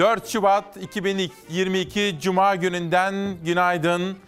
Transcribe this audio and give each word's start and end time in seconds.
4 0.00 0.28
Şubat 0.28 0.76
2022 0.76 2.16
Cuma 2.20 2.56
gününden 2.56 3.36
günaydın. 3.44 4.18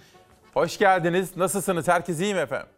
Hoş 0.54 0.78
geldiniz. 0.78 1.36
Nasılsınız? 1.36 1.88
Herkes 1.88 2.20
iyi 2.20 2.34
mi 2.34 2.40
efendim? 2.40 2.68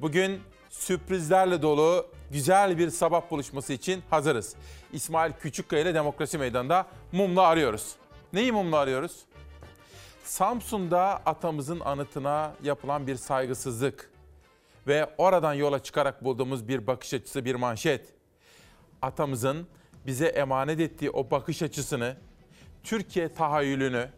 Bugün 0.00 0.40
sürprizlerle 0.68 1.62
dolu 1.62 2.06
güzel 2.32 2.78
bir 2.78 2.90
sabah 2.90 3.30
buluşması 3.30 3.72
için 3.72 4.02
hazırız. 4.10 4.54
İsmail 4.92 5.32
Küçükkaya 5.32 5.82
ile 5.82 5.94
Demokrasi 5.94 6.38
Meydanı'nda 6.38 6.86
mumla 7.12 7.42
arıyoruz. 7.42 7.92
Neyi 8.32 8.52
mumla 8.52 8.78
arıyoruz? 8.78 9.16
Samsun'da 10.24 11.22
atamızın 11.26 11.80
anıtına 11.80 12.52
yapılan 12.62 13.06
bir 13.06 13.16
saygısızlık 13.16 14.10
ve 14.86 15.10
oradan 15.18 15.54
yola 15.54 15.82
çıkarak 15.82 16.24
bulduğumuz 16.24 16.68
bir 16.68 16.86
bakış 16.86 17.14
açısı, 17.14 17.44
bir 17.44 17.54
manşet. 17.54 18.08
Atamızın 19.02 19.66
bize 20.06 20.26
emanet 20.26 20.80
ettiği 20.80 21.10
o 21.10 21.30
bakış 21.30 21.62
açısını, 21.62 22.16
Türkiye 22.82 23.32
tahayyülünü, 23.32 24.08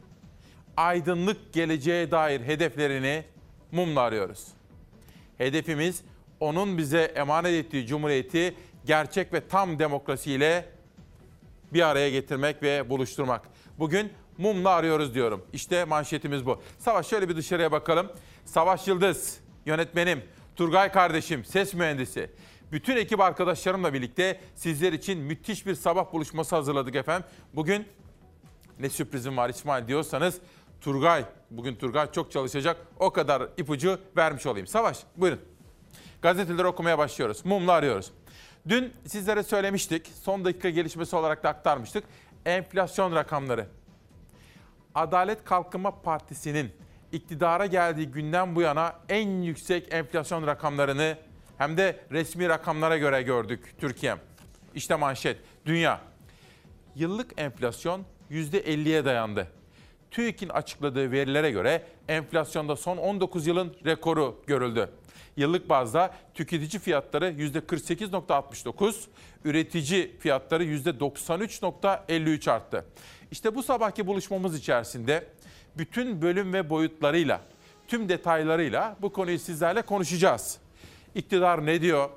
aydınlık 0.76 1.52
geleceğe 1.52 2.10
dair 2.10 2.40
hedeflerini 2.40 3.24
mumla 3.72 4.00
arıyoruz. 4.00 4.46
Hedefimiz 5.38 6.02
onun 6.40 6.78
bize 6.78 7.02
emanet 7.02 7.64
ettiği 7.64 7.86
cumhuriyeti 7.86 8.54
gerçek 8.86 9.32
ve 9.32 9.48
tam 9.48 9.78
demokrasiyle 9.78 10.68
bir 11.72 11.88
araya 11.88 12.10
getirmek 12.10 12.62
ve 12.62 12.90
buluşturmak. 12.90 13.42
Bugün 13.78 14.12
mumla 14.38 14.70
arıyoruz 14.70 15.14
diyorum. 15.14 15.46
İşte 15.52 15.84
manşetimiz 15.84 16.46
bu. 16.46 16.62
Savaş 16.78 17.06
şöyle 17.06 17.28
bir 17.28 17.36
dışarıya 17.36 17.72
bakalım. 17.72 18.12
Savaş 18.44 18.88
Yıldız, 18.88 19.38
yönetmenim, 19.66 20.22
Turgay 20.56 20.92
kardeşim, 20.92 21.44
ses 21.44 21.74
mühendisi. 21.74 22.30
Bütün 22.72 22.96
ekip 22.96 23.20
arkadaşlarımla 23.20 23.92
birlikte 23.94 24.40
sizler 24.54 24.92
için 24.92 25.18
müthiş 25.18 25.66
bir 25.66 25.74
sabah 25.74 26.12
buluşması 26.12 26.56
hazırladık 26.56 26.94
efendim. 26.94 27.28
Bugün 27.54 27.88
ne 28.80 28.88
sürprizim 28.90 29.36
var 29.36 29.48
İsmail 29.48 29.88
diyorsanız 29.88 30.38
Turgay, 30.80 31.24
bugün 31.50 31.74
Turgay 31.74 32.12
çok 32.12 32.32
çalışacak. 32.32 32.76
O 32.98 33.10
kadar 33.10 33.48
ipucu 33.56 33.98
vermiş 34.16 34.46
olayım. 34.46 34.66
Savaş, 34.66 34.98
buyurun. 35.16 35.40
Gazeteleri 36.22 36.66
okumaya 36.66 36.98
başlıyoruz. 36.98 37.44
Mumla 37.44 37.72
arıyoruz. 37.72 38.12
Dün 38.68 38.92
sizlere 39.06 39.42
söylemiştik, 39.42 40.10
son 40.22 40.44
dakika 40.44 40.70
gelişmesi 40.70 41.16
olarak 41.16 41.44
da 41.44 41.48
aktarmıştık. 41.48 42.04
Enflasyon 42.46 43.14
rakamları. 43.14 43.66
Adalet 44.94 45.44
Kalkınma 45.44 46.02
Partisi'nin 46.02 46.72
iktidara 47.12 47.66
geldiği 47.66 48.06
günden 48.06 48.56
bu 48.56 48.60
yana 48.60 48.94
en 49.08 49.42
yüksek 49.42 49.94
enflasyon 49.94 50.46
rakamlarını 50.46 51.16
hem 51.62 51.76
de 51.76 51.96
resmi 52.10 52.48
rakamlara 52.48 52.96
göre 52.96 53.22
gördük 53.22 53.74
Türkiye. 53.78 54.16
İşte 54.74 54.94
manşet. 54.94 55.36
Dünya. 55.66 56.00
Yıllık 56.96 57.40
enflasyon 57.40 58.04
%50'ye 58.30 59.04
dayandı. 59.04 59.46
TÜİK'in 60.10 60.48
açıkladığı 60.48 61.12
verilere 61.12 61.50
göre 61.50 61.82
enflasyonda 62.08 62.76
son 62.76 62.96
19 62.96 63.46
yılın 63.46 63.76
rekoru 63.84 64.42
görüldü. 64.46 64.90
Yıllık 65.36 65.68
bazda 65.68 66.14
tüketici 66.34 66.80
fiyatları 66.82 67.30
%48.69, 67.30 68.94
üretici 69.44 70.18
fiyatları 70.18 70.64
%93.53 70.64 72.50
arttı. 72.50 72.84
İşte 73.30 73.54
bu 73.54 73.62
sabahki 73.62 74.06
buluşmamız 74.06 74.58
içerisinde 74.58 75.26
bütün 75.76 76.22
bölüm 76.22 76.52
ve 76.52 76.70
boyutlarıyla, 76.70 77.40
tüm 77.88 78.08
detaylarıyla 78.08 78.96
bu 79.02 79.12
konuyu 79.12 79.38
sizlerle 79.38 79.82
konuşacağız. 79.82 80.58
İktidar 81.14 81.66
ne 81.66 81.80
diyor? 81.80 82.10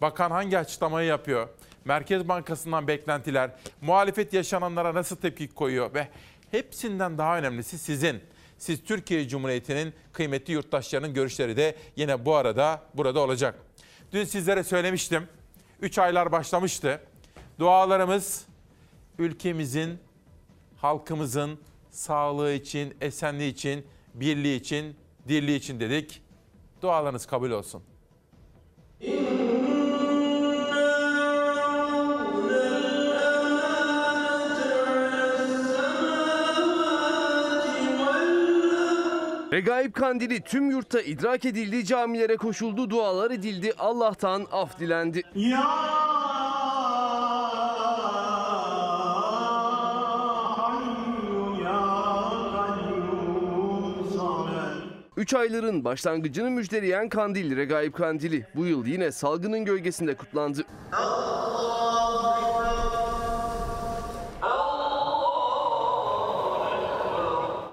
Bakan 0.00 0.30
hangi 0.30 0.58
açıklamayı 0.58 1.08
yapıyor? 1.08 1.48
Merkez 1.84 2.28
Bankası'ndan 2.28 2.88
beklentiler, 2.88 3.50
muhalefet 3.80 4.32
yaşananlara 4.32 4.94
nasıl 4.94 5.16
tepki 5.16 5.48
koyuyor 5.48 5.94
ve 5.94 6.08
hepsinden 6.50 7.18
daha 7.18 7.38
önemlisi 7.38 7.78
sizin 7.78 8.20
siz 8.58 8.84
Türkiye 8.84 9.28
Cumhuriyeti'nin 9.28 9.94
kıymetli 10.12 10.52
yurttaşlarının 10.52 11.14
görüşleri 11.14 11.56
de 11.56 11.76
yine 11.96 12.24
bu 12.24 12.34
arada 12.34 12.82
burada 12.94 13.20
olacak. 13.20 13.58
Dün 14.12 14.24
sizlere 14.24 14.64
söylemiştim. 14.64 15.28
3 15.80 15.98
aylar 15.98 16.32
başlamıştı. 16.32 17.00
Dualarımız 17.58 18.46
ülkemizin, 19.18 19.98
halkımızın 20.76 21.58
sağlığı 21.90 22.52
için, 22.52 22.96
esenliği 23.00 23.52
için, 23.52 23.86
birliği 24.14 24.56
için, 24.56 24.96
dirliği 25.28 25.58
için 25.58 25.80
dedik. 25.80 26.22
Dualarınız 26.82 27.26
kabul 27.26 27.50
olsun. 27.50 27.82
Regaib 29.00 29.12
kandili 39.92 40.40
tüm 40.40 40.70
yurtta 40.70 41.00
idrak 41.00 41.44
edildi, 41.44 41.84
camilere 41.84 42.36
koşuldu, 42.36 42.90
dualar 42.90 43.30
edildi, 43.30 43.72
Allah'tan 43.78 44.46
af 44.52 44.80
dilendi. 44.80 45.22
Ya 45.34 46.19
3 55.20 55.34
ayların 55.34 55.84
başlangıcını 55.84 56.50
müjdeleyen 56.50 57.08
kandil 57.08 57.56
Regaib 57.56 57.94
kandili 57.94 58.46
bu 58.54 58.66
yıl 58.66 58.86
yine 58.86 59.12
salgının 59.12 59.64
gölgesinde 59.64 60.14
kutlandı. 60.16 60.64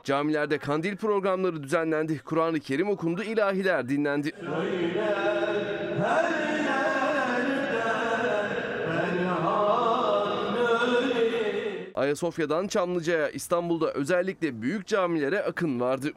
Camilerde 0.04 0.58
kandil 0.58 0.98
programları 0.98 1.64
düzenlendi. 1.64 2.20
Kur'an-ı 2.20 2.60
Kerim 2.60 2.90
okundu, 2.90 3.24
ilahiler 3.24 3.90
dinlendi. 3.90 4.32
Ayasofya'dan 11.96 12.68
Çamlıca'ya, 12.68 13.30
İstanbul'da 13.30 13.92
özellikle 13.92 14.62
büyük 14.62 14.88
camilere 14.88 15.44
akın 15.44 15.80
vardı. 15.80 16.12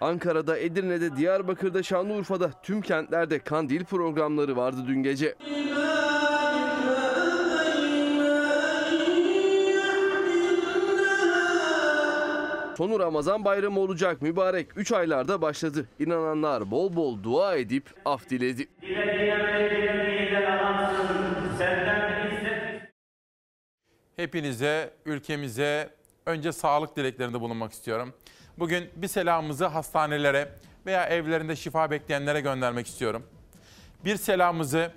Ankara'da, 0.00 0.58
Edirne'de, 0.58 1.16
Diyarbakır'da, 1.16 1.82
Şanlıurfa'da 1.82 2.50
tüm 2.62 2.80
kentlerde 2.80 3.38
kandil 3.38 3.84
programları 3.84 4.56
vardı 4.56 4.84
dün 4.88 5.02
gece. 5.02 5.34
Sonu 12.76 13.00
Ramazan 13.00 13.44
bayramı 13.44 13.80
olacak 13.80 14.22
mübarek 14.22 14.68
3 14.76 14.92
aylarda 14.92 15.42
başladı. 15.42 15.88
İnananlar 15.98 16.70
bol 16.70 16.96
bol 16.96 17.22
dua 17.22 17.56
edip 17.56 17.90
af 18.04 18.30
diledi. 18.30 18.68
Hepinize, 24.16 24.90
ülkemize 25.06 25.90
önce 26.26 26.52
sağlık 26.52 26.96
dileklerinde 26.96 27.40
bulunmak 27.40 27.72
istiyorum. 27.72 28.14
Bugün 28.58 28.90
bir 28.96 29.08
selamımızı 29.08 29.66
hastanelere 29.66 30.48
veya 30.86 31.06
evlerinde 31.06 31.56
şifa 31.56 31.90
bekleyenlere 31.90 32.40
göndermek 32.40 32.86
istiyorum. 32.86 33.26
Bir 34.04 34.16
selamımızı 34.16 34.92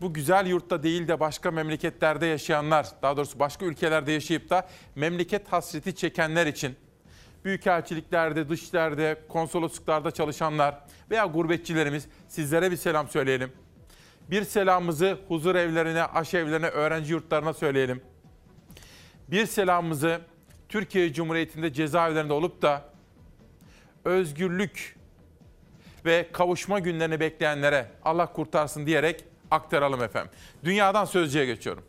bu 0.00 0.14
güzel 0.14 0.46
yurtta 0.46 0.82
değil 0.82 1.08
de 1.08 1.20
başka 1.20 1.50
memleketlerde 1.50 2.26
yaşayanlar, 2.26 2.86
daha 3.02 3.16
doğrusu 3.16 3.38
başka 3.38 3.66
ülkelerde 3.66 4.12
yaşayıp 4.12 4.50
da 4.50 4.68
memleket 4.94 5.52
hasreti 5.52 5.94
çekenler 5.94 6.46
için, 6.46 6.76
büyükelçiliklerde, 7.44 8.48
dışişlerde, 8.48 9.20
konsolosluklarda 9.28 10.10
çalışanlar 10.10 10.80
veya 11.10 11.26
gurbetçilerimiz 11.26 12.08
sizlere 12.28 12.70
bir 12.70 12.76
selam 12.76 13.08
söyleyelim. 13.08 13.52
Bir 14.30 14.44
selamımızı 14.44 15.18
huzur 15.28 15.54
evlerine, 15.54 16.04
aş 16.04 16.34
evlerine, 16.34 16.68
öğrenci 16.68 17.12
yurtlarına 17.12 17.52
söyleyelim. 17.52 18.02
Bir 19.28 19.46
selamımızı 19.46 20.20
Türkiye 20.68 21.12
Cumhuriyeti'nde 21.12 21.72
cezaevlerinde 21.72 22.32
olup 22.32 22.62
da 22.62 22.84
özgürlük 24.04 24.96
ve 26.04 26.28
kavuşma 26.32 26.78
günlerini 26.78 27.20
bekleyenlere 27.20 27.90
Allah 28.04 28.32
kurtarsın 28.32 28.86
diyerek 28.86 29.24
aktaralım 29.50 30.02
efendim. 30.02 30.30
Dünyadan 30.64 31.04
sözcüye 31.04 31.46
geçiyorum. 31.46 31.84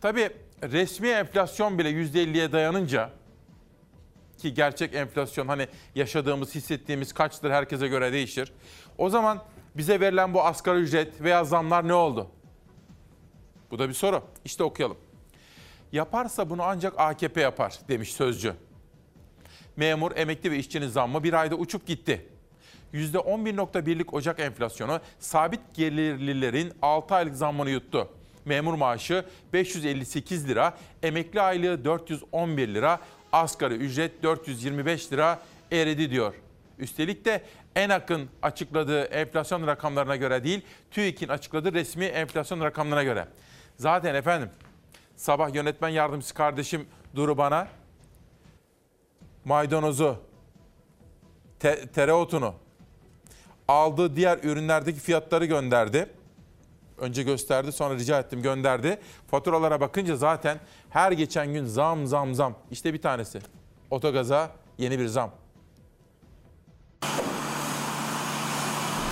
Tabii 0.00 0.30
resmi 0.62 1.08
enflasyon 1.08 1.78
bile 1.78 1.90
%50'ye 1.90 2.52
dayanınca 2.52 3.10
ki 4.38 4.54
gerçek 4.54 4.94
enflasyon 4.94 5.48
hani 5.48 5.68
yaşadığımız, 5.94 6.54
hissettiğimiz 6.54 7.12
kaçtır 7.12 7.50
herkese 7.50 7.88
göre 7.88 8.12
değişir. 8.12 8.52
O 8.98 9.10
zaman 9.10 9.42
bize 9.76 10.00
verilen 10.00 10.34
bu 10.34 10.44
asgari 10.44 10.78
ücret 10.78 11.22
veya 11.22 11.44
zamlar 11.44 11.88
ne 11.88 11.94
oldu? 11.94 12.30
Bu 13.70 13.78
da 13.78 13.88
bir 13.88 13.94
soru. 13.94 14.22
İşte 14.44 14.64
okuyalım. 14.64 14.96
Yaparsa 15.92 16.50
bunu 16.50 16.62
ancak 16.62 16.94
AKP 16.96 17.40
yapar 17.40 17.78
demiş 17.88 18.12
sözcü. 18.12 18.54
Memur, 19.76 20.16
emekli 20.16 20.50
ve 20.50 20.58
işçinin 20.58 20.88
zammı 20.88 21.24
bir 21.24 21.32
ayda 21.32 21.54
uçup 21.54 21.86
gitti. 21.86 22.26
%11.1'lik 22.94 24.14
Ocak 24.14 24.40
enflasyonu 24.40 25.00
sabit 25.18 25.60
gelirlilerin 25.74 26.72
6 26.82 27.14
aylık 27.14 27.36
zammını 27.36 27.70
yuttu. 27.70 28.08
Memur 28.44 28.74
maaşı 28.74 29.24
558 29.52 30.48
lira, 30.48 30.74
emekli 31.02 31.40
aylığı 31.40 31.84
411 31.84 32.68
lira, 32.68 33.00
asgari 33.32 33.74
ücret 33.74 34.22
425 34.22 35.12
lira 35.12 35.42
eridi 35.72 36.10
diyor. 36.10 36.34
Üstelik 36.78 37.24
de 37.24 37.42
en 37.76 37.88
akın 37.88 38.28
açıkladığı 38.42 39.02
enflasyon 39.02 39.66
rakamlarına 39.66 40.16
göre 40.16 40.44
değil, 40.44 40.62
TÜİK'in 40.90 41.28
açıkladığı 41.28 41.72
resmi 41.72 42.04
enflasyon 42.04 42.60
rakamlarına 42.60 43.04
göre. 43.04 43.26
Zaten 43.76 44.14
efendim 44.14 44.50
sabah 45.20 45.54
yönetmen 45.54 45.88
yardımcısı 45.88 46.34
kardeşim 46.34 46.86
Duru 47.14 47.38
bana 47.38 47.68
maydanozu, 49.44 50.16
te- 51.58 51.86
tereotunu, 51.86 52.54
aldığı 53.68 54.16
diğer 54.16 54.38
ürünlerdeki 54.42 55.00
fiyatları 55.00 55.44
gönderdi. 55.44 56.10
Önce 56.98 57.22
gösterdi 57.22 57.72
sonra 57.72 57.94
rica 57.94 58.20
ettim 58.20 58.42
gönderdi. 58.42 59.00
Faturalara 59.30 59.80
bakınca 59.80 60.16
zaten 60.16 60.58
her 60.90 61.12
geçen 61.12 61.52
gün 61.52 61.64
zam 61.64 62.06
zam 62.06 62.34
zam. 62.34 62.54
İşte 62.70 62.94
bir 62.94 63.02
tanesi. 63.02 63.38
Otogaza 63.90 64.50
yeni 64.78 64.98
bir 64.98 65.06
zam. 65.06 65.30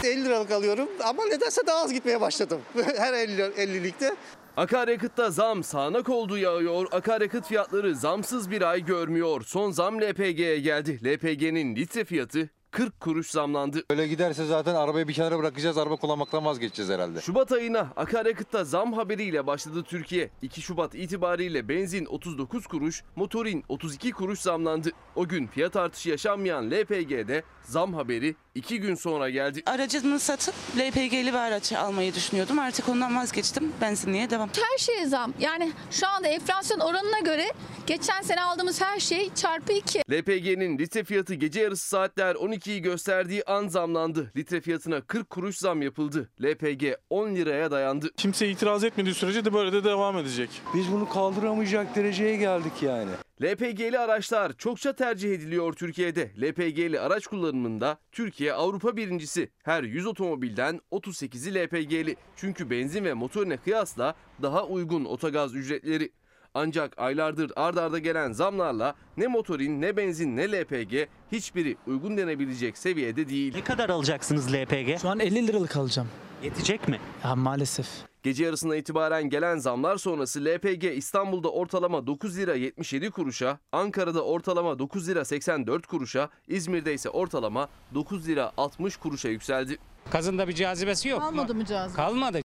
50 0.04 0.24
liralık 0.24 0.50
alıyorum 0.50 0.88
ama 1.04 1.24
nedense 1.24 1.66
daha 1.66 1.82
az 1.84 1.92
gitmeye 1.92 2.20
başladım. 2.20 2.60
Her 2.96 3.12
50, 3.12 3.42
50'likte. 3.42 4.16
Akaryakıtta 4.58 5.30
zam 5.30 5.62
sağanak 5.62 6.08
olduğu 6.08 6.38
yağıyor. 6.38 6.86
Akaryakıt 6.92 7.46
fiyatları 7.46 7.94
zamsız 7.94 8.50
bir 8.50 8.62
ay 8.62 8.84
görmüyor. 8.84 9.42
Son 9.46 9.70
zam 9.70 10.00
LPG'ye 10.00 10.60
geldi. 10.60 11.00
LPG'nin 11.04 11.76
litre 11.76 12.04
fiyatı 12.04 12.50
40 12.70 13.00
kuruş 13.00 13.30
zamlandı. 13.30 13.84
Öyle 13.90 14.08
giderse 14.08 14.46
zaten 14.46 14.74
arabayı 14.74 15.08
bir 15.08 15.12
kenara 15.12 15.38
bırakacağız, 15.38 15.78
araba 15.78 15.96
kullanmaktan 15.96 16.44
vazgeçeceğiz 16.44 16.90
herhalde. 16.90 17.20
Şubat 17.20 17.52
ayına 17.52 17.88
akaryakıtta 17.96 18.64
zam 18.64 18.92
haberiyle 18.92 19.46
başladı 19.46 19.82
Türkiye. 19.82 20.30
2 20.42 20.62
Şubat 20.62 20.94
itibariyle 20.94 21.68
benzin 21.68 22.04
39 22.06 22.66
kuruş, 22.66 23.02
motorin 23.16 23.64
32 23.68 24.12
kuruş 24.12 24.40
zamlandı. 24.40 24.90
O 25.16 25.28
gün 25.28 25.46
fiyat 25.46 25.76
artışı 25.76 26.08
yaşanmayan 26.10 26.70
LPG'de 26.70 27.42
zam 27.62 27.94
haberi 27.94 28.36
2 28.54 28.80
gün 28.80 28.94
sonra 28.94 29.30
geldi. 29.30 29.62
Aracımı 29.66 30.18
satıp 30.18 30.54
LPG'li 30.78 31.26
bir 31.26 31.38
araç 31.38 31.72
almayı 31.72 32.14
düşünüyordum. 32.14 32.58
Artık 32.58 32.88
ondan 32.88 33.16
vazgeçtim. 33.16 33.72
Benzinliğe 33.80 34.30
devam. 34.30 34.48
Her 34.48 34.78
şeye 34.78 35.06
zam. 35.06 35.34
Yani 35.40 35.72
şu 35.90 36.08
anda 36.08 36.28
enflasyon 36.28 36.80
oranına 36.80 37.18
göre 37.18 37.52
geçen 37.86 38.22
sene 38.22 38.42
aldığımız 38.42 38.80
her 38.80 39.00
şey 39.00 39.34
çarpı 39.34 39.72
2. 39.72 39.98
LPG'nin 40.10 40.78
litre 40.78 41.04
fiyatı 41.04 41.34
gece 41.34 41.60
yarısı 41.60 41.88
saatler 41.88 42.34
12'yi 42.58 42.82
gösterdiği 42.82 43.44
an 43.44 43.68
zamlandı. 43.68 44.32
Litre 44.36 44.60
fiyatına 44.60 45.00
40 45.00 45.30
kuruş 45.30 45.56
zam 45.56 45.82
yapıldı. 45.82 46.30
LPG 46.42 46.84
10 47.10 47.34
liraya 47.34 47.70
dayandı. 47.70 48.10
Kimse 48.16 48.48
itiraz 48.48 48.84
etmediği 48.84 49.14
sürece 49.14 49.44
de 49.44 49.52
böyle 49.52 49.72
de 49.72 49.84
devam 49.84 50.18
edecek. 50.18 50.50
Biz 50.74 50.92
bunu 50.92 51.08
kaldıramayacak 51.08 51.96
dereceye 51.96 52.36
geldik 52.36 52.72
yani. 52.82 53.10
LPG'li 53.42 53.98
araçlar 53.98 54.52
çokça 54.52 54.92
tercih 54.92 55.32
ediliyor 55.34 55.72
Türkiye'de. 55.72 56.30
LPG'li 56.40 57.00
araç 57.00 57.26
kullanımında 57.26 57.98
Türkiye 58.12 58.52
Avrupa 58.52 58.96
birincisi. 58.96 59.50
Her 59.62 59.82
100 59.82 60.06
otomobilden 60.06 60.80
38'i 60.92 61.54
LPG'li. 61.54 62.16
Çünkü 62.36 62.70
benzin 62.70 63.04
ve 63.04 63.14
motorine 63.14 63.56
kıyasla 63.56 64.14
daha 64.42 64.66
uygun 64.66 65.04
otogaz 65.04 65.54
ücretleri. 65.54 66.12
Ancak 66.54 66.98
aylardır 66.98 67.52
ard 67.56 67.76
arda 67.76 67.98
gelen 67.98 68.32
zamlarla 68.32 68.94
ne 69.16 69.26
motorin 69.26 69.80
ne 69.80 69.96
benzin 69.96 70.36
ne 70.36 70.52
LPG 70.52 71.08
hiçbiri 71.32 71.76
uygun 71.86 72.16
denebilecek 72.16 72.78
seviyede 72.78 73.28
değil. 73.28 73.54
Ne 73.54 73.64
kadar 73.64 73.88
alacaksınız 73.90 74.52
LPG? 74.54 75.00
Şu 75.02 75.08
an 75.08 75.20
50 75.20 75.46
liralık 75.46 75.76
alacağım. 75.76 76.08
Yetecek 76.42 76.88
mi? 76.88 76.98
Ya 77.24 77.36
maalesef. 77.36 77.88
Gece 78.22 78.44
yarısına 78.44 78.76
itibaren 78.76 79.30
gelen 79.30 79.58
zamlar 79.58 79.96
sonrası 79.96 80.44
LPG 80.44 80.84
İstanbul'da 80.84 81.50
ortalama 81.50 82.06
9 82.06 82.38
lira 82.38 82.54
77 82.54 83.10
kuruşa, 83.10 83.58
Ankara'da 83.72 84.24
ortalama 84.24 84.78
9 84.78 85.08
lira 85.08 85.24
84 85.24 85.86
kuruşa, 85.86 86.28
İzmir'de 86.48 86.94
ise 86.94 87.10
ortalama 87.10 87.68
9 87.94 88.28
lira 88.28 88.52
60 88.56 88.96
kuruşa 88.96 89.28
yükseldi. 89.28 89.78
Kazında 90.10 90.48
bir 90.48 90.52
cazibesi 90.52 91.08
yok. 91.08 91.20
Kalmadı 91.20 91.54
mı 91.54 91.64
cazip? 91.64 91.96
Kalmadı. 91.96 92.40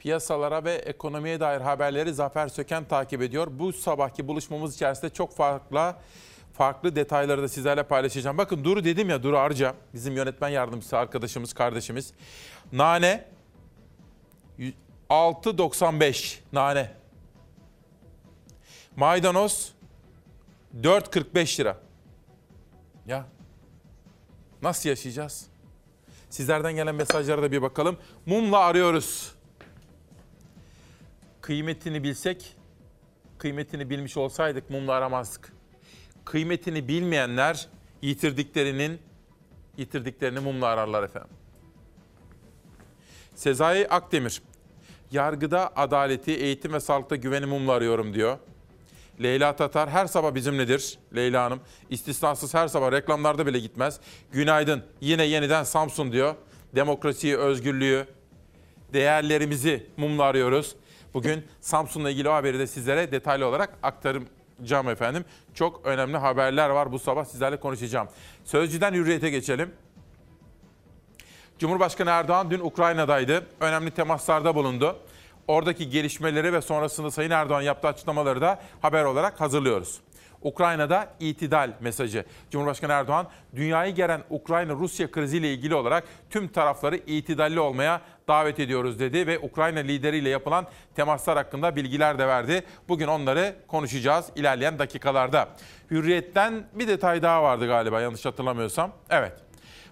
Piyasalara 0.00 0.64
ve 0.64 0.74
ekonomiye 0.74 1.40
dair 1.40 1.60
haberleri 1.60 2.14
Zafer 2.14 2.48
Söken 2.48 2.84
takip 2.84 3.22
ediyor. 3.22 3.48
Bu 3.50 3.72
sabahki 3.72 4.28
buluşmamız 4.28 4.74
içerisinde 4.74 5.10
çok 5.10 5.36
farklı 5.36 5.94
farklı 6.52 6.96
detayları 6.96 7.42
da 7.42 7.48
sizlerle 7.48 7.82
paylaşacağım. 7.82 8.38
Bakın 8.38 8.64
Duru 8.64 8.84
dedim 8.84 9.10
ya 9.10 9.22
Duru 9.22 9.38
Arca 9.38 9.74
bizim 9.94 10.16
yönetmen 10.16 10.48
yardımcısı 10.48 10.98
arkadaşımız 10.98 11.52
kardeşimiz. 11.52 12.12
Nane 12.72 13.24
6.95 15.10 16.38
nane. 16.52 16.90
Maydanoz 18.96 19.74
4.45 20.80 21.60
lira. 21.60 21.76
Ya 23.06 23.26
nasıl 24.62 24.88
yaşayacağız? 24.88 25.46
Sizlerden 26.30 26.72
gelen 26.72 26.94
mesajlara 26.94 27.42
da 27.42 27.52
bir 27.52 27.62
bakalım. 27.62 27.98
Mumla 28.26 28.58
arıyoruz. 28.58 29.39
Kıymetini 31.40 32.02
bilsek, 32.02 32.56
kıymetini 33.38 33.90
bilmiş 33.90 34.16
olsaydık 34.16 34.70
mumla 34.70 34.92
aramazdık. 34.92 35.52
Kıymetini 36.24 36.88
bilmeyenler 36.88 37.68
yitirdiklerinin 38.02 39.00
yitirdiklerini 39.76 40.40
mumla 40.40 40.66
ararlar 40.66 41.02
efendim. 41.02 41.30
Sezai 43.34 43.88
Akdemir, 43.88 44.42
yargıda 45.10 45.76
adaleti, 45.76 46.32
eğitim 46.32 46.72
ve 46.72 46.80
sağlıkta 46.80 47.16
güveni 47.16 47.46
mumla 47.46 47.72
arıyorum 47.72 48.14
diyor. 48.14 48.38
Leyla 49.22 49.56
Tatar 49.56 49.90
her 49.90 50.06
sabah 50.06 50.34
bizimledir 50.34 50.98
Leyla 51.16 51.44
Hanım. 51.44 51.60
İstisnasız 51.90 52.54
her 52.54 52.68
sabah 52.68 52.92
reklamlarda 52.92 53.46
bile 53.46 53.58
gitmez. 53.58 54.00
Günaydın 54.32 54.82
yine 55.00 55.24
yeniden 55.24 55.64
Samsun 55.64 56.12
diyor. 56.12 56.34
Demokrasiyi, 56.74 57.36
özgürlüğü, 57.36 58.06
değerlerimizi 58.92 59.86
mumla 59.96 60.24
arıyoruz. 60.24 60.76
Bugün 61.14 61.46
Samsun'la 61.60 62.10
ilgili 62.10 62.28
o 62.28 62.32
haberi 62.32 62.58
de 62.58 62.66
sizlere 62.66 63.12
detaylı 63.12 63.46
olarak 63.46 63.78
aktaracağım 63.82 64.88
efendim. 64.88 65.24
Çok 65.54 65.86
önemli 65.86 66.16
haberler 66.16 66.70
var 66.70 66.92
bu 66.92 66.98
sabah 66.98 67.24
sizlerle 67.24 67.60
konuşacağım. 67.60 68.08
Sözcüden 68.44 68.94
hürriyete 68.94 69.30
geçelim. 69.30 69.72
Cumhurbaşkanı 71.58 72.10
Erdoğan 72.10 72.50
dün 72.50 72.60
Ukrayna'daydı. 72.60 73.46
Önemli 73.60 73.90
temaslarda 73.90 74.54
bulundu. 74.54 74.96
Oradaki 75.48 75.90
gelişmeleri 75.90 76.52
ve 76.52 76.60
sonrasında 76.60 77.10
Sayın 77.10 77.30
Erdoğan 77.30 77.62
yaptığı 77.62 77.88
açıklamaları 77.88 78.40
da 78.40 78.60
haber 78.82 79.04
olarak 79.04 79.40
hazırlıyoruz. 79.40 80.00
Ukrayna'da 80.42 81.08
itidal 81.20 81.72
mesajı. 81.80 82.24
Cumhurbaşkanı 82.50 82.92
Erdoğan, 82.92 83.26
dünyayı 83.54 83.94
gelen 83.94 84.22
Ukrayna-Rusya 84.30 85.10
kriziyle 85.10 85.52
ilgili 85.52 85.74
olarak 85.74 86.04
tüm 86.30 86.48
tarafları 86.48 86.96
itidalli 86.96 87.60
olmaya 87.60 88.00
davet 88.28 88.60
ediyoruz 88.60 89.00
dedi 89.00 89.26
ve 89.26 89.38
Ukrayna 89.38 89.78
lideriyle 89.78 90.28
yapılan 90.28 90.66
temaslar 90.94 91.36
hakkında 91.36 91.76
bilgiler 91.76 92.18
de 92.18 92.26
verdi. 92.26 92.64
Bugün 92.88 93.06
onları 93.06 93.56
konuşacağız 93.68 94.30
ilerleyen 94.36 94.78
dakikalarda. 94.78 95.48
Hürriyet'ten 95.90 96.64
bir 96.74 96.88
detay 96.88 97.22
daha 97.22 97.42
vardı 97.42 97.66
galiba 97.66 98.00
yanlış 98.00 98.24
hatırlamıyorsam. 98.24 98.92
Evet. 99.10 99.32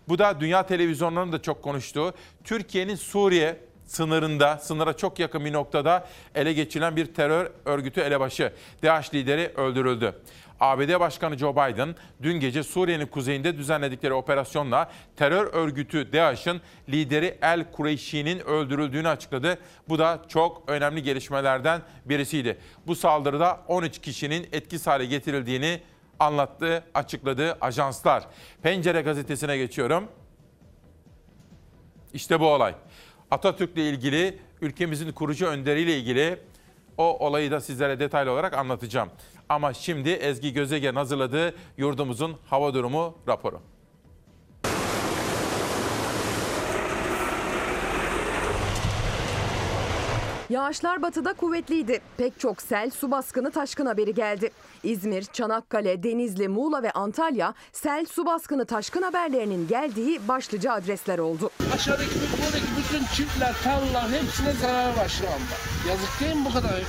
Bu 0.08 0.18
da 0.18 0.40
dünya 0.40 0.66
televizyonlarının 0.66 1.32
da 1.32 1.42
çok 1.42 1.62
konuştuğu 1.62 2.12
Türkiye'nin 2.44 2.94
Suriye 2.94 3.67
sınırında, 3.88 4.58
sınıra 4.58 4.96
çok 4.96 5.18
yakın 5.18 5.44
bir 5.44 5.52
noktada 5.52 6.08
ele 6.34 6.52
geçirilen 6.52 6.96
bir 6.96 7.14
terör 7.14 7.50
örgütü 7.64 8.00
elebaşı. 8.00 8.52
DAEŞ 8.82 9.14
lideri 9.14 9.52
öldürüldü. 9.56 10.14
ABD 10.60 11.00
Başkanı 11.00 11.38
Joe 11.38 11.52
Biden 11.52 11.94
dün 12.22 12.40
gece 12.40 12.62
Suriye'nin 12.62 13.06
kuzeyinde 13.06 13.56
düzenledikleri 13.56 14.12
operasyonla 14.12 14.90
terör 15.16 15.54
örgütü 15.54 16.12
DAEŞ'in 16.12 16.60
lideri 16.88 17.38
El 17.42 17.72
Kureyşi'nin 17.72 18.38
öldürüldüğünü 18.38 19.08
açıkladı. 19.08 19.58
Bu 19.88 19.98
da 19.98 20.22
çok 20.28 20.62
önemli 20.66 21.02
gelişmelerden 21.02 21.80
birisiydi. 22.04 22.58
Bu 22.86 22.94
saldırıda 22.94 23.60
13 23.68 23.98
kişinin 23.98 24.48
etkisiz 24.52 24.86
hale 24.86 25.06
getirildiğini 25.06 25.80
anlattı, 26.20 26.84
açıkladı 26.94 27.58
ajanslar. 27.60 28.26
Pencere 28.62 29.00
gazetesine 29.00 29.56
geçiyorum. 29.56 30.08
İşte 32.14 32.40
bu 32.40 32.46
olay. 32.46 32.74
Atatürk'le 33.30 33.76
ilgili, 33.76 34.38
ülkemizin 34.60 35.12
kurucu 35.12 35.46
önderiyle 35.46 35.98
ilgili 35.98 36.38
o 36.96 37.26
olayı 37.26 37.50
da 37.50 37.60
sizlere 37.60 38.00
detaylı 38.00 38.30
olarak 38.30 38.54
anlatacağım. 38.54 39.08
Ama 39.48 39.74
şimdi 39.74 40.10
Ezgi 40.10 40.52
Gözegen 40.52 40.94
hazırladığı 40.94 41.54
yurdumuzun 41.76 42.36
hava 42.46 42.74
durumu 42.74 43.14
raporu. 43.28 43.60
Yağışlar 50.50 51.02
batıda 51.02 51.32
kuvvetliydi. 51.32 52.00
Pek 52.16 52.40
çok 52.40 52.62
sel, 52.62 52.90
su 52.90 53.10
baskını, 53.10 53.50
taşkın 53.50 53.86
haberi 53.86 54.14
geldi. 54.14 54.50
İzmir, 54.82 55.22
Çanakkale, 55.22 56.02
Denizli, 56.02 56.48
Muğla 56.48 56.82
ve 56.82 56.90
Antalya 56.90 57.54
sel, 57.72 58.06
su 58.06 58.26
baskını, 58.26 58.66
taşkın 58.66 59.02
haberlerinin 59.02 59.68
geldiği 59.68 60.28
başlıca 60.28 60.72
adresler 60.72 61.18
oldu. 61.18 61.50
Aşağıdaki 61.74 62.10
buradaki 62.10 62.64
bütün 62.78 63.04
çiftler, 63.14 63.54
tarlalar 63.64 64.08
hepsine 64.10 64.52
zarar 64.52 64.96
var 64.96 65.08
şu 65.08 65.26
anda. 65.26 65.54
Yazık 65.88 66.20
değil 66.20 66.36
mi 66.36 66.44
bu 66.50 66.52
kadar 66.52 66.82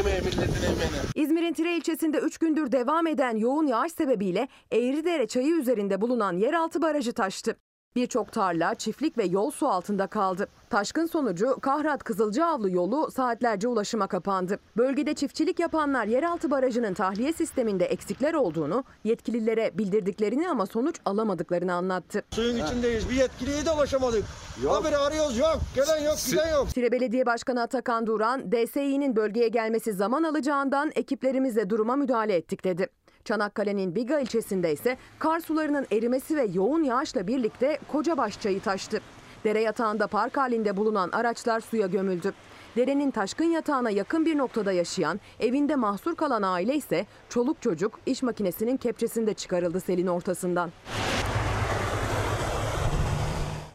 emeğe 0.00 0.20
milletin 0.20 0.62
emeğine? 0.62 1.00
İzmir'in 1.14 1.52
Tire 1.52 1.76
ilçesinde 1.76 2.18
3 2.18 2.38
gündür 2.38 2.72
devam 2.72 3.06
eden 3.06 3.36
yoğun 3.36 3.66
yağış 3.66 3.92
sebebiyle 3.92 4.48
Eğridere 4.72 5.26
çayı 5.26 5.54
üzerinde 5.54 6.00
bulunan 6.00 6.36
yeraltı 6.36 6.82
barajı 6.82 7.12
taştı. 7.12 7.56
Birçok 7.96 8.32
tarla, 8.32 8.74
çiftlik 8.74 9.18
ve 9.18 9.24
yol 9.24 9.50
su 9.50 9.68
altında 9.68 10.06
kaldı. 10.06 10.48
Taşkın 10.70 11.06
sonucu 11.06 11.60
Kahrat 11.60 12.04
Kızılcaavlı 12.04 12.70
yolu 12.70 13.10
saatlerce 13.10 13.68
ulaşıma 13.68 14.06
kapandı. 14.06 14.58
Bölgede 14.76 15.14
çiftçilik 15.14 15.58
yapanlar 15.58 16.06
yeraltı 16.06 16.50
barajının 16.50 16.94
tahliye 16.94 17.32
sisteminde 17.32 17.84
eksikler 17.84 18.34
olduğunu, 18.34 18.84
yetkililere 19.04 19.70
bildirdiklerini 19.78 20.48
ama 20.48 20.66
sonuç 20.66 20.96
alamadıklarını 21.04 21.74
anlattı. 21.74 22.22
Suyun 22.30 22.64
içindeyiz. 22.64 23.10
Bir 23.10 23.14
yetkiliye 23.14 23.66
de 23.66 23.70
ulaşamadık. 23.70 24.24
Haberi 24.68 24.96
arıyoruz 24.96 25.38
yok. 25.38 25.58
Gelen 25.74 26.04
yok, 26.04 26.16
giden 26.26 26.52
yok. 26.52 26.68
Tire 26.68 26.92
Belediye 26.92 27.26
Başkanı 27.26 27.62
Atakan 27.62 28.06
Duran, 28.06 28.52
DSİ'nin 28.52 29.16
bölgeye 29.16 29.48
gelmesi 29.48 29.92
zaman 29.92 30.22
alacağından 30.22 30.90
ekiplerimizle 30.94 31.70
duruma 31.70 31.96
müdahale 31.96 32.34
ettik 32.34 32.64
dedi. 32.64 32.86
Çanakkale'nin 33.30 33.94
Biga 33.94 34.20
ilçesinde 34.20 34.72
ise 34.72 34.96
kar 35.18 35.40
sularının 35.40 35.86
erimesi 35.92 36.36
ve 36.36 36.46
yoğun 36.52 36.82
yağışla 36.82 37.26
birlikte 37.26 37.78
Kocabaş 37.92 38.40
çayı 38.40 38.60
taştı. 38.60 39.00
Dere 39.44 39.60
yatağında 39.60 40.06
park 40.06 40.36
halinde 40.36 40.76
bulunan 40.76 41.10
araçlar 41.10 41.60
suya 41.60 41.86
gömüldü. 41.86 42.32
Derenin 42.76 43.10
taşkın 43.10 43.44
yatağına 43.44 43.90
yakın 43.90 44.26
bir 44.26 44.38
noktada 44.38 44.72
yaşayan, 44.72 45.20
evinde 45.40 45.76
mahsur 45.76 46.14
kalan 46.16 46.42
aile 46.42 46.76
ise 46.76 47.06
çoluk 47.28 47.62
çocuk 47.62 47.98
iş 48.06 48.22
makinesinin 48.22 48.76
kepçesinde 48.76 49.34
çıkarıldı 49.34 49.80
selin 49.80 50.06
ortasından. 50.06 50.70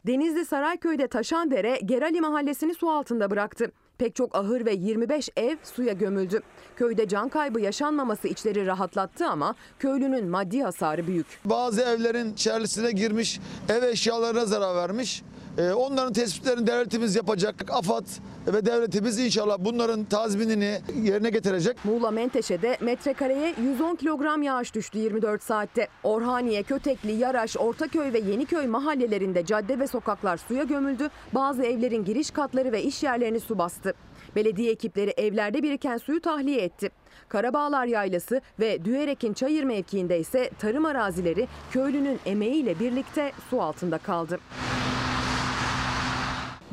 Denizli 0.07 0.45
Sarayköy'de 0.45 1.07
taşan 1.07 1.51
dere 1.51 1.79
Gerali 1.85 2.21
mahallesini 2.21 2.73
su 2.73 2.89
altında 2.89 3.31
bıraktı. 3.31 3.71
Pek 3.97 4.15
çok 4.15 4.35
ahır 4.35 4.65
ve 4.65 4.73
25 4.73 5.29
ev 5.37 5.57
suya 5.63 5.93
gömüldü. 5.93 6.41
Köyde 6.75 7.07
can 7.07 7.29
kaybı 7.29 7.61
yaşanmaması 7.61 8.27
içleri 8.27 8.65
rahatlattı 8.65 9.27
ama 9.27 9.55
köylünün 9.79 10.27
maddi 10.27 10.63
hasarı 10.63 11.07
büyük. 11.07 11.25
Bazı 11.45 11.81
evlerin 11.81 12.33
içerisine 12.33 12.91
girmiş, 12.91 13.39
ev 13.69 13.83
eşyalarına 13.83 14.45
zarar 14.45 14.75
vermiş. 14.75 15.23
Ee, 15.57 15.71
onların 15.73 16.13
tespitlerini 16.13 16.67
devletimiz 16.67 17.15
yapacak. 17.15 17.55
AFAD 17.69 18.05
ve 18.47 18.65
devletimiz 18.65 19.19
inşallah 19.19 19.57
bunların 19.59 20.03
tazminini 20.03 20.81
yerine 21.03 21.29
getirecek. 21.29 21.85
Muğla 21.85 22.11
Menteşe'de 22.11 22.77
metrekareye 22.81 23.55
110 23.61 23.95
kilogram 23.95 24.43
yağış 24.43 24.75
düştü 24.75 24.97
24 24.99 25.43
saatte. 25.43 25.87
Orhaniye, 26.03 26.63
Kötekli, 26.63 27.11
Yaraş, 27.11 27.57
Ortaköy 27.57 28.13
ve 28.13 28.19
Yeniköy 28.19 28.67
mahallelerinde 28.67 29.45
cadde 29.45 29.79
ve 29.79 29.87
sokaklar 29.87 30.37
suya 30.37 30.63
gömüldü. 30.63 31.09
Bazı 31.33 31.63
evlerin 31.63 32.05
giriş 32.05 32.31
katları 32.31 32.71
ve 32.71 32.83
iş 32.83 33.03
yerlerini 33.03 33.39
su 33.39 33.57
bastı. 33.57 33.93
Belediye 34.35 34.71
ekipleri 34.71 35.13
evlerde 35.17 35.63
biriken 35.63 35.97
suyu 35.97 36.21
tahliye 36.21 36.61
etti. 36.61 36.89
Karabağlar 37.29 37.85
Yaylası 37.85 38.41
ve 38.59 38.85
Düyerek'in 38.85 39.33
Çayır 39.33 39.63
mevkiinde 39.63 40.19
ise 40.19 40.49
tarım 40.59 40.85
arazileri 40.85 41.47
köylünün 41.71 42.19
emeğiyle 42.25 42.79
birlikte 42.79 43.31
su 43.49 43.61
altında 43.61 43.97
kaldı. 43.97 44.39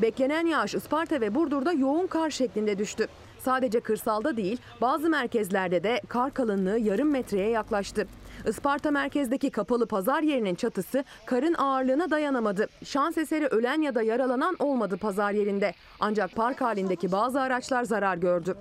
Beklenen 0.03 0.45
yağış 0.45 0.75
Isparta 0.75 1.21
ve 1.21 1.35
Burdur'da 1.35 1.73
yoğun 1.73 2.07
kar 2.07 2.29
şeklinde 2.29 2.77
düştü. 2.77 3.07
Sadece 3.39 3.79
kırsalda 3.79 4.37
değil 4.37 4.57
bazı 4.81 5.09
merkezlerde 5.09 5.83
de 5.83 6.01
kar 6.07 6.33
kalınlığı 6.33 6.79
yarım 6.79 7.11
metreye 7.11 7.49
yaklaştı. 7.49 8.07
Isparta 8.47 8.91
merkezdeki 8.91 9.49
kapalı 9.49 9.87
pazar 9.87 10.21
yerinin 10.21 10.55
çatısı 10.55 11.03
karın 11.25 11.53
ağırlığına 11.53 12.09
dayanamadı. 12.09 12.67
Şans 12.83 13.17
eseri 13.17 13.47
ölen 13.47 13.81
ya 13.81 13.95
da 13.95 14.01
yaralanan 14.01 14.55
olmadı 14.59 14.97
pazar 14.97 15.31
yerinde. 15.31 15.73
Ancak 15.99 16.35
park 16.35 16.61
halindeki 16.61 17.11
bazı 17.11 17.41
araçlar 17.41 17.83
zarar 17.83 18.15
gördü. 18.15 18.55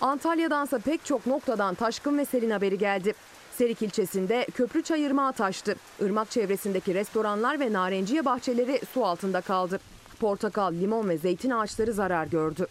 Antalya'dansa 0.00 0.78
pek 0.78 1.04
çok 1.04 1.26
noktadan 1.26 1.74
taşkın 1.74 2.18
ve 2.18 2.24
selin 2.24 2.50
haberi 2.50 2.78
geldi. 2.78 3.14
Serik 3.56 3.82
ilçesinde 3.82 4.46
köprü 4.54 4.82
çayırmağı 4.82 5.32
taştı. 5.32 5.74
Irmak 6.00 6.30
çevresindeki 6.30 6.94
restoranlar 6.94 7.60
ve 7.60 7.72
narenciye 7.72 8.24
bahçeleri 8.24 8.80
su 8.92 9.04
altında 9.04 9.40
kaldı. 9.40 9.80
Portakal, 10.20 10.72
limon 10.72 11.08
ve 11.08 11.18
zeytin 11.18 11.50
ağaçları 11.50 11.92
zarar 11.92 12.26
gördü. 12.26 12.66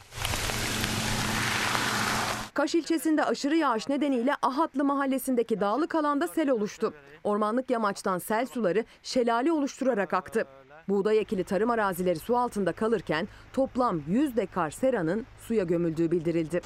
Kaş 2.53 2.75
ilçesinde 2.75 3.25
aşırı 3.25 3.55
yağış 3.55 3.89
nedeniyle 3.89 4.35
Ahatlı 4.41 4.83
mahallesindeki 4.83 5.59
dağlık 5.59 5.95
alanda 5.95 6.27
sel 6.27 6.49
oluştu. 6.49 6.93
Ormanlık 7.23 7.69
yamaçtan 7.69 8.19
sel 8.19 8.45
suları 8.45 8.85
şelale 9.03 9.51
oluşturarak 9.51 10.13
aktı. 10.13 10.47
Buğday 10.89 11.19
ekili 11.19 11.43
tarım 11.43 11.69
arazileri 11.69 12.19
su 12.19 12.37
altında 12.37 12.71
kalırken 12.71 13.27
toplam 13.53 14.01
100 14.07 14.35
dekar 14.35 14.71
seranın 14.71 15.25
suya 15.47 15.63
gömüldüğü 15.63 16.11
bildirildi. 16.11 16.61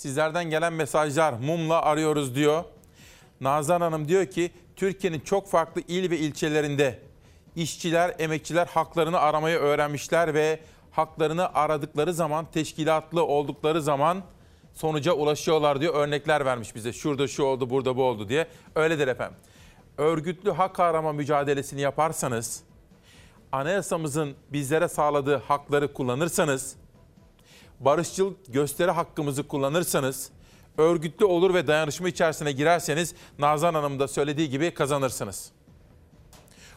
Sizlerden 0.00 0.50
gelen 0.50 0.72
mesajlar 0.72 1.32
mumla 1.32 1.82
arıyoruz 1.82 2.34
diyor. 2.34 2.64
Nazan 3.40 3.80
Hanım 3.80 4.08
diyor 4.08 4.26
ki 4.26 4.50
Türkiye'nin 4.76 5.20
çok 5.20 5.48
farklı 5.48 5.80
il 5.88 6.10
ve 6.10 6.18
ilçelerinde 6.18 6.98
işçiler, 7.56 8.14
emekçiler 8.18 8.66
haklarını 8.66 9.18
aramayı 9.18 9.58
öğrenmişler 9.58 10.34
ve 10.34 10.60
haklarını 10.90 11.54
aradıkları 11.54 12.14
zaman, 12.14 12.46
teşkilatlı 12.52 13.24
oldukları 13.24 13.82
zaman 13.82 14.22
sonuca 14.74 15.12
ulaşıyorlar 15.12 15.80
diyor. 15.80 15.94
Örnekler 15.94 16.44
vermiş 16.44 16.74
bize. 16.74 16.92
Şurada 16.92 17.28
şu 17.28 17.42
oldu, 17.42 17.70
burada 17.70 17.96
bu 17.96 18.04
oldu 18.04 18.28
diye. 18.28 18.46
Öyledir 18.74 19.08
efendim. 19.08 19.38
Örgütlü 19.98 20.50
hak 20.50 20.80
arama 20.80 21.12
mücadelesini 21.12 21.80
yaparsanız, 21.80 22.62
anayasamızın 23.52 24.34
bizlere 24.52 24.88
sağladığı 24.88 25.36
hakları 25.36 25.92
kullanırsanız, 25.92 26.76
barışçıl 27.80 28.34
gösteri 28.48 28.90
hakkımızı 28.90 29.48
kullanırsanız, 29.48 30.30
örgütlü 30.78 31.24
olur 31.24 31.54
ve 31.54 31.66
dayanışma 31.66 32.08
içerisine 32.08 32.52
girerseniz 32.52 33.14
Nazan 33.38 33.74
Hanım 33.74 34.00
da 34.00 34.08
söylediği 34.08 34.50
gibi 34.50 34.74
kazanırsınız. 34.74 35.50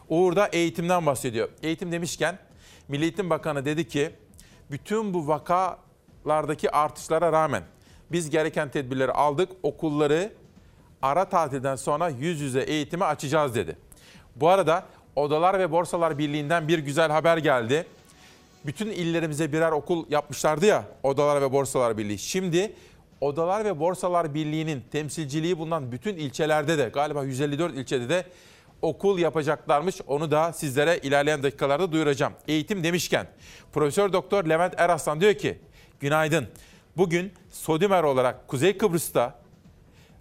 Uğur 0.08 0.36
da 0.36 0.46
eğitimden 0.46 1.06
bahsediyor. 1.06 1.48
Eğitim 1.62 1.92
demişken 1.92 2.38
Milli 2.88 3.02
Eğitim 3.02 3.30
Bakanı 3.30 3.64
dedi 3.64 3.88
ki 3.88 4.10
bütün 4.70 5.14
bu 5.14 5.28
vakalardaki 5.28 6.70
artışlara 6.70 7.32
rağmen 7.32 7.62
biz 8.12 8.30
gereken 8.30 8.70
tedbirleri 8.70 9.12
aldık. 9.12 9.52
Okulları 9.62 10.32
ara 11.02 11.24
tatilden 11.24 11.76
sonra 11.76 12.08
yüz 12.08 12.40
yüze 12.40 12.60
eğitime 12.60 13.04
açacağız 13.04 13.54
dedi. 13.54 13.76
Bu 14.36 14.48
arada 14.48 14.84
Odalar 15.16 15.58
ve 15.58 15.70
Borsalar 15.70 16.18
Birliği'nden 16.18 16.68
bir 16.68 16.78
güzel 16.78 17.10
haber 17.10 17.36
geldi. 17.36 17.86
Bütün 18.66 18.90
illerimize 18.90 19.52
birer 19.52 19.72
okul 19.72 20.04
yapmışlardı 20.10 20.66
ya 20.66 20.84
Odalar 21.02 21.42
ve 21.42 21.52
Borsalar 21.52 21.98
Birliği. 21.98 22.18
Şimdi 22.18 22.72
Odalar 23.20 23.64
ve 23.64 23.80
Borsalar 23.80 24.34
Birliği'nin 24.34 24.84
temsilciliği 24.92 25.58
bulunan 25.58 25.92
bütün 25.92 26.16
ilçelerde 26.16 26.78
de 26.78 26.90
galiba 26.94 27.24
154 27.24 27.74
ilçede 27.74 28.08
de 28.08 28.24
okul 28.82 29.18
yapacaklarmış. 29.18 30.00
Onu 30.06 30.30
da 30.30 30.52
sizlere 30.52 30.98
ilerleyen 30.98 31.42
dakikalarda 31.42 31.92
duyuracağım. 31.92 32.32
Eğitim 32.48 32.84
demişken 32.84 33.26
Profesör 33.72 34.12
Doktor 34.12 34.44
Levent 34.44 34.74
Eraslan 34.76 35.20
diyor 35.20 35.34
ki 35.34 35.58
günaydın. 36.00 36.48
Bugün 36.96 37.32
Sodimer 37.50 38.02
olarak 38.02 38.48
Kuzey 38.48 38.78
Kıbrıs'ta 38.78 39.43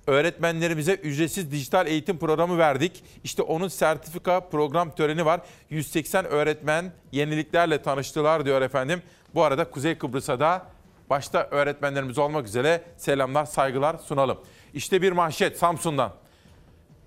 öğretmenlerimize 0.07 0.93
ücretsiz 0.93 1.51
dijital 1.51 1.87
eğitim 1.87 2.17
programı 2.17 2.57
verdik. 2.57 3.03
İşte 3.23 3.41
onun 3.41 3.67
sertifika 3.67 4.39
program 4.39 4.95
töreni 4.95 5.25
var. 5.25 5.41
180 5.69 6.25
öğretmen 6.25 6.91
yeniliklerle 7.11 7.81
tanıştılar 7.81 8.45
diyor 8.45 8.61
efendim. 8.61 9.01
Bu 9.35 9.43
arada 9.43 9.69
Kuzey 9.69 9.97
Kıbrıs'a 9.97 10.39
da 10.39 10.65
başta 11.09 11.47
öğretmenlerimiz 11.51 12.17
olmak 12.17 12.47
üzere 12.47 12.83
selamlar, 12.97 13.45
saygılar 13.45 13.97
sunalım. 13.97 14.37
İşte 14.73 15.01
bir 15.01 15.11
manşet 15.11 15.57
Samsun'dan. 15.57 16.13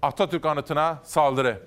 Atatürk 0.02 0.46
anıtına 0.46 0.98
saldırı. 1.04 1.62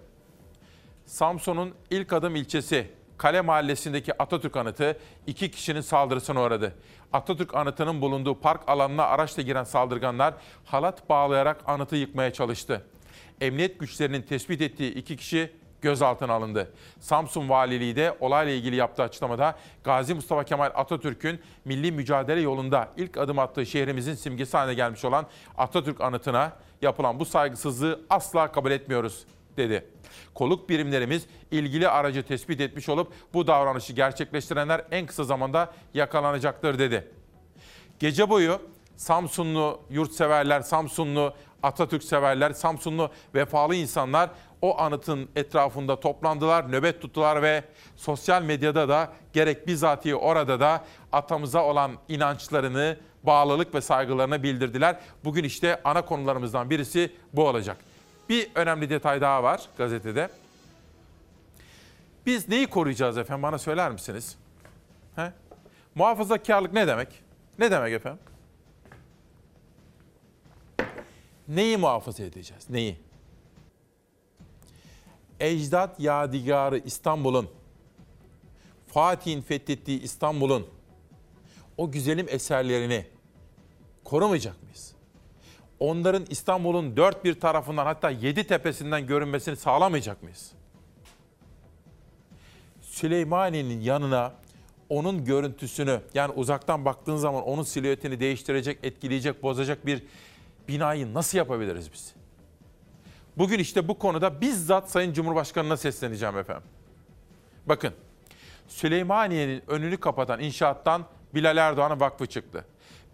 Samsun'un 1.06 1.74
ilk 1.90 2.14
adım 2.14 2.36
ilçesi 2.36 2.88
Kale 3.18 3.42
Mahallesi'ndeki 3.42 4.22
Atatürk 4.22 4.58
anıtı 4.58 4.98
iki 5.28 5.52
kişinin 5.52 5.82
saldırısına 5.82 6.42
uğradı. 6.44 6.76
Atatürk 7.14 7.56
anıtının 7.56 8.02
bulunduğu 8.02 8.40
park 8.40 8.62
alanına 8.68 9.04
araçla 9.04 9.42
giren 9.42 9.64
saldırganlar 9.64 10.34
halat 10.66 11.10
bağlayarak 11.10 11.62
anıtı 11.66 11.96
yıkmaya 11.96 12.34
çalıştı. 12.34 12.86
Emniyet 13.42 13.80
güçlerinin 13.80 14.22
tespit 14.22 14.62
ettiği 14.62 14.94
iki 14.94 15.18
kişi 15.18 15.52
gözaltına 15.82 16.34
alındı. 16.34 16.74
Samsun 17.00 17.50
Valiliği 17.50 17.96
de 17.96 18.18
olayla 18.20 18.54
ilgili 18.54 18.76
yaptığı 18.76 19.04
açıklamada 19.04 19.56
Gazi 19.84 20.14
Mustafa 20.14 20.44
Kemal 20.44 20.72
Atatürk'ün 20.76 21.42
milli 21.66 21.92
mücadele 21.92 22.42
yolunda 22.42 22.90
ilk 22.98 23.18
adım 23.18 23.40
attığı 23.40 23.66
şehrimizin 23.66 24.14
simgesi 24.14 24.58
haline 24.58 24.74
gelmiş 24.74 25.06
olan 25.06 25.26
Atatürk 25.58 26.02
anıtına 26.02 26.52
yapılan 26.82 27.20
bu 27.20 27.26
saygısızlığı 27.26 28.02
asla 28.10 28.52
kabul 28.52 28.72
etmiyoruz 28.72 29.26
dedi. 29.60 29.86
Kolluk 30.34 30.70
birimlerimiz 30.70 31.26
ilgili 31.52 31.90
aracı 31.90 32.24
tespit 32.24 32.62
etmiş 32.62 32.90
olup 32.90 33.14
bu 33.34 33.48
davranışı 33.48 33.94
gerçekleştirenler 33.94 34.86
en 34.92 35.06
kısa 35.06 35.24
zamanda 35.24 35.74
yakalanacaktır 35.94 36.80
dedi. 36.80 37.08
Gece 38.00 38.30
boyu 38.30 38.62
Samsunlu 38.96 39.82
yurtseverler, 39.90 40.62
Samsunlu 40.62 41.34
Atatürk 41.64 42.04
severler, 42.04 42.52
Samsunlu 42.52 43.10
vefalı 43.36 43.76
insanlar 43.76 44.30
o 44.62 44.80
anıtın 44.80 45.30
etrafında 45.36 46.00
toplandılar, 46.00 46.72
nöbet 46.72 47.02
tuttular 47.02 47.42
ve 47.42 47.64
sosyal 47.96 48.42
medyada 48.42 48.90
da 48.90 49.14
gerek 49.34 49.68
bizatihi 49.68 50.16
orada 50.16 50.60
da 50.60 50.86
atamıza 51.12 51.66
olan 51.66 51.92
inançlarını, 52.08 52.98
bağlılık 53.24 53.76
ve 53.76 53.82
saygılarını 53.82 54.44
bildirdiler. 54.44 55.00
Bugün 55.24 55.44
işte 55.44 55.82
ana 55.84 56.06
konularımızdan 56.06 56.70
birisi 56.70 57.12
bu 57.34 57.48
olacak. 57.48 57.78
Bir 58.30 58.50
önemli 58.56 58.90
detay 58.90 59.22
daha 59.22 59.44
var 59.44 59.70
gazetede. 59.78 60.30
Biz 62.26 62.50
neyi 62.50 62.68
koruyacağız 62.68 63.18
efendim 63.18 63.44
bana 63.44 63.58
söyler 63.58 63.92
misiniz? 63.92 64.38
He? 65.16 65.34
Muhafazakarlık 65.96 66.74
ne 66.74 66.88
demek? 66.88 67.24
Ne 67.60 67.72
demek 67.72 67.94
efendim? 67.94 68.20
Neyi 71.48 71.78
muhafaza 71.78 72.24
edeceğiz? 72.24 72.70
Neyi? 72.70 73.00
Ecdat 75.40 76.00
Yadigarı 76.00 76.78
İstanbul'un, 76.78 77.50
Fatih'in 78.88 79.42
fethettiği 79.42 80.02
İstanbul'un 80.02 80.68
o 81.78 81.92
güzelim 81.92 82.28
eserlerini 82.30 83.08
korumayacak 84.04 84.64
mıyız? 84.64 84.94
Onların 85.80 86.26
İstanbul'un 86.30 86.98
dört 86.98 87.26
bir 87.26 87.40
tarafından 87.40 87.86
hatta 87.86 88.10
yedi 88.10 88.48
tepesinden 88.48 89.08
görünmesini 89.08 89.56
sağlamayacak 89.56 90.24
mıyız? 90.24 90.52
Süleymaniye'nin 92.82 93.82
yanına 93.82 94.34
onun 94.90 95.26
görüntüsünü 95.26 96.02
yani 96.14 96.32
uzaktan 96.32 96.86
baktığın 96.86 97.16
zaman 97.16 97.44
onun 97.44 97.64
silüetini 97.64 98.20
değiştirecek, 98.20 98.80
etkileyecek, 98.84 99.44
bozacak 99.44 99.86
bir 99.86 100.04
binayı 100.68 101.14
nasıl 101.14 101.38
yapabiliriz 101.38 101.94
biz? 101.94 102.14
Bugün 103.38 103.60
işte 103.60 103.88
bu 103.88 104.00
konuda 104.00 104.42
bizzat 104.42 104.92
Sayın 104.92 105.14
Cumhurbaşkanı'na 105.14 105.78
sesleneceğim 105.78 106.38
efendim. 106.38 106.64
Bakın, 107.66 107.94
Süleymaniye'nin 108.68 109.64
önünü 109.68 109.98
kapatan 109.98 110.40
inşaattan 110.40 111.06
Bilal 111.36 111.58
Erdoğan'ın 111.58 112.00
vakfı 112.00 112.26
çıktı. 112.26 112.66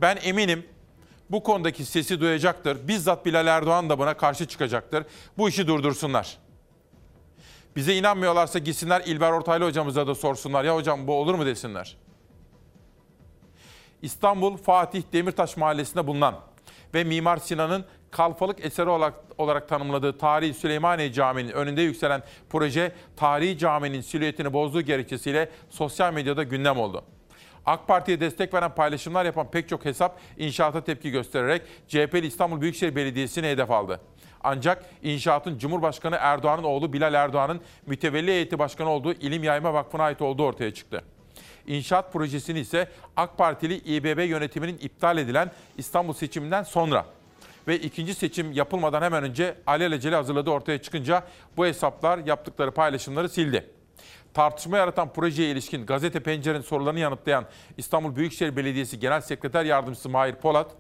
Ben 0.02 0.18
eminim 0.24 0.66
bu 1.30 1.44
konudaki 1.44 1.86
sesi 1.86 2.20
duyacaktır. 2.20 2.88
Bizzat 2.88 3.26
Bilal 3.26 3.48
Erdoğan 3.48 3.90
da 3.90 4.00
buna 4.00 4.14
karşı 4.14 4.48
çıkacaktır. 4.48 5.06
Bu 5.38 5.50
işi 5.50 5.68
durdursunlar. 5.68 6.38
Bize 7.76 7.96
inanmıyorlarsa 7.96 8.60
gitsinler 8.60 9.02
İlber 9.06 9.32
Ortaylı 9.32 9.66
hocamıza 9.66 10.08
da 10.08 10.16
sorsunlar. 10.16 10.64
Ya 10.64 10.76
hocam 10.76 11.08
bu 11.08 11.14
olur 11.14 11.36
mu 11.36 11.46
desinler. 11.46 11.98
İstanbul 14.02 14.58
Fatih 14.58 15.04
Demirtaş 15.14 15.58
Mahallesi'nde 15.58 16.08
bulunan 16.08 16.36
ve 16.94 17.04
Mimar 17.04 17.38
Sinan'ın 17.38 17.86
kalfalık 18.12 18.66
eseri 18.66 18.90
olarak, 18.90 19.14
olarak 19.38 19.70
tanımladığı 19.70 20.18
Tarihi 20.18 20.54
Süleymaniye 20.54 21.14
Camii'nin 21.14 21.52
önünde 21.52 21.82
yükselen 21.82 22.24
proje 22.50 22.92
Tarihi 23.16 23.58
Camii'nin 23.58 24.02
silüetini 24.02 24.54
bozduğu 24.54 24.82
gerekçesiyle 24.82 25.50
sosyal 25.70 26.14
medyada 26.14 26.44
gündem 26.44 26.78
oldu. 26.78 27.04
AK 27.66 27.88
Parti'ye 27.88 28.20
destek 28.20 28.54
veren 28.54 28.76
paylaşımlar 28.76 29.26
yapan 29.26 29.52
pek 29.52 29.70
çok 29.70 29.86
hesap 29.86 30.20
inşaata 30.38 30.84
tepki 30.84 31.12
göstererek 31.12 31.62
CHP'li 31.88 32.28
İstanbul 32.28 32.62
Büyükşehir 32.62 32.96
Belediyesi'ni 32.96 33.48
hedef 33.48 33.72
aldı. 33.72 34.02
Ancak 34.44 34.86
inşaatın 35.04 35.58
Cumhurbaşkanı 35.58 36.18
Erdoğan'ın 36.20 36.64
oğlu 36.64 36.94
Bilal 36.94 37.14
Erdoğan'ın 37.14 37.62
mütevelli 37.86 38.32
heyeti 38.32 38.60
başkanı 38.60 38.90
olduğu 38.90 39.14
İlim 39.14 39.44
Yayma 39.44 39.74
Vakfı'na 39.74 40.04
ait 40.04 40.22
olduğu 40.22 40.44
ortaya 40.44 40.74
çıktı. 40.74 41.04
İnşaat 41.68 42.14
projesini 42.14 42.60
ise 42.60 42.90
AK 43.18 43.38
Partili 43.38 43.78
İBB 43.78 44.30
yönetiminin 44.30 44.78
iptal 44.78 45.18
edilen 45.18 45.52
İstanbul 45.78 46.14
seçiminden 46.14 46.64
sonra 46.64 47.06
ve 47.68 47.80
ikinci 47.80 48.14
seçim 48.14 48.52
yapılmadan 48.52 49.02
hemen 49.02 49.24
önce 49.24 49.56
alelacele 49.68 50.16
hazırladığı 50.16 50.50
ortaya 50.50 50.82
çıkınca 50.82 51.24
bu 51.58 51.66
hesaplar 51.66 52.18
yaptıkları 52.18 52.72
paylaşımları 52.72 53.30
sildi. 53.30 53.75
Tartışma 54.36 54.78
yaratan 54.78 55.14
projeye 55.14 55.52
ilişkin 55.52 55.86
gazete 55.86 56.20
pencerenin 56.20 56.62
sorularını 56.62 57.00
yanıtlayan 57.00 57.46
İstanbul 57.78 58.16
Büyükşehir 58.16 58.56
Belediyesi 58.56 59.00
Genel 59.00 59.22
Sekreter 59.22 59.66
Yardımcısı 59.66 60.10
Mahir 60.10 60.36
Polat, 60.36 60.72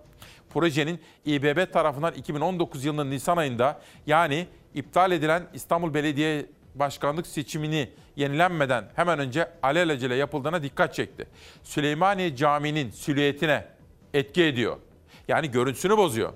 projenin 0.49 1.01
İBB 1.25 1.73
tarafından 1.73 2.13
2019 2.13 2.85
yılının 2.85 3.11
Nisan 3.11 3.37
ayında 3.37 3.81
yani 4.07 4.47
iptal 4.73 5.11
edilen 5.11 5.43
İstanbul 5.53 5.93
Belediye 5.93 6.45
Başkanlık 6.75 7.27
seçimini 7.27 7.89
yenilenmeden 8.15 8.85
hemen 8.95 9.19
önce 9.19 9.51
alelacele 9.63 10.15
yapıldığına 10.15 10.63
dikkat 10.63 10.93
çekti. 10.93 11.27
Süleymaniye 11.63 12.35
Camii'nin 12.35 12.91
silüetine 12.91 13.65
etki 14.13 14.43
ediyor. 14.43 14.77
Yani 15.27 15.51
görüntüsünü 15.51 15.97
bozuyor. 15.97 16.33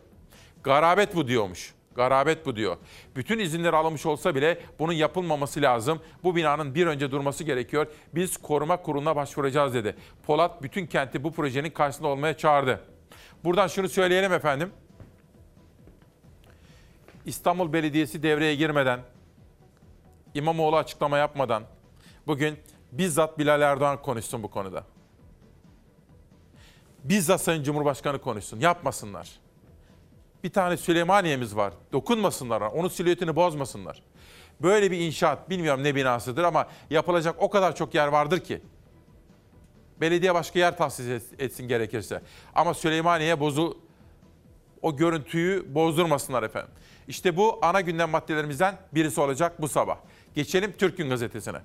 Garabet 0.64 1.16
bu 1.16 1.28
diyormuş. 1.28 1.74
Garabet 2.00 2.46
bu 2.46 2.56
diyor. 2.56 2.78
Bütün 3.16 3.40
izinler 3.40 3.74
alınmış 3.74 4.06
olsa 4.06 4.36
bile 4.36 4.60
bunun 4.80 4.94
yapılmaması 4.94 5.62
lazım. 5.62 6.02
Bu 6.24 6.36
binanın 6.36 6.76
bir 6.76 6.88
önce 6.88 7.12
durması 7.12 7.44
gerekiyor. 7.44 7.88
Biz 8.16 8.38
koruma 8.38 8.82
kuruluna 8.82 9.16
başvuracağız 9.16 9.74
dedi. 9.74 9.96
Polat 10.24 10.64
bütün 10.64 10.86
kenti 10.86 11.24
bu 11.24 11.32
projenin 11.32 11.70
karşısında 11.70 12.08
olmaya 12.08 12.38
çağırdı. 12.38 12.82
Buradan 13.44 13.68
şunu 13.68 13.90
söyleyelim 13.90 14.34
efendim. 14.34 14.72
İstanbul 17.26 17.74
Belediyesi 17.74 18.24
devreye 18.24 18.56
girmeden, 18.56 19.00
İmamoğlu 20.34 20.78
açıklama 20.78 21.18
yapmadan 21.18 21.64
bugün 22.28 22.60
bizzat 22.92 23.40
Bilal 23.40 23.62
Erdoğan 23.62 24.02
konuşsun 24.02 24.44
bu 24.44 24.48
konuda. 24.48 24.84
Bizzat 27.04 27.42
Sayın 27.42 27.64
Cumhurbaşkanı 27.64 28.22
konuşsun. 28.22 28.60
Yapmasınlar. 28.60 29.30
Bir 30.44 30.50
tane 30.50 30.78
Süleymaniye'miz 30.78 31.56
var. 31.56 31.74
Dokunmasınlar. 31.94 32.62
Onun 32.62 32.88
silüetini 32.88 33.36
bozmasınlar. 33.36 34.04
Böyle 34.62 34.92
bir 34.92 35.00
inşaat 35.00 35.50
bilmiyorum 35.50 35.84
ne 35.84 35.96
binasıdır 35.96 36.44
ama 36.44 36.68
yapılacak 36.90 37.36
o 37.40 37.50
kadar 37.50 37.76
çok 37.76 37.96
yer 37.96 38.08
vardır 38.08 38.40
ki. 38.40 38.62
Belediye 40.02 40.34
başka 40.34 40.60
yer 40.60 40.78
tahsis 40.78 41.24
etsin 41.40 41.68
gerekirse. 41.68 42.22
Ama 42.56 42.74
Süleymaniye 42.74 43.40
bozu 43.40 43.78
o 44.82 44.96
görüntüyü 44.96 45.76
bozdurmasınlar 45.76 46.44
efendim. 46.44 46.72
İşte 47.08 47.38
bu 47.38 47.60
ana 47.62 47.82
gündem 47.82 48.10
maddelerimizden 48.10 48.78
birisi 48.94 49.22
olacak 49.22 49.62
bu 49.62 49.68
sabah. 49.68 49.98
Geçelim 50.36 50.74
Türk 50.78 50.98
Gün 50.98 51.10
Gazetesi'ne. 51.10 51.62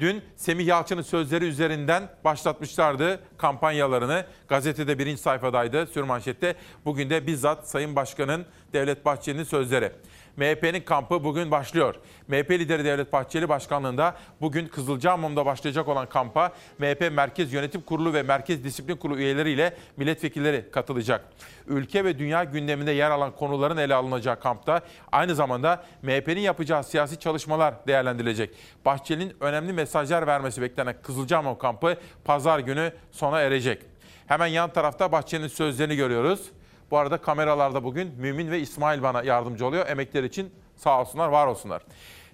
Dün 0.00 0.22
Semih 0.36 0.66
Yalçın'ın 0.66 1.02
sözleri 1.02 1.44
üzerinden 1.44 2.08
başlatmışlardı 2.24 3.20
kampanyalarını. 3.38 4.26
Gazetede 4.48 4.98
birinci 4.98 5.22
sayfadaydı 5.22 5.86
sürmanşette. 5.86 6.54
Bugün 6.84 7.10
de 7.10 7.26
bizzat 7.26 7.68
Sayın 7.68 7.96
Başkan'ın 7.96 8.46
Devlet 8.72 9.04
Bahçeli'nin 9.04 9.44
sözleri. 9.44 9.92
MHP'nin 10.36 10.80
kampı 10.80 11.24
bugün 11.24 11.50
başlıyor. 11.50 11.94
MHP 12.28 12.50
lideri 12.50 12.84
Devlet 12.84 13.12
Bahçeli 13.12 13.48
başkanlığında 13.48 14.16
bugün 14.40 14.66
Kızılcahamam'da 14.66 15.46
başlayacak 15.46 15.88
olan 15.88 16.08
kampa 16.08 16.52
MHP 16.78 17.12
Merkez 17.12 17.52
Yönetim 17.52 17.80
Kurulu 17.80 18.14
ve 18.14 18.22
Merkez 18.22 18.64
Disiplin 18.64 18.96
Kurulu 18.96 19.18
üyeleriyle 19.18 19.76
milletvekilleri 19.96 20.70
katılacak. 20.70 21.24
Ülke 21.66 22.04
ve 22.04 22.18
dünya 22.18 22.44
gündeminde 22.44 22.90
yer 22.90 23.10
alan 23.10 23.32
konuların 23.36 23.76
ele 23.76 23.94
alınacağı 23.94 24.40
kampta 24.40 24.80
aynı 25.12 25.34
zamanda 25.34 25.84
MHP'nin 26.02 26.40
yapacağı 26.40 26.84
siyasi 26.84 27.18
çalışmalar 27.18 27.74
değerlendirilecek. 27.86 28.50
Bahçeli'nin 28.84 29.36
önemli 29.40 29.72
mesajlar 29.72 30.26
vermesi 30.26 30.62
beklenen 30.62 30.94
Kızılcahamam 31.02 31.58
kampı 31.58 31.96
pazar 32.24 32.58
günü 32.58 32.92
sona 33.10 33.40
erecek. 33.40 33.82
Hemen 34.26 34.46
yan 34.46 34.72
tarafta 34.72 35.12
Bahçeli'nin 35.12 35.48
sözlerini 35.48 35.96
görüyoruz. 35.96 36.50
Bu 36.92 36.98
arada 36.98 37.18
kameralarda 37.18 37.84
bugün 37.84 38.12
Mümin 38.18 38.50
ve 38.50 38.60
İsmail 38.60 39.02
bana 39.02 39.22
yardımcı 39.22 39.66
oluyor. 39.66 39.88
Emekler 39.88 40.24
için 40.24 40.50
sağ 40.76 41.00
olsunlar, 41.00 41.28
var 41.28 41.46
olsunlar. 41.46 41.82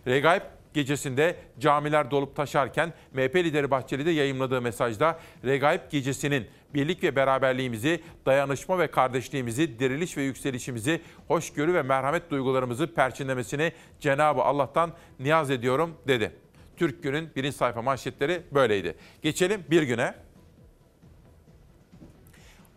Regaip 0.07 0.43
gecesinde 0.75 1.37
camiler 1.59 2.11
dolup 2.11 2.37
taşarken 2.37 2.93
MHP 3.13 3.37
lideri 3.37 3.71
Bahçeli 3.71 4.07
de 4.07 4.11
yayımladığı 4.11 4.63
mesajda 4.63 5.19
Regaip 5.45 5.91
gecesinin 5.91 6.47
birlik 6.75 7.03
ve 7.03 7.17
beraberliğimizi, 7.17 8.03
dayanışma 8.27 8.79
ve 8.79 8.91
kardeşliğimizi, 8.91 9.79
diriliş 9.79 10.17
ve 10.17 10.23
yükselişimizi, 10.23 11.01
hoşgörü 11.29 11.75
ve 11.75 11.83
merhamet 11.83 12.31
duygularımızı 12.31 12.95
perçinlemesini 12.95 13.73
Cenab-ı 14.01 14.43
Allah'tan 14.43 14.93
niyaz 15.19 15.51
ediyorum 15.51 15.95
dedi. 16.09 16.33
Türk 16.77 17.03
Gün'ün 17.03 17.31
birinci 17.37 17.57
sayfa 17.57 17.83
manşetleri 17.83 18.43
böyleydi. 18.53 18.95
Geçelim 19.23 19.65
bir 19.71 19.83
güne. 19.83 20.15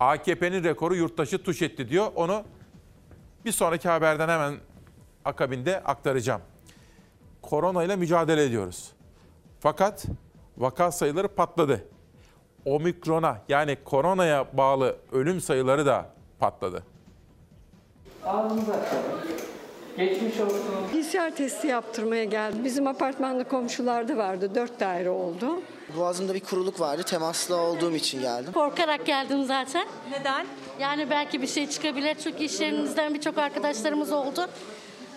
AKP'nin 0.02 0.64
rekoru 0.64 0.96
yurttaşı 0.96 1.44
tuş 1.44 1.62
etti 1.62 1.90
diyor. 1.90 2.12
Onu 2.16 2.44
bir 3.46 3.52
sonraki 3.52 3.90
haberden 3.90 4.30
hemen 4.30 4.54
akabinde 5.26 5.80
aktaracağım. 5.84 6.42
Korona 7.42 7.84
ile 7.84 7.96
mücadele 7.96 8.44
ediyoruz. 8.44 8.92
Fakat 9.60 10.06
vaka 10.58 10.92
sayıları 10.92 11.28
patladı. 11.28 11.88
Omikrona 12.66 13.42
yani 13.50 13.78
koronaya 13.84 14.58
bağlı 14.58 14.98
ölüm 15.12 15.42
sayıları 15.42 15.86
da 15.86 16.10
patladı. 16.40 16.84
Ağzınıza 18.26 18.80
Geçmiş 20.06 20.40
olsun. 20.40 20.62
PCR 20.92 21.36
testi 21.36 21.68
yaptırmaya 21.68 22.24
geldim. 22.24 22.64
Bizim 22.64 22.88
apartmanda 22.88 23.44
komşular 23.44 24.08
da 24.08 24.18
vardı. 24.18 24.52
Dört 24.56 24.80
daire 24.80 25.10
oldu. 25.10 25.62
Boğazımda 25.98 26.34
bir 26.34 26.40
kuruluk 26.40 26.80
vardı. 26.80 27.04
Temaslı 27.04 27.56
olduğum 27.56 27.96
için 27.96 28.22
geldim. 28.22 28.54
Korkarak 28.54 29.06
geldim 29.06 29.44
zaten. 29.46 29.88
Neden? 30.12 30.46
Yani 30.80 31.10
belki 31.10 31.42
bir 31.42 31.48
şey 31.48 31.68
çıkabilir 31.70 32.16
çünkü 32.24 32.44
iş 32.44 32.60
yerimizden 32.60 33.14
birçok 33.14 33.38
arkadaşlarımız 33.38 34.12
oldu. 34.12 34.48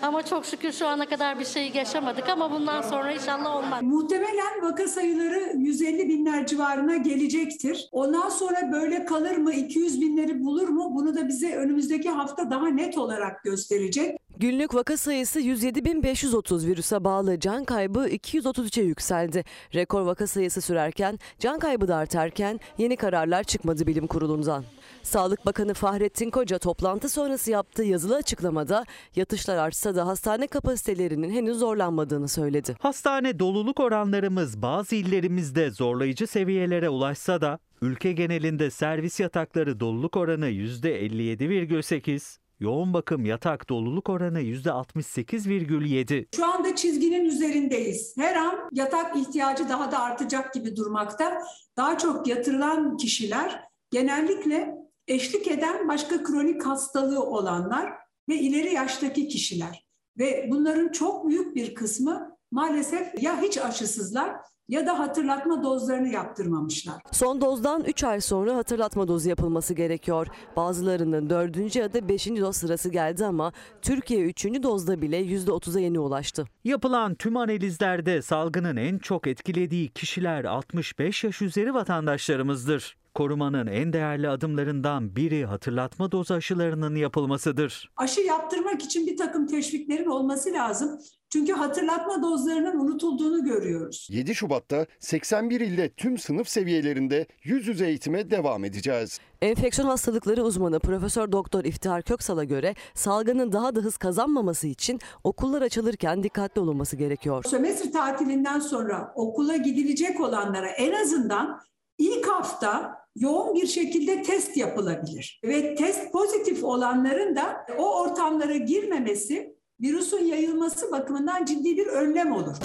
Ama 0.01 0.23
çok 0.23 0.45
şükür 0.45 0.71
şu 0.71 0.87
ana 0.87 1.05
kadar 1.05 1.39
bir 1.39 1.45
şey 1.45 1.71
yaşamadık 1.73 2.29
ama 2.29 2.51
bundan 2.51 2.81
sonra 2.81 3.11
inşallah 3.11 3.55
olmaz. 3.55 3.81
Muhtemelen 3.83 4.61
vaka 4.61 4.87
sayıları 4.87 5.53
150 5.57 6.09
binler 6.09 6.47
civarına 6.47 6.97
gelecektir. 6.97 7.89
Ondan 7.91 8.29
sonra 8.29 8.71
böyle 8.71 9.05
kalır 9.05 9.37
mı, 9.37 9.53
200 9.53 10.01
binleri 10.01 10.43
bulur 10.43 10.67
mu? 10.67 10.91
Bunu 10.95 11.15
da 11.15 11.27
bize 11.27 11.55
önümüzdeki 11.55 12.09
hafta 12.09 12.51
daha 12.51 12.67
net 12.67 12.97
olarak 12.97 13.43
gösterecek. 13.43 14.17
Günlük 14.39 14.73
vaka 14.73 14.97
sayısı 14.97 15.41
107.530 15.41 16.67
virüse 16.67 17.03
bağlı 17.03 17.39
can 17.39 17.65
kaybı 17.65 18.07
233'e 18.07 18.83
yükseldi. 18.83 19.43
Rekor 19.75 20.01
vaka 20.01 20.27
sayısı 20.27 20.61
sürerken 20.61 21.19
can 21.39 21.59
kaybı 21.59 21.87
da 21.87 21.95
artarken 21.95 22.59
yeni 22.77 22.95
kararlar 22.95 23.43
çıkmadı 23.43 23.87
bilim 23.87 24.07
kurulundan. 24.07 24.63
Sağlık 25.03 25.45
Bakanı 25.45 25.73
Fahrettin 25.73 26.29
Koca 26.29 26.59
toplantı 26.59 27.09
sonrası 27.09 27.51
yaptığı 27.51 27.83
yazılı 27.83 28.15
açıklamada 28.15 28.85
yatışlar 29.15 29.57
artsa 29.57 29.95
da 29.95 30.07
hastane 30.07 30.47
kapasitelerinin 30.47 31.29
henüz 31.29 31.57
zorlanmadığını 31.57 32.27
söyledi. 32.27 32.75
Hastane 32.79 33.39
doluluk 33.39 33.79
oranlarımız 33.79 34.61
bazı 34.61 34.95
illerimizde 34.95 35.71
zorlayıcı 35.71 36.27
seviyelere 36.27 36.89
ulaşsa 36.89 37.41
da 37.41 37.59
ülke 37.81 38.11
genelinde 38.11 38.69
servis 38.69 39.19
yatakları 39.19 39.79
doluluk 39.79 40.17
oranı 40.17 40.49
%57,8, 40.49 42.37
yoğun 42.59 42.93
bakım 42.93 43.25
yatak 43.25 43.69
doluluk 43.69 44.09
oranı 44.09 44.41
%68,7. 44.41 46.35
Şu 46.35 46.45
anda 46.45 46.75
çizginin 46.75 47.25
üzerindeyiz. 47.25 48.17
Her 48.17 48.35
an 48.35 48.69
yatak 48.71 49.15
ihtiyacı 49.15 49.69
daha 49.69 49.91
da 49.91 49.99
artacak 49.99 50.53
gibi 50.53 50.75
durmakta. 50.75 51.41
Daha 51.77 51.97
çok 51.97 52.27
yatırılan 52.27 52.97
kişiler 52.97 53.63
genellikle 53.91 54.75
eşlik 55.07 55.47
eden 55.47 55.87
başka 55.87 56.23
kronik 56.23 56.65
hastalığı 56.65 57.23
olanlar 57.23 57.93
ve 58.29 58.35
ileri 58.35 58.73
yaştaki 58.73 59.27
kişiler. 59.27 59.85
Ve 60.19 60.47
bunların 60.51 60.91
çok 60.91 61.27
büyük 61.27 61.55
bir 61.55 61.75
kısmı 61.75 62.37
maalesef 62.51 63.23
ya 63.23 63.41
hiç 63.41 63.57
aşısızlar 63.57 64.35
ya 64.69 64.87
da 64.87 64.99
hatırlatma 64.99 65.63
dozlarını 65.63 66.07
yaptırmamışlar. 66.07 66.95
Son 67.11 67.41
dozdan 67.41 67.83
3 67.83 68.03
ay 68.03 68.21
sonra 68.21 68.55
hatırlatma 68.55 69.07
dozu 69.07 69.29
yapılması 69.29 69.73
gerekiyor. 69.73 70.27
Bazılarının 70.55 71.29
4. 71.29 71.75
ya 71.75 71.93
da 71.93 72.07
5. 72.09 72.27
doz 72.27 72.55
sırası 72.55 72.89
geldi 72.89 73.25
ama 73.25 73.51
Türkiye 73.81 74.21
3. 74.21 74.45
dozda 74.45 75.01
bile 75.01 75.21
%30'a 75.21 75.79
yeni 75.79 75.99
ulaştı. 75.99 76.45
Yapılan 76.63 77.15
tüm 77.15 77.37
analizlerde 77.37 78.21
salgının 78.21 78.75
en 78.77 78.97
çok 78.97 79.27
etkilediği 79.27 79.89
kişiler 79.89 80.45
65 80.45 81.23
yaş 81.23 81.41
üzeri 81.41 81.73
vatandaşlarımızdır. 81.73 82.95
Korumanın 83.15 83.67
en 83.67 83.93
değerli 83.93 84.29
adımlarından 84.29 85.15
biri 85.15 85.45
hatırlatma 85.45 86.11
doz 86.11 86.31
aşılarının 86.31 86.95
yapılmasıdır. 86.95 87.91
Aşı 87.97 88.21
yaptırmak 88.21 88.83
için 88.83 89.07
bir 89.07 89.17
takım 89.17 89.47
teşviklerin 89.47 90.05
olması 90.05 90.53
lazım. 90.53 90.99
Çünkü 91.29 91.53
hatırlatma 91.53 92.21
dozlarının 92.21 92.79
unutulduğunu 92.79 93.43
görüyoruz. 93.43 94.07
7 94.11 94.35
Şubat'ta 94.35 94.85
81 94.99 95.61
ilde 95.61 95.89
tüm 95.89 96.17
sınıf 96.17 96.47
seviyelerinde 96.47 97.27
yüz 97.43 97.67
yüze 97.67 97.87
eğitime 97.87 98.31
devam 98.31 98.65
edeceğiz. 98.65 99.19
Enfeksiyon 99.41 99.87
hastalıkları 99.87 100.43
uzmanı 100.43 100.79
Profesör 100.79 101.31
Doktor 101.31 101.63
İftihar 101.63 102.01
Köksal'a 102.01 102.43
göre 102.43 102.75
salgının 102.93 103.51
daha 103.51 103.75
da 103.75 103.79
hız 103.79 103.97
kazanmaması 103.97 104.67
için 104.67 104.99
okullar 105.23 105.61
açılırken 105.61 106.23
dikkatli 106.23 106.61
olunması 106.61 106.95
gerekiyor. 106.95 107.43
Sömestr 107.43 107.91
tatilinden 107.91 108.59
sonra 108.59 109.11
okula 109.15 109.57
gidilecek 109.57 110.21
olanlara 110.21 110.67
en 110.69 110.91
azından 111.03 111.61
ilk 111.97 112.27
hafta 112.27 112.97
yoğun 113.15 113.55
bir 113.55 113.67
şekilde 113.67 114.21
test 114.21 114.57
yapılabilir. 114.57 115.41
Ve 115.43 115.75
test 115.75 116.11
pozitif 116.11 116.63
olanların 116.63 117.35
da 117.35 117.65
o 117.77 118.01
ortamlara 118.01 118.57
girmemesi 118.57 119.55
virüsün 119.81 120.25
yayılması 120.25 120.91
bakımından 120.91 121.45
ciddi 121.45 121.77
bir 121.77 121.87
önlem 121.87 122.31
olur. 122.31 122.55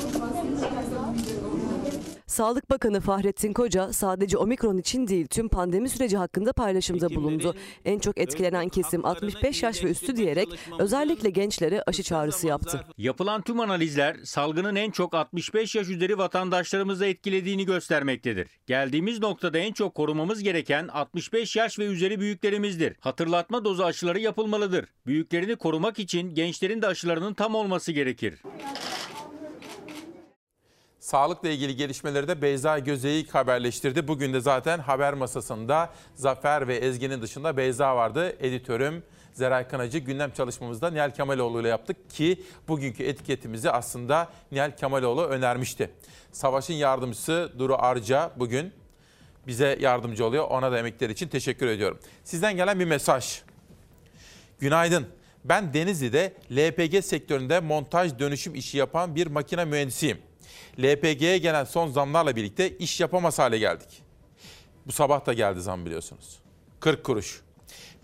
Sağlık 2.30 2.70
Bakanı 2.70 3.00
Fahrettin 3.00 3.52
Koca 3.52 3.92
sadece 3.92 4.38
omikron 4.38 4.78
için 4.78 5.06
değil 5.06 5.26
tüm 5.26 5.48
pandemi 5.48 5.88
süreci 5.88 6.16
hakkında 6.16 6.52
paylaşımda 6.52 7.14
bulundu. 7.14 7.54
En 7.84 7.98
çok 7.98 8.18
etkilenen 8.18 8.68
kesim 8.68 9.04
65 9.04 9.62
yaş 9.62 9.84
ve 9.84 9.90
üstü 9.90 10.16
diyerek 10.16 10.48
özellikle 10.78 11.30
gençlere 11.30 11.82
aşı 11.86 12.02
çağrısı 12.02 12.46
yaptı. 12.46 12.84
Yapılan 12.98 13.42
tüm 13.42 13.60
analizler 13.60 14.16
salgının 14.24 14.76
en 14.76 14.90
çok 14.90 15.14
65 15.14 15.74
yaş 15.74 15.88
üzeri 15.88 16.18
vatandaşlarımızı 16.18 17.06
etkilediğini 17.06 17.64
göstermektedir. 17.66 18.48
Geldiğimiz 18.66 19.20
noktada 19.20 19.58
en 19.58 19.72
çok 19.72 19.94
korumamız 19.94 20.42
gereken 20.42 20.88
65 20.88 21.56
yaş 21.56 21.78
ve 21.78 21.84
üzeri 21.84 22.20
büyüklerimizdir. 22.20 22.96
Hatırlatma 23.00 23.64
dozu 23.64 23.82
aşıları 23.82 24.20
yapılmalıdır. 24.20 24.84
Büyüklerini 25.06 25.56
korumak 25.56 25.98
için 25.98 26.34
gençlerin 26.34 26.82
de 26.82 26.86
aşılarının 26.86 27.34
tam 27.34 27.54
olması 27.54 27.92
gerekir. 27.92 28.42
Sağlıkla 31.10 31.48
ilgili 31.48 31.76
gelişmeleri 31.76 32.28
de 32.28 32.42
Beyza 32.42 32.78
Gözeyik 32.78 33.34
haberleştirdi. 33.34 34.08
Bugün 34.08 34.32
de 34.32 34.40
zaten 34.40 34.78
haber 34.78 35.14
masasında 35.14 35.92
Zafer 36.14 36.68
ve 36.68 36.76
Ezgi'nin 36.76 37.22
dışında 37.22 37.56
Beyza 37.56 37.96
vardı. 37.96 38.36
Editörüm 38.40 39.02
Zeray 39.32 39.68
Kanacı 39.68 39.98
gündem 39.98 40.30
çalışmamızda 40.30 40.90
Nihal 40.90 41.10
Kemaloğlu 41.10 41.60
ile 41.60 41.68
yaptık 41.68 42.10
ki 42.10 42.42
bugünkü 42.68 43.02
etiketimizi 43.04 43.70
aslında 43.70 44.28
Nihal 44.52 44.76
Kemaloğlu 44.76 45.24
önermişti. 45.24 45.90
Savaş'ın 46.32 46.74
yardımcısı 46.74 47.52
Duru 47.58 47.76
Arca 47.78 48.30
bugün 48.36 48.72
bize 49.46 49.78
yardımcı 49.80 50.26
oluyor. 50.26 50.44
Ona 50.44 50.72
da 50.72 50.78
emekleri 50.78 51.12
için 51.12 51.28
teşekkür 51.28 51.66
ediyorum. 51.66 51.98
Sizden 52.24 52.56
gelen 52.56 52.80
bir 52.80 52.84
mesaj. 52.84 53.42
Günaydın. 54.60 55.06
Ben 55.44 55.74
Denizli'de 55.74 56.32
LPG 56.52 57.04
sektöründe 57.04 57.60
montaj 57.60 58.18
dönüşüm 58.18 58.54
işi 58.54 58.78
yapan 58.78 59.16
bir 59.16 59.26
makine 59.26 59.64
mühendisiyim. 59.64 60.29
LPG'ye 60.78 61.38
gelen 61.38 61.64
son 61.64 61.88
zamlarla 61.88 62.36
birlikte 62.36 62.76
iş 62.78 63.00
yapamaz 63.00 63.38
hale 63.38 63.58
geldik. 63.58 64.02
Bu 64.86 64.92
sabah 64.92 65.26
da 65.26 65.32
geldi 65.32 65.60
zam 65.60 65.86
biliyorsunuz. 65.86 66.38
40 66.80 67.04
kuruş. 67.04 67.42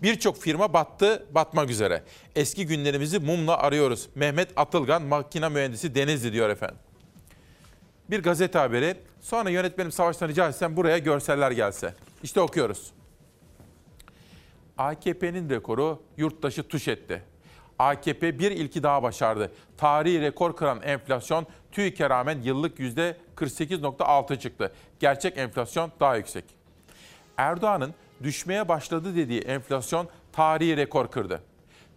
Birçok 0.01 0.37
firma 0.37 0.73
battı, 0.73 1.25
batmak 1.31 1.69
üzere. 1.69 2.03
Eski 2.35 2.65
günlerimizi 2.65 3.19
mumla 3.19 3.57
arıyoruz. 3.57 4.09
Mehmet 4.15 4.49
Atılgan, 4.55 5.01
makine 5.01 5.49
mühendisi 5.49 5.95
Denizli 5.95 6.33
diyor 6.33 6.49
efendim. 6.49 6.77
Bir 8.09 8.23
gazete 8.23 8.59
haberi. 8.59 8.97
Sonra 9.21 9.49
yönetmenim 9.49 9.91
Savaş'tan 9.91 10.27
rica 10.27 10.49
etsem 10.49 10.77
buraya 10.77 10.97
görseller 10.97 11.51
gelse. 11.51 11.93
İşte 12.23 12.41
okuyoruz. 12.41 12.91
AKP'nin 14.77 15.49
rekoru 15.49 16.01
yurttaşı 16.17 16.63
tuş 16.63 16.87
etti. 16.87 17.23
AKP 17.79 18.39
bir 18.39 18.51
ilki 18.51 18.83
daha 18.83 19.03
başardı. 19.03 19.51
Tarihi 19.77 20.21
rekor 20.21 20.55
kıran 20.55 20.81
enflasyon 20.81 21.47
TÜİK'e 21.71 22.09
rağmen 22.09 22.41
yıllık 22.41 22.79
%48.6 22.79 24.39
çıktı. 24.39 24.71
Gerçek 24.99 25.37
enflasyon 25.37 25.91
daha 25.99 26.15
yüksek. 26.15 26.43
Erdoğan'ın 27.37 27.93
düşmeye 28.23 28.67
başladı 28.67 29.15
dediği 29.15 29.41
enflasyon 29.41 30.07
tarihi 30.31 30.77
rekor 30.77 31.11
kırdı. 31.11 31.43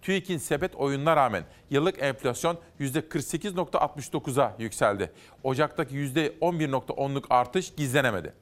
TÜİK'in 0.03 0.38
sepet 0.38 0.75
oyununa 0.75 1.16
rağmen 1.16 1.45
yıllık 1.71 2.03
enflasyon 2.03 2.59
%48.69'a 2.81 4.55
yükseldi. 4.59 5.12
Ocaktaki 5.43 5.95
%11.10'luk 5.95 7.25
artış 7.31 7.75
gizlenemedi. 7.77 8.33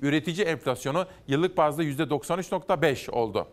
Üretici 0.00 0.46
enflasyonu 0.46 1.06
yıllık 1.28 1.56
bazda 1.56 1.84
%93.5 1.84 3.10
oldu 3.10 3.48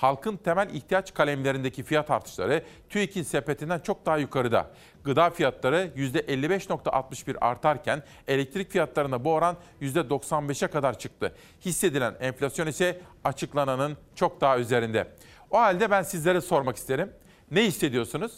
halkın 0.00 0.36
temel 0.36 0.74
ihtiyaç 0.74 1.14
kalemlerindeki 1.14 1.82
fiyat 1.82 2.10
artışları 2.10 2.64
TÜİK'in 2.88 3.22
sepetinden 3.22 3.78
çok 3.78 4.06
daha 4.06 4.18
yukarıda. 4.18 4.70
Gıda 5.04 5.30
fiyatları 5.30 5.92
%55.61 5.96 7.38
artarken 7.38 8.02
elektrik 8.28 8.70
fiyatlarına 8.70 9.24
bu 9.24 9.32
oran 9.32 9.56
%95'e 9.82 10.68
kadar 10.68 10.98
çıktı. 10.98 11.34
Hissedilen 11.64 12.14
enflasyon 12.20 12.66
ise 12.66 13.00
açıklananın 13.24 13.96
çok 14.14 14.40
daha 14.40 14.58
üzerinde. 14.58 15.06
O 15.50 15.58
halde 15.58 15.90
ben 15.90 16.02
sizlere 16.02 16.40
sormak 16.40 16.76
isterim. 16.76 17.12
Ne 17.50 17.64
hissediyorsunuz? 17.64 18.32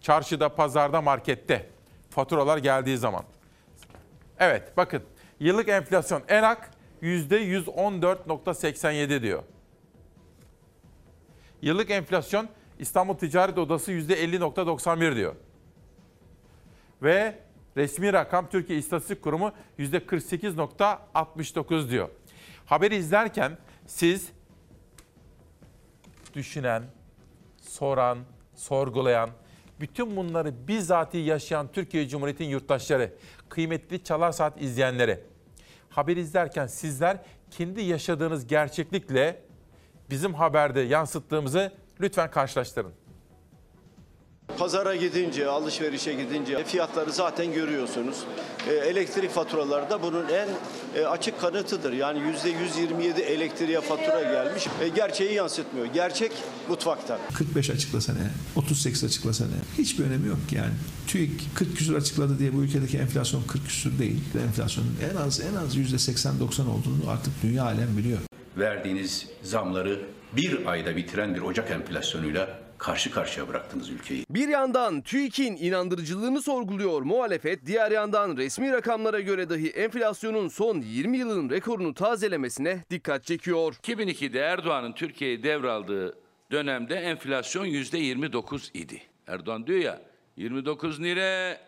Çarşıda, 0.00 0.54
pazarda, 0.54 1.02
markette 1.02 1.70
faturalar 2.10 2.58
geldiği 2.58 2.98
zaman. 2.98 3.24
Evet 4.38 4.76
bakın 4.76 5.02
yıllık 5.40 5.68
enflasyon 5.68 6.22
ENAK 6.28 6.70
%114.87 7.02 9.22
diyor. 9.22 9.42
Yıllık 11.62 11.90
enflasyon 11.90 12.48
İstanbul 12.78 13.14
Ticaret 13.14 13.58
Odası 13.58 13.92
%50.91 13.92 15.16
diyor. 15.16 15.34
Ve 17.02 17.38
resmi 17.76 18.12
rakam 18.12 18.48
Türkiye 18.48 18.78
İstatistik 18.78 19.22
Kurumu 19.22 19.52
%48.69 19.78 21.90
diyor. 21.90 22.08
Haberi 22.66 22.96
izlerken 22.96 23.58
siz 23.86 24.28
düşünen, 26.34 26.82
soran, 27.62 28.18
sorgulayan, 28.54 29.30
Bütün 29.80 30.16
bunları 30.16 30.68
bizatihi 30.68 31.24
yaşayan 31.24 31.68
Türkiye 31.72 32.08
Cumhuriyeti'nin 32.08 32.48
yurttaşları, 32.48 33.12
kıymetli 33.48 34.04
Çalar 34.04 34.32
Saat 34.32 34.62
izleyenleri. 34.62 35.20
Haber 35.90 36.16
izlerken 36.16 36.66
sizler 36.66 37.16
kendi 37.50 37.82
yaşadığınız 37.82 38.46
gerçeklikle 38.46 39.42
bizim 40.12 40.34
haberde 40.34 40.80
yansıttığımızı 40.80 41.72
lütfen 42.00 42.30
karşılaştırın. 42.30 42.92
Pazara 44.58 44.96
gidince, 44.96 45.46
alışverişe 45.46 46.14
gidince 46.14 46.64
fiyatları 46.64 47.12
zaten 47.12 47.52
görüyorsunuz. 47.52 48.16
E, 48.68 48.72
elektrik 48.72 49.30
faturaları 49.30 49.90
da 49.90 50.02
bunun 50.02 50.28
en 50.28 50.48
e, 51.00 51.06
açık 51.06 51.40
kanıtıdır. 51.40 51.92
Yani 51.92 52.18
%127 52.18 53.20
elektriğe 53.20 53.80
fatura 53.80 54.22
gelmiş. 54.22 54.66
E, 54.80 54.88
gerçeği 54.88 55.34
yansıtmıyor. 55.34 55.86
Gerçek 55.86 56.32
mutfakta. 56.68 57.18
45 57.34 57.70
açıklasa 57.70 58.12
ne, 58.12 58.30
38 58.56 59.04
açıklasa 59.04 59.44
ne? 59.44 59.82
Hiçbir 59.82 60.04
önemi 60.04 60.28
yok 60.28 60.38
yani. 60.52 60.72
TÜİK 61.06 61.42
40 61.54 61.76
küsur 61.76 61.94
açıkladı 61.94 62.38
diye 62.38 62.54
bu 62.54 62.62
ülkedeki 62.62 62.98
enflasyon 62.98 63.42
40 63.42 63.66
küsur 63.66 63.98
değil. 63.98 64.20
Enflasyonun 64.46 64.96
en 65.12 65.16
az 65.16 65.40
en 65.40 65.54
az 65.54 65.76
%80-90 65.76 66.62
olduğunu 66.62 67.10
artık 67.10 67.32
dünya 67.42 67.64
alem 67.64 67.96
biliyor. 67.96 68.18
Verdiğiniz 68.56 69.28
zamları 69.42 70.00
bir 70.32 70.66
ayda 70.66 70.96
bitiren 70.96 71.34
bir 71.34 71.40
Ocak 71.40 71.70
enflasyonuyla 71.70 72.58
karşı 72.78 73.10
karşıya 73.10 73.48
bıraktınız 73.48 73.90
ülkeyi. 73.90 74.24
Bir 74.30 74.48
yandan 74.48 75.02
TÜİK'in 75.02 75.56
inandırıcılığını 75.56 76.42
sorguluyor 76.42 77.02
muhalefet, 77.02 77.66
diğer 77.66 77.90
yandan 77.90 78.36
resmi 78.36 78.72
rakamlara 78.72 79.20
göre 79.20 79.50
dahi 79.50 79.68
enflasyonun 79.68 80.48
son 80.48 80.80
20 80.80 81.18
yılın 81.18 81.50
rekorunu 81.50 81.94
tazelemesine 81.94 82.84
dikkat 82.90 83.24
çekiyor. 83.24 83.74
2002'de 83.82 84.38
Erdoğan'ın 84.38 84.92
Türkiye'yi 84.92 85.42
devraldığı 85.42 86.18
dönemde 86.50 86.94
enflasyon 86.94 87.66
%29 87.66 88.78
idi. 88.78 89.02
Erdoğan 89.26 89.66
diyor 89.66 89.78
ya 89.78 90.00
29 90.36 91.02
lira 91.02 91.58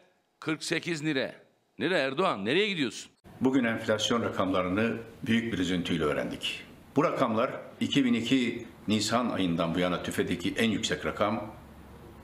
48 0.40 1.04
lira. 1.04 1.32
Nere 1.78 1.98
Erdoğan 1.98 2.44
nereye 2.44 2.68
gidiyorsun? 2.68 3.10
Bugün 3.40 3.64
enflasyon 3.64 4.22
rakamlarını 4.22 4.96
büyük 5.26 5.52
bir 5.52 5.58
üzüntüyle 5.58 6.04
öğrendik. 6.04 6.64
Bu 6.96 7.04
rakamlar 7.04 7.50
2002 7.80 8.66
Nisan 8.88 9.30
ayından 9.30 9.74
bu 9.74 9.78
yana 9.78 10.02
TÜFE'deki 10.02 10.54
en 10.58 10.70
yüksek 10.70 11.06
rakam, 11.06 11.50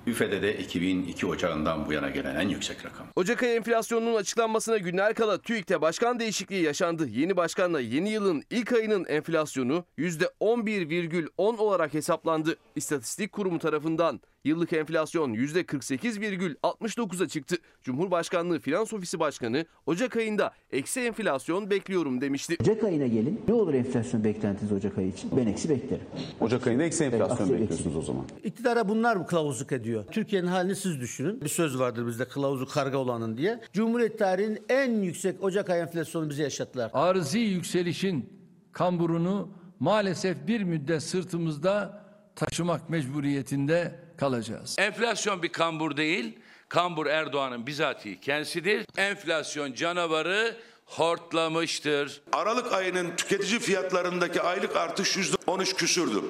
üfede 0.07 0.43
de 0.43 0.59
2002 0.59 1.27
Ocağı'ndan 1.27 1.87
bu 1.87 1.93
yana 1.93 2.11
gelen 2.11 2.35
en 2.35 2.49
yüksek 2.49 2.85
rakam. 2.87 3.07
Ocak 3.17 3.43
ayı 3.43 3.55
enflasyonunun 3.55 4.15
açıklanmasına 4.15 4.79
günler 4.79 5.15
kala 5.15 5.39
TÜİK'te 5.39 5.81
başkan 5.81 6.21
değişikliği 6.21 6.63
yaşandı. 6.63 7.09
Yeni 7.09 7.37
başkanla 7.37 7.81
yeni 7.81 8.11
yılın 8.11 8.43
ilk 8.51 8.73
ayının 8.73 9.05
enflasyonu 9.05 9.85
%11,10 9.99 11.57
olarak 11.57 11.95
hesaplandı. 11.95 12.57
İstatistik 12.77 13.33
Kurumu 13.33 13.59
tarafından 13.59 14.21
yıllık 14.45 14.73
enflasyon 14.73 15.35
%48,69'a 15.35 17.29
çıktı. 17.29 17.57
Cumhurbaşkanlığı 17.83 18.59
Finans 18.59 18.93
Ofisi 18.93 19.21
Başkanı 19.21 19.65
Ocak 19.87 20.17
ayında 20.17 20.53
eksi 20.71 21.01
enflasyon 21.01 21.71
bekliyorum 21.71 22.21
demişti. 22.21 22.57
Ocak 22.61 22.85
ayına 22.85 23.07
gelin. 23.07 23.41
Ne 23.49 23.55
olur 23.55 23.75
enflasyon 23.75 24.25
beklentiniz 24.25 24.73
Ocak 24.73 24.99
ayı 24.99 25.09
için? 25.09 25.31
Ben 25.37 25.47
eksi 25.47 25.69
beklerim. 25.71 26.05
Ocak 26.41 26.67
ayında 26.67 26.83
eksi 26.83 27.05
enflasyon 27.05 27.49
Evet, 27.49 27.61
bekliyorsunuz 27.61 27.97
o 27.97 28.03
zaman. 28.03 28.25
İktidara 28.45 28.89
bunlar 28.89 29.17
mı 29.17 29.27
kılavuzluk 29.27 29.73
ediyor? 29.73 30.05
Türkiye'nin 30.11 30.47
halini 30.49 30.77
siz 30.77 31.01
düşünün. 31.01 31.41
Bir 31.41 31.49
söz 31.49 31.79
vardır 31.79 32.07
bizde 32.07 32.25
kılavuzu 32.29 32.67
karga 32.67 32.99
olanın 32.99 33.37
diye. 33.37 33.61
Cumhuriyet 33.73 34.19
tarihinin 34.19 34.59
en 34.69 34.91
yüksek 35.03 35.43
Ocak 35.45 35.71
ayı 35.71 35.83
enflasyonu 35.83 36.31
bize 36.31 36.43
yaşattılar. 36.43 36.91
Arzi 36.95 37.39
yükselişin 37.39 38.29
kamburunu 38.73 39.49
maalesef 39.81 40.47
bir 40.47 40.63
müddet 40.63 41.03
sırtımızda 41.03 42.01
taşımak 42.37 42.91
mecburiyetinde 42.91 43.95
kalacağız. 44.21 44.77
Enflasyon 44.79 45.43
bir 45.43 45.53
kambur 45.53 45.97
değil. 45.97 46.39
Kambur 46.69 47.07
Erdoğan'ın 47.07 47.67
bizatihi 47.67 48.21
kendisidir. 48.21 48.87
Enflasyon 48.97 49.73
canavarı 49.75 50.57
hortlamıştır. 50.87 52.23
Aralık 52.33 52.73
ayının 52.73 53.17
tüketici 53.17 53.61
fiyatlarındaki 53.61 54.43
aylık 54.43 54.77
artış 54.77 55.17
%13 55.51 55.75
küsürdü. 55.75 56.23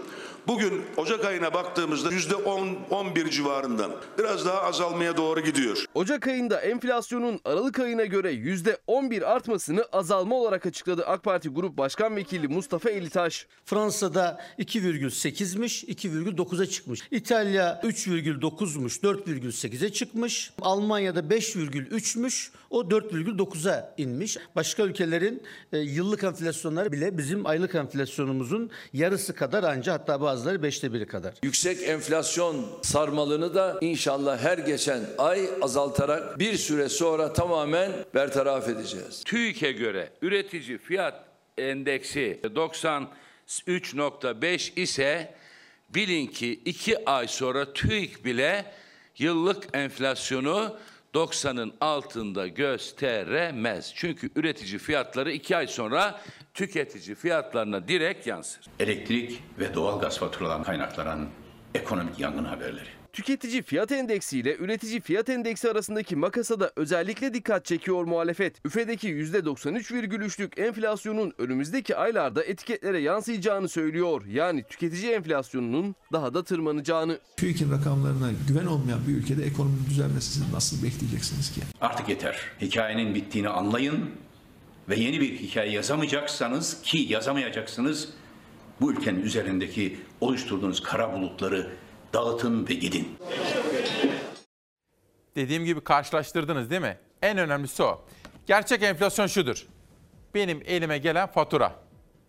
Bugün 0.47 0.83
Ocak 0.97 1.25
ayına 1.25 1.55
baktığımızda 1.55 2.09
%10-11 2.09 3.31
civarından 3.31 3.93
biraz 4.19 4.47
daha 4.47 4.63
azalmaya 4.63 5.17
doğru 5.17 5.41
gidiyor. 5.41 5.85
Ocak 5.95 6.27
ayında 6.27 6.61
enflasyonun 6.61 7.41
Aralık 7.45 7.79
ayına 7.79 8.05
göre 8.05 8.33
%11 8.33 9.25
artmasını 9.25 9.85
azalma 9.93 10.37
olarak 10.37 10.67
açıkladı 10.67 11.05
AK 11.07 11.23
Parti 11.23 11.49
Grup 11.49 11.79
Başkan 11.79 12.17
Vekili 12.17 12.49
Mustafa 12.49 12.91
Elitaş. 12.91 13.47
Fransa'da 13.65 14.41
2,8'miş, 14.59 15.87
2,9'a 15.87 16.67
çıkmış. 16.67 17.01
İtalya 17.11 17.81
3,9'muş, 17.85 19.01
4,8'e 19.03 19.93
çıkmış. 19.93 20.53
Almanya'da 20.63 21.21
5,3'müş, 21.21 22.51
o 22.71 22.83
4,9'a 22.83 23.95
inmiş. 23.97 24.39
Başka 24.57 24.83
ülkelerin 24.83 25.43
e, 25.73 25.79
yıllık 25.79 26.25
enflasyonları 26.25 26.93
bile 26.93 27.19
bizim 27.19 27.47
aylık 27.47 27.75
enflasyonumuzun 27.75 28.71
yarısı 29.11 29.35
kadar 29.35 29.63
anca 29.63 29.93
hatta 29.93 30.21
bazıları 30.21 30.63
beşte 30.63 30.93
biri 30.93 31.07
kadar. 31.07 31.35
Yüksek 31.43 31.89
enflasyon 31.89 32.67
sarmalını 32.83 33.55
da 33.55 33.79
inşallah 33.81 34.39
her 34.39 34.59
geçen 34.59 35.01
ay 35.19 35.51
azaltarak 35.63 36.39
bir 36.39 36.57
süre 36.57 36.89
sonra 36.89 37.33
tamamen 37.33 37.93
bertaraf 38.15 38.69
edeceğiz. 38.69 39.23
TÜİK'e 39.25 39.73
göre 39.73 40.11
üretici 40.23 40.79
fiyat 40.79 41.25
endeksi 41.59 42.41
93.5 42.45 44.81
ise 44.81 45.35
bilin 45.89 46.27
ki 46.27 46.61
2 46.65 47.11
ay 47.11 47.29
sonra 47.29 47.73
TÜİK 47.73 48.25
bile 48.25 48.65
yıllık 49.19 49.69
enflasyonu 49.73 50.77
90'ın 51.15 51.73
altında 51.81 52.47
gösteremez. 52.47 53.93
Çünkü 53.95 54.31
üretici 54.37 54.79
fiyatları 54.79 55.33
2 55.33 55.57
ay 55.57 55.67
sonra 55.67 56.21
tüketici 56.55 57.15
fiyatlarına 57.15 57.89
direkt 57.89 58.27
yansır. 58.27 58.65
Elektrik 58.81 59.43
ve 59.59 59.75
doğalgaz 59.75 60.19
faturalarından 60.19 60.65
kaynaklanan 60.65 61.29
ekonomik 61.75 62.21
yangın 62.21 62.45
haberleri. 62.45 62.89
Tüketici 63.13 63.63
fiyat 63.63 63.93
endeksi 63.93 64.39
ile 64.39 64.57
üretici 64.57 65.01
fiyat 65.01 65.29
endeksi 65.29 65.71
arasındaki 65.71 66.17
makasa 66.17 66.61
da 66.61 66.73
özellikle 66.77 67.35
dikkat 67.35 67.65
çekiyor 67.65 68.05
muhalefet. 68.05 68.67
Üfedeki 68.67 69.09
%93,3'lük 69.09 70.61
enflasyonun 70.61 71.33
önümüzdeki 71.39 71.97
aylarda 71.97 72.45
etiketlere 72.45 72.99
yansıyacağını 72.99 73.69
söylüyor. 73.69 74.23
Yani 74.27 74.63
tüketici 74.63 75.13
enflasyonunun 75.13 75.95
daha 76.13 76.35
da 76.35 76.45
tırmanacağını. 76.45 77.19
TÜİK'in 77.37 77.71
rakamlarına 77.71 78.31
güven 78.49 78.67
olmayan 78.67 79.01
bir 79.09 79.13
ülkede 79.13 79.45
ekonominin 79.45 79.87
düzelmesi 79.87 80.33
siz 80.33 80.53
nasıl 80.53 80.83
bekleyeceksiniz 80.83 81.53
ki? 81.53 81.61
Artık 81.81 82.09
yeter. 82.09 82.41
Hikayenin 82.61 83.15
bittiğini 83.15 83.49
anlayın 83.49 84.11
ve 84.91 84.97
yeni 84.97 85.21
bir 85.21 85.39
hikaye 85.39 85.71
yazamayacaksanız 85.71 86.83
ki 86.83 86.99
yazamayacaksınız 86.99 88.09
bu 88.81 88.93
ülkenin 88.93 89.23
üzerindeki 89.23 90.01
oluşturduğunuz 90.21 90.83
kara 90.83 91.13
bulutları 91.13 91.71
dağıtın 92.13 92.69
ve 92.69 92.75
gidin. 92.75 93.19
Dediğim 95.37 95.65
gibi 95.65 95.81
karşılaştırdınız 95.81 96.71
değil 96.71 96.81
mi? 96.81 96.99
En 97.23 97.39
önemlisi 97.39 97.83
o. 97.83 98.05
Gerçek 98.47 98.83
enflasyon 98.83 99.27
şudur. 99.27 99.67
Benim 100.35 100.63
elime 100.67 100.99
gelen 100.99 101.27
fatura. 101.27 101.73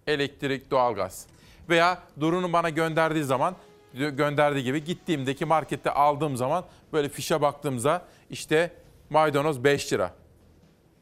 Elektrik, 0.07 0.71
doğalgaz. 0.71 1.27
Veya 1.69 2.03
Duru'nun 2.19 2.53
bana 2.53 2.69
gönderdiği 2.69 3.23
zaman 3.23 3.55
gönderdiği 3.93 4.63
gibi 4.63 4.83
gittiğimdeki 4.83 5.45
markette 5.45 5.91
aldığım 5.91 6.37
zaman 6.37 6.65
böyle 6.93 7.09
fişe 7.09 7.41
baktığımda 7.41 8.05
işte 8.29 8.73
maydanoz 9.09 9.63
5 9.63 9.93
lira. 9.93 10.15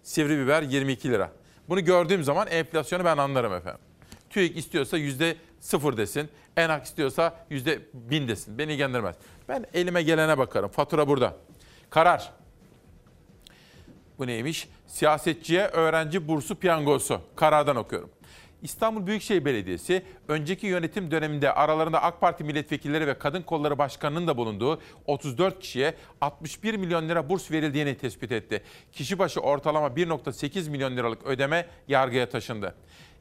Sivri 0.03 0.37
biber 0.37 0.61
22 0.61 1.11
lira. 1.11 1.38
Bunu 1.69 1.85
gördüğüm 1.85 2.23
zaman 2.23 2.47
enflasyonu 2.47 3.05
ben 3.05 3.17
anlarım 3.17 3.53
efendim. 3.53 3.81
TÜİK 4.29 4.57
istiyorsa 4.57 4.97
yüzde 4.97 5.35
sıfır 5.59 5.97
desin. 5.97 6.29
ENAK 6.57 6.85
istiyorsa 6.85 7.45
yüzde 7.49 7.79
bin 7.93 8.27
desin. 8.27 8.57
Beni 8.57 8.71
ilgilendirmez. 8.71 9.15
Ben 9.49 9.65
elime 9.73 10.01
gelene 10.01 10.37
bakarım. 10.37 10.69
Fatura 10.69 11.07
burada. 11.07 11.37
Karar. 11.89 12.31
Bu 14.17 14.27
neymiş? 14.27 14.69
Siyasetçiye 14.87 15.67
öğrenci 15.67 16.27
bursu 16.27 16.55
piyangosu. 16.55 17.21
Karardan 17.35 17.75
okuyorum. 17.75 18.09
İstanbul 18.61 19.07
Büyükşehir 19.07 19.45
Belediyesi 19.45 20.03
önceki 20.27 20.67
yönetim 20.67 21.11
döneminde 21.11 21.53
aralarında 21.53 22.03
AK 22.03 22.21
Parti 22.21 22.43
milletvekilleri 22.43 23.07
ve 23.07 23.19
Kadın 23.19 23.41
Kolları 23.41 23.77
Başkanı'nın 23.77 24.27
da 24.27 24.37
bulunduğu 24.37 24.81
34 25.05 25.59
kişiye 25.59 25.93
61 26.21 26.75
milyon 26.75 27.09
lira 27.09 27.29
burs 27.29 27.51
verildiğini 27.51 27.97
tespit 27.97 28.31
etti. 28.31 28.63
Kişi 28.91 29.19
başı 29.19 29.39
ortalama 29.39 29.87
1.8 29.87 30.69
milyon 30.69 30.97
liralık 30.97 31.25
ödeme 31.25 31.65
yargıya 31.87 32.29
taşındı. 32.29 32.75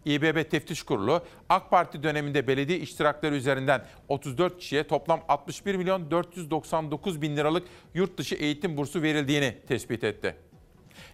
İBB 0.04 0.50
Teftiş 0.50 0.82
Kurulu 0.82 1.22
AK 1.48 1.70
Parti 1.70 2.02
döneminde 2.02 2.46
belediye 2.46 2.78
iştirakları 2.78 3.34
üzerinden 3.34 3.84
34 4.08 4.58
kişiye 4.58 4.86
toplam 4.86 5.20
61 5.28 5.74
milyon 5.74 6.10
499 6.10 7.22
bin 7.22 7.36
liralık 7.36 7.68
yurt 7.94 8.18
dışı 8.18 8.34
eğitim 8.34 8.76
bursu 8.76 9.02
verildiğini 9.02 9.54
tespit 9.68 10.04
etti. 10.04 10.34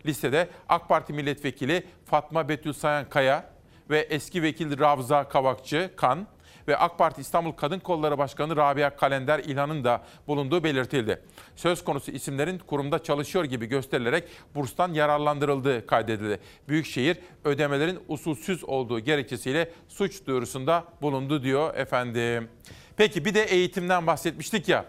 Listede 0.07 0.49
AK 0.69 0.89
Parti 0.89 1.13
milletvekili 1.13 1.83
Fatma 2.05 2.49
Betül 2.49 2.73
Sayan 2.73 3.09
Kaya 3.09 3.54
ve 3.91 4.01
eski 4.01 4.43
vekil 4.43 4.79
Ravza 4.79 5.29
Kavakçı 5.29 5.91
Kan 5.97 6.27
ve 6.69 6.77
AK 6.77 6.99
Parti 6.99 7.21
İstanbul 7.21 7.53
Kadın 7.53 7.79
Kolları 7.79 8.19
Başkanı 8.19 8.57
Rabia 8.57 8.97
Kalender 8.97 9.39
İlhan'ın 9.39 9.85
da 9.85 10.03
bulunduğu 10.27 10.65
belirtildi. 10.65 11.23
Söz 11.57 11.85
konusu 11.85 12.11
isimlerin 12.11 12.59
kurumda 12.59 13.03
çalışıyor 13.03 13.45
gibi 13.45 13.67
gösterilerek 13.67 14.25
burstan 14.55 14.93
yararlandırıldığı 14.93 15.87
kaydedildi. 15.87 16.41
Büyükşehir 16.69 17.17
ödemelerin 17.45 17.99
usulsüz 18.09 18.65
olduğu 18.65 19.01
gerekçesiyle 19.01 19.71
suç 19.89 20.27
duyurusunda 20.27 20.85
bulundu 21.03 21.43
diyor 21.43 21.75
efendim. 21.75 22.49
Peki 22.97 23.25
bir 23.25 23.35
de 23.35 23.43
eğitimden 23.43 24.07
bahsetmiştik 24.07 24.69
ya. 24.69 24.85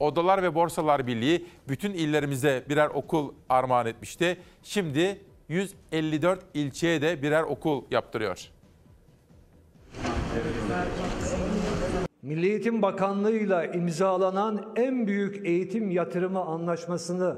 Odalar 0.00 0.42
ve 0.42 0.54
Borsalar 0.54 1.06
Birliği 1.06 1.46
bütün 1.68 1.92
illerimize 1.92 2.64
birer 2.68 2.88
okul 2.88 3.32
armağan 3.48 3.86
etmişti. 3.86 4.40
Şimdi 4.62 5.20
154 5.48 6.40
ilçeye 6.54 7.02
de 7.02 7.22
birer 7.22 7.42
okul 7.42 7.82
yaptırıyor. 7.90 8.50
Milli 12.22 12.46
Eğitim 12.48 12.82
Bakanlığı'yla 12.82 13.64
imzalanan 13.64 14.72
en 14.76 15.06
büyük 15.06 15.46
eğitim 15.46 15.90
yatırımı 15.90 16.40
anlaşmasını 16.40 17.36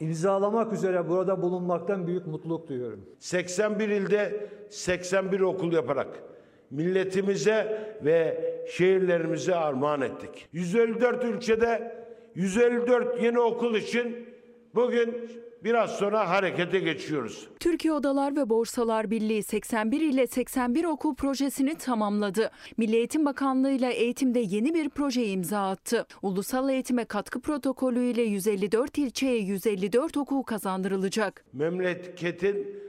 imzalamak 0.00 0.72
üzere 0.72 1.08
burada 1.08 1.42
bulunmaktan 1.42 2.06
büyük 2.06 2.26
mutluluk 2.26 2.68
duyuyorum. 2.68 3.00
81 3.18 3.88
ilde 3.88 4.50
81 4.70 5.40
okul 5.40 5.72
yaparak 5.72 6.22
milletimize 6.70 7.88
ve 8.04 8.44
şehirlerimize 8.70 9.54
armağan 9.54 10.00
ettik. 10.00 10.48
154 10.52 11.24
ülkede 11.24 11.96
154 12.34 13.22
yeni 13.22 13.40
okul 13.40 13.74
için 13.74 14.28
bugün 14.74 15.30
biraz 15.64 15.90
sonra 15.90 16.30
harekete 16.30 16.78
geçiyoruz. 16.78 17.48
Türkiye 17.60 17.92
Odalar 17.94 18.36
ve 18.36 18.48
Borsalar 18.50 19.10
Birliği 19.10 19.42
81 19.42 20.00
ile 20.00 20.26
81 20.26 20.84
okul 20.84 21.14
projesini 21.14 21.74
tamamladı. 21.74 22.50
Milli 22.76 22.96
Eğitim 22.96 23.24
Bakanlığı 23.24 23.70
ile 23.70 23.92
eğitimde 23.92 24.40
yeni 24.40 24.74
bir 24.74 24.88
proje 24.88 25.26
imza 25.26 25.70
attı. 25.70 26.06
Ulusal 26.22 26.68
eğitime 26.70 27.04
katkı 27.04 27.40
protokolü 27.40 28.00
ile 28.00 28.22
154 28.22 28.98
ilçeye 28.98 29.38
154 29.38 30.16
okul 30.16 30.42
kazandırılacak. 30.42 31.44
Memleketin 31.52 32.80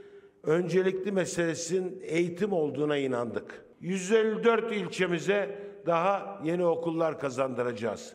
öncelikli 0.43 1.12
meselesinin 1.12 1.99
eğitim 2.03 2.53
olduğuna 2.53 2.97
inandık. 2.97 3.65
154 3.82 4.71
ilçemize 4.71 5.60
daha 5.86 6.41
yeni 6.43 6.65
okullar 6.65 7.19
kazandıracağız. 7.19 8.13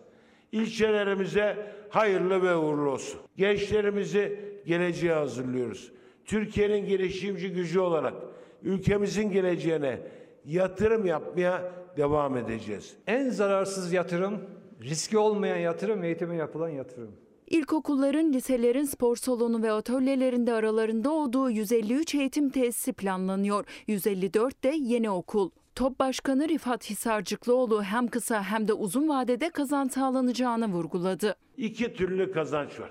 İlçelerimize 0.54 1.56
hayırlı 1.88 2.42
ve 2.42 2.56
uğurlu 2.56 2.90
olsun. 2.90 3.20
Gençlerimizi 3.36 4.40
geleceğe 4.66 5.14
hazırlıyoruz. 5.14 5.92
Türkiye'nin 6.24 6.86
girişimci 6.86 7.52
gücü 7.52 7.80
olarak 7.80 8.14
ülkemizin 8.62 9.30
geleceğine 9.30 10.00
yatırım 10.46 11.06
yapmaya 11.06 11.72
devam 11.96 12.36
edeceğiz. 12.36 12.96
En 13.06 13.30
zararsız 13.30 13.92
yatırım, 13.92 14.38
riski 14.82 15.18
olmayan 15.18 15.56
yatırım, 15.56 16.04
eğitime 16.04 16.36
yapılan 16.36 16.68
yatırım. 16.68 17.12
İlkokulların, 17.46 18.32
liselerin, 18.32 18.84
spor 18.84 19.16
salonu 19.16 19.62
ve 19.62 19.72
atölyelerinde 19.72 20.52
aralarında 20.52 21.10
olduğu 21.10 21.50
153 21.50 22.14
eğitim 22.14 22.50
tesisi 22.50 22.92
planlanıyor. 22.92 23.64
154 23.86 24.64
de 24.64 24.74
yeni 24.76 25.10
okul. 25.10 25.50
TOP 25.74 25.98
Başkanı 25.98 26.48
Rifat 26.48 26.90
Hisarcıklıoğlu 26.90 27.82
hem 27.82 28.08
kısa 28.08 28.42
hem 28.42 28.68
de 28.68 28.72
uzun 28.72 29.08
vadede 29.08 29.50
kazanç 29.50 29.92
sağlanacağını 29.92 30.66
vurguladı. 30.66 31.36
İki 31.56 31.94
türlü 31.94 32.32
kazanç 32.32 32.80
var. 32.80 32.90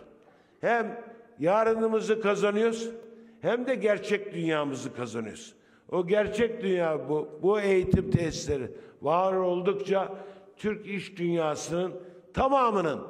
Hem 0.62 1.04
yarınımızı 1.40 2.22
kazanıyoruz 2.22 2.90
hem 3.42 3.68
de 3.68 3.76
gerçek 3.76 4.34
dünyamızı 4.34 4.96
kazanıyoruz. 4.96 5.54
O 5.92 6.08
gerçek 6.08 6.64
dünya 6.64 7.10
bu. 7.10 7.30
Bu 7.42 7.60
eğitim 7.60 8.12
tesisleri 8.12 8.72
var 9.02 9.34
oldukça 9.34 10.14
Türk 10.58 10.88
iş 10.88 11.18
dünyasının 11.18 11.94
tamamının 12.34 13.02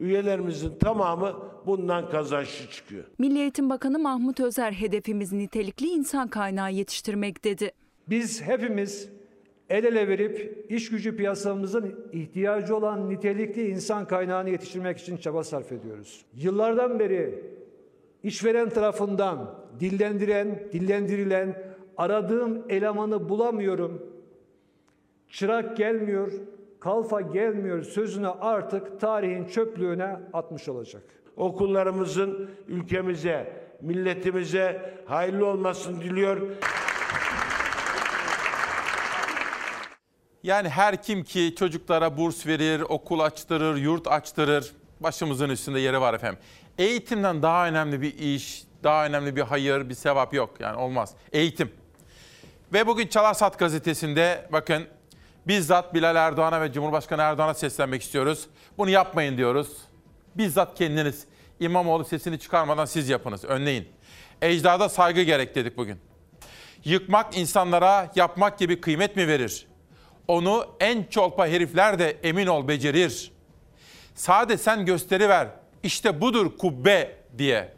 üyelerimizin 0.00 0.78
tamamı 0.78 1.36
bundan 1.66 2.10
kazançlı 2.10 2.70
çıkıyor. 2.70 3.04
Milli 3.18 3.38
Eğitim 3.38 3.70
Bakanı 3.70 3.98
Mahmut 3.98 4.40
Özer 4.40 4.72
hedefimiz 4.72 5.32
nitelikli 5.32 5.86
insan 5.86 6.28
kaynağı 6.28 6.72
yetiştirmek 6.72 7.44
dedi. 7.44 7.72
Biz 8.08 8.42
hepimiz 8.42 9.08
el 9.70 9.84
ele 9.84 10.08
verip 10.08 10.66
iş 10.68 10.90
gücü 10.90 11.16
piyasamızın 11.16 12.08
ihtiyacı 12.12 12.76
olan 12.76 13.10
nitelikli 13.10 13.68
insan 13.68 14.06
kaynağını 14.06 14.50
yetiştirmek 14.50 14.98
için 14.98 15.16
çaba 15.16 15.44
sarf 15.44 15.72
ediyoruz. 15.72 16.24
Yıllardan 16.34 16.98
beri 16.98 17.44
işveren 18.22 18.68
tarafından 18.68 19.54
dillendiren, 19.80 20.68
dillendirilen 20.72 21.62
aradığım 21.96 22.62
elemanı 22.68 23.28
bulamıyorum. 23.28 24.06
Çırak 25.28 25.76
gelmiyor, 25.76 26.32
kalfa 26.80 27.20
gelmiyor 27.20 27.82
sözünü 27.82 28.28
artık 28.28 29.00
tarihin 29.00 29.44
çöplüğüne 29.44 30.16
atmış 30.32 30.68
olacak. 30.68 31.02
Okullarımızın 31.36 32.50
ülkemize, 32.68 33.52
milletimize 33.80 34.94
hayırlı 35.04 35.46
olmasını 35.46 36.00
diliyor. 36.00 36.40
Yani 40.42 40.68
her 40.68 41.02
kim 41.02 41.24
ki 41.24 41.54
çocuklara 41.58 42.16
burs 42.16 42.46
verir, 42.46 42.80
okul 42.80 43.20
açtırır, 43.20 43.76
yurt 43.76 44.06
açtırır 44.06 44.72
başımızın 45.00 45.48
üstünde 45.48 45.80
yeri 45.80 46.00
var 46.00 46.14
efendim. 46.14 46.38
Eğitimden 46.78 47.42
daha 47.42 47.68
önemli 47.68 48.00
bir 48.00 48.18
iş, 48.18 48.64
daha 48.84 49.06
önemli 49.06 49.36
bir 49.36 49.42
hayır, 49.42 49.88
bir 49.88 49.94
sevap 49.94 50.34
yok. 50.34 50.60
Yani 50.60 50.76
olmaz. 50.76 51.14
Eğitim. 51.32 51.72
Ve 52.72 52.86
bugün 52.86 53.06
Çalarsat 53.06 53.58
gazetesinde 53.58 54.48
bakın 54.52 54.86
bizzat 55.46 55.94
Bilal 55.94 56.16
Erdoğan'a 56.16 56.60
ve 56.60 56.72
Cumhurbaşkanı 56.72 57.22
Erdoğan'a 57.22 57.54
seslenmek 57.54 58.02
istiyoruz. 58.02 58.46
Bunu 58.78 58.90
yapmayın 58.90 59.36
diyoruz. 59.36 59.68
Bizzat 60.34 60.78
kendiniz 60.78 61.24
İmamoğlu 61.60 62.04
sesini 62.04 62.38
çıkarmadan 62.38 62.84
siz 62.84 63.08
yapınız, 63.08 63.44
önleyin. 63.44 63.88
Ecdada 64.42 64.88
saygı 64.88 65.22
gerek 65.22 65.54
dedik 65.54 65.76
bugün. 65.76 65.98
Yıkmak 66.84 67.36
insanlara 67.36 68.10
yapmak 68.14 68.58
gibi 68.58 68.80
kıymet 68.80 69.16
mi 69.16 69.28
verir? 69.28 69.66
Onu 70.28 70.66
en 70.80 71.04
çolpa 71.04 71.46
herifler 71.46 71.98
de 71.98 72.16
emin 72.22 72.46
ol 72.46 72.68
becerir. 72.68 73.32
Sade 74.14 74.58
sen 74.58 74.86
gösteri 74.86 75.28
ver. 75.28 75.48
İşte 75.82 76.20
budur 76.20 76.58
kubbe 76.58 77.16
diye. 77.38 77.72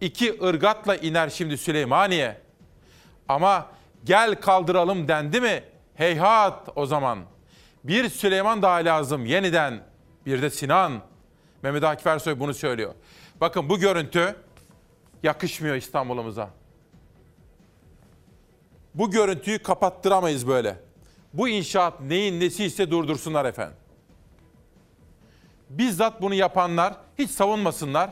İki 0.00 0.42
ırgatla 0.42 0.96
iner 0.96 1.30
şimdi 1.30 1.58
Süleymaniye. 1.58 2.36
Ama 3.28 3.66
gel 4.04 4.34
kaldıralım 4.34 5.08
dendi 5.08 5.40
mi? 5.40 5.64
Heyhat 5.94 6.68
o 6.76 6.86
zaman. 6.86 7.18
Bir 7.84 8.08
Süleyman 8.08 8.62
daha 8.62 8.76
lazım 8.76 9.26
yeniden. 9.26 9.84
Bir 10.26 10.42
de 10.42 10.50
Sinan. 10.50 11.00
Mehmet 11.62 11.84
Akif 11.84 12.06
Ersoy 12.06 12.40
bunu 12.40 12.54
söylüyor. 12.54 12.94
Bakın 13.40 13.68
bu 13.68 13.78
görüntü 13.78 14.36
yakışmıyor 15.22 15.76
İstanbul'umuza. 15.76 16.50
Bu 18.94 19.10
görüntüyü 19.10 19.58
kapattıramayız 19.58 20.48
böyle. 20.48 20.76
Bu 21.34 21.48
inşaat 21.48 22.00
neyin 22.00 22.40
nesi 22.40 22.64
ise 22.64 22.90
durdursunlar 22.90 23.44
efendim. 23.44 23.76
Bizzat 25.70 26.22
bunu 26.22 26.34
yapanlar 26.34 26.94
hiç 27.18 27.30
savunmasınlar. 27.30 28.10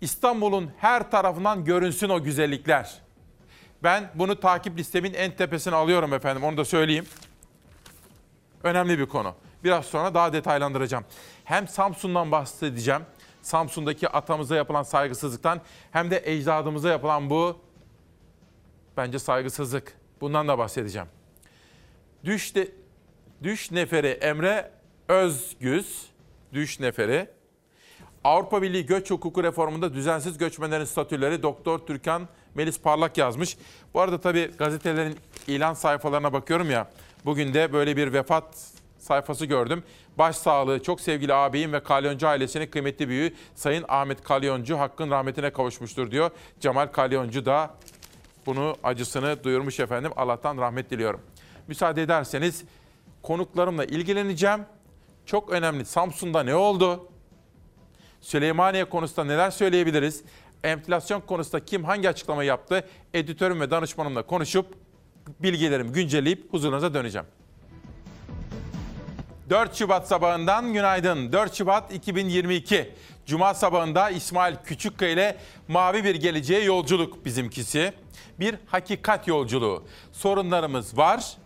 İstanbul'un 0.00 0.70
her 0.78 1.10
tarafından 1.10 1.64
görünsün 1.64 2.08
o 2.08 2.22
güzellikler. 2.22 2.94
Ben 3.82 4.10
bunu 4.14 4.40
takip 4.40 4.78
listemin 4.78 5.14
en 5.14 5.36
tepesine 5.36 5.74
alıyorum 5.74 6.12
efendim 6.12 6.44
onu 6.44 6.56
da 6.56 6.64
söyleyeyim. 6.64 7.06
Önemli 8.62 8.98
bir 8.98 9.06
konu. 9.06 9.34
Biraz 9.64 9.84
sonra 9.86 10.14
daha 10.14 10.32
detaylandıracağım. 10.32 11.04
Hem 11.44 11.68
Samsun'dan 11.68 12.32
bahsedeceğim. 12.32 13.02
Samsun'daki 13.42 14.08
atamıza 14.08 14.56
yapılan 14.56 14.82
saygısızlıktan 14.82 15.60
hem 15.90 16.10
de 16.10 16.22
ecdadımıza 16.24 16.88
yapılan 16.88 17.30
bu 17.30 17.58
bence 18.96 19.18
saygısızlık. 19.18 19.96
Bundan 20.20 20.48
da 20.48 20.58
bahsedeceğim. 20.58 21.08
Düş, 22.24 22.54
de, 22.54 22.68
düş 23.42 23.70
neferi 23.70 24.06
Emre 24.06 24.70
Özgüz, 25.08 26.06
düş 26.52 26.80
neferi. 26.80 27.28
Avrupa 28.24 28.62
Birliği 28.62 28.86
göç 28.86 29.10
hukuku 29.10 29.42
reformunda 29.42 29.94
düzensiz 29.94 30.38
göçmenlerin 30.38 30.84
statüleri 30.84 31.42
Doktor 31.42 31.78
Türkan 31.78 32.28
Melis 32.54 32.80
Parlak 32.80 33.18
yazmış. 33.18 33.56
Bu 33.94 34.00
arada 34.00 34.20
tabii 34.20 34.50
gazetelerin 34.58 35.16
ilan 35.46 35.74
sayfalarına 35.74 36.32
bakıyorum 36.32 36.70
ya. 36.70 36.90
Bugün 37.24 37.54
de 37.54 37.72
böyle 37.72 37.96
bir 37.96 38.12
vefat 38.12 38.44
sayfası 38.98 39.46
gördüm. 39.46 39.82
Başsağlığı 40.18 40.82
çok 40.82 41.00
sevgili 41.00 41.34
ağabeyim 41.34 41.72
ve 41.72 41.82
Kalyoncu 41.82 42.28
ailesinin 42.28 42.66
kıymetli 42.66 43.08
büyüğü 43.08 43.34
Sayın 43.54 43.84
Ahmet 43.88 44.22
Kalyoncu 44.22 44.78
hakkın 44.78 45.10
rahmetine 45.10 45.50
kavuşmuştur 45.50 46.10
diyor. 46.10 46.30
Cemal 46.60 46.86
Kalyoncu 46.86 47.46
da 47.46 47.74
bunu 48.46 48.76
acısını 48.82 49.44
duyurmuş 49.44 49.80
efendim. 49.80 50.12
Allah'tan 50.16 50.58
rahmet 50.58 50.90
diliyorum. 50.90 51.20
Müsaade 51.68 52.02
ederseniz 52.02 52.64
konuklarımla 53.22 53.84
ilgileneceğim. 53.84 54.60
Çok 55.26 55.50
önemli. 55.50 55.84
Samsun'da 55.84 56.42
ne 56.42 56.54
oldu? 56.54 57.08
Süleymaniye 58.20 58.84
konusunda 58.84 59.24
neler 59.24 59.50
söyleyebiliriz? 59.50 60.22
Enflasyon 60.64 61.20
konusunda 61.20 61.64
kim 61.64 61.84
hangi 61.84 62.08
açıklama 62.08 62.44
yaptı? 62.44 62.88
Editörüm 63.14 63.60
ve 63.60 63.70
danışmanımla 63.70 64.22
konuşup 64.22 64.74
bilgilerimi 65.40 65.92
güncelleyip 65.92 66.52
huzurunuza 66.52 66.94
döneceğim. 66.94 67.26
4 69.50 69.74
Şubat 69.74 70.08
sabahından 70.08 70.72
günaydın. 70.72 71.32
4 71.32 71.54
Şubat 71.54 71.94
2022. 71.94 72.90
Cuma 73.26 73.54
sabahında 73.54 74.10
İsmail 74.10 74.56
Küçükkaya 74.64 75.10
ile 75.10 75.36
mavi 75.68 76.04
bir 76.04 76.14
geleceğe 76.14 76.64
yolculuk 76.64 77.24
bizimkisi. 77.24 77.92
Bir 78.40 78.54
hakikat 78.66 79.28
yolculuğu. 79.28 79.84
Sorunlarımız 80.12 80.98
var, 80.98 81.36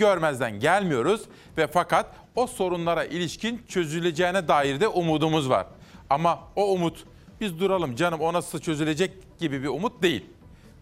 görmezden 0.00 0.60
gelmiyoruz 0.60 1.22
ve 1.58 1.66
fakat 1.66 2.06
o 2.34 2.46
sorunlara 2.46 3.04
ilişkin 3.04 3.62
çözüleceğine 3.68 4.48
dair 4.48 4.80
de 4.80 4.88
umudumuz 4.88 5.50
var. 5.50 5.66
Ama 6.10 6.38
o 6.56 6.72
umut 6.72 7.04
biz 7.40 7.60
duralım 7.60 7.96
canım 7.96 8.20
o 8.20 8.32
nasıl 8.32 8.58
çözülecek 8.58 9.12
gibi 9.38 9.62
bir 9.62 9.68
umut 9.68 10.02
değil. 10.02 10.24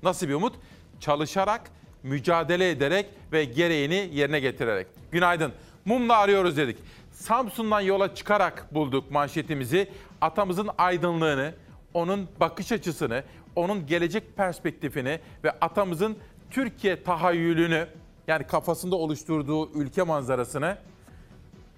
Nasıl 0.02 0.28
bir 0.28 0.34
umut? 0.34 0.54
Çalışarak, 1.00 1.70
mücadele 2.02 2.70
ederek 2.70 3.06
ve 3.32 3.44
gereğini 3.44 4.10
yerine 4.12 4.40
getirerek. 4.40 4.86
Günaydın. 5.12 5.52
Mumla 5.84 6.16
arıyoruz 6.18 6.56
dedik. 6.56 6.78
Samsun'dan 7.10 7.80
yola 7.80 8.14
çıkarak 8.14 8.74
bulduk 8.74 9.10
manşetimizi. 9.10 9.88
Atamızın 10.20 10.70
aydınlığını, 10.78 11.54
onun 11.94 12.28
bakış 12.40 12.72
açısını, 12.72 13.24
onun 13.56 13.86
gelecek 13.86 14.36
perspektifini 14.36 15.20
ve 15.44 15.50
atamızın 15.50 16.18
Türkiye 16.50 17.02
tahayyülünü 17.02 17.86
yani 18.28 18.46
kafasında 18.46 18.96
oluşturduğu 18.96 19.72
ülke 19.72 20.02
manzarasını 20.02 20.78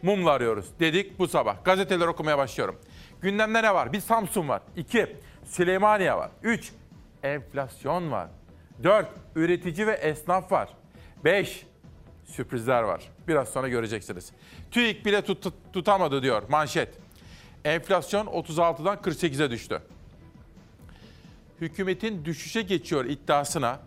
mumla 0.02 0.30
arıyoruz 0.30 0.66
dedik 0.80 1.18
bu 1.18 1.28
sabah. 1.28 1.64
Gazeteler 1.64 2.06
okumaya 2.06 2.38
başlıyorum. 2.38 2.76
Gündemde 3.20 3.62
ne 3.62 3.74
var? 3.74 3.92
Bir 3.92 4.00
Samsun 4.00 4.48
var. 4.48 4.62
2. 4.76 5.16
Süleymaniye 5.44 6.14
var. 6.14 6.30
3. 6.42 6.72
Enflasyon 7.22 8.10
var. 8.10 8.28
4. 8.82 9.06
Üretici 9.36 9.86
ve 9.86 9.92
esnaf 9.92 10.52
var. 10.52 10.68
5. 11.24 11.66
Sürprizler 12.24 12.82
var. 12.82 13.10
Biraz 13.28 13.48
sonra 13.48 13.68
göreceksiniz. 13.68 14.32
TÜİK 14.70 15.06
bile 15.06 15.22
tut, 15.22 15.42
tut, 15.42 15.54
tutamadı 15.72 16.22
diyor 16.22 16.42
manşet. 16.48 16.88
Enflasyon 17.64 18.26
36'dan 18.26 18.96
48'e 18.96 19.50
düştü. 19.50 19.82
Hükümetin 21.60 22.24
düşüşe 22.24 22.62
geçiyor 22.62 23.04
iddiasına 23.04 23.80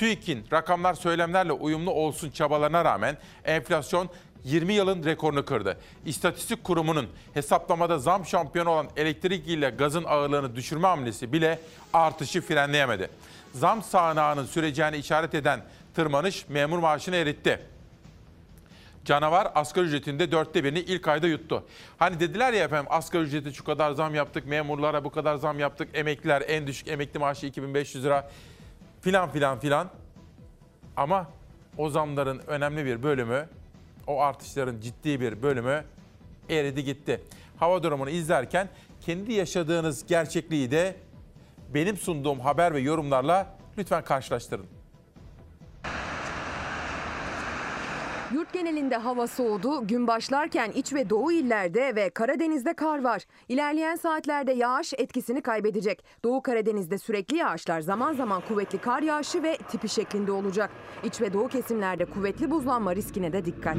TÜİK'in 0.00 0.44
rakamlar 0.52 0.94
söylemlerle 0.94 1.52
uyumlu 1.52 1.90
olsun 1.90 2.30
çabalarına 2.30 2.84
rağmen 2.84 3.16
enflasyon 3.44 4.08
20 4.44 4.72
yılın 4.72 5.04
rekorunu 5.04 5.44
kırdı. 5.44 5.76
İstatistik 6.06 6.64
Kurumu'nun 6.64 7.08
hesaplamada 7.34 7.98
zam 7.98 8.26
şampiyonu 8.26 8.70
olan 8.70 8.88
elektrik 8.96 9.48
ile 9.48 9.70
gazın 9.70 10.04
ağırlığını 10.04 10.56
düşürme 10.56 10.88
hamlesi 10.88 11.32
bile 11.32 11.58
artışı 11.92 12.40
frenleyemedi. 12.40 13.10
Zam 13.54 13.82
sağanağının 13.82 14.46
süreceğini 14.46 14.96
işaret 14.96 15.34
eden 15.34 15.60
tırmanış 15.94 16.48
memur 16.48 16.78
maaşını 16.78 17.16
eritti. 17.16 17.60
Canavar 19.04 19.48
asgari 19.54 19.86
ücretinde 19.86 20.32
dörtte 20.32 20.64
birini 20.64 20.78
ilk 20.78 21.08
ayda 21.08 21.26
yuttu. 21.26 21.64
Hani 21.98 22.20
dediler 22.20 22.52
ya 22.52 22.64
efendim 22.64 22.86
asgari 22.90 23.22
ücreti 23.22 23.54
şu 23.54 23.64
kadar 23.64 23.92
zam 23.92 24.14
yaptık, 24.14 24.46
memurlara 24.46 25.04
bu 25.04 25.10
kadar 25.10 25.36
zam 25.36 25.58
yaptık, 25.58 25.88
emekliler 25.94 26.42
en 26.46 26.66
düşük 26.66 26.88
emekli 26.88 27.18
maaşı 27.18 27.46
2500 27.46 28.04
lira 28.04 28.30
filan 29.00 29.30
filan 29.30 29.60
filan. 29.60 29.90
Ama 30.96 31.26
o 31.78 31.90
zamların 31.90 32.40
önemli 32.46 32.84
bir 32.84 33.02
bölümü, 33.02 33.48
o 34.06 34.20
artışların 34.20 34.80
ciddi 34.80 35.20
bir 35.20 35.42
bölümü 35.42 35.84
eridi 36.50 36.84
gitti. 36.84 37.20
Hava 37.56 37.82
durumunu 37.82 38.10
izlerken 38.10 38.68
kendi 39.00 39.32
yaşadığınız 39.32 40.06
gerçekliği 40.06 40.70
de 40.70 40.96
benim 41.74 41.96
sunduğum 41.96 42.40
haber 42.40 42.74
ve 42.74 42.80
yorumlarla 42.80 43.46
lütfen 43.78 44.04
karşılaştırın. 44.04 44.79
Yurt 48.34 48.52
genelinde 48.52 48.96
hava 48.96 49.26
soğudu. 49.26 49.86
Gün 49.86 50.06
başlarken 50.06 50.70
iç 50.70 50.92
ve 50.92 51.10
doğu 51.10 51.32
illerde 51.32 51.96
ve 51.96 52.10
Karadeniz'de 52.10 52.74
kar 52.74 53.04
var. 53.04 53.24
İlerleyen 53.48 53.96
saatlerde 53.96 54.52
yağış 54.52 54.94
etkisini 54.98 55.42
kaybedecek. 55.42 56.04
Doğu 56.24 56.42
Karadeniz'de 56.42 56.98
sürekli 56.98 57.36
yağışlar 57.36 57.80
zaman 57.80 58.12
zaman 58.12 58.42
kuvvetli 58.48 58.78
kar 58.78 59.02
yağışı 59.02 59.42
ve 59.42 59.56
tipi 59.56 59.88
şeklinde 59.88 60.32
olacak. 60.32 60.70
İç 61.04 61.20
ve 61.20 61.32
doğu 61.32 61.48
kesimlerde 61.48 62.04
kuvvetli 62.04 62.50
buzlanma 62.50 62.96
riskine 62.96 63.32
de 63.32 63.44
dikkat. 63.44 63.76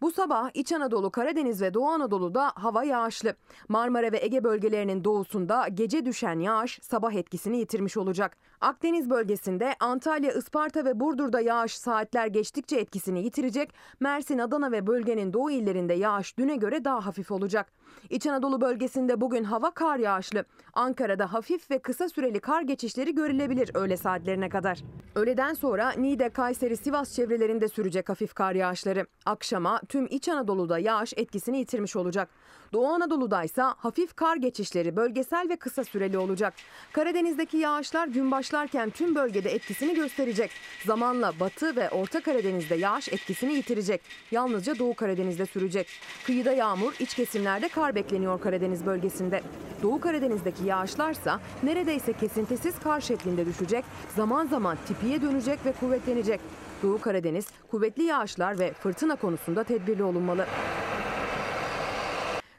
Bu 0.00 0.12
sabah 0.12 0.50
İç 0.54 0.72
Anadolu, 0.72 1.10
Karadeniz 1.10 1.62
ve 1.62 1.74
Doğu 1.74 1.88
Anadolu'da 1.88 2.52
hava 2.54 2.84
yağışlı. 2.84 3.34
Marmara 3.68 4.12
ve 4.12 4.18
Ege 4.22 4.44
bölgelerinin 4.44 5.04
doğusunda 5.04 5.68
gece 5.68 6.04
düşen 6.04 6.38
yağış 6.38 6.78
sabah 6.82 7.12
etkisini 7.12 7.58
yitirmiş 7.58 7.96
olacak. 7.96 8.36
Akdeniz 8.60 9.10
bölgesinde 9.10 9.74
Antalya, 9.80 10.32
Isparta 10.32 10.84
ve 10.84 11.00
Burdur'da 11.00 11.40
yağış 11.40 11.78
saatler 11.78 12.26
geçtikçe 12.26 12.76
etkisini 12.76 13.24
yitirecek. 13.24 13.74
Mersin, 14.00 14.38
Adana 14.38 14.72
ve 14.72 14.86
bölgenin 14.86 15.32
doğu 15.32 15.50
illerinde 15.50 15.94
yağış 15.94 16.38
düne 16.38 16.56
göre 16.56 16.84
daha 16.84 17.06
hafif 17.06 17.30
olacak. 17.30 17.72
İç 18.10 18.26
Anadolu 18.26 18.60
bölgesinde 18.60 19.20
bugün 19.20 19.44
hava 19.44 19.70
kar 19.70 19.98
yağışlı. 19.98 20.44
Ankara'da 20.74 21.32
hafif 21.32 21.70
ve 21.70 21.78
kısa 21.78 22.08
süreli 22.08 22.40
kar 22.40 22.62
geçişleri 22.62 23.14
görülebilir 23.14 23.70
öğle 23.74 23.96
saatlerine 23.96 24.48
kadar. 24.48 24.78
Öğleden 25.14 25.54
sonra 25.54 25.90
Niğde, 25.90 26.28
Kayseri, 26.28 26.76
Sivas 26.76 27.14
çevrelerinde 27.14 27.68
sürecek 27.68 28.08
hafif 28.08 28.34
kar 28.34 28.54
yağışları. 28.54 29.06
Akşama 29.26 29.80
tüm 29.88 30.06
İç 30.06 30.28
Anadolu'da 30.28 30.78
yağış 30.78 31.12
etkisini 31.16 31.58
yitirmiş 31.58 31.96
olacak. 31.96 32.28
Doğu 32.72 32.86
Anadolu'da 32.88 33.44
ise 33.44 33.62
hafif 33.62 34.16
kar 34.16 34.36
geçişleri 34.36 34.96
bölgesel 34.96 35.48
ve 35.48 35.56
kısa 35.56 35.84
süreli 35.84 36.18
olacak. 36.18 36.54
Karadeniz'deki 36.92 37.56
yağışlar 37.56 38.08
gün 38.08 38.30
başlarken 38.30 38.90
tüm 38.90 39.14
bölgede 39.14 39.50
etkisini 39.50 39.94
gösterecek. 39.94 40.50
Zamanla 40.86 41.32
Batı 41.40 41.76
ve 41.76 41.90
Orta 41.90 42.20
Karadeniz'de 42.20 42.74
yağış 42.74 43.08
etkisini 43.08 43.54
yitirecek. 43.54 44.00
Yalnızca 44.30 44.78
Doğu 44.78 44.94
Karadeniz'de 44.94 45.46
sürecek. 45.46 45.88
Kıyıda 46.26 46.52
yağmur, 46.52 46.92
iç 46.98 47.14
kesimlerde 47.14 47.68
kar 47.68 47.94
bekleniyor 47.94 48.40
Karadeniz 48.40 48.86
bölgesinde. 48.86 49.42
Doğu 49.82 50.00
Karadeniz'deki 50.00 50.64
yağışlarsa 50.64 51.40
neredeyse 51.62 52.12
kesintisiz 52.12 52.78
kar 52.78 53.00
şeklinde 53.00 53.46
düşecek. 53.46 53.84
Zaman 54.16 54.46
zaman 54.46 54.78
tipiye 54.88 55.22
dönecek 55.22 55.66
ve 55.66 55.72
kuvvetlenecek. 55.72 56.40
Doğu 56.82 57.00
Karadeniz 57.00 57.46
kuvvetli 57.70 58.02
yağışlar 58.02 58.58
ve 58.58 58.72
fırtına 58.72 59.16
konusunda 59.16 59.64
tedbirli 59.64 60.02
olunmalı. 60.02 60.46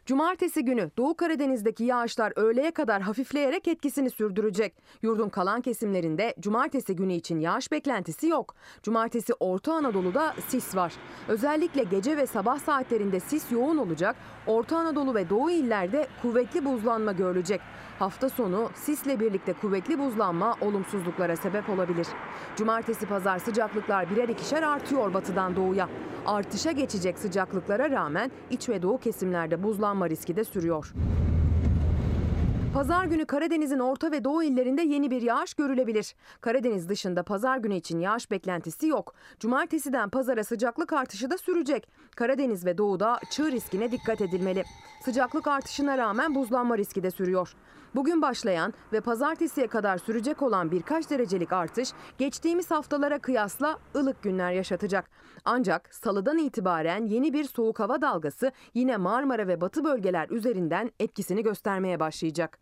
Cumartesi 0.09 0.65
günü 0.65 0.91
Doğu 0.97 1.17
Karadeniz'deki 1.17 1.83
yağışlar 1.83 2.33
öğleye 2.35 2.71
kadar 2.71 3.01
hafifleyerek 3.01 3.67
etkisini 3.67 4.09
sürdürecek. 4.09 4.73
Yurdun 5.01 5.29
kalan 5.29 5.61
kesimlerinde 5.61 6.35
cumartesi 6.39 6.95
günü 6.95 7.13
için 7.13 7.39
yağış 7.39 7.71
beklentisi 7.71 8.27
yok. 8.27 8.55
Cumartesi 8.83 9.33
Orta 9.39 9.73
Anadolu'da 9.73 10.35
sis 10.47 10.75
var. 10.75 10.93
Özellikle 11.27 11.83
gece 11.83 12.17
ve 12.17 12.25
sabah 12.25 12.59
saatlerinde 12.59 13.19
sis 13.19 13.51
yoğun 13.51 13.77
olacak. 13.77 14.15
Orta 14.47 14.77
Anadolu 14.77 15.15
ve 15.15 15.29
Doğu 15.29 15.51
illerde 15.51 16.07
kuvvetli 16.21 16.65
buzlanma 16.65 17.11
görülecek. 17.11 17.61
Hafta 17.99 18.29
sonu 18.29 18.69
sisle 18.75 19.19
birlikte 19.19 19.53
kuvvetli 19.53 19.99
buzlanma 19.99 20.55
olumsuzluklara 20.61 21.35
sebep 21.35 21.69
olabilir. 21.69 22.07
Cumartesi 22.55 23.05
pazar 23.05 23.39
sıcaklıklar 23.39 24.09
birer 24.09 24.29
ikişer 24.29 24.63
artıyor 24.63 25.13
batıdan 25.13 25.55
doğuya. 25.55 25.89
Artışa 26.25 26.71
geçecek 26.71 27.19
sıcaklıklara 27.19 27.89
rağmen 27.89 28.31
iç 28.49 28.69
ve 28.69 28.81
doğu 28.81 28.99
kesimlerde 28.99 29.63
buzlanma 29.63 30.09
riski 30.09 30.35
de 30.35 30.43
sürüyor. 30.43 30.93
Pazar 32.73 33.05
günü 33.05 33.25
Karadeniz'in 33.25 33.79
orta 33.79 34.11
ve 34.11 34.23
doğu 34.23 34.43
illerinde 34.43 34.81
yeni 34.81 35.11
bir 35.11 35.21
yağış 35.21 35.53
görülebilir. 35.53 36.15
Karadeniz 36.41 36.89
dışında 36.89 37.23
pazar 37.23 37.57
günü 37.57 37.75
için 37.75 37.99
yağış 37.99 38.31
beklentisi 38.31 38.87
yok. 38.87 39.13
Cumartesiden 39.39 40.09
pazara 40.09 40.43
sıcaklık 40.43 40.93
artışı 40.93 41.29
da 41.29 41.37
sürecek. 41.37 41.87
Karadeniz 42.15 42.65
ve 42.65 42.77
doğuda 42.77 43.19
çığ 43.31 43.51
riskine 43.51 43.91
dikkat 43.91 44.21
edilmeli. 44.21 44.63
Sıcaklık 45.05 45.47
artışına 45.47 45.97
rağmen 45.97 46.35
buzlanma 46.35 46.77
riski 46.77 47.03
de 47.03 47.11
sürüyor. 47.11 47.55
Bugün 47.95 48.21
başlayan 48.21 48.73
ve 48.93 49.01
pazartesiye 49.01 49.67
kadar 49.67 49.97
sürecek 49.97 50.41
olan 50.41 50.71
birkaç 50.71 51.09
derecelik 51.09 51.53
artış 51.53 51.89
geçtiğimiz 52.17 52.71
haftalara 52.71 53.19
kıyasla 53.19 53.79
ılık 53.95 54.23
günler 54.23 54.51
yaşatacak. 54.51 55.09
Ancak 55.45 55.95
salıdan 55.95 56.37
itibaren 56.37 57.05
yeni 57.05 57.33
bir 57.33 57.43
soğuk 57.43 57.79
hava 57.79 58.01
dalgası 58.01 58.51
yine 58.73 58.97
Marmara 58.97 59.47
ve 59.47 59.61
Batı 59.61 59.83
bölgeler 59.83 60.29
üzerinden 60.29 60.91
etkisini 60.99 61.43
göstermeye 61.43 61.99
başlayacak. 61.99 62.59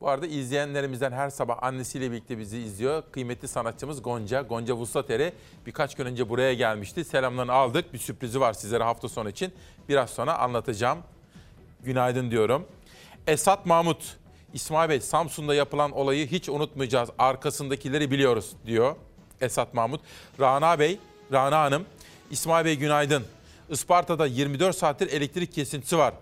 Bu 0.00 0.08
arada 0.08 0.26
izleyenlerimizden 0.26 1.12
her 1.12 1.30
sabah 1.30 1.62
annesiyle 1.62 2.10
birlikte 2.10 2.38
bizi 2.38 2.58
izliyor. 2.58 3.02
Kıymetli 3.12 3.48
sanatçımız 3.48 4.02
Gonca, 4.02 4.42
Gonca 4.42 4.74
Vuslateri 4.74 5.32
birkaç 5.66 5.94
gün 5.94 6.06
önce 6.06 6.28
buraya 6.28 6.54
gelmişti. 6.54 7.04
Selamlarını 7.04 7.52
aldık. 7.52 7.92
Bir 7.92 7.98
sürprizi 7.98 8.40
var 8.40 8.52
sizlere 8.52 8.84
hafta 8.84 9.08
sonu 9.08 9.28
için. 9.28 9.52
Biraz 9.88 10.10
sonra 10.10 10.38
anlatacağım. 10.38 10.98
Günaydın 11.84 12.30
diyorum. 12.30 12.66
Esat 13.28 13.66
Mahmut, 13.66 14.16
İsmail 14.54 14.88
Bey 14.88 15.00
Samsun'da 15.00 15.54
yapılan 15.54 15.92
olayı 15.92 16.26
hiç 16.26 16.48
unutmayacağız. 16.48 17.10
Arkasındakileri 17.18 18.10
biliyoruz 18.10 18.52
diyor 18.66 18.96
Esat 19.40 19.74
Mahmut. 19.74 20.00
Rana 20.40 20.78
Bey, 20.78 20.98
Rana 21.32 21.60
Hanım, 21.60 21.84
İsmail 22.30 22.64
Bey 22.64 22.76
günaydın. 22.76 23.24
Isparta'da 23.70 24.26
24 24.26 24.76
saattir 24.76 25.12
elektrik 25.12 25.52
kesintisi 25.52 25.98
var. 25.98 26.14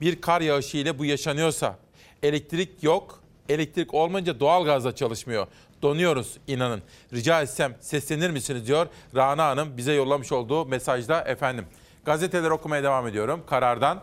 Bir 0.00 0.20
kar 0.20 0.40
yağışı 0.40 0.76
ile 0.76 0.98
bu 0.98 1.04
yaşanıyorsa 1.04 1.78
elektrik 2.22 2.82
yok, 2.82 3.20
elektrik 3.48 3.94
olmayınca 3.94 4.40
doğalgazla 4.40 4.94
çalışmıyor. 4.94 5.46
Donuyoruz 5.82 6.36
inanın. 6.46 6.82
Rica 7.12 7.42
etsem 7.42 7.76
seslenir 7.80 8.30
misiniz 8.30 8.66
diyor 8.66 8.86
Rana 9.16 9.46
Hanım 9.46 9.76
bize 9.76 9.92
yollamış 9.92 10.32
olduğu 10.32 10.66
mesajda 10.66 11.22
efendim. 11.22 11.66
Gazeteleri 12.04 12.52
okumaya 12.52 12.82
devam 12.82 13.06
ediyorum. 13.06 13.42
Karardan 13.46 14.00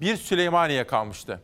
bir 0.00 0.16
Süleymaniye 0.16 0.86
kalmıştı. 0.86 1.40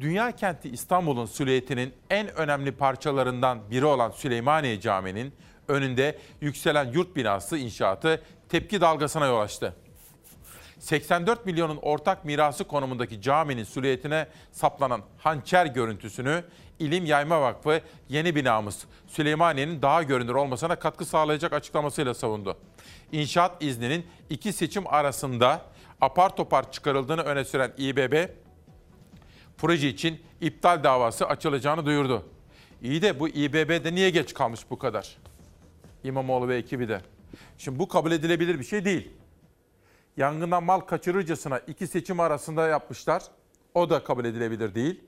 Dünya 0.00 0.32
kenti 0.32 0.68
İstanbul'un 0.68 1.26
silüetinin 1.26 1.94
en 2.10 2.34
önemli 2.34 2.72
parçalarından 2.72 3.70
biri 3.70 3.84
olan 3.84 4.10
Süleymaniye 4.10 4.80
Camii'nin 4.80 5.32
önünde 5.68 6.18
yükselen 6.40 6.92
yurt 6.92 7.16
binası 7.16 7.58
inşaatı 7.58 8.22
tepki 8.48 8.80
dalgasına 8.80 9.26
yol 9.26 9.40
açtı. 9.40 9.76
84 10.78 11.46
milyonun 11.46 11.78
ortak 11.82 12.24
mirası 12.24 12.64
konumundaki 12.64 13.22
caminin 13.22 13.64
silüetine 13.64 14.26
saplanan 14.52 15.02
hançer 15.18 15.66
görüntüsünü 15.66 16.44
İlim 16.78 17.04
Yayma 17.04 17.40
Vakfı 17.40 17.80
yeni 18.08 18.34
binamız 18.34 18.84
Süleymaniye'nin 19.06 19.82
daha 19.82 20.02
görünür 20.02 20.34
olmasına 20.34 20.76
katkı 20.76 21.04
sağlayacak 21.04 21.52
açıklamasıyla 21.52 22.14
savundu. 22.14 22.56
İnşaat 23.12 23.62
izninin 23.62 24.06
iki 24.30 24.52
seçim 24.52 24.86
arasında 24.86 25.60
apar 26.00 26.36
topar 26.36 26.72
çıkarıldığını 26.72 27.22
öne 27.22 27.44
süren 27.44 27.72
İBB, 27.78 28.28
proje 29.58 29.88
için 29.88 30.20
iptal 30.40 30.84
davası 30.84 31.26
açılacağını 31.26 31.86
duyurdu. 31.86 32.26
İyi 32.82 33.02
de 33.02 33.20
bu 33.20 33.28
İBB'de 33.28 33.94
niye 33.94 34.10
geç 34.10 34.34
kalmış 34.34 34.60
bu 34.70 34.78
kadar? 34.78 35.16
İmamoğlu 36.04 36.48
ve 36.48 36.56
ekibi 36.56 36.88
de. 36.88 37.00
Şimdi 37.58 37.78
bu 37.78 37.88
kabul 37.88 38.12
edilebilir 38.12 38.58
bir 38.58 38.64
şey 38.64 38.84
değil. 38.84 39.10
Yangından 40.16 40.64
mal 40.64 40.80
kaçırırcasına 40.80 41.58
iki 41.58 41.86
seçim 41.86 42.20
arasında 42.20 42.68
yapmışlar. 42.68 43.22
O 43.74 43.90
da 43.90 44.04
kabul 44.04 44.24
edilebilir 44.24 44.74
değil. 44.74 45.00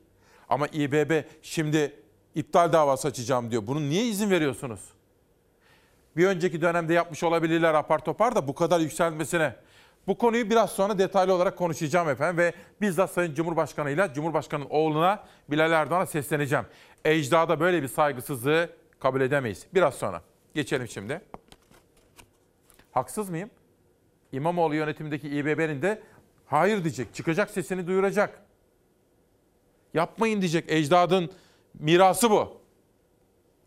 Ama 0.48 0.66
İBB 0.66 1.24
şimdi 1.42 1.96
iptal 2.34 2.72
davası 2.72 3.08
açacağım 3.08 3.50
diyor. 3.50 3.66
Bunun 3.66 3.90
niye 3.90 4.04
izin 4.06 4.30
veriyorsunuz? 4.30 4.80
Bir 6.16 6.26
önceki 6.26 6.60
dönemde 6.60 6.94
yapmış 6.94 7.22
olabilirler 7.24 7.74
apar 7.74 7.98
topar 8.04 8.34
da 8.34 8.48
bu 8.48 8.54
kadar 8.54 8.80
yükselmesine. 8.80 9.54
Bu 10.08 10.18
konuyu 10.18 10.50
biraz 10.50 10.70
sonra 10.70 10.98
detaylı 10.98 11.34
olarak 11.34 11.58
konuşacağım 11.58 12.08
efendim 12.08 12.38
ve 12.38 12.52
bizzat 12.80 13.10
Sayın 13.10 13.34
Cumhurbaşkanı 13.34 13.90
ile 13.90 14.10
Cumhurbaşkanı'nın 14.14 14.70
oğluna 14.70 15.24
Bilal 15.50 15.72
Erdoğan'a 15.72 16.06
sesleneceğim. 16.06 16.64
Ecdada 17.04 17.60
böyle 17.60 17.82
bir 17.82 17.88
saygısızlığı 17.88 18.70
kabul 19.00 19.20
edemeyiz. 19.20 19.66
Biraz 19.74 19.94
sonra. 19.94 20.22
Geçelim 20.54 20.88
şimdi. 20.88 21.20
Haksız 22.92 23.30
mıyım? 23.30 23.50
İmamoğlu 24.32 24.74
yönetimindeki 24.74 25.28
İBB'nin 25.28 25.82
de 25.82 26.02
hayır 26.46 26.84
diyecek, 26.84 27.14
çıkacak 27.14 27.50
sesini 27.50 27.86
duyuracak. 27.86 28.42
Yapmayın 29.94 30.40
diyecek, 30.40 30.64
ecdadın 30.68 31.30
mirası 31.74 32.30
bu. 32.30 32.60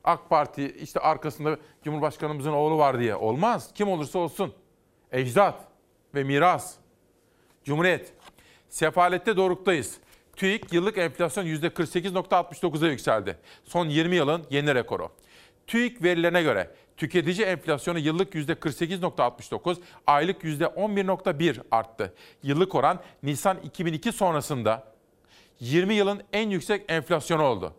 AK 0.04 0.30
Parti 0.30 0.72
işte 0.72 1.00
arkasında 1.00 1.58
Cumhurbaşkanımızın 1.84 2.52
oğlu 2.52 2.78
var 2.78 3.00
diye. 3.00 3.16
Olmaz. 3.16 3.72
Kim 3.74 3.88
olursa 3.88 4.20
olsun. 4.20 4.54
Ecdat 5.12 5.71
ve 6.16 6.24
miras. 6.24 6.76
Cumhuriyet. 7.64 8.14
Sefalette 8.70 9.38
doruktayız. 9.38 9.98
TÜİK 10.36 10.74
yıllık 10.74 10.98
enflasyon 10.98 11.46
%48.69'a 11.46 12.90
yükseldi. 12.90 13.38
Son 13.64 13.90
20 13.90 14.16
yılın 14.16 14.46
yeni 14.50 14.76
rekoru. 14.76 15.10
TÜİK 15.68 16.04
verilerine 16.04 16.44
göre 16.44 16.70
tüketici 16.98 17.46
enflasyonu 17.48 18.00
yıllık 18.00 18.34
%48.69, 18.34 19.78
aylık 20.08 20.44
%11.1 20.44 21.62
arttı. 21.72 22.14
Yıllık 22.44 22.76
oran 22.76 23.00
Nisan 23.24 23.58
2002 23.64 24.12
sonrasında 24.12 24.92
20 25.60 25.94
yılın 25.94 26.22
en 26.34 26.50
yüksek 26.50 26.86
enflasyonu 26.88 27.44
oldu. 27.44 27.74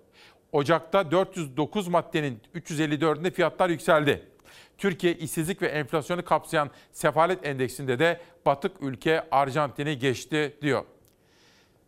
Ocak'ta 0.53 1.11
409 1.11 1.89
maddenin 1.89 2.41
354'ünde 2.55 3.31
fiyatlar 3.31 3.71
yükseldi. 3.71 4.32
Türkiye 4.83 5.15
işsizlik 5.15 5.63
ve 5.63 5.67
enflasyonu 5.67 6.25
kapsayan 6.25 6.71
sefalet 6.93 7.47
endeksinde 7.47 7.99
de 7.99 8.21
batık 8.47 8.73
ülke 8.81 9.25
Arjantin'i 9.31 9.99
geçti 9.99 10.57
diyor. 10.63 10.85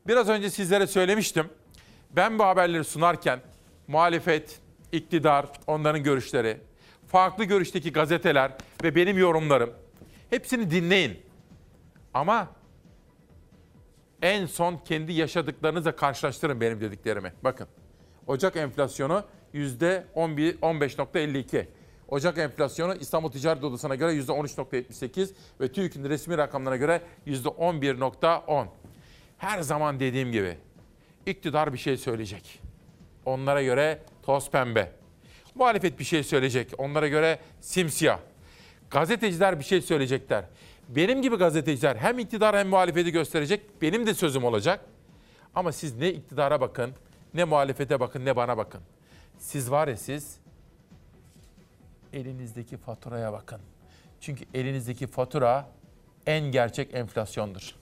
Biraz 0.07 0.29
önce 0.29 0.51
sizlere 0.51 0.87
söylemiştim. 0.87 1.49
Ben 2.11 2.39
bu 2.39 2.45
haberleri 2.45 2.85
sunarken 2.85 3.41
muhalefet, 3.89 4.61
iktidar, 4.93 5.47
onların 5.67 6.03
görüşleri, 6.03 6.61
farklı 7.07 7.45
görüşteki 7.45 7.93
gazeteler 7.93 8.53
ve 8.85 8.95
benim 8.95 9.19
yorumlarım 9.19 9.71
hepsini 10.31 10.71
dinleyin. 10.71 11.23
Ama 12.15 12.49
en 14.23 14.47
son 14.47 14.77
kendi 14.77 15.13
yaşadıklarınızla 15.13 15.97
karşılaştırın 15.97 16.61
benim 16.61 16.81
dediklerimi. 16.81 17.33
Bakın. 17.45 17.69
Ocak 18.27 18.57
enflasyonu 18.57 19.25
%15.52. 19.55 21.67
Ocak 22.09 22.39
enflasyonu 22.39 22.95
İstanbul 22.95 23.31
Ticaret 23.31 23.65
Odası'na 23.65 23.95
göre 23.95 24.13
%13.78 24.13 25.31
ve 25.61 25.73
TÜİK'in 25.73 26.05
resmi 26.05 26.39
rakamlarına 26.39 26.77
göre 26.77 27.03
%11.10. 27.27 28.67
Her 29.39 29.61
zaman 29.63 30.01
dediğim 30.01 30.33
gibi 30.33 30.57
iktidar 31.27 31.73
bir 31.73 31.79
şey 31.79 31.97
söyleyecek. 31.97 32.61
Onlara 33.25 33.63
göre 33.63 33.99
toz 34.23 34.51
pembe. 34.51 34.93
Muhalefet 35.55 35.99
bir 35.99 36.05
şey 36.05 36.23
söyleyecek. 36.23 36.73
Onlara 36.79 37.09
göre 37.09 37.39
simsiyah. 37.61 38.19
Gazeteciler 38.91 39.59
bir 39.59 39.65
şey 39.65 39.81
söyleyecekler. 39.81 40.45
Benim 40.89 41.23
gibi 41.23 41.37
gazeteciler 41.37 41.97
hem 41.97 42.19
iktidar 42.19 42.57
hem 42.57 42.69
muhalefeti 42.69 43.13
gösterecek. 43.13 43.83
Benim 43.83 44.07
de 44.07 44.15
sözüm 44.15 44.45
olacak. 44.45 44.81
Ama 45.55 45.73
siz 45.73 45.97
ne 45.97 46.09
iktidara 46.09 46.61
bakın, 46.61 46.93
ne 47.35 47.45
muhalefete 47.45 48.01
bakın, 48.01 48.25
ne 48.25 48.37
bana 48.37 48.57
bakın. 48.57 48.81
Siz 49.39 49.71
var 49.71 49.89
ya 49.89 49.97
siz 49.97 50.44
elinizdeki 52.15 52.77
faturaya 52.77 53.33
bakın. 53.33 53.61
Çünkü 54.21 54.45
elinizdeki 54.55 55.07
fatura 55.07 55.67
en 56.27 56.41
gerçek 56.41 56.95
enflasyondur. 56.95 57.75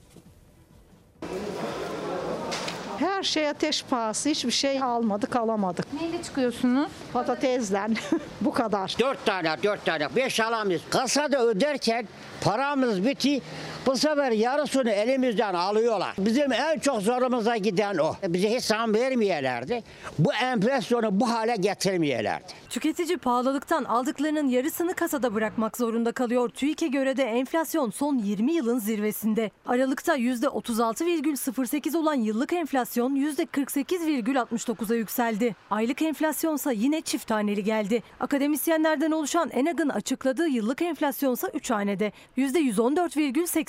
Her 2.99 3.23
şey 3.23 3.49
ateş 3.49 3.85
pahası. 3.85 4.29
Hiçbir 4.29 4.51
şey 4.51 4.83
almadık, 4.83 5.37
alamadık. 5.37 5.87
Neyle 6.01 6.23
çıkıyorsunuz? 6.23 6.93
Patatesle. 7.13 7.87
Bu 8.41 8.53
kadar. 8.53 8.97
Dört 9.01 9.27
tane, 9.27 9.57
dört 9.63 9.85
tane, 9.85 10.17
beş 10.17 10.41
alamayız. 10.41 10.83
Kasada 10.91 11.47
öderken 11.47 12.09
paramız 12.41 13.05
bitti. 13.05 13.43
Bu 13.87 13.97
sefer 13.97 14.33
yarısını 14.33 14.91
elimizden 14.91 15.55
alıyorlar. 15.55 16.15
Bizim 16.19 16.53
en 16.53 16.79
çok 16.79 17.03
zorumuza 17.03 17.57
giden 17.57 17.99
o. 17.99 18.15
Bize 18.29 18.57
hiç 18.57 18.65
zam 18.65 18.95
vermeyelerdi. 18.95 19.83
Bu 20.19 20.35
enflasyonu 20.35 21.21
bu 21.21 21.31
hale 21.31 21.57
getirmeyelerdi. 21.57 22.45
Tüketici 22.71 23.19
pahalılıktan 23.19 23.85
aldıklarının 23.85 24.49
yarısını 24.49 24.95
kasada 24.95 25.35
bırakmak 25.35 25.77
zorunda 25.77 26.13
kalıyor. 26.13 26.49
TÜİK'e 26.49 26.87
göre 26.87 27.17
de 27.17 27.25
enflasyon 27.25 27.91
son 27.91 28.19
20 28.19 28.53
yılın 28.53 28.79
zirvesinde. 28.79 29.51
Aralıkta 29.67 30.17
%36,08 30.17 31.97
olan 31.97 32.15
yıllık 32.15 32.53
enflasyon 32.53 33.17
%48,69'a 33.17 34.97
yükseldi. 34.97 35.57
Aylık 35.71 36.03
enflasyonsa 36.03 36.73
yine 36.73 37.01
çift 37.01 37.27
taneli 37.27 37.65
geldi. 37.65 38.03
Akademisyenlerden 38.21 39.11
oluşan 39.11 39.51
ENAG'ın 39.51 39.89
açıkladığı 39.89 40.49
yıllık 40.49 40.83
enflasyonsa 40.83 41.49
3 41.49 41.71
hanede 41.71 42.13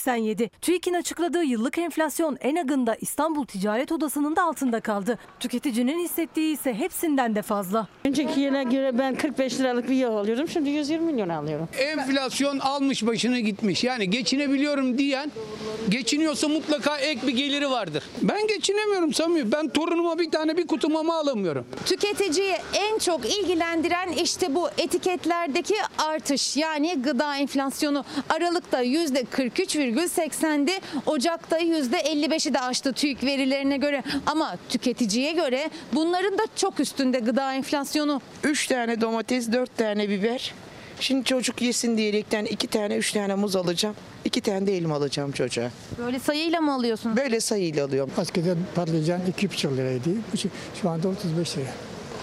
%114,87. 0.07 0.49
TÜİK'in 0.61 0.93
açıkladığı 0.93 1.43
yıllık 1.43 1.77
enflasyon 1.77 2.37
ENAG'ın 2.41 2.87
da 2.87 2.95
İstanbul 3.01 3.45
Ticaret 3.45 3.91
Odası'nın 3.91 4.35
da 4.35 4.43
altında 4.43 4.79
kaldı. 4.79 5.19
Tüketicinin 5.39 5.99
hissettiği 5.99 6.53
ise 6.53 6.73
hepsinden 6.73 7.35
de 7.35 7.41
fazla. 7.41 7.87
Önceki 8.05 8.39
yıla 8.39 8.63
göre 8.63 8.97
ben 8.99 9.15
45 9.15 9.59
liralık 9.59 9.89
bir 9.89 9.95
yağ 9.95 10.09
alıyordum. 10.09 10.47
Şimdi 10.47 10.69
120 10.69 11.11
milyon 11.11 11.29
alıyorum. 11.29 11.69
Enflasyon 11.79 12.59
almış 12.59 13.05
başını 13.05 13.39
gitmiş. 13.39 13.83
Yani 13.83 14.09
geçinebiliyorum 14.09 14.97
diyen 14.97 15.31
geçiniyorsa 15.89 16.47
mutlaka 16.47 16.97
ek 16.97 17.27
bir 17.27 17.31
geliri 17.31 17.69
vardır. 17.69 18.03
Ben 18.21 18.47
geçinemiyorum 18.47 19.13
Samimi. 19.13 19.51
Ben 19.51 19.69
torunuma 19.69 20.19
bir 20.19 20.31
tane 20.31 20.57
bir 20.57 20.67
kutu 20.67 20.89
mama 20.89 21.15
alamıyorum. 21.19 21.65
Tüketiciyi 21.85 22.55
en 22.73 22.97
çok 22.97 23.25
ilgilendiren 23.25 24.09
işte 24.11 24.55
bu 24.55 24.69
etiketlerdeki 24.77 25.75
artış 25.97 26.57
yani 26.57 27.01
gıda 27.01 27.37
enflasyonu 27.37 28.05
Aralık'ta 28.29 28.81
%43,80'di. 29.93 30.71
Ocak'ta 31.05 31.59
%55'i 31.59 32.53
de 32.53 32.59
aştı 32.59 32.93
TÜİK 32.93 33.23
verilerine 33.23 33.77
göre 33.77 34.03
ama 34.25 34.57
tüketiciye 34.69 35.31
göre 35.31 35.69
bunların 35.93 36.37
da 36.37 36.43
çok 36.55 36.79
üstünde 36.79 37.19
gıda 37.19 37.53
enflasyonu. 37.53 38.21
3 38.43 38.67
tane 38.67 39.01
domates, 39.01 39.51
4 39.51 39.77
tane 39.77 40.09
biber. 40.09 40.53
Şimdi 40.99 41.25
çocuk 41.25 41.61
yesin 41.61 41.97
diyerekten 41.97 42.45
2 42.45 42.67
tane, 42.67 42.95
3 42.95 43.11
tane 43.11 43.35
muz 43.35 43.55
alacağım. 43.55 43.95
2 44.25 44.41
tane 44.41 44.67
de 44.67 44.77
elma 44.77 44.95
alacağım 44.95 45.31
çocuğa. 45.31 45.71
Böyle 45.97 46.19
sayıyla 46.19 46.61
mı 46.61 46.73
alıyorsunuz? 46.73 47.17
Böyle 47.17 47.39
sayıyla 47.39 47.85
alıyorum. 47.85 48.11
Eskiden 48.21 48.57
patlıcan 48.75 49.21
2,5 49.37 49.77
liraydı. 49.77 50.09
Şu 50.81 50.89
anda 50.89 51.07
35 51.07 51.57
lira. 51.57 51.65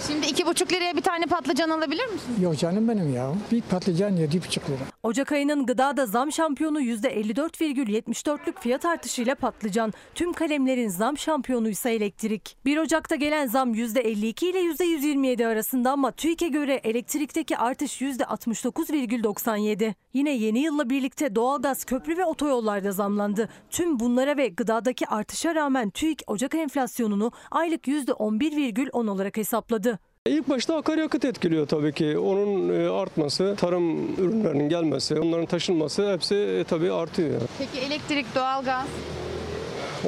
Şimdi 0.06 0.26
2,5 0.26 0.72
liraya 0.72 0.96
bir 0.96 1.00
tane 1.00 1.26
patlıcan 1.26 1.70
alabilir 1.70 2.06
misiniz? 2.06 2.42
Yok 2.42 2.58
canım 2.58 2.88
benim 2.88 3.14
ya. 3.14 3.32
Bir 3.52 3.62
patlıcan 3.62 4.16
7,5 4.16 4.56
lira. 4.68 4.78
Ocak 5.02 5.32
ayının 5.32 5.66
gıdada 5.66 6.06
zam 6.06 6.32
şampiyonu 6.32 6.80
%54,74'lük 6.82 8.60
fiyat 8.60 8.84
artışıyla 8.84 9.34
patlıcan. 9.34 9.92
Tüm 10.14 10.32
kalemlerin 10.32 10.88
zam 10.88 11.18
şampiyonu 11.18 11.68
ise 11.68 11.90
elektrik. 11.90 12.56
1 12.64 12.76
Ocak'ta 12.78 13.16
gelen 13.16 13.46
zam 13.46 13.74
%52 13.74 14.46
ile 14.46 14.60
%127 14.60 15.46
arasında 15.46 15.90
ama 15.90 16.10
TÜİK'e 16.10 16.48
göre 16.48 16.74
elektrikteki 16.84 17.56
artış 17.56 18.00
%69,97. 18.02 19.94
Yine 20.14 20.30
yeni 20.30 20.58
yılla 20.58 20.90
birlikte 20.90 21.34
doğalgaz, 21.34 21.84
köprü 21.84 22.16
ve 22.16 22.24
otoyollarda 22.24 22.92
zamlandı. 22.92 23.48
Tüm 23.70 24.00
bunlara 24.00 24.36
ve 24.36 24.48
gıdadaki 24.48 25.06
artışa 25.06 25.54
rağmen 25.54 25.90
TÜİK 25.90 26.22
Ocak 26.26 26.54
enflasyonunu 26.54 27.32
aylık 27.50 27.88
%11,10 27.88 29.10
olarak 29.10 29.36
hesapladı. 29.36 29.89
İlk 30.26 30.48
başta 30.48 30.76
akaryakıt 30.76 31.24
etkiliyor 31.24 31.68
tabii 31.68 31.92
ki. 31.92 32.18
Onun 32.18 32.80
e, 32.80 32.88
artması, 32.88 33.56
tarım 33.58 34.14
ürünlerinin 34.14 34.68
gelmesi, 34.68 35.20
onların 35.20 35.46
taşınması 35.46 36.12
hepsi 36.12 36.34
e, 36.34 36.64
tabii 36.64 36.92
artıyor. 36.92 37.40
Peki 37.58 37.86
elektrik, 37.86 38.34
doğalgaz? 38.34 38.86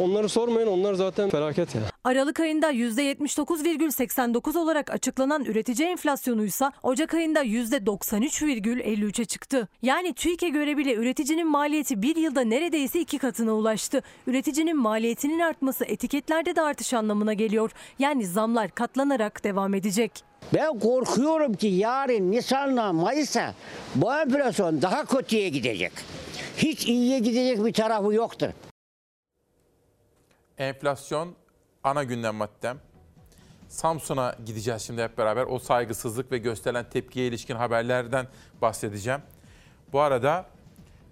Onları 0.00 0.28
sormayın, 0.28 0.66
onlar 0.68 0.94
zaten 0.94 1.30
felaket 1.30 1.74
ya. 1.74 1.80
Aralık 2.04 2.40
ayında 2.40 2.72
%79,89 2.72 4.58
olarak 4.58 4.90
açıklanan 4.90 5.44
üretici 5.44 5.88
enflasyonu 5.88 6.44
ise 6.44 6.64
Ocak 6.82 7.14
ayında 7.14 7.44
%93,53'e 7.44 9.24
çıktı. 9.24 9.68
Yani 9.82 10.14
TÜİK'e 10.14 10.48
göre 10.48 10.76
bile 10.76 10.94
üreticinin 10.94 11.50
maliyeti 11.50 12.02
bir 12.02 12.16
yılda 12.16 12.40
neredeyse 12.40 13.00
iki 13.00 13.18
katına 13.18 13.52
ulaştı. 13.52 14.02
Üreticinin 14.26 14.76
maliyetinin 14.76 15.40
artması 15.40 15.84
etiketlerde 15.84 16.56
de 16.56 16.62
artış 16.62 16.94
anlamına 16.94 17.32
geliyor. 17.34 17.70
Yani 17.98 18.26
zamlar 18.26 18.70
katlanarak 18.70 19.44
devam 19.44 19.74
edecek. 19.74 20.12
Ben 20.54 20.78
korkuyorum 20.78 21.54
ki 21.54 21.66
yarın 21.66 22.30
Nisan'la 22.30 22.92
Mayıs'a 22.92 23.54
bu 23.94 24.14
enflasyon 24.14 24.82
daha 24.82 25.04
kötüye 25.04 25.48
gidecek. 25.48 25.92
Hiç 26.56 26.86
iyiye 26.86 27.18
gidecek 27.18 27.64
bir 27.64 27.72
tarafı 27.72 28.14
yoktur. 28.14 28.48
Enflasyon 30.62 31.34
ana 31.84 32.04
gündem 32.04 32.34
maddem. 32.34 32.78
Samsun'a 33.68 34.34
gideceğiz 34.46 34.82
şimdi 34.82 35.02
hep 35.02 35.18
beraber. 35.18 35.46
O 35.46 35.58
saygısızlık 35.58 36.32
ve 36.32 36.38
gösterilen 36.38 36.90
tepkiye 36.90 37.26
ilişkin 37.26 37.56
haberlerden 37.56 38.26
bahsedeceğim. 38.62 39.20
Bu 39.92 40.00
arada 40.00 40.46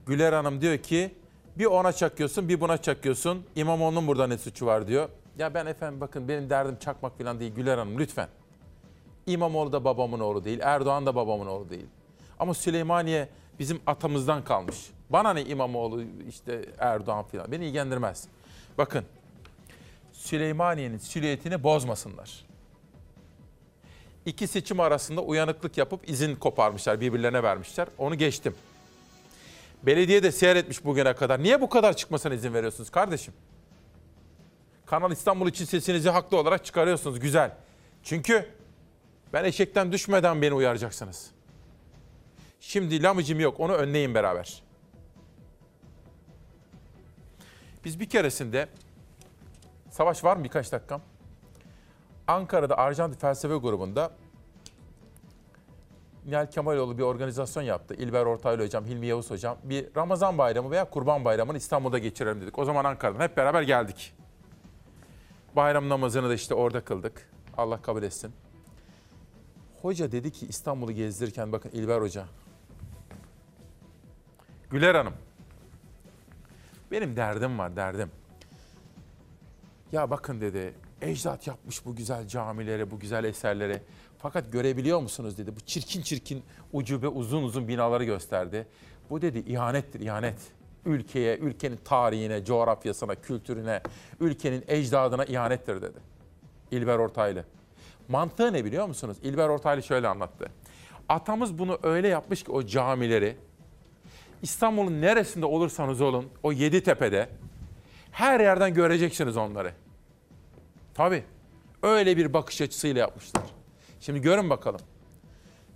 Güler 0.06 0.32
Hanım 0.32 0.60
diyor 0.60 0.78
ki 0.78 1.14
bir 1.58 1.64
ona 1.64 1.92
çakıyorsun 1.92 2.48
bir 2.48 2.60
buna 2.60 2.78
çakıyorsun. 2.78 3.46
İmamoğlu'nun 3.56 4.06
burada 4.06 4.26
ne 4.26 4.38
suçu 4.38 4.66
var 4.66 4.86
diyor. 4.86 5.08
Ya 5.38 5.54
ben 5.54 5.66
efendim 5.66 6.00
bakın 6.00 6.28
benim 6.28 6.50
derdim 6.50 6.76
çakmak 6.80 7.18
falan 7.18 7.40
değil 7.40 7.54
Güler 7.54 7.78
Hanım 7.78 7.98
lütfen. 7.98 8.28
İmamoğlu 9.26 9.72
da 9.72 9.84
babamın 9.84 10.20
oğlu 10.20 10.44
değil, 10.44 10.60
Erdoğan 10.62 11.06
da 11.06 11.14
babamın 11.14 11.46
oğlu 11.46 11.70
değil. 11.70 11.86
Ama 12.38 12.54
Süleymaniye 12.54 13.28
bizim 13.58 13.80
atamızdan 13.86 14.44
kalmış. 14.44 14.90
Bana 15.10 15.32
ne 15.32 15.44
İmamoğlu 15.44 16.02
işte 16.28 16.64
Erdoğan 16.78 17.24
falan 17.24 17.52
beni 17.52 17.66
ilgilendirmez. 17.66 18.28
Bakın 18.78 19.04
Süleymaniye'nin 20.20 20.98
silüetini 20.98 21.62
bozmasınlar. 21.62 22.46
İki 24.26 24.46
seçim 24.46 24.80
arasında 24.80 25.20
uyanıklık 25.20 25.78
yapıp 25.78 26.08
izin 26.10 26.36
koparmışlar, 26.36 27.00
birbirlerine 27.00 27.42
vermişler. 27.42 27.88
Onu 27.98 28.14
geçtim. 28.14 28.54
Belediye 29.82 30.22
de 30.22 30.32
seyretmiş 30.32 30.84
bugüne 30.84 31.14
kadar. 31.14 31.42
Niye 31.42 31.60
bu 31.60 31.68
kadar 31.68 31.96
çıkmasına 31.96 32.34
izin 32.34 32.54
veriyorsunuz 32.54 32.90
kardeşim? 32.90 33.34
Kanal 34.86 35.12
İstanbul 35.12 35.48
için 35.48 35.64
sesinizi 35.64 36.10
haklı 36.10 36.36
olarak 36.36 36.64
çıkarıyorsunuz. 36.64 37.20
Güzel. 37.20 37.56
Çünkü 38.02 38.48
ben 39.32 39.44
eşekten 39.44 39.92
düşmeden 39.92 40.42
beni 40.42 40.54
uyaracaksınız. 40.54 41.30
Şimdi 42.60 43.02
lamıcım 43.02 43.40
yok. 43.40 43.60
Onu 43.60 43.72
önleyin 43.72 44.14
beraber. 44.14 44.62
Biz 47.84 48.00
bir 48.00 48.08
keresinde 48.08 48.68
Savaş 49.90 50.24
var 50.24 50.36
mı 50.36 50.44
birkaç 50.44 50.72
dakikam? 50.72 51.00
Ankara'da 52.26 52.78
Arjantin 52.78 53.18
Felsefe 53.18 53.56
Grubu'nda 53.56 54.10
Nihal 56.26 56.46
Kemaloğlu 56.46 56.98
bir 56.98 57.02
organizasyon 57.02 57.62
yaptı. 57.62 57.94
İlber 57.94 58.26
Ortaylı 58.26 58.64
Hocam, 58.64 58.84
Hilmi 58.86 59.06
Yavuz 59.06 59.30
Hocam. 59.30 59.58
Bir 59.64 59.86
Ramazan 59.96 60.38
Bayramı 60.38 60.70
veya 60.70 60.90
Kurban 60.90 61.24
Bayramı'nı 61.24 61.56
İstanbul'da 61.56 61.98
geçirelim 61.98 62.40
dedik. 62.40 62.58
O 62.58 62.64
zaman 62.64 62.84
Ankara'dan 62.84 63.20
hep 63.20 63.36
beraber 63.36 63.62
geldik. 63.62 64.14
Bayram 65.56 65.88
namazını 65.88 66.28
da 66.28 66.34
işte 66.34 66.54
orada 66.54 66.84
kıldık. 66.84 67.30
Allah 67.56 67.82
kabul 67.82 68.02
etsin. 68.02 68.32
Hoca 69.82 70.12
dedi 70.12 70.32
ki 70.32 70.46
İstanbul'u 70.46 70.92
gezdirirken 70.92 71.52
bakın 71.52 71.70
İlber 71.70 72.00
Hoca. 72.00 72.24
Güler 74.70 74.94
Hanım. 74.94 75.14
Benim 76.90 77.16
derdim 77.16 77.58
var 77.58 77.76
derdim. 77.76 78.10
Ya 79.92 80.10
bakın 80.10 80.40
dedi, 80.40 80.74
ecdat 81.00 81.46
yapmış 81.46 81.86
bu 81.86 81.96
güzel 81.96 82.26
camileri, 82.26 82.90
bu 82.90 82.98
güzel 82.98 83.24
eserleri. 83.24 83.82
Fakat 84.18 84.52
görebiliyor 84.52 85.00
musunuz 85.00 85.38
dedi. 85.38 85.56
Bu 85.56 85.60
çirkin 85.60 86.02
çirkin 86.02 86.42
ucube 86.72 87.08
uzun 87.08 87.42
uzun 87.42 87.68
binaları 87.68 88.04
gösterdi. 88.04 88.66
Bu 89.10 89.22
dedi 89.22 89.38
ihanettir, 89.38 90.00
ihanet. 90.00 90.38
Ülkeye, 90.86 91.36
ülkenin 91.36 91.76
tarihine, 91.76 92.44
coğrafyasına, 92.44 93.14
kültürüne, 93.14 93.80
ülkenin 94.20 94.64
ecdadına 94.68 95.24
ihanettir 95.24 95.82
dedi. 95.82 95.98
İlber 96.70 96.98
Ortaylı. 96.98 97.44
Mantığı 98.08 98.52
ne 98.52 98.64
biliyor 98.64 98.86
musunuz? 98.86 99.16
İlber 99.22 99.48
Ortaylı 99.48 99.82
şöyle 99.82 100.08
anlattı. 100.08 100.46
Atamız 101.08 101.58
bunu 101.58 101.78
öyle 101.82 102.08
yapmış 102.08 102.42
ki 102.42 102.52
o 102.52 102.66
camileri 102.66 103.36
İstanbul'un 104.42 105.00
neresinde 105.00 105.46
olursanız 105.46 106.00
olun 106.00 106.28
o 106.42 106.52
yedi 106.52 106.82
tepede 106.82 107.28
her 108.12 108.40
yerden 108.40 108.74
göreceksiniz 108.74 109.36
onları. 109.36 109.72
Tabii. 110.94 111.24
Öyle 111.82 112.16
bir 112.16 112.32
bakış 112.32 112.60
açısıyla 112.60 113.00
yapmışlar. 113.00 113.42
Şimdi 114.00 114.20
görün 114.20 114.50
bakalım. 114.50 114.80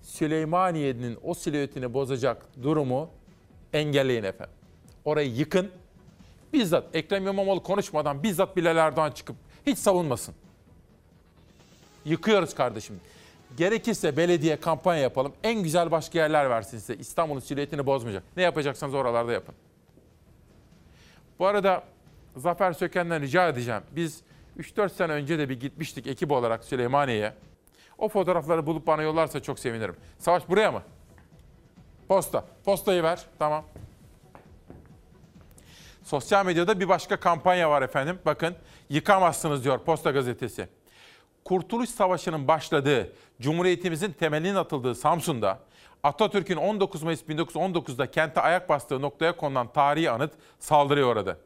Süleymaniye'nin 0.02 1.18
o 1.22 1.34
silüetini 1.34 1.94
bozacak 1.94 2.46
durumu 2.62 3.10
engelleyin 3.72 4.24
efendim. 4.24 4.54
Orayı 5.04 5.34
yıkın. 5.34 5.70
Bizzat 6.52 6.96
Ekrem 6.96 7.26
İmamoğlu 7.26 7.62
konuşmadan 7.62 8.22
bizzat 8.22 8.56
Bilal 8.56 8.76
Erdoğan 8.76 9.10
çıkıp 9.10 9.36
hiç 9.66 9.78
savunmasın. 9.78 10.34
Yıkıyoruz 12.04 12.54
kardeşim. 12.54 13.00
Gerekirse 13.56 14.16
belediye 14.16 14.60
kampanya 14.60 15.02
yapalım. 15.02 15.32
En 15.42 15.62
güzel 15.62 15.90
başka 15.90 16.18
yerler 16.18 16.50
versin 16.50 16.78
size. 16.78 16.94
İstanbul'un 16.94 17.40
silüetini 17.40 17.86
bozmayacak. 17.86 18.22
Ne 18.36 18.42
yapacaksanız 18.42 18.94
oralarda 18.94 19.32
yapın. 19.32 19.54
Bu 21.38 21.46
arada 21.46 21.84
Zafer 22.36 22.72
Söken'den 22.72 23.22
rica 23.22 23.48
edeceğim. 23.48 23.82
Biz 23.90 24.22
3-4 24.58 24.88
sene 24.88 25.12
önce 25.12 25.38
de 25.38 25.48
bir 25.48 25.60
gitmiştik 25.60 26.06
ekip 26.06 26.32
olarak 26.32 26.64
Süleymaniye'ye. 26.64 27.34
O 27.98 28.08
fotoğrafları 28.08 28.66
bulup 28.66 28.86
bana 28.86 29.02
yollarsa 29.02 29.42
çok 29.42 29.58
sevinirim. 29.58 29.96
Savaş 30.18 30.48
buraya 30.48 30.72
mı? 30.72 30.82
Posta. 32.08 32.44
Postayı 32.64 33.02
ver. 33.02 33.26
Tamam. 33.38 33.64
Sosyal 36.02 36.46
medyada 36.46 36.80
bir 36.80 36.88
başka 36.88 37.20
kampanya 37.20 37.70
var 37.70 37.82
efendim. 37.82 38.18
Bakın 38.26 38.54
yıkamazsınız 38.88 39.64
diyor 39.64 39.78
Posta 39.78 40.10
Gazetesi. 40.10 40.68
Kurtuluş 41.44 41.90
Savaşı'nın 41.90 42.48
başladığı, 42.48 43.12
Cumhuriyetimizin 43.40 44.12
temelinin 44.12 44.54
atıldığı 44.54 44.94
Samsun'da 44.94 45.58
Atatürk'ün 46.02 46.56
19 46.56 47.02
Mayıs 47.02 47.22
1919'da 47.22 48.10
kente 48.10 48.40
ayak 48.40 48.68
bastığı 48.68 49.02
noktaya 49.02 49.36
konulan 49.36 49.72
tarihi 49.72 50.10
anıt 50.10 50.32
saldırıya 50.58 51.06
uğradı. 51.06 51.40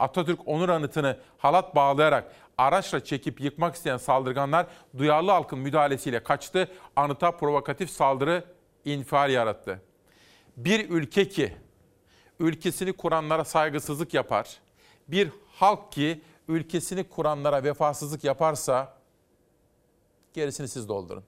Atatürk 0.00 0.48
onur 0.48 0.68
anıtını 0.68 1.16
halat 1.38 1.74
bağlayarak 1.74 2.32
araçla 2.58 3.04
çekip 3.04 3.40
yıkmak 3.40 3.74
isteyen 3.74 3.96
saldırganlar 3.96 4.66
duyarlı 4.98 5.30
halkın 5.30 5.58
müdahalesiyle 5.58 6.22
kaçtı. 6.22 6.68
Anıta 6.96 7.30
provokatif 7.30 7.90
saldırı 7.90 8.44
infial 8.84 9.30
yarattı. 9.30 9.82
Bir 10.56 10.90
ülke 10.90 11.28
ki 11.28 11.56
ülkesini 12.40 12.92
kuranlara 12.92 13.44
saygısızlık 13.44 14.14
yapar, 14.14 14.58
bir 15.08 15.30
halk 15.52 15.92
ki 15.92 16.20
ülkesini 16.48 17.04
kuranlara 17.04 17.64
vefasızlık 17.64 18.24
yaparsa 18.24 18.94
gerisini 20.32 20.68
siz 20.68 20.88
doldurun. 20.88 21.24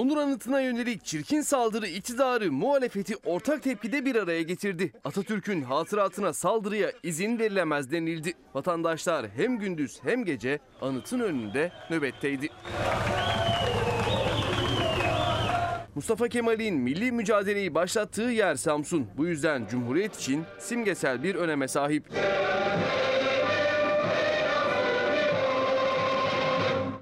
Onur 0.00 0.16
anıtına 0.16 0.60
yönelik 0.60 1.04
çirkin 1.04 1.40
saldırı 1.40 1.86
iktidarı 1.86 2.52
muhalefeti 2.52 3.14
ortak 3.24 3.62
tepkide 3.62 4.04
bir 4.04 4.16
araya 4.16 4.42
getirdi. 4.42 4.92
Atatürk'ün 5.04 5.62
hatıratına 5.62 6.32
saldırıya 6.32 6.92
izin 7.02 7.38
verilemez 7.38 7.90
denildi. 7.90 8.32
Vatandaşlar 8.54 9.26
hem 9.36 9.58
gündüz 9.58 10.00
hem 10.02 10.24
gece 10.24 10.58
anıtın 10.80 11.20
önünde 11.20 11.72
nöbetteydi. 11.90 12.48
Mustafa 15.94 16.28
Kemal'in 16.28 16.74
milli 16.74 17.12
mücadeleyi 17.12 17.74
başlattığı 17.74 18.22
yer 18.22 18.54
Samsun. 18.54 19.06
Bu 19.16 19.26
yüzden 19.26 19.66
Cumhuriyet 19.70 20.16
için 20.16 20.44
simgesel 20.58 21.22
bir 21.22 21.34
öneme 21.34 21.68
sahip. 21.68 22.04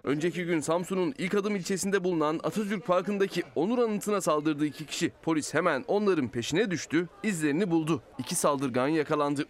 Önceki 0.08 0.44
gün 0.44 0.60
Samsun'un 0.60 1.14
ilk 1.18 1.34
adım 1.34 1.56
ilçesinde 1.56 2.04
bulunan 2.04 2.40
Atatürk 2.42 2.86
Parkı'ndaki 2.86 3.42
Onur 3.54 3.78
Anıtı'na 3.78 4.20
saldırdı 4.20 4.66
iki 4.66 4.86
kişi. 4.86 5.12
Polis 5.22 5.54
hemen 5.54 5.84
onların 5.88 6.28
peşine 6.28 6.70
düştü, 6.70 7.08
izlerini 7.22 7.70
buldu. 7.70 8.02
İki 8.18 8.34
saldırgan 8.34 8.88
yakalandı. 8.88 9.46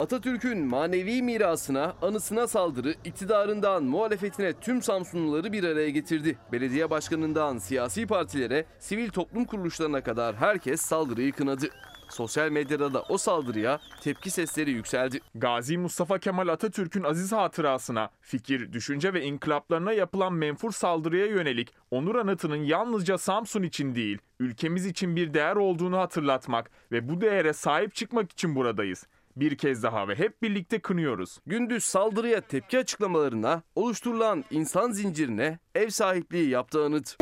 Atatürk'ün 0.00 0.58
manevi 0.58 1.22
mirasına, 1.22 1.94
anısına 2.02 2.46
saldırı, 2.46 2.94
iktidarından 3.04 3.84
muhalefetine 3.84 4.52
tüm 4.52 4.82
Samsunluları 4.82 5.52
bir 5.52 5.64
araya 5.64 5.90
getirdi. 5.90 6.38
Belediye 6.52 6.90
başkanından 6.90 7.58
siyasi 7.58 8.06
partilere, 8.06 8.64
sivil 8.78 9.10
toplum 9.10 9.44
kuruluşlarına 9.44 10.02
kadar 10.02 10.36
herkes 10.36 10.80
saldırıyı 10.80 11.32
kınadı. 11.32 11.70
Sosyal 12.12 12.50
medyada 12.50 12.94
da 12.94 13.02
o 13.08 13.18
saldırıya 13.18 13.80
tepki 14.00 14.30
sesleri 14.30 14.70
yükseldi. 14.70 15.20
Gazi 15.34 15.78
Mustafa 15.78 16.18
Kemal 16.18 16.48
Atatürk'ün 16.48 17.02
aziz 17.02 17.32
hatırasına, 17.32 18.10
fikir, 18.20 18.72
düşünce 18.72 19.14
ve 19.14 19.22
inkılaplarına 19.22 19.92
yapılan 19.92 20.32
menfur 20.32 20.72
saldırıya 20.72 21.26
yönelik 21.26 21.74
onur 21.90 22.14
anıtının 22.14 22.56
yalnızca 22.56 23.18
Samsun 23.18 23.62
için 23.62 23.94
değil, 23.94 24.18
ülkemiz 24.40 24.86
için 24.86 25.16
bir 25.16 25.34
değer 25.34 25.56
olduğunu 25.56 25.98
hatırlatmak 25.98 26.70
ve 26.92 27.08
bu 27.08 27.20
değere 27.20 27.52
sahip 27.52 27.94
çıkmak 27.94 28.32
için 28.32 28.56
buradayız. 28.56 29.06
Bir 29.36 29.56
kez 29.56 29.82
daha 29.82 30.08
ve 30.08 30.14
hep 30.14 30.42
birlikte 30.42 30.78
kınıyoruz. 30.78 31.38
Gündüz 31.46 31.84
saldırıya 31.84 32.40
tepki 32.40 32.78
açıklamalarına, 32.78 33.62
oluşturulan 33.74 34.44
insan 34.50 34.90
zincirine 34.90 35.58
ev 35.74 35.88
sahipliği 35.88 36.48
yaptı 36.48 36.84
anıt. 36.84 37.16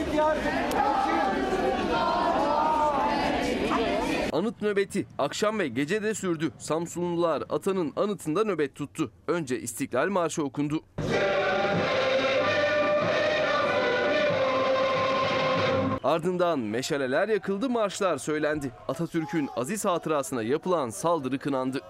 Anıt 4.32 4.62
nöbeti 4.62 5.06
akşam 5.18 5.58
ve 5.58 5.68
gece 5.68 6.02
de 6.02 6.14
sürdü. 6.14 6.52
Samsunlular 6.58 7.42
atanın 7.48 7.92
anıtında 7.96 8.44
nöbet 8.44 8.74
tuttu. 8.74 9.10
Önce 9.26 9.60
İstiklal 9.60 10.08
Marşı 10.08 10.44
okundu. 10.44 10.80
Ardından 16.04 16.58
meşaleler 16.58 17.28
yakıldı, 17.28 17.70
marşlar 17.70 18.18
söylendi. 18.18 18.70
Atatürk'ün 18.88 19.48
aziz 19.56 19.84
hatırasına 19.84 20.42
yapılan 20.42 20.90
saldırı 20.90 21.38
kınandı. 21.38 21.80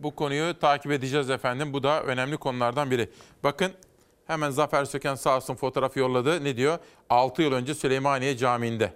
Bu 0.00 0.14
konuyu 0.14 0.58
takip 0.58 0.92
edeceğiz 0.92 1.30
efendim. 1.30 1.72
Bu 1.72 1.82
da 1.82 2.02
önemli 2.02 2.36
konulardan 2.36 2.90
biri. 2.90 3.10
Bakın 3.44 3.72
hemen 4.30 4.50
Zafer 4.50 4.84
Söken 4.84 5.14
sağ 5.14 5.36
olsun 5.36 5.54
fotoğraf 5.54 5.96
yolladı. 5.96 6.44
Ne 6.44 6.56
diyor? 6.56 6.78
6 7.10 7.42
yıl 7.42 7.52
önce 7.52 7.74
Süleymaniye 7.74 8.36
Camii'nde. 8.36 8.92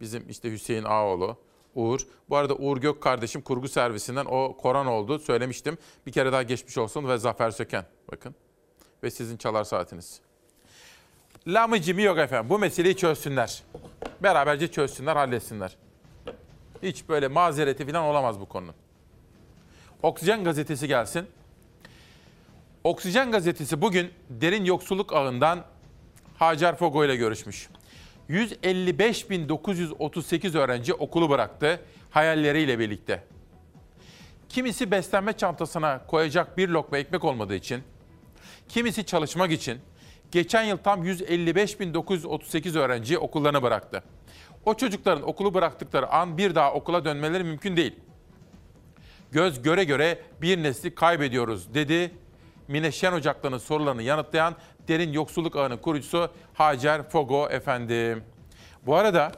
Bizim 0.00 0.28
işte 0.28 0.52
Hüseyin 0.52 0.84
Ağoğlu, 0.84 1.36
Uğur. 1.74 2.00
Bu 2.28 2.36
arada 2.36 2.54
Uğur 2.54 2.76
Gök 2.76 3.02
kardeşim 3.02 3.42
kurgu 3.42 3.68
servisinden 3.68 4.24
o 4.24 4.56
Koran 4.56 4.86
oldu. 4.86 5.18
Söylemiştim. 5.18 5.78
Bir 6.06 6.12
kere 6.12 6.32
daha 6.32 6.42
geçmiş 6.42 6.78
olsun 6.78 7.08
ve 7.08 7.18
Zafer 7.18 7.50
Söken. 7.50 7.84
Bakın. 8.12 8.34
Ve 9.02 9.10
sizin 9.10 9.36
çalar 9.36 9.64
saatiniz. 9.64 10.20
Lamıcımı 11.46 12.00
yok 12.00 12.18
efendim. 12.18 12.50
Bu 12.50 12.58
meseleyi 12.58 12.96
çözsünler. 12.96 13.62
Beraberce 14.22 14.68
çözsünler, 14.68 15.16
halletsinler. 15.16 15.76
Hiç 16.82 17.08
böyle 17.08 17.28
mazereti 17.28 17.86
falan 17.86 18.02
olamaz 18.02 18.40
bu 18.40 18.48
konunun. 18.48 18.74
Oksijen 20.02 20.44
gazetesi 20.44 20.88
gelsin. 20.88 21.26
Oksijen 22.84 23.32
gazetesi 23.32 23.82
bugün 23.82 24.10
derin 24.30 24.64
yoksulluk 24.64 25.12
ağından 25.12 25.64
Hacer 26.36 26.76
Fogo 26.76 27.04
ile 27.04 27.16
görüşmüş. 27.16 27.68
155.938 28.30 30.58
öğrenci 30.58 30.94
okulu 30.94 31.30
bıraktı 31.30 31.80
hayalleriyle 32.10 32.78
birlikte. 32.78 33.24
Kimisi 34.48 34.90
beslenme 34.90 35.32
çantasına 35.32 36.06
koyacak 36.06 36.58
bir 36.58 36.68
lokma 36.68 36.98
ekmek 36.98 37.24
olmadığı 37.24 37.54
için, 37.54 37.82
kimisi 38.68 39.06
çalışmak 39.06 39.52
için 39.52 39.78
geçen 40.30 40.62
yıl 40.62 40.76
tam 40.76 41.04
155.938 41.04 42.78
öğrenci 42.78 43.18
okullarını 43.18 43.62
bıraktı. 43.62 44.02
O 44.64 44.74
çocukların 44.74 45.28
okulu 45.28 45.54
bıraktıkları 45.54 46.08
an 46.08 46.38
bir 46.38 46.54
daha 46.54 46.72
okula 46.72 47.04
dönmeleri 47.04 47.44
mümkün 47.44 47.76
değil. 47.76 47.96
Göz 49.32 49.62
göre 49.62 49.84
göre 49.84 50.18
bir 50.42 50.62
nesli 50.62 50.94
kaybediyoruz 50.94 51.74
dedi. 51.74 52.21
Mine 52.68 52.92
Şen 52.92 53.12
Ocakları'nın 53.12 53.58
sorularını 53.58 54.02
yanıtlayan 54.02 54.56
derin 54.88 55.12
yoksulluk 55.12 55.56
ağının 55.56 55.76
kurucusu 55.76 56.30
Hacer 56.54 57.10
Fogo 57.10 57.48
efendim. 57.48 58.24
Bu 58.86 58.96
arada 58.96 59.32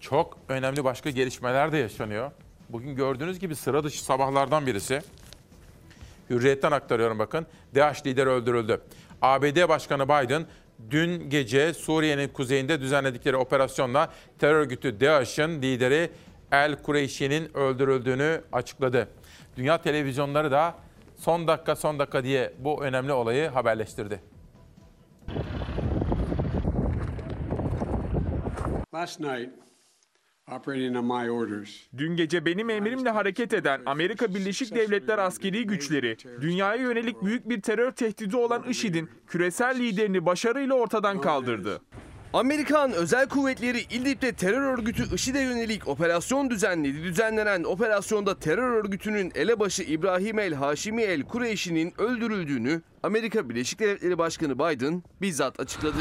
çok 0.00 0.38
önemli 0.48 0.84
başka 0.84 1.10
gelişmeler 1.10 1.72
de 1.72 1.76
yaşanıyor. 1.76 2.30
Bugün 2.68 2.94
gördüğünüz 2.94 3.38
gibi 3.38 3.56
sıra 3.56 3.84
dışı 3.84 4.04
sabahlardan 4.04 4.66
birisi. 4.66 5.02
Hürriyet'ten 6.30 6.72
aktarıyorum 6.72 7.18
bakın. 7.18 7.46
DAEŞ 7.74 8.06
lideri 8.06 8.28
öldürüldü. 8.28 8.80
ABD 9.22 9.68
Başkanı 9.68 10.04
Biden 10.04 10.46
dün 10.90 11.30
gece 11.30 11.74
Suriye'nin 11.74 12.28
kuzeyinde 12.28 12.80
düzenledikleri 12.80 13.36
operasyonla 13.36 14.12
terör 14.38 14.54
örgütü 14.54 15.00
DAEŞ'in 15.00 15.62
lideri 15.62 16.10
El 16.52 16.82
Kureyşi'nin 16.82 17.56
öldürüldüğünü 17.56 18.40
açıkladı. 18.52 19.08
Dünya 19.56 19.82
televizyonları 19.82 20.50
da 20.50 20.74
son 21.20 21.46
dakika 21.46 21.76
son 21.76 21.98
dakika 21.98 22.24
diye 22.24 22.52
bu 22.58 22.84
önemli 22.84 23.12
olayı 23.12 23.48
haberleştirdi. 23.48 24.20
Last 28.94 29.20
night, 29.20 29.50
operating 30.52 30.96
on 30.96 31.04
my 31.04 31.30
orders, 31.30 31.70
Dün 31.98 32.16
gece 32.16 32.44
benim 32.44 32.70
emrimle 32.70 33.10
hareket 33.10 33.54
eden 33.54 33.80
Amerika 33.86 34.34
Birleşik 34.34 34.74
Devletleri 34.74 35.20
askeri 35.20 35.66
güçleri, 35.66 36.16
dünyaya 36.40 36.82
yönelik 36.82 37.22
büyük 37.22 37.48
bir 37.48 37.62
terör 37.62 37.92
tehdidi 37.92 38.36
olan 38.36 38.62
IŞİD'in 38.62 39.10
küresel 39.26 39.78
liderini 39.78 40.26
başarıyla 40.26 40.74
ortadan 40.74 41.20
kaldırdı. 41.20 41.80
Amerikan 42.32 42.92
özel 42.92 43.28
kuvvetleri 43.28 43.80
İdlib'de 43.80 44.32
terör 44.32 44.62
örgütü 44.62 45.14
IŞİD'e 45.14 45.40
yönelik 45.40 45.88
operasyon 45.88 46.50
düzenledi. 46.50 47.02
Düzenlenen 47.02 47.64
operasyonda 47.64 48.38
terör 48.38 48.70
örgütünün 48.70 49.32
elebaşı 49.34 49.82
İbrahim 49.82 50.38
el 50.38 50.54
Haşimi 50.54 51.02
el 51.02 51.22
Kureyşi'nin 51.22 51.94
öldürüldüğünü 51.98 52.82
Amerika 53.02 53.48
Birleşik 53.48 53.80
Devletleri 53.80 54.18
Başkanı 54.18 54.58
Biden 54.58 55.02
bizzat 55.22 55.60
açıkladı. 55.60 55.96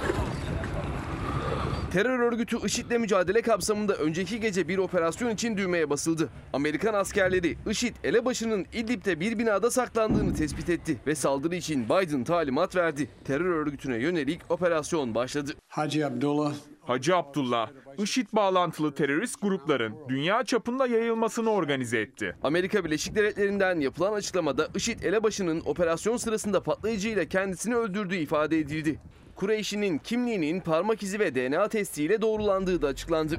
Terör 1.92 2.20
örgütü 2.20 2.58
IŞİD'le 2.66 3.00
mücadele 3.00 3.42
kapsamında 3.42 3.96
önceki 3.96 4.40
gece 4.40 4.68
bir 4.68 4.78
operasyon 4.78 5.30
için 5.30 5.58
düğmeye 5.58 5.90
basıldı. 5.90 6.30
Amerikan 6.54 6.94
askerleri 6.94 7.58
IŞİD 7.70 7.96
elebaşının 8.04 8.66
İdlib'de 8.74 9.20
bir 9.20 9.40
binada 9.40 9.72
saklandığını 9.72 10.36
tespit 10.36 10.70
etti 10.70 10.98
ve 11.08 11.16
saldırı 11.16 11.56
için 11.56 11.86
Biden 11.86 12.24
talimat 12.24 12.76
verdi. 12.76 13.10
Terör 13.26 13.46
örgütüne 13.46 13.98
yönelik 13.98 14.42
operasyon 14.50 15.16
başladı. 15.16 15.52
Hacı 15.68 16.08
Abdullah, 16.08 16.54
Hacı 16.82 17.16
Abdullah, 17.16 17.70
IŞİD 17.98 18.28
bağlantılı 18.34 18.96
terörist 18.96 19.42
grupların 19.42 19.96
dünya 20.10 20.44
çapında 20.44 20.88
yayılmasını 20.88 21.50
organize 21.50 22.00
etti. 22.00 22.36
Amerika 22.44 22.86
Birleşik 22.86 23.16
Devletleri'nden 23.16 23.80
yapılan 23.80 24.14
açıklamada 24.14 24.68
IŞİD 24.76 25.04
elebaşının 25.04 25.62
operasyon 25.66 26.18
sırasında 26.18 26.64
patlayıcıyla 26.64 27.26
kendisini 27.26 27.76
öldürdüğü 27.76 28.16
ifade 28.16 28.60
edildi. 28.60 29.00
Kureyşi'nin 29.40 29.98
kimliğinin 29.98 30.60
parmak 30.62 31.04
izi 31.04 31.20
ve 31.20 31.36
DNA 31.36 31.70
testiyle 31.70 32.22
doğrulandığı 32.22 32.82
da 32.82 32.88
açıklandı. 32.88 33.38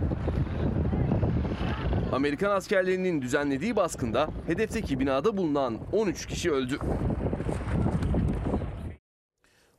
Amerikan 2.13 2.51
askerlerinin 2.51 3.23
düzenlediği 3.23 3.77
baskında 3.77 4.29
hedefteki 4.47 5.01
binada 5.01 5.37
bulunan 5.37 5.79
13 5.93 6.27
kişi 6.27 6.53
öldü. 6.53 6.79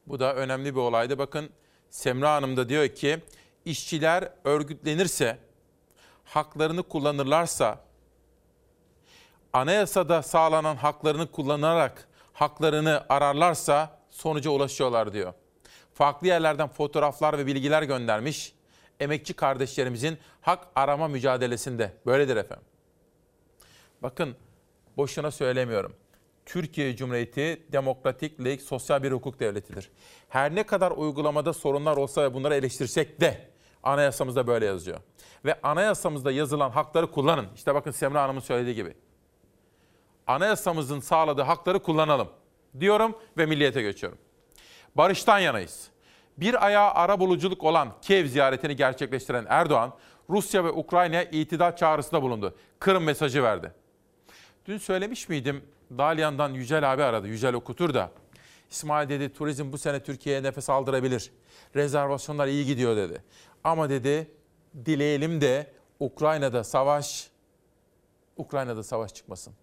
Bu 0.07 0.19
da 0.19 0.35
önemli 0.35 0.75
bir 0.75 0.79
olaydı. 0.79 1.17
Bakın 1.17 1.49
Semra 1.89 2.33
Hanım 2.33 2.57
da 2.57 2.69
diyor 2.69 2.87
ki 2.87 3.19
işçiler 3.65 4.29
örgütlenirse, 4.43 5.37
haklarını 6.23 6.83
kullanırlarsa, 6.83 7.79
anayasada 9.53 10.21
sağlanan 10.21 10.75
haklarını 10.75 11.31
kullanarak 11.31 12.07
haklarını 12.33 13.05
ararlarsa 13.09 13.99
sonuca 14.09 14.51
ulaşıyorlar 14.51 15.13
diyor. 15.13 15.33
Farklı 15.93 16.27
yerlerden 16.27 16.67
fotoğraflar 16.67 17.37
ve 17.37 17.45
bilgiler 17.45 17.83
göndermiş 17.83 18.53
emekçi 18.99 19.33
kardeşlerimizin 19.33 20.17
hak 20.41 20.67
arama 20.75 21.07
mücadelesinde. 21.07 21.93
Böyledir 22.05 22.35
efendim. 22.35 22.65
Bakın 24.01 24.35
boşuna 24.97 25.31
söylemiyorum. 25.31 25.95
Türkiye 26.45 26.95
Cumhuriyeti 26.95 27.63
demokratik, 27.71 28.39
laik, 28.39 28.61
sosyal 28.61 29.03
bir 29.03 29.11
hukuk 29.11 29.39
devletidir. 29.39 29.89
Her 30.29 30.55
ne 30.55 30.63
kadar 30.63 30.91
uygulamada 30.91 31.53
sorunlar 31.53 31.97
olsa 31.97 32.23
ve 32.23 32.33
bunları 32.33 32.55
eleştirsek 32.55 33.21
de 33.21 33.51
Anayasamızda 33.83 34.47
böyle 34.47 34.65
yazıyor. 34.65 34.99
Ve 35.45 35.61
anayasamızda 35.63 36.31
yazılan 36.31 36.69
hakları 36.69 37.11
kullanın. 37.11 37.47
İşte 37.55 37.75
bakın 37.75 37.91
Semra 37.91 38.23
Hanım'ın 38.23 38.39
söylediği 38.39 38.75
gibi. 38.75 38.93
Anayasamızın 40.27 40.99
sağladığı 40.99 41.41
hakları 41.41 41.79
kullanalım 41.79 42.29
diyorum 42.79 43.17
ve 43.37 43.45
milliyete 43.45 43.81
geçiyorum. 43.81 44.17
Barıştan 44.95 45.39
yanayız. 45.39 45.87
Bir 46.37 46.65
ayağı 46.65 46.91
ara 46.91 47.19
buluculuk 47.19 47.63
olan 47.63 47.93
Kiev 48.01 48.27
ziyaretini 48.27 48.75
gerçekleştiren 48.75 49.45
Erdoğan, 49.49 49.93
Rusya 50.29 50.63
ve 50.63 50.71
Ukrayna'ya 50.71 51.23
itidal 51.23 51.75
çağrısında 51.75 52.21
bulundu. 52.21 52.55
Kırım 52.79 53.03
mesajı 53.03 53.43
verdi. 53.43 53.71
Dün 54.65 54.77
söylemiş 54.77 55.29
miydim? 55.29 55.63
Dalyan'dan 55.97 56.49
Yücel 56.49 56.93
abi 56.93 57.03
aradı. 57.03 57.27
Yücel 57.27 57.53
okutur 57.53 57.93
da. 57.93 58.11
İsmail 58.69 59.09
dedi 59.09 59.33
turizm 59.33 59.71
bu 59.71 59.77
sene 59.77 60.03
Türkiye'ye 60.03 60.43
nefes 60.43 60.69
aldırabilir. 60.69 61.31
Rezervasyonlar 61.75 62.47
iyi 62.47 62.65
gidiyor 62.65 62.95
dedi. 62.95 63.23
Ama 63.63 63.89
dedi 63.89 64.31
dileyelim 64.85 65.41
de 65.41 65.73
Ukrayna'da 65.99 66.63
savaş 66.63 67.29
Ukrayna'da 68.37 68.83
savaş 68.83 69.13
çıkmasın. 69.13 69.53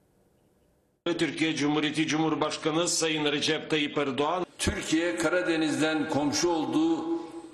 Türkiye 1.16 1.56
Cumhuriyeti 1.56 2.06
Cumhurbaşkanı 2.06 2.88
Sayın 2.88 3.24
Recep 3.24 3.70
Tayyip 3.70 3.98
Erdoğan 3.98 4.46
Türkiye 4.59 5.16
Karadeniz'den 5.16 6.09
komşu 6.09 6.48
olduğu 6.48 7.04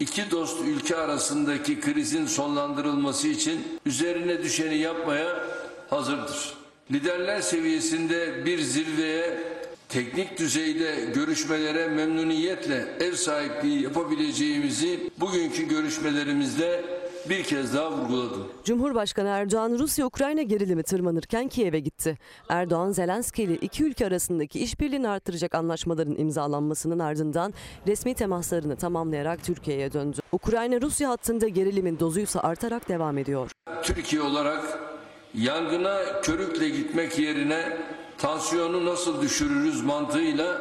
iki 0.00 0.30
dost 0.30 0.60
ülke 0.66 0.96
arasındaki 0.96 1.80
krizin 1.80 2.26
sonlandırılması 2.26 3.28
için 3.28 3.60
üzerine 3.86 4.42
düşeni 4.42 4.78
yapmaya 4.78 5.44
hazırdır. 5.90 6.54
Liderler 6.92 7.40
seviyesinde 7.40 8.44
bir 8.44 8.58
zirveye 8.58 9.38
teknik 9.88 10.38
düzeyde 10.38 10.96
görüşmelere 11.14 11.88
memnuniyetle 11.88 12.84
ev 13.00 13.14
sahipliği 13.14 13.82
yapabileceğimizi 13.82 15.00
bugünkü 15.20 15.68
görüşmelerimizde 15.68 16.84
bir 17.28 17.42
kez 17.42 17.74
daha 17.74 17.92
vurguladım. 17.92 18.46
Cumhurbaşkanı 18.64 19.28
Erdoğan 19.28 19.78
Rusya-Ukrayna 19.78 20.42
gerilimi 20.42 20.82
tırmanırken 20.82 21.48
Kiev'e 21.48 21.80
gitti. 21.80 22.18
Erdoğan 22.48 22.90
Zelenski 22.92 23.42
ile 23.42 23.54
iki 23.54 23.84
ülke 23.84 24.06
arasındaki 24.06 24.60
işbirliğini 24.60 25.08
artıracak 25.08 25.54
anlaşmaların 25.54 26.16
imzalanmasının 26.18 26.98
ardından 26.98 27.54
resmi 27.86 28.14
temaslarını 28.14 28.76
tamamlayarak 28.76 29.44
Türkiye'ye 29.44 29.92
döndü. 29.92 30.16
Ukrayna-Rusya 30.32 31.10
hattında 31.10 31.48
gerilimin 31.48 31.98
dozuysa 31.98 32.40
artarak 32.40 32.88
devam 32.88 33.18
ediyor. 33.18 33.50
Türkiye 33.82 34.22
olarak 34.22 34.78
yangına 35.34 35.98
körükle 36.22 36.68
gitmek 36.68 37.18
yerine 37.18 37.78
tansiyonu 38.18 38.84
nasıl 38.86 39.22
düşürürüz 39.22 39.82
mantığıyla 39.82 40.60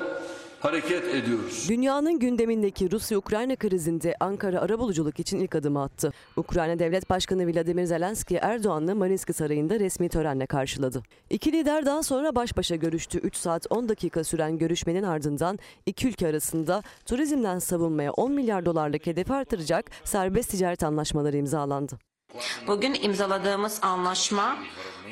hareket 0.63 1.03
ediyoruz. 1.15 1.65
Dünyanın 1.69 2.19
gündemindeki 2.19 2.91
Rusya-Ukrayna 2.91 3.55
krizinde 3.55 4.15
Ankara 4.19 4.59
arabuluculuk 4.61 5.19
için 5.19 5.39
ilk 5.39 5.55
adımı 5.55 5.83
attı. 5.83 6.13
Ukrayna 6.37 6.79
Devlet 6.79 7.09
Başkanı 7.09 7.53
Vladimir 7.53 7.85
Zelenski 7.85 8.35
Erdoğan'la 8.35 8.95
Mariinski 8.95 9.33
Sarayı'nda 9.33 9.79
resmi 9.79 10.09
törenle 10.09 10.45
karşıladı. 10.45 11.03
İki 11.29 11.51
lider 11.51 11.85
daha 11.85 12.03
sonra 12.03 12.35
baş 12.35 12.57
başa 12.57 12.75
görüştü. 12.75 13.17
3 13.17 13.35
saat 13.35 13.67
10 13.69 13.89
dakika 13.89 14.23
süren 14.23 14.57
görüşmenin 14.57 15.03
ardından 15.03 15.59
iki 15.85 16.07
ülke 16.07 16.27
arasında 16.27 16.83
turizmden 17.05 17.59
savunmaya 17.59 18.11
10 18.11 18.31
milyar 18.31 18.65
dolarlık 18.65 19.07
hedefi 19.07 19.33
artıracak 19.33 19.91
serbest 20.03 20.49
ticaret 20.49 20.83
anlaşmaları 20.83 21.37
imzalandı. 21.37 21.99
Bugün 22.67 22.97
imzaladığımız 23.01 23.79
anlaşma 23.81 24.57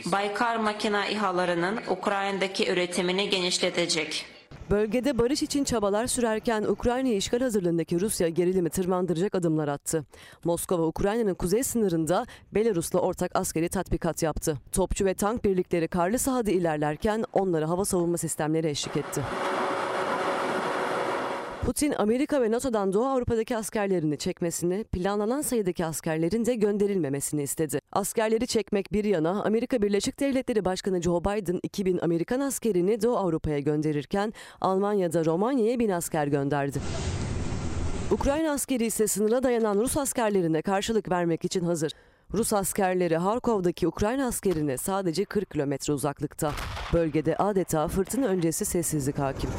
Baykar 0.06 0.56
makina 0.56 1.08
İHA'larının 1.08 1.80
Ukrayna'daki 1.90 2.72
üretimini 2.72 3.30
genişletecek. 3.30 4.26
Bölgede 4.72 5.18
barış 5.18 5.44
için 5.44 5.64
çabalar 5.64 6.08
sürerken 6.08 6.64
Ukrayna 6.64 7.10
işgal 7.10 7.42
hazırlığındaki 7.42 8.00
Rusya 8.02 8.30
gerilimi 8.30 8.70
tırmandıracak 8.70 9.36
adımlar 9.36 9.68
attı. 9.68 10.06
Moskova 10.44 10.88
Ukrayna'nın 10.88 11.34
kuzey 11.34 11.64
sınırında 11.64 12.26
Belarus'la 12.52 13.00
ortak 13.00 13.36
askeri 13.36 13.70
tatbikat 13.70 14.24
yaptı. 14.24 14.58
Topçu 14.72 15.06
ve 15.06 15.14
tank 15.14 15.46
birlikleri 15.46 15.88
karlı 15.88 16.20
sahada 16.20 16.52
ilerlerken 16.52 17.24
onlara 17.34 17.70
hava 17.70 17.86
savunma 17.86 18.18
sistemleri 18.18 18.70
eşlik 18.70 18.98
etti. 18.98 19.22
Putin, 21.66 21.94
Amerika 21.98 22.42
ve 22.42 22.52
NATO'dan 22.52 22.94
Doğu 22.94 23.06
Avrupa'daki 23.06 23.58
askerlerini 23.58 24.18
çekmesini, 24.18 24.84
planlanan 24.84 25.42
sayıdaki 25.42 25.86
askerlerin 25.86 26.46
de 26.46 26.56
gönderilmemesini 26.56 27.44
istedi. 27.44 27.80
Askerleri 27.92 28.48
çekmek 28.48 28.94
bir 28.94 29.04
yana, 29.04 29.44
Amerika 29.44 29.82
Birleşik 29.82 30.20
Devletleri 30.20 30.66
Başkanı 30.66 31.02
Joe 31.02 31.22
Biden 31.22 31.60
2000 31.64 31.98
Amerikan 31.98 32.40
askerini 32.40 33.02
Doğu 33.02 33.18
Avrupa'ya 33.18 33.60
gönderirken 33.60 34.34
Almanya'da 34.62 35.26
Romanya'ya 35.26 35.80
bin 35.80 35.90
asker 35.90 36.28
gönderdi. 36.28 36.80
Ukrayna 38.12 38.52
askeri 38.52 38.86
ise 38.86 39.08
sınıra 39.08 39.44
dayanan 39.44 39.78
Rus 39.78 39.98
askerlerine 39.98 40.62
karşılık 40.62 41.12
vermek 41.12 41.46
için 41.46 41.66
hazır. 41.66 41.92
Rus 42.34 42.54
askerleri 42.54 43.18
Harkov'daki 43.18 43.88
Ukrayna 43.88 44.28
askerine 44.28 44.78
sadece 44.78 45.26
40 45.26 45.52
kilometre 45.52 45.94
uzaklıkta. 45.94 46.52
Bölgede 46.94 47.36
adeta 47.38 47.88
fırtına 47.88 48.26
öncesi 48.26 48.66
sessizlik 48.66 49.20
hakim. 49.20 49.50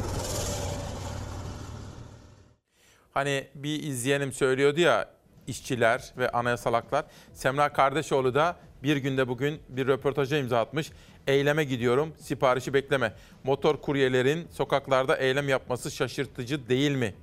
Hani 3.14 3.46
bir 3.54 3.82
izleyenim 3.82 4.32
söylüyordu 4.32 4.80
ya 4.80 5.08
işçiler 5.46 6.12
ve 6.18 6.30
anayasal 6.30 6.74
haklar. 6.74 7.04
Semra 7.32 7.72
Kardeşoğlu 7.72 8.34
da 8.34 8.56
bir 8.82 8.96
günde 8.96 9.28
bugün 9.28 9.60
bir 9.68 9.86
röportaja 9.86 10.36
imza 10.36 10.60
atmış. 10.60 10.90
Eyleme 11.26 11.64
gidiyorum, 11.64 12.14
siparişi 12.18 12.74
bekleme. 12.74 13.12
Motor 13.44 13.76
kuryelerin 13.76 14.48
sokaklarda 14.50 15.16
eylem 15.16 15.48
yapması 15.48 15.90
şaşırtıcı 15.90 16.68
değil 16.68 16.92
mi? 16.92 17.14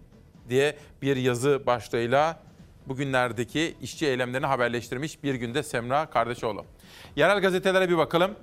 diye 0.50 0.76
bir 1.02 1.16
yazı 1.18 1.66
başlığıyla 1.66 2.40
bugünlerdeki 2.86 3.76
işçi 3.82 4.08
eylemlerini 4.08 4.46
haberleştirmiş 4.46 5.24
bir 5.24 5.36
günde 5.36 5.64
Semra 5.64 6.06
Kardeşoğlu. 6.06 6.66
Yerel 7.16 7.42
gazetelere 7.42 7.90
bir 7.90 7.98
bakalım. 7.98 8.36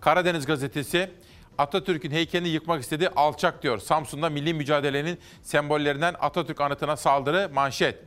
Karadeniz 0.00 0.46
gazetesi 0.46 1.10
Atatürk'ün 1.58 2.10
heykelini 2.10 2.48
yıkmak 2.48 2.82
istedi 2.82 3.08
alçak 3.08 3.62
diyor. 3.62 3.78
Samsun'da 3.78 4.30
milli 4.30 4.54
mücadelenin 4.54 5.18
sembollerinden 5.42 6.14
Atatürk 6.20 6.60
anıtına 6.60 6.96
saldırı 6.96 7.50
manşet. 7.54 7.98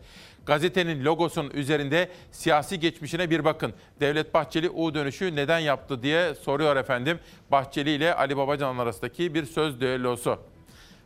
Gazetenin 0.46 1.06
logosunun 1.06 1.50
üzerinde 1.50 2.10
siyasi 2.32 2.80
geçmişine 2.80 3.30
bir 3.30 3.46
bakın. 3.46 3.74
Devlet 4.00 4.34
Bahçeli 4.34 4.70
U 4.70 4.94
dönüşü 4.94 5.36
neden 5.36 5.60
yaptı 5.60 6.04
diye 6.04 6.36
soruyor 6.36 6.76
efendim. 6.76 7.20
Bahçeli 7.52 7.90
ile 7.90 8.16
Ali 8.16 8.38
Babacan 8.38 8.78
arasındaki 8.78 9.34
bir 9.34 9.46
söz 9.46 9.82
düellosu. 9.82 10.40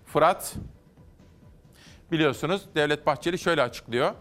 Fırat 0.06 0.56
biliyorsunuz 2.12 2.62
Devlet 2.76 3.06
Bahçeli 3.06 3.40
şöyle 3.40 3.62
açıklıyor. 3.62 4.14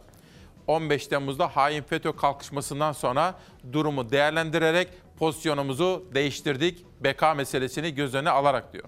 15 0.66 1.06
Temmuz'da 1.06 1.48
hain 1.56 1.82
FETÖ 1.82 2.12
kalkışmasından 2.16 2.92
sonra 2.92 3.34
durumu 3.72 4.10
değerlendirerek 4.10 4.88
pozisyonumuzu 5.20 6.04
değiştirdik. 6.14 6.84
Beka 7.00 7.34
meselesini 7.34 7.94
göz 7.94 8.14
önüne 8.14 8.30
alarak 8.30 8.72
diyor. 8.72 8.84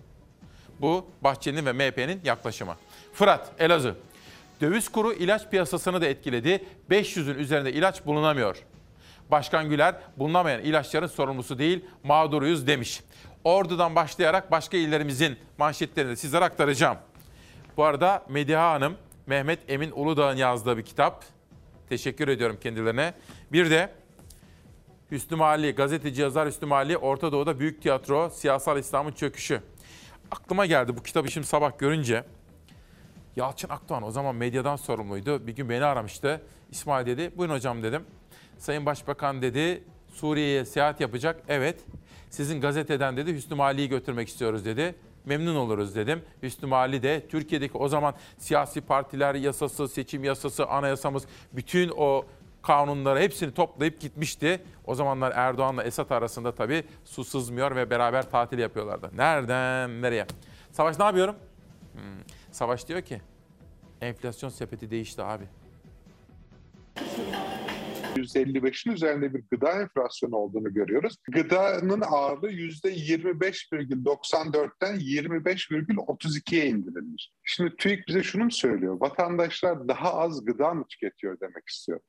Bu 0.80 1.06
Bahçeli'nin 1.20 1.66
ve 1.66 1.72
MHP'nin 1.72 2.20
yaklaşımı. 2.24 2.76
Fırat, 3.12 3.52
Elazığ. 3.58 3.96
Döviz 4.60 4.88
kuru 4.88 5.12
ilaç 5.12 5.50
piyasasını 5.50 6.00
da 6.00 6.06
etkiledi. 6.06 6.64
500'ün 6.90 7.38
üzerinde 7.38 7.72
ilaç 7.72 8.06
bulunamıyor. 8.06 8.56
Başkan 9.30 9.68
Güler 9.68 9.94
bulunamayan 10.16 10.62
ilaçların 10.62 11.06
sorumlusu 11.06 11.58
değil 11.58 11.84
mağduruyuz 12.04 12.66
demiş. 12.66 13.00
Ordu'dan 13.44 13.96
başlayarak 13.96 14.50
başka 14.50 14.76
illerimizin 14.76 15.36
manşetlerini 15.58 16.10
de 16.10 16.16
sizlere 16.16 16.44
aktaracağım. 16.44 16.98
Bu 17.76 17.84
arada 17.84 18.24
Mediha 18.28 18.72
Hanım, 18.72 18.96
Mehmet 19.26 19.58
Emin 19.68 19.90
Uludağ'ın 19.90 20.36
yazdığı 20.36 20.76
bir 20.76 20.82
kitap. 20.82 21.24
Teşekkür 21.88 22.28
ediyorum 22.28 22.58
kendilerine. 22.62 23.14
Bir 23.52 23.70
de 23.70 23.92
Hüsnü 25.12 25.36
Mali, 25.36 25.74
gazeteci 25.74 26.22
yazar 26.22 26.48
Hüsnü 26.48 26.68
Mali, 26.68 26.96
Orta 26.96 27.32
Doğu'da 27.32 27.58
Büyük 27.60 27.82
Tiyatro, 27.82 28.30
Siyasal 28.30 28.78
İslam'ın 28.78 29.12
Çöküşü. 29.12 29.60
Aklıma 30.30 30.66
geldi 30.66 30.96
bu 30.96 31.02
kitabı 31.02 31.30
şimdi 31.30 31.46
sabah 31.46 31.78
görünce. 31.78 32.24
Yalçın 33.36 33.68
Akdoğan 33.68 34.02
o 34.02 34.10
zaman 34.10 34.34
medyadan 34.34 34.76
sorumluydu. 34.76 35.46
Bir 35.46 35.56
gün 35.56 35.68
beni 35.68 35.84
aramıştı. 35.84 36.42
İsmail 36.70 37.06
dedi, 37.06 37.32
buyurun 37.36 37.54
hocam 37.54 37.82
dedim. 37.82 38.02
Sayın 38.58 38.86
Başbakan 38.86 39.42
dedi, 39.42 39.84
Suriye'ye 40.14 40.64
seyahat 40.64 41.00
yapacak. 41.00 41.42
Evet, 41.48 41.80
sizin 42.30 42.60
gazeteden 42.60 43.16
dedi 43.16 43.34
Hüsnü 43.34 43.54
Mali'yi 43.54 43.88
götürmek 43.88 44.28
istiyoruz 44.28 44.64
dedi. 44.64 44.94
Memnun 45.24 45.56
oluruz 45.56 45.94
dedim. 45.94 46.22
Hüsnü 46.42 46.68
Mali 46.68 47.02
de 47.02 47.26
Türkiye'deki 47.28 47.78
o 47.78 47.88
zaman 47.88 48.14
siyasi 48.38 48.80
partiler 48.80 49.34
yasası, 49.34 49.88
seçim 49.88 50.24
yasası, 50.24 50.66
anayasamız 50.66 51.24
bütün 51.52 51.92
o 51.96 52.24
kanunları 52.62 53.20
hepsini 53.20 53.54
toplayıp 53.54 54.00
gitmişti. 54.00 54.62
O 54.84 54.94
zamanlar 54.94 55.32
Erdoğan'la 55.36 55.84
Esat 55.84 56.12
arasında 56.12 56.54
tabii 56.54 56.84
su 57.04 57.24
sızmıyor 57.24 57.76
ve 57.76 57.90
beraber 57.90 58.30
tatil 58.30 58.58
yapıyorlardı. 58.58 59.10
Nereden 59.16 60.02
nereye? 60.02 60.26
Savaş 60.72 60.98
ne 60.98 61.04
yapıyorum? 61.04 61.36
Hmm. 61.92 62.00
Savaş 62.52 62.88
diyor 62.88 63.02
ki 63.02 63.20
enflasyon 64.00 64.50
sepeti 64.50 64.90
değişti 64.90 65.22
abi. 65.22 65.44
%55'in 68.16 68.92
üzerinde 68.92 69.34
bir 69.34 69.42
gıda 69.50 69.82
enflasyonu 69.82 70.36
olduğunu 70.36 70.74
görüyoruz. 70.74 71.16
Gıdanın 71.30 72.00
ağırlığı 72.00 72.52
%25,94'ten 72.52 74.96
25,32'ye 74.96 76.66
indirilmiş. 76.66 77.30
Şimdi 77.44 77.76
TÜİK 77.76 78.08
bize 78.08 78.22
şunu 78.22 78.44
mu 78.44 78.50
söylüyor? 78.50 79.00
Vatandaşlar 79.00 79.88
daha 79.88 80.14
az 80.14 80.44
gıda 80.44 80.74
mı 80.74 80.84
tüketiyor 80.88 81.40
demek 81.40 81.68
istiyor. 81.68 82.00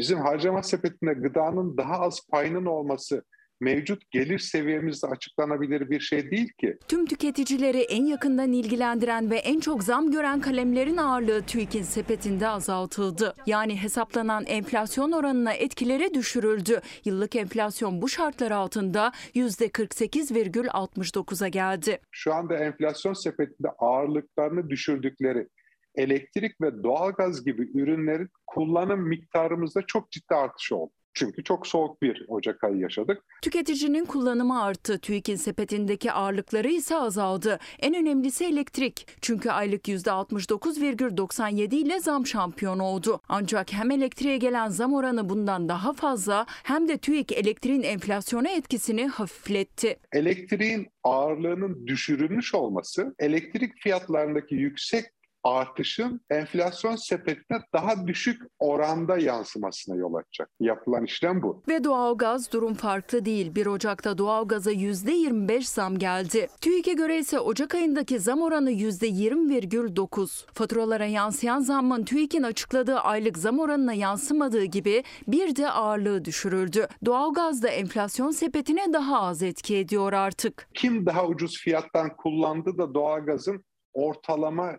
Bizim 0.00 0.18
harcama 0.18 0.62
sepetinde 0.62 1.12
gıdanın 1.12 1.76
daha 1.76 2.00
az 2.00 2.20
payının 2.30 2.66
olması 2.66 3.24
mevcut 3.60 4.10
gelir 4.10 4.38
seviyemizde 4.38 5.06
açıklanabilir 5.06 5.90
bir 5.90 6.00
şey 6.00 6.30
değil 6.30 6.52
ki. 6.60 6.78
Tüm 6.88 7.06
tüketicileri 7.06 7.80
en 7.80 8.04
yakından 8.04 8.52
ilgilendiren 8.52 9.30
ve 9.30 9.36
en 9.36 9.60
çok 9.60 9.82
zam 9.82 10.10
gören 10.10 10.40
kalemlerin 10.40 10.96
ağırlığı 10.96 11.42
TÜİK'in 11.42 11.82
sepetinde 11.82 12.48
azaltıldı. 12.48 13.34
Yani 13.46 13.82
hesaplanan 13.82 14.44
enflasyon 14.46 15.12
oranına 15.12 15.52
etkileri 15.52 16.14
düşürüldü. 16.14 16.80
Yıllık 17.04 17.36
enflasyon 17.36 18.02
bu 18.02 18.08
şartlar 18.08 18.50
altında 18.50 19.12
%48,69'a 19.34 21.48
geldi. 21.48 22.00
Şu 22.10 22.34
anda 22.34 22.56
enflasyon 22.56 23.14
sepetinde 23.14 23.68
ağırlıklarını 23.78 24.70
düşürdükleri 24.70 25.48
elektrik 25.94 26.60
ve 26.60 26.82
doğalgaz 26.82 27.44
gibi 27.44 27.70
ürünlerin 27.74 28.28
kullanım 28.46 29.08
miktarımızda 29.08 29.82
çok 29.86 30.10
ciddi 30.10 30.34
artış 30.34 30.72
oldu. 30.72 30.92
Çünkü 31.14 31.44
çok 31.44 31.66
soğuk 31.66 32.02
bir 32.02 32.24
Ocak 32.28 32.64
ayı 32.64 32.76
yaşadık. 32.76 33.22
Tüketicinin 33.42 34.04
kullanımı 34.04 34.62
arttı. 34.62 34.98
TÜİK'in 34.98 35.36
sepetindeki 35.36 36.12
ağırlıkları 36.12 36.68
ise 36.68 36.96
azaldı. 36.96 37.58
En 37.78 37.94
önemlisi 37.94 38.44
elektrik. 38.44 39.06
Çünkü 39.20 39.50
aylık 39.50 39.88
%69,97 39.88 41.74
ile 41.74 42.00
zam 42.00 42.26
şampiyonu 42.26 42.82
oldu. 42.82 43.20
Ancak 43.28 43.72
hem 43.72 43.90
elektriğe 43.90 44.36
gelen 44.36 44.68
zam 44.68 44.94
oranı 44.94 45.28
bundan 45.28 45.68
daha 45.68 45.92
fazla 45.92 46.46
hem 46.48 46.88
de 46.88 46.98
TÜİK 46.98 47.32
elektriğin 47.32 47.82
enflasyona 47.82 48.48
etkisini 48.48 49.06
hafifletti. 49.06 49.96
Elektriğin 50.12 50.88
ağırlığının 51.04 51.86
düşürülmüş 51.86 52.54
olması 52.54 53.14
elektrik 53.18 53.72
fiyatlarındaki 53.78 54.54
yüksek 54.54 55.04
artışın 55.44 56.20
enflasyon 56.30 56.96
sepetine 56.96 57.58
daha 57.72 58.06
düşük 58.06 58.42
oranda 58.58 59.18
yansımasına 59.18 59.96
yol 59.96 60.14
açacak. 60.14 60.50
Yapılan 60.60 61.04
işlem 61.04 61.42
bu. 61.42 61.62
Ve 61.68 61.84
doğalgaz 61.84 62.52
durum 62.52 62.74
farklı 62.74 63.24
değil. 63.24 63.54
1 63.54 63.66
Ocak'ta 63.66 64.18
doğalgaza 64.18 64.72
%25 64.72 65.62
zam 65.74 65.98
geldi. 65.98 66.48
TÜİK'e 66.60 66.92
göre 66.92 67.18
ise 67.18 67.40
Ocak 67.40 67.74
ayındaki 67.74 68.18
zam 68.18 68.42
oranı 68.42 68.72
%20,9. 68.72 70.46
Faturalara 70.54 71.06
yansıyan 71.06 71.60
zammın 71.60 72.04
TÜİK'in 72.04 72.42
açıkladığı 72.42 72.98
aylık 72.98 73.38
zam 73.38 73.58
oranına 73.58 73.92
yansımadığı 73.92 74.64
gibi 74.64 75.04
bir 75.28 75.56
de 75.56 75.70
ağırlığı 75.70 76.24
düşürüldü. 76.24 76.88
Doğalgaz 77.04 77.62
da 77.62 77.68
enflasyon 77.68 78.30
sepetine 78.30 78.92
daha 78.92 79.20
az 79.20 79.42
etki 79.42 79.76
ediyor 79.76 80.12
artık. 80.12 80.68
Kim 80.74 81.06
daha 81.06 81.26
ucuz 81.26 81.58
fiyattan 81.58 82.16
kullandı 82.16 82.78
da 82.78 82.94
doğalgazın 82.94 83.64
ortalama 83.92 84.72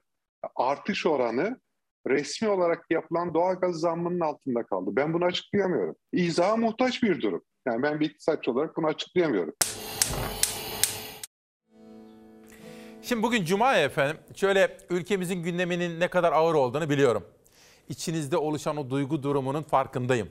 artış 0.56 1.06
oranı 1.06 1.60
resmi 2.08 2.50
olarak 2.50 2.86
yapılan 2.90 3.34
doğalgaz 3.34 3.76
zammının 3.76 4.20
altında 4.20 4.64
kaldı. 4.64 4.90
Ben 4.94 5.14
bunu 5.14 5.26
açıklayamıyorum. 5.26 5.96
İzaha 6.14 6.58
muhtaç 6.58 7.04
bir 7.04 7.22
durum. 7.22 7.42
Yani 7.68 7.84
ben 7.84 8.00
bir 8.00 8.10
iktisatçı 8.10 8.52
olarak 8.52 8.78
bunu 8.78 8.88
açıklayamıyorum. 8.88 9.54
Şimdi 13.02 13.24
bugün 13.24 13.46
Cuma 13.46 13.74
ya 13.74 13.84
efendim. 13.84 14.18
Şöyle 14.36 14.78
ülkemizin 14.90 15.44
gündeminin 15.44 16.00
ne 16.00 16.08
kadar 16.08 16.34
ağır 16.34 16.54
olduğunu 16.54 16.90
biliyorum. 16.90 17.24
İçinizde 17.90 18.38
oluşan 18.38 18.78
o 18.78 18.90
duygu 18.90 19.24
durumunun 19.24 19.64
farkındayım. 19.64 20.30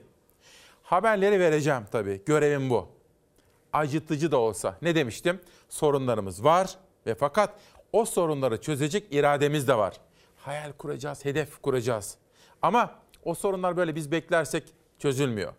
Haberleri 0.83 1.41
vereceğim 1.41 1.83
tabii. 1.93 2.23
Görevim 2.27 2.71
bu. 2.71 2.89
Acıtıcı 3.73 4.33
da 4.33 4.37
olsa. 4.37 4.79
Ne 4.83 4.95
demiştim? 4.95 5.41
Sorunlarımız 5.69 6.45
var 6.45 6.79
ve 7.07 7.15
fakat 7.15 7.61
o 7.93 8.05
sorunları 8.05 8.61
çözecek 8.61 9.07
irademiz 9.11 9.69
de 9.69 9.79
var. 9.79 9.95
Hayal 10.37 10.73
kuracağız, 10.73 11.25
hedef 11.25 11.63
kuracağız. 11.63 12.17
Ama 12.63 12.95
o 13.25 13.35
sorunlar 13.35 13.77
böyle 13.77 13.95
biz 13.95 14.13
beklersek 14.13 14.65
çözülmüyor. 14.99 15.53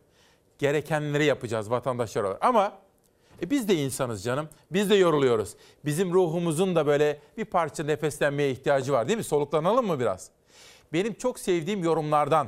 Gerekenleri 0.59 1.25
yapacağız 1.25 1.71
vatandaşlar 1.71 2.23
olarak. 2.23 2.45
Ama 2.45 2.73
e 3.41 3.49
biz 3.49 3.67
de 3.67 3.75
insanız 3.75 4.23
canım. 4.23 4.49
Biz 4.71 4.89
de 4.89 4.95
yoruluyoruz. 4.95 5.55
Bizim 5.85 6.13
ruhumuzun 6.13 6.75
da 6.75 6.87
böyle 6.87 7.19
bir 7.37 7.45
parça 7.45 7.83
nefeslenmeye 7.83 8.51
ihtiyacı 8.51 8.93
var 8.93 9.07
değil 9.07 9.17
mi? 9.17 9.23
Soluklanalım 9.23 9.87
mı 9.87 9.99
biraz? 9.99 10.29
Benim 10.93 11.13
çok 11.13 11.39
sevdiğim 11.39 11.83
yorumlardan, 11.83 12.47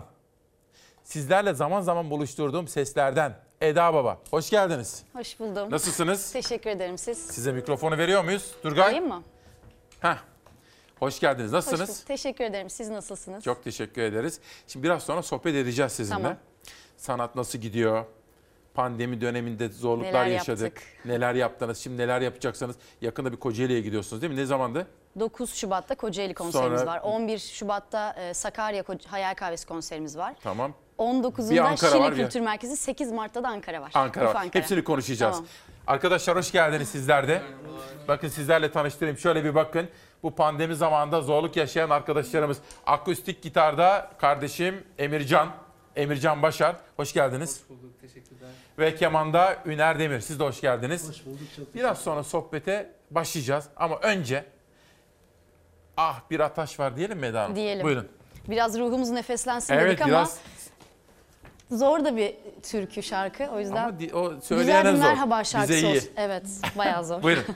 sizlerle 1.03 1.53
zaman 1.53 1.81
zaman 1.81 2.09
buluşturduğum 2.09 2.67
seslerden 2.67 3.37
Eda 3.61 3.93
Baba. 3.93 4.19
Hoş 4.31 4.49
geldiniz. 4.49 5.03
Hoş 5.13 5.39
buldum. 5.39 5.71
Nasılsınız? 5.71 6.31
Teşekkür 6.31 6.69
ederim 6.69 6.97
siz. 6.97 7.17
Size 7.17 7.51
mikrofonu 7.51 7.97
veriyor 7.97 8.23
muyuz? 8.23 8.51
Turgay. 8.63 8.83
Alayım 8.83 9.07
mı? 9.07 9.23
Heh. 10.03 10.17
Hoş 10.99 11.19
geldiniz. 11.19 11.47
Hoş 11.49 11.53
Nasılsınız? 11.53 11.89
bulduk. 11.89 12.07
Teşekkür 12.07 12.43
ederim. 12.43 12.69
Siz 12.69 12.89
nasılsınız? 12.89 13.43
Çok 13.43 13.63
teşekkür 13.63 14.01
ederiz. 14.01 14.39
Şimdi 14.67 14.83
biraz 14.83 15.03
sonra 15.03 15.21
sohbet 15.23 15.55
edeceğiz 15.55 15.91
sizinle. 15.91 16.21
Tamam. 16.21 16.37
Sanat 16.97 17.35
nasıl 17.35 17.59
gidiyor? 17.59 18.05
Pandemi 18.73 19.21
döneminde 19.21 19.69
zorluklar 19.69 20.25
Neler 20.25 20.25
yaşadık. 20.25 20.61
yaptık? 20.61 20.83
Neler 21.05 21.33
yaptınız? 21.35 21.77
Şimdi 21.77 21.97
neler 21.97 22.21
yapacaksınız? 22.21 22.75
Yakında 23.01 23.31
bir 23.31 23.37
Kocaeli'ye 23.37 23.81
gidiyorsunuz 23.81 24.21
değil 24.21 24.33
mi? 24.33 24.39
Ne 24.39 24.45
zamandı? 24.45 24.87
9 25.19 25.53
Şubat'ta 25.55 25.95
Kocaeli 25.95 26.33
konserimiz 26.33 26.79
Sonra- 26.79 26.91
var. 26.91 27.01
11 27.03 27.39
Şubat'ta 27.39 28.13
e, 28.13 28.33
Sakarya 28.33 28.83
Hayal 29.07 29.33
Kahvesi 29.35 29.67
konserimiz 29.67 30.17
var. 30.17 30.35
Tamam. 30.43 30.73
Bir 30.99 31.03
19'unda 31.03 31.61
Ankara 31.61 31.91
Şile 31.91 32.13
Kültür 32.13 32.39
Merkezi, 32.39 32.77
8 32.77 33.11
Mart'ta 33.11 33.43
da 33.43 33.47
Ankara 33.47 33.81
var. 33.81 33.91
Ankara 33.93 34.25
var. 34.25 34.35
Ankara. 34.35 34.61
Hepsini 34.61 34.83
konuşacağız. 34.83 35.35
Tamam. 35.35 35.49
Arkadaşlar 35.87 36.37
hoş 36.37 36.51
geldiniz 36.51 36.89
sizler 36.89 37.27
de. 37.27 37.41
Bakın 38.07 38.27
sizlerle 38.27 38.71
tanıştırayım. 38.71 39.17
Şöyle 39.17 39.43
bir 39.43 39.55
bakın. 39.55 39.89
Bu 40.23 40.35
pandemi 40.35 40.75
zamanında 40.75 41.21
zorluk 41.21 41.55
yaşayan 41.57 41.89
arkadaşlarımız. 41.89 42.57
Akustik 42.85 43.41
gitarda 43.43 44.11
kardeşim 44.17 44.83
Emircan. 44.97 45.49
Emircan 45.95 46.41
Başar. 46.41 46.75
Hoş 46.97 47.13
geldiniz. 47.13 47.61
Hoş 47.61 47.69
bulduk, 47.69 48.01
teşekkürler. 48.01 48.49
Ve 48.79 48.95
kemanda 48.95 49.57
Üner 49.65 49.99
Demir. 49.99 50.19
Siz 50.19 50.39
de 50.39 50.43
hoş 50.43 50.61
geldiniz. 50.61 51.09
Hoş 51.09 51.25
bulduk, 51.25 51.47
çok 51.55 51.75
Biraz 51.75 51.99
sonra 51.99 52.23
sohbete 52.23 52.91
başlayacağız. 53.11 53.65
Ama 53.75 53.99
önce 53.99 54.45
ah 55.97 56.21
bir 56.29 56.39
ataş 56.39 56.79
var 56.79 56.97
diyelim 56.97 57.19
mi 57.19 57.25
Eda 57.25 57.43
Hanım? 57.43 57.55
Diyelim. 57.55 57.85
Buyurun. 57.85 58.07
Biraz 58.49 58.79
ruhumuz 58.79 59.09
nefeslensin 59.09 59.73
Evet 59.73 59.87
dedik 59.87 60.01
ama 60.01 60.09
biraz 60.09 60.37
zor 61.71 62.05
da 62.05 62.17
bir 62.17 62.35
türkü 62.63 63.03
şarkı. 63.03 63.47
O 63.55 63.59
yüzden 63.59 63.75
Ama 63.83 63.99
di- 63.99 64.15
o 64.15 64.29
güzel 64.29 64.41
söyleyene 64.41 64.91
bir 64.91 64.97
zor. 64.97 65.03
merhaba 65.05 65.43
şarkısı 65.43 65.73
Bize 65.73 65.87
iyi. 65.87 65.95
olsun. 65.97 66.09
Evet, 66.17 66.43
bayağı 66.77 67.05
zor. 67.05 67.23
Buyurun. 67.23 67.43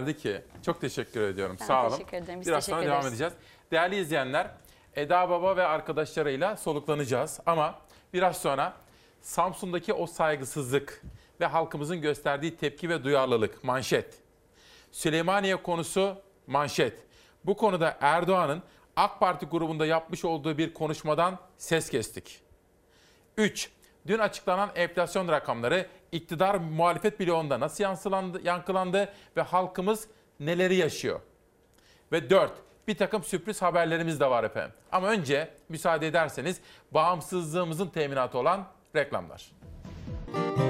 geldi 0.00 0.16
ki 0.16 0.42
çok 0.62 0.80
teşekkür 0.80 1.20
ediyorum. 1.20 1.56
Ben 1.60 1.66
Sağ 1.66 1.86
olun. 1.86 1.90
teşekkür 1.90 2.16
ederim. 2.16 2.40
Biz 2.40 2.48
Biraz 2.48 2.66
teşekkür 2.66 2.82
sonra 2.82 2.92
devam 2.92 3.06
edeceğiz. 3.06 3.32
Değerli 3.70 3.96
izleyenler, 3.96 4.50
Eda 4.96 5.30
Baba 5.30 5.56
ve 5.56 5.66
arkadaşlarıyla 5.66 6.56
soluklanacağız 6.56 7.40
ama 7.46 7.78
biraz 8.12 8.36
sonra 8.36 8.72
Samsun'daki 9.20 9.92
o 9.92 10.06
saygısızlık 10.06 11.02
ve 11.40 11.46
halkımızın 11.46 12.00
gösterdiği 12.00 12.56
tepki 12.56 12.88
ve 12.88 13.04
duyarlılık 13.04 13.64
manşet. 13.64 14.18
Süleymaniye 14.92 15.56
konusu 15.56 16.16
manşet. 16.46 17.04
Bu 17.44 17.56
konuda 17.56 17.96
Erdoğan'ın 18.00 18.62
AK 18.96 19.20
Parti 19.20 19.46
grubunda 19.46 19.86
yapmış 19.86 20.24
olduğu 20.24 20.58
bir 20.58 20.74
konuşmadan 20.74 21.38
ses 21.56 21.90
kestik. 21.90 22.40
3. 23.36 23.70
Dün 24.06 24.18
açıklanan 24.18 24.70
enflasyon 24.74 25.28
rakamları 25.28 25.86
iktidar 26.12 26.54
muhalefet 26.54 27.20
bloğunda 27.20 27.60
nasıl 27.60 27.84
yansılandı, 27.84 28.40
yankılandı 28.44 29.12
ve 29.36 29.42
halkımız 29.42 30.08
neleri 30.40 30.74
yaşıyor? 30.74 31.20
Ve 32.12 32.30
4. 32.30 32.52
Bir 32.88 32.96
takım 32.96 33.24
sürpriz 33.24 33.62
haberlerimiz 33.62 34.20
de 34.20 34.30
var 34.30 34.44
efendim. 34.44 34.72
Ama 34.92 35.08
önce 35.08 35.50
müsaade 35.68 36.06
ederseniz 36.06 36.60
bağımsızlığımızın 36.90 37.86
teminatı 37.86 38.38
olan 38.38 38.66
reklamlar. 38.96 39.50
Her 40.34 40.69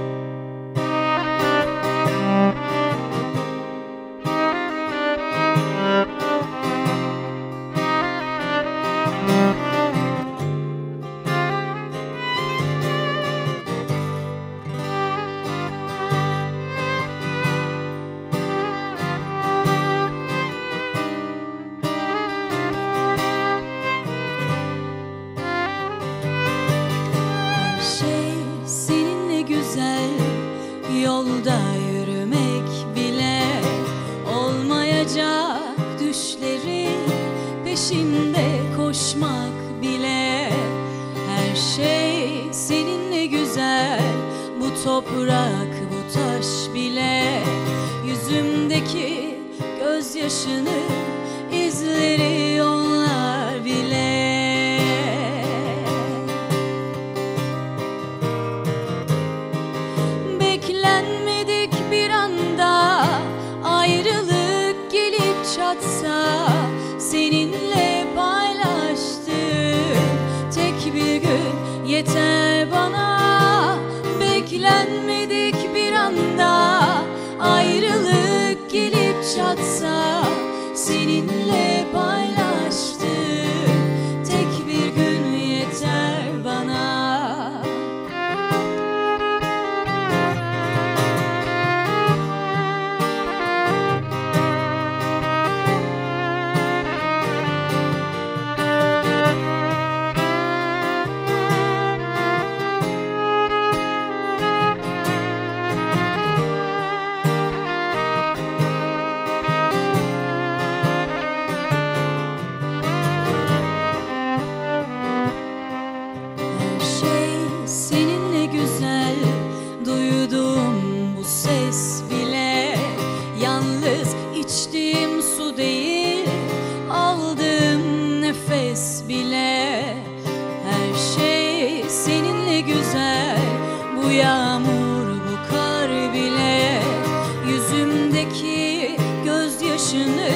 Kışını 139.91 140.30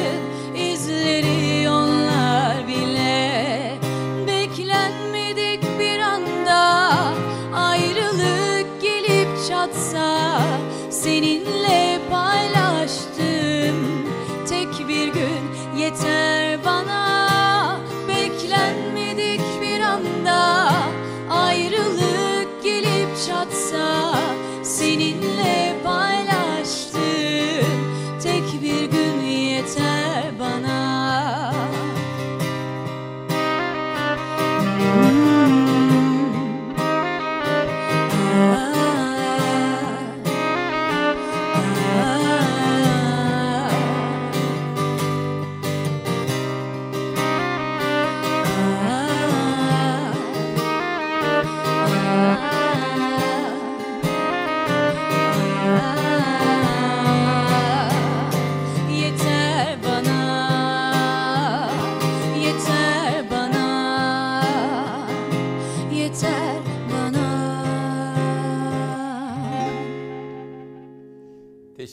izleri 0.56 1.70
onlar 1.70 2.68
bile. 2.68 3.78
Beklenmedik 4.26 5.80
bir 5.80 5.98
anda 5.98 6.90
Ayrılık 7.54 8.82
gelip 8.82 9.28
çatsa 9.48 10.40
Seninle 10.90 12.00
paylaştım. 12.10 13.76
Tek 14.48 14.88
bir 14.88 15.06
gün 15.06 15.78
yeter. 15.78 16.33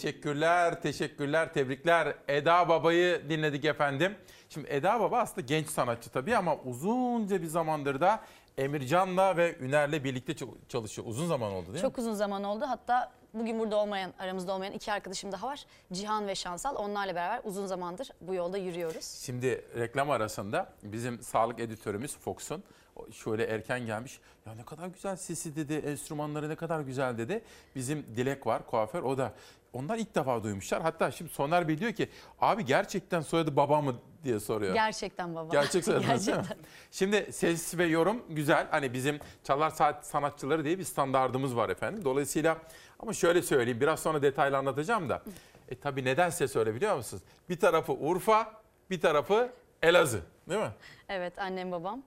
Teşekkürler, 0.01 0.81
teşekkürler, 0.81 1.53
tebrikler. 1.53 2.15
Eda 2.27 2.69
Baba'yı 2.69 3.29
dinledik 3.29 3.65
efendim. 3.65 4.15
Şimdi 4.49 4.67
Eda 4.69 4.99
Baba 4.99 5.19
aslında 5.19 5.41
genç 5.41 5.67
sanatçı 5.67 6.09
tabii 6.09 6.37
ama 6.37 6.55
uzunca 6.55 7.41
bir 7.41 7.47
zamandır 7.47 8.01
da 8.01 8.21
Emircan'la 8.57 9.37
ve 9.37 9.57
Üner'le 9.59 10.03
birlikte 10.03 10.35
çalışıyor. 10.69 11.07
Uzun 11.07 11.27
zaman 11.27 11.51
oldu 11.51 11.65
değil 11.65 11.75
mi? 11.75 11.81
Çok 11.81 11.97
uzun 11.97 12.13
zaman 12.13 12.43
oldu. 12.43 12.65
Hatta 12.67 13.11
bugün 13.33 13.59
burada 13.59 13.75
olmayan, 13.75 14.13
aramızda 14.19 14.53
olmayan 14.53 14.73
iki 14.73 14.91
arkadaşım 14.91 15.31
daha 15.31 15.47
var. 15.47 15.65
Cihan 15.93 16.27
ve 16.27 16.35
Şansal. 16.35 16.75
Onlarla 16.75 17.15
beraber 17.15 17.41
uzun 17.43 17.65
zamandır 17.65 18.09
bu 18.21 18.33
yolda 18.33 18.57
yürüyoruz. 18.57 19.05
Şimdi 19.05 19.65
reklam 19.77 20.11
arasında 20.11 20.73
bizim 20.83 21.21
sağlık 21.21 21.59
editörümüz 21.59 22.17
Fox'un 22.17 22.63
şöyle 23.11 23.45
erken 23.45 23.85
gelmiş. 23.85 24.19
Ya 24.45 24.53
ne 24.53 24.63
kadar 24.65 24.87
güzel 24.87 25.15
sesi 25.15 25.55
dedi, 25.55 25.73
enstrümanları 25.73 26.49
ne 26.49 26.55
kadar 26.55 26.79
güzel 26.79 27.17
dedi. 27.17 27.43
Bizim 27.75 28.05
Dilek 28.15 28.47
var 28.47 28.65
kuaför 28.65 29.03
o 29.03 29.17
da. 29.17 29.33
Onlar 29.73 29.97
ilk 29.97 30.15
defa 30.15 30.43
duymuşlar. 30.43 30.81
Hatta 30.81 31.11
şimdi 31.11 31.31
Soner 31.31 31.67
Bey 31.67 31.77
diyor 31.77 31.91
ki 31.91 32.09
abi 32.41 32.65
gerçekten 32.65 33.21
soyadı 33.21 33.55
baba 33.55 33.81
mı 33.81 33.95
diye 34.23 34.39
soruyor. 34.39 34.73
Gerçekten 34.73 35.35
baba. 35.35 35.51
Gerçek 35.51 35.83
soyadınız 35.85 36.27
değil 36.27 36.37
mi? 36.37 36.43
Gerçekten. 36.43 36.65
Şimdi 36.91 37.33
ses 37.33 37.77
ve 37.77 37.85
yorum 37.85 38.23
güzel. 38.29 38.67
Hani 38.71 38.93
bizim 38.93 39.19
çalar 39.43 39.69
saat 39.69 40.05
sanatçıları 40.07 40.63
diye 40.65 40.79
bir 40.79 40.83
standardımız 40.83 41.55
var 41.55 41.69
efendim. 41.69 42.05
Dolayısıyla 42.05 42.57
ama 42.99 43.13
şöyle 43.13 43.41
söyleyeyim 43.41 43.81
biraz 43.81 43.99
sonra 43.99 44.21
detaylı 44.21 44.57
anlatacağım 44.57 45.09
da. 45.09 45.21
E 45.69 45.79
tabii 45.79 46.05
neden 46.05 46.29
ses 46.29 46.55
öyle 46.55 46.75
biliyor 46.75 46.95
musunuz? 46.95 47.23
Bir 47.49 47.59
tarafı 47.59 47.93
Urfa, 47.93 48.53
bir 48.89 49.01
tarafı 49.01 49.49
Elazığ 49.81 50.21
değil 50.49 50.61
mi? 50.61 50.71
Evet 51.09 51.39
annem 51.39 51.71
babam. 51.71 52.03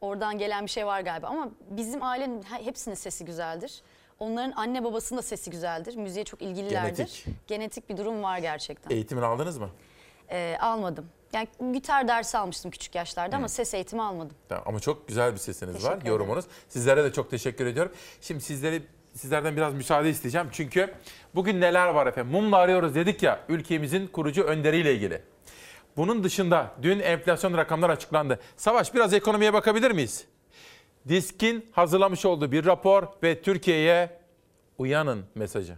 Oradan 0.00 0.38
gelen 0.38 0.64
bir 0.64 0.70
şey 0.70 0.86
var 0.86 1.00
galiba 1.00 1.26
ama 1.26 1.48
bizim 1.70 2.02
ailenin 2.02 2.42
he- 2.42 2.64
hepsinin 2.66 2.94
sesi 2.94 3.24
güzeldir. 3.24 3.82
Onların 4.18 4.52
anne 4.56 4.84
babasının 4.84 5.18
da 5.18 5.22
sesi 5.22 5.50
güzeldir. 5.50 5.96
Müziğe 5.96 6.24
çok 6.24 6.42
ilgililerdir. 6.42 6.96
Genetik. 6.96 7.24
Genetik 7.46 7.88
bir 7.88 7.96
durum 7.96 8.22
var 8.22 8.38
gerçekten. 8.38 8.90
Eğitimini 8.96 9.24
aldınız 9.24 9.58
mı? 9.58 9.70
Ee, 10.30 10.56
almadım. 10.60 11.06
Yani 11.32 11.48
gitar 11.72 12.08
dersi 12.08 12.38
almıştım 12.38 12.70
küçük 12.70 12.94
yaşlarda 12.94 13.36
ama 13.36 13.48
ses 13.48 13.74
eğitimi 13.74 14.02
almadım. 14.02 14.36
Tamam, 14.48 14.64
ama 14.66 14.80
çok 14.80 15.08
güzel 15.08 15.32
bir 15.32 15.38
sesiniz 15.38 15.72
Teşekkür 15.72 15.90
var, 15.90 15.96
ederim. 15.96 16.12
yorumunuz. 16.12 16.44
Sizlere 16.68 17.04
de 17.04 17.12
çok 17.12 17.30
teşekkür 17.30 17.66
ediyorum. 17.66 17.92
Şimdi 18.20 18.40
sizleri 18.40 18.82
sizlerden 19.14 19.56
biraz 19.56 19.74
müsaade 19.74 20.10
isteyeceğim. 20.10 20.48
Çünkü 20.52 20.94
bugün 21.34 21.60
neler 21.60 21.86
var 21.88 22.06
efendim? 22.06 22.32
Mumla 22.32 22.56
arıyoruz 22.56 22.94
dedik 22.94 23.22
ya 23.22 23.40
ülkemizin 23.48 24.06
kurucu 24.06 24.42
önderiyle 24.42 24.94
ilgili. 24.94 25.22
Bunun 25.96 26.24
dışında 26.24 26.70
dün 26.82 27.00
enflasyon 27.00 27.56
rakamlar 27.56 27.90
açıklandı. 27.90 28.40
Savaş 28.56 28.94
biraz 28.94 29.12
ekonomiye 29.14 29.52
bakabilir 29.52 29.90
miyiz? 29.90 30.24
Disk'in 31.08 31.66
hazırlamış 31.72 32.24
olduğu 32.24 32.52
bir 32.52 32.64
rapor 32.64 33.02
ve 33.22 33.42
Türkiye'ye 33.42 34.10
uyanın 34.78 35.24
mesajı. 35.34 35.76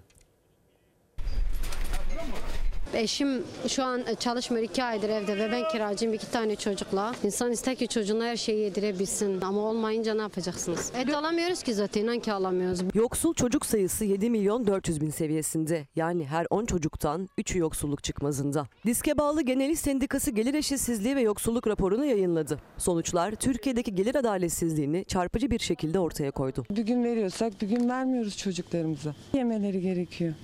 Eşim 2.94 3.42
şu 3.68 3.84
an 3.84 4.02
çalışmıyor 4.20 4.64
iki 4.64 4.84
aydır 4.84 5.08
evde 5.08 5.36
ve 5.38 5.52
ben 5.52 5.68
kiracıyım 5.68 6.14
iki 6.14 6.30
tane 6.30 6.56
çocukla. 6.56 7.14
İnsan 7.24 7.52
ister 7.52 7.74
ki 7.76 7.88
çocuğuna 7.88 8.24
her 8.24 8.36
şeyi 8.36 8.58
yedirebilsin 8.60 9.40
ama 9.40 9.60
olmayınca 9.60 10.14
ne 10.14 10.22
yapacaksınız? 10.22 10.92
Et 10.98 11.14
alamıyoruz 11.14 11.62
ki 11.62 11.74
zaten 11.74 12.00
inan 12.02 12.18
ki 12.18 12.32
alamıyoruz. 12.32 12.80
Yoksul 12.94 13.34
çocuk 13.34 13.66
sayısı 13.66 14.04
7 14.04 14.30
milyon 14.30 14.66
400 14.66 15.00
bin 15.00 15.10
seviyesinde. 15.10 15.86
Yani 15.96 16.26
her 16.26 16.46
10 16.50 16.66
çocuktan 16.66 17.28
3'ü 17.38 17.58
yoksulluk 17.58 18.04
çıkmazında. 18.04 18.66
Diske 18.86 19.18
bağlı 19.18 19.42
Genel 19.42 19.70
İş 19.70 19.80
Sendikası 19.80 20.30
gelir 20.30 20.54
eşitsizliği 20.54 21.16
ve 21.16 21.20
yoksulluk 21.20 21.66
raporunu 21.66 22.04
yayınladı. 22.04 22.58
Sonuçlar 22.78 23.32
Türkiye'deki 23.32 23.94
gelir 23.94 24.14
adaletsizliğini 24.14 25.04
çarpıcı 25.04 25.50
bir 25.50 25.58
şekilde 25.58 25.98
ortaya 25.98 26.30
koydu. 26.30 26.64
Bir 26.70 26.82
gün 26.82 27.04
veriyorsak 27.04 27.62
bir 27.62 27.68
gün 27.68 27.88
vermiyoruz 27.88 28.36
çocuklarımıza. 28.36 29.14
Yemeleri 29.34 29.80
gerekiyor. 29.80 30.34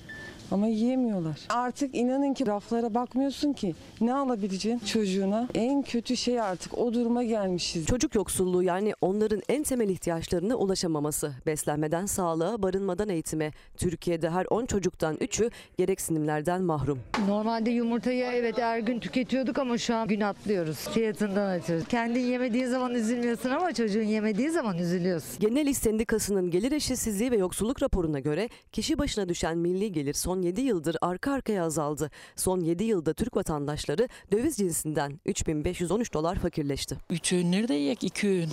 Ama 0.51 0.66
yiyemiyorlar. 0.66 1.40
Artık 1.48 1.94
inanın 1.94 2.35
ki 2.35 2.47
raflara 2.47 2.94
bakmıyorsun 2.94 3.52
ki 3.52 3.74
ne 4.01 4.14
alabileceksin 4.14 4.86
çocuğuna. 4.86 5.48
En 5.55 5.82
kötü 5.82 6.16
şey 6.16 6.40
artık 6.40 6.78
o 6.78 6.94
duruma 6.94 7.24
gelmişiz. 7.24 7.86
Çocuk 7.86 8.14
yoksulluğu 8.14 8.62
yani 8.62 8.93
onların 9.01 9.43
en 9.48 9.62
temel 9.62 9.89
ihtiyaçlarına 9.89 10.55
ulaşamaması. 10.56 11.32
Beslenmeden 11.47 12.06
sağlığa, 12.06 12.62
barınmadan 12.62 13.09
eğitime. 13.09 13.52
Türkiye'de 13.77 14.31
her 14.31 14.47
10 14.51 14.66
çocuktan 14.66 15.14
3'ü 15.16 15.51
gereksinimlerden 15.78 16.62
mahrum. 16.62 16.98
Normalde 17.28 17.70
yumurtayı 17.70 18.24
evet 18.24 18.59
her 18.59 18.78
gün 18.78 19.01
tüketiyorduk 19.01 19.59
ama 19.59 19.78
şu 19.78 19.94
an 19.94 20.09
gün 20.09 20.20
atlıyoruz. 20.20 20.77
Fiyatından 20.77 21.59
ötürü. 21.59 21.85
Kendin 21.85 22.20
yemediğin 22.20 22.66
zaman 22.66 22.94
üzülmüyorsun 22.94 23.51
ama 23.51 23.73
çocuğun 23.74 24.02
yemediği 24.02 24.51
zaman 24.51 24.78
üzülüyorsun. 24.78 25.39
Genel 25.40 25.66
İş 25.66 25.78
Sendikası'nın 25.78 26.51
gelir 26.51 26.73
eşitsizliği 26.73 27.31
ve 27.31 27.36
yoksulluk 27.36 27.82
raporuna 27.82 28.20
göre 28.20 28.48
kişi 28.73 28.98
başına 28.98 29.28
düşen 29.28 29.59
milli 29.59 29.93
gelir 29.93 30.14
son 30.14 30.36
7 30.43 30.61
yıldır 30.61 30.97
arka 31.01 31.33
arkaya 31.33 31.65
azaldı. 31.65 32.11
Son 32.37 32.61
7 32.61 32.85
yılda 32.85 33.15
Türk 33.15 33.37
vatandaşları 33.37 34.09
döviz 34.33 34.57
cinsinden 34.57 35.21
3513 35.27 36.15
dolar 36.15 36.39
fakirleşti. 36.39 36.97
Üç 37.11 37.33
öğün 37.33 37.53
nerede 37.53 37.75
yiyek 37.75 38.05
iki 38.05 38.29
öğün? 38.29 38.51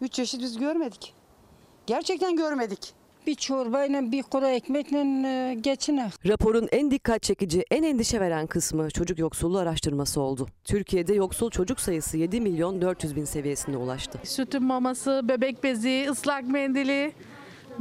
Üç 0.00 0.12
çeşit 0.12 0.40
biz 0.40 0.58
görmedik. 0.58 1.14
Gerçekten 1.86 2.36
görmedik. 2.36 2.94
Bir 3.26 3.34
çorbayla 3.34 4.12
bir 4.12 4.22
kuru 4.22 4.46
ekmekle 4.46 4.98
e, 4.98 5.54
geçiner. 5.54 6.12
Raporun 6.26 6.68
en 6.72 6.90
dikkat 6.90 7.22
çekici, 7.22 7.64
en 7.70 7.82
endişe 7.82 8.20
veren 8.20 8.46
kısmı 8.46 8.90
çocuk 8.90 9.18
yoksulluğu 9.18 9.58
araştırması 9.58 10.20
oldu. 10.20 10.46
Türkiye'de 10.64 11.14
yoksul 11.14 11.50
çocuk 11.50 11.80
sayısı 11.80 12.18
7 12.18 12.40
milyon 12.40 12.82
400 12.82 13.16
bin 13.16 13.24
seviyesine 13.24 13.76
ulaştı. 13.76 14.18
Sütün 14.24 14.62
maması, 14.62 15.20
bebek 15.24 15.64
bezi, 15.64 16.06
ıslak 16.10 16.44
mendili. 16.48 17.12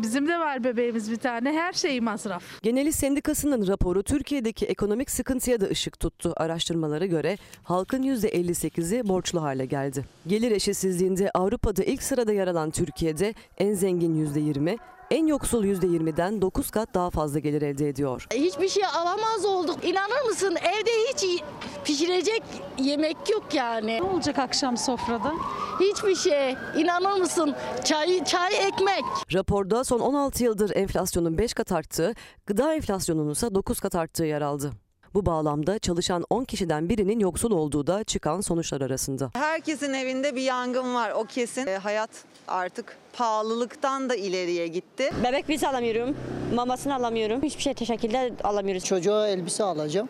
Bizim 0.02 0.28
de 0.28 0.40
var 0.40 0.64
bebeğimiz 0.64 1.12
bir 1.12 1.16
tane. 1.16 1.54
Her 1.54 1.74
şeyi 1.74 2.02
masraf. 2.02 2.44
Genel 2.64 2.86
İş 2.86 2.96
Sendikası'nın 2.96 3.68
raporu 3.68 4.04
Türkiye'deki 4.04 4.66
ekonomik 4.66 5.12
sıkıntıya 5.12 5.62
da 5.62 5.66
ışık 5.66 6.00
tuttu. 6.00 6.34
Araştırmalara 6.38 7.06
göre 7.06 7.38
halkın 7.64 8.04
%58'i 8.04 9.08
borçlu 9.08 9.42
hale 9.42 9.66
geldi. 9.66 10.06
Gelir 10.28 10.52
eşitsizliğinde 10.52 11.32
Avrupa'da 11.34 11.84
ilk 11.84 12.04
sırada 12.04 12.34
yer 12.34 12.48
alan 12.48 12.72
Türkiye'de 12.72 13.34
en 13.58 13.74
zengin 13.74 14.26
%20, 14.26 14.78
en 15.12 15.28
yoksul 15.28 15.66
%20'den 15.66 16.42
9 16.42 16.72
kat 16.72 16.94
daha 16.94 17.10
fazla 17.10 17.40
gelir 17.40 17.62
elde 17.62 17.90
ediyor. 17.90 18.28
Hiçbir 18.34 18.70
şey 18.70 18.86
alamaz 18.86 19.46
olduk. 19.46 19.86
İnanır 19.86 20.26
mısın 20.30 20.56
evde 20.62 20.92
hiç 21.12 21.44
pişirecek 21.84 22.44
yemek 22.78 23.18
yok 23.30 23.44
yani. 23.54 23.98
Ne 23.98 24.04
olacak 24.04 24.40
akşam 24.40 24.78
sofrada? 24.78 25.34
Hiçbir 25.80 26.16
şey. 26.16 26.56
İnanır 26.78 27.20
mısın? 27.20 27.56
Çay, 27.84 28.24
çay 28.24 28.68
ekmek. 28.68 29.04
Raporda 29.34 29.84
son 29.84 30.00
16 30.00 30.44
yıldır 30.44 30.76
enflasyonun 30.76 31.38
5 31.38 31.54
kat 31.54 31.72
arttığı, 31.72 32.14
gıda 32.46 32.74
enflasyonunun 32.74 33.32
ise 33.32 33.56
9 33.56 33.80
kat 33.80 33.96
arttığı 33.96 34.26
yer 34.26 34.42
aldı. 34.42 34.72
Bu 35.14 35.26
bağlamda 35.26 35.80
çalışan 35.80 36.26
10 36.30 36.44
kişiden 36.44 36.90
birinin 36.90 37.20
yoksul 37.20 37.52
olduğu 37.52 37.88
da 37.88 38.04
çıkan 38.04 38.42
sonuçlar 38.42 38.82
arasında. 38.82 39.32
Herkesin 39.34 39.94
evinde 39.94 40.36
bir 40.36 40.42
yangın 40.42 40.96
var 40.96 41.12
o 41.12 41.26
kesin. 41.26 41.68
E, 41.68 41.78
hayat 41.78 42.10
artık 42.50 42.98
pahalılıktan 43.14 44.10
da 44.10 44.16
ileriye 44.16 44.68
gitti. 44.68 45.10
Bebek 45.24 45.50
bezi 45.50 45.68
alamıyorum, 45.68 46.16
mamasını 46.56 46.96
alamıyorum. 46.96 47.44
Hiçbir 47.44 47.62
şey 47.62 47.76
şekilde 47.76 48.34
alamıyoruz. 48.44 48.86
Çocuğa 48.86 49.28
elbise 49.28 49.64
alacağım. 49.64 50.10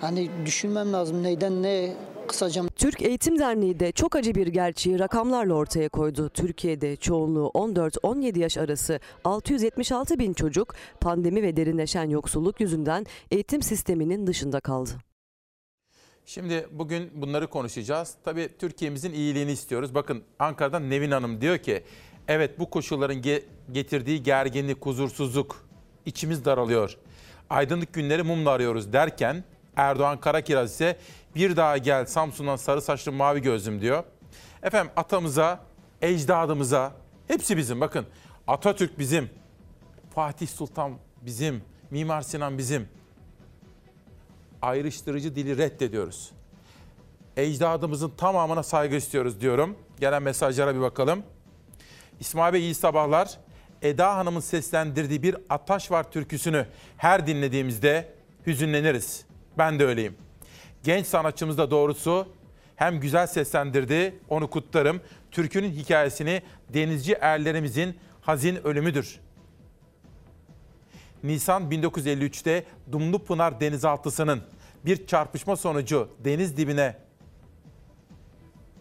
Hani 0.00 0.30
düşünmem 0.46 0.92
lazım 0.92 1.22
neyden 1.22 1.62
ne 1.62 1.94
kısacağım. 2.28 2.68
Türk 2.76 3.02
Eğitim 3.02 3.38
Derneği 3.38 3.80
de 3.80 3.92
çok 3.92 4.16
acı 4.16 4.34
bir 4.34 4.46
gerçeği 4.46 4.98
rakamlarla 4.98 5.54
ortaya 5.54 5.88
koydu. 5.88 6.28
Türkiye'de 6.28 6.96
çoğunluğu 6.96 7.50
14-17 7.54 8.38
yaş 8.38 8.58
arası 8.58 9.00
676 9.24 10.18
bin 10.18 10.32
çocuk 10.32 10.74
pandemi 11.00 11.42
ve 11.42 11.56
derinleşen 11.56 12.10
yoksulluk 12.10 12.60
yüzünden 12.60 13.06
eğitim 13.30 13.62
sisteminin 13.62 14.26
dışında 14.26 14.60
kaldı. 14.60 15.07
Şimdi 16.28 16.68
bugün 16.70 17.10
bunları 17.14 17.46
konuşacağız. 17.46 18.14
Tabii 18.24 18.48
Türkiye'mizin 18.58 19.12
iyiliğini 19.12 19.52
istiyoruz. 19.52 19.94
Bakın 19.94 20.22
Ankara'dan 20.38 20.90
Nevin 20.90 21.10
Hanım 21.10 21.40
diyor 21.40 21.58
ki 21.58 21.84
evet 22.28 22.58
bu 22.58 22.70
koşulların 22.70 23.16
ge- 23.16 23.42
getirdiği 23.72 24.22
gerginlik, 24.22 24.86
huzursuzluk 24.86 25.66
içimiz 26.06 26.44
daralıyor. 26.44 26.96
Aydınlık 27.50 27.92
günleri 27.92 28.22
mumla 28.22 28.50
arıyoruz 28.50 28.92
derken 28.92 29.44
Erdoğan 29.76 30.20
Karakiraz 30.20 30.72
ise 30.72 30.96
bir 31.34 31.56
daha 31.56 31.78
gel 31.78 32.06
Samsun'dan 32.06 32.56
sarı 32.56 32.82
saçlı 32.82 33.12
mavi 33.12 33.42
gözlüm 33.42 33.80
diyor. 33.80 34.04
Efendim 34.62 34.92
atamıza, 34.96 35.64
ecdadımıza 36.02 36.92
hepsi 37.28 37.56
bizim 37.56 37.80
bakın. 37.80 38.06
Atatürk 38.46 38.98
bizim, 38.98 39.30
Fatih 40.14 40.48
Sultan 40.48 40.92
bizim, 41.22 41.62
Mimar 41.90 42.22
Sinan 42.22 42.58
bizim. 42.58 42.88
Ayrıştırıcı 44.62 45.34
dili 45.34 45.58
reddediyoruz. 45.58 46.30
Ecdadımızın 47.36 48.10
tamamına 48.16 48.62
saygı 48.62 48.96
istiyoruz 48.96 49.40
diyorum. 49.40 49.76
Gelen 50.00 50.22
mesajlara 50.22 50.74
bir 50.74 50.80
bakalım. 50.80 51.22
İsmail 52.20 52.52
Bey 52.52 52.60
iyi 52.60 52.74
sabahlar. 52.74 53.38
Eda 53.82 54.16
Hanım'ın 54.16 54.40
seslendirdiği 54.40 55.22
bir 55.22 55.36
Ataş 55.50 55.90
Var 55.90 56.10
türküsünü 56.10 56.66
her 56.96 57.26
dinlediğimizde 57.26 58.12
hüzünleniriz. 58.46 59.24
Ben 59.58 59.78
de 59.78 59.84
öyleyim. 59.86 60.14
Genç 60.84 61.06
sanatçımız 61.06 61.58
da 61.58 61.70
doğrusu 61.70 62.28
hem 62.76 63.00
güzel 63.00 63.26
seslendirdi, 63.26 64.18
onu 64.28 64.50
kutlarım. 64.50 65.00
Türkünün 65.30 65.70
hikayesini 65.70 66.42
denizci 66.68 67.12
erlerimizin 67.12 67.96
hazin 68.20 68.66
ölümüdür. 68.66 69.20
Nisan 71.24 71.70
1953'te 71.70 72.64
Dumlupınar 72.92 73.60
denizaltısının 73.60 74.42
bir 74.84 75.06
çarpışma 75.06 75.56
sonucu 75.56 76.08
deniz 76.24 76.56
dibine 76.56 76.96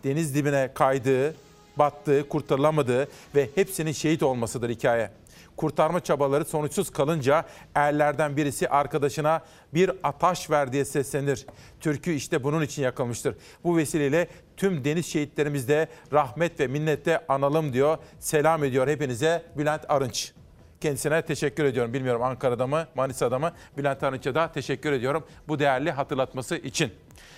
deniz 0.04 0.36
dibine 0.36 0.72
kaydığı, 0.74 1.36
battığı, 1.78 2.30
kurtarılamadığı 2.30 3.08
ve 3.36 3.50
hepsinin 3.56 3.92
şehit 3.92 4.24
olmasıdır 4.24 4.70
hikaye. 4.70 5.12
Kurtarma 5.58 6.00
çabaları 6.00 6.46
sonuçsuz 6.46 6.90
kalınca 6.90 7.46
erlerden 7.76 8.38
birisi 8.38 8.70
arkadaşına 8.70 9.42
bir 9.74 9.92
ataş 10.04 10.50
ver 10.50 10.74
diye 10.74 10.86
seslenir. 10.86 11.46
Türkü 11.80 12.12
işte 12.12 12.44
bunun 12.44 12.62
için 12.62 12.84
yakılmıştır. 12.84 13.36
Bu 13.64 13.78
vesileyle 13.78 14.28
tüm 14.58 14.84
deniz 14.84 15.06
şehitlerimiz 15.06 15.68
de 15.68 15.88
rahmet 16.14 16.60
ve 16.60 16.68
minnetle 16.68 17.26
analım 17.28 17.74
diyor. 17.74 17.98
Selam 18.20 18.64
ediyor 18.64 18.88
hepinize 18.88 19.44
Bülent 19.58 19.86
Arınç. 19.90 20.34
Kendisine 20.82 21.22
teşekkür 21.22 21.66
ediyorum. 21.66 21.94
Bilmiyorum 21.94 22.24
Ankara'da 22.24 22.68
mı, 22.68 22.88
Manisa'da 22.96 23.40
mı? 23.40 23.52
Bülent 23.78 24.04
Arınç'a 24.04 24.36
da 24.36 24.52
teşekkür 24.52 24.92
ediyorum 24.92 25.24
bu 25.48 25.60
değerli 25.60 25.92
hatırlatması 25.92 26.56
için. 26.56 26.94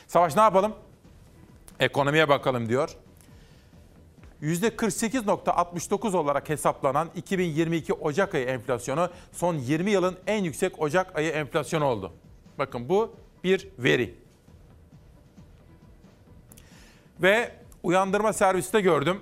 Savaş 0.07 0.35
ne 0.35 0.41
yapalım? 0.41 0.73
Ekonomiye 1.79 2.29
bakalım 2.29 2.69
diyor. 2.69 2.97
%48.69 4.41 6.17
olarak 6.17 6.49
hesaplanan 6.49 7.09
2022 7.15 7.93
Ocak 7.93 8.35
ayı 8.35 8.45
enflasyonu 8.45 9.09
son 9.31 9.55
20 9.55 9.91
yılın 9.91 10.17
en 10.27 10.43
yüksek 10.43 10.81
Ocak 10.81 11.17
ayı 11.17 11.31
enflasyonu 11.31 11.85
oldu. 11.85 12.11
Bakın 12.57 12.89
bu 12.89 13.15
bir 13.43 13.67
veri. 13.79 14.15
Ve 17.21 17.51
uyandırma 17.83 18.33
serviste 18.33 18.81
gördüm. 18.81 19.21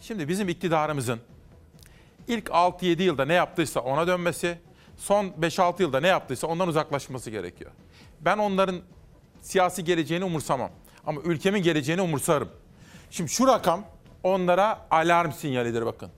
Şimdi 0.00 0.28
bizim 0.28 0.48
iktidarımızın 0.48 1.20
ilk 2.28 2.48
6-7 2.48 3.02
yılda 3.02 3.24
ne 3.24 3.34
yaptıysa 3.34 3.80
ona 3.80 4.06
dönmesi, 4.06 4.58
son 4.96 5.26
5-6 5.26 5.82
yılda 5.82 6.00
ne 6.00 6.08
yaptıysa 6.08 6.46
ondan 6.46 6.68
uzaklaşması 6.68 7.30
gerekiyor. 7.30 7.70
Ben 8.20 8.38
onların 8.38 8.80
siyasi 9.42 9.84
geleceğini 9.84 10.24
umursamam 10.24 10.70
ama 11.06 11.20
ülkemin 11.20 11.62
geleceğini 11.62 12.02
umursarım. 12.02 12.48
Şimdi 13.10 13.30
şu 13.30 13.46
rakam 13.46 13.84
onlara 14.22 14.86
alarm 14.90 15.32
sinyalidir 15.32 15.86
bakın. 15.86 16.10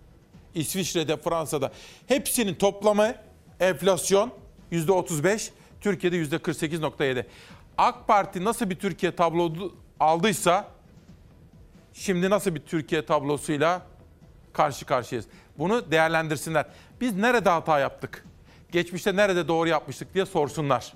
İsviçre'de, 0.54 1.16
Fransa'da 1.16 1.72
hepsinin 2.06 2.54
toplamı 2.54 3.14
enflasyon 3.60 4.30
%35, 4.72 5.50
Türkiye'de 5.80 6.22
%48.7. 6.22 7.24
AK 7.78 8.08
Parti 8.08 8.44
nasıl 8.44 8.70
bir 8.70 8.78
Türkiye 8.78 9.16
tablosu 9.16 9.74
aldıysa 10.00 10.68
şimdi 11.92 12.30
nasıl 12.30 12.54
bir 12.54 12.60
Türkiye 12.60 13.06
tablosuyla 13.06 13.82
karşı 14.52 14.86
karşıyayız. 14.86 15.26
Bunu 15.58 15.90
değerlendirsinler. 15.90 16.66
Biz 17.00 17.16
nerede 17.16 17.50
hata 17.50 17.78
yaptık? 17.78 18.24
Geçmişte 18.72 19.16
nerede 19.16 19.48
doğru 19.48 19.68
yapmıştık 19.68 20.14
diye 20.14 20.26
sorsunlar. 20.26 20.92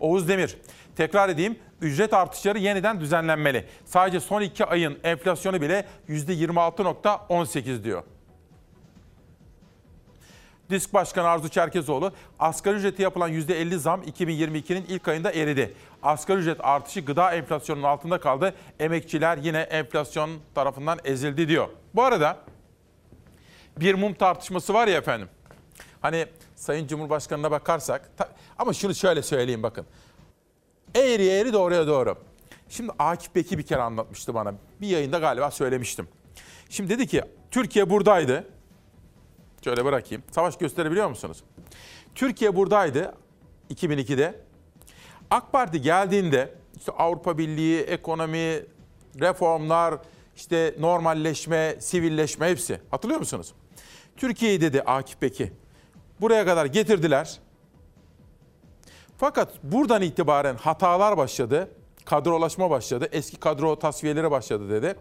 Oğuz 0.00 0.28
Demir, 0.28 0.56
tekrar 0.96 1.28
edeyim, 1.28 1.58
ücret 1.80 2.14
artışları 2.14 2.58
yeniden 2.58 3.00
düzenlenmeli. 3.00 3.68
Sadece 3.84 4.20
son 4.20 4.40
iki 4.42 4.64
ayın 4.64 4.98
enflasyonu 5.04 5.60
bile 5.60 5.86
%26.18 6.08 7.84
diyor. 7.84 8.02
Disk 10.70 10.94
Başkanı 10.94 11.28
Arzu 11.28 11.48
Çerkezoğlu, 11.48 12.12
asgari 12.38 12.76
ücreti 12.76 13.02
yapılan 13.02 13.30
%50 13.32 13.76
zam 13.76 14.02
2022'nin 14.02 14.84
ilk 14.88 15.08
ayında 15.08 15.32
eridi. 15.32 15.74
Asgari 16.02 16.38
ücret 16.38 16.64
artışı 16.64 17.00
gıda 17.00 17.32
enflasyonunun 17.34 17.86
altında 17.86 18.20
kaldı. 18.20 18.54
Emekçiler 18.80 19.36
yine 19.38 19.60
enflasyon 19.60 20.30
tarafından 20.54 20.98
ezildi 21.04 21.48
diyor. 21.48 21.68
Bu 21.94 22.02
arada 22.02 22.38
bir 23.80 23.94
mum 23.94 24.14
tartışması 24.14 24.74
var 24.74 24.88
ya 24.88 24.98
efendim. 24.98 25.28
Hani 26.00 26.26
Sayın 26.56 26.86
Cumhurbaşkanı'na 26.86 27.50
bakarsak 27.50 28.10
ama 28.58 28.72
şunu 28.72 28.94
şöyle 28.94 29.22
söyleyeyim 29.22 29.62
bakın. 29.62 29.86
Eğri 30.94 31.28
eğri 31.28 31.52
doğruya 31.52 31.86
doğru. 31.86 32.18
Şimdi 32.68 32.92
Akif 32.98 33.34
Beki 33.34 33.58
bir 33.58 33.62
kere 33.62 33.82
anlatmıştı 33.82 34.34
bana. 34.34 34.54
Bir 34.80 34.86
yayında 34.86 35.18
galiba 35.18 35.50
söylemiştim. 35.50 36.08
Şimdi 36.68 36.90
dedi 36.90 37.06
ki 37.06 37.22
Türkiye 37.50 37.90
buradaydı. 37.90 38.53
Şöyle 39.64 39.84
bırakayım. 39.84 40.22
Savaş 40.30 40.58
gösterebiliyor 40.58 41.08
musunuz? 41.08 41.44
Türkiye 42.14 42.56
buradaydı 42.56 43.14
2002'de. 43.70 44.40
AK 45.30 45.52
Parti 45.52 45.80
geldiğinde 45.80 46.54
işte 46.76 46.92
Avrupa 46.92 47.38
Birliği, 47.38 47.80
ekonomi, 47.80 48.62
reformlar, 49.20 49.94
işte 50.36 50.74
normalleşme, 50.78 51.76
sivilleşme 51.80 52.50
hepsi. 52.50 52.80
Hatırlıyor 52.90 53.20
musunuz? 53.20 53.54
Türkiye'yi 54.16 54.60
dedi 54.60 54.82
Akif 54.82 55.22
Beki. 55.22 55.52
Buraya 56.20 56.44
kadar 56.44 56.66
getirdiler. 56.66 57.38
Fakat 59.18 59.62
buradan 59.62 60.02
itibaren 60.02 60.56
hatalar 60.56 61.16
başladı. 61.16 61.70
Kadrolaşma 62.04 62.70
başladı. 62.70 63.08
Eski 63.12 63.36
kadro 63.36 63.78
tasfiyeleri 63.78 64.30
başladı 64.30 64.70
dedi. 64.70 64.94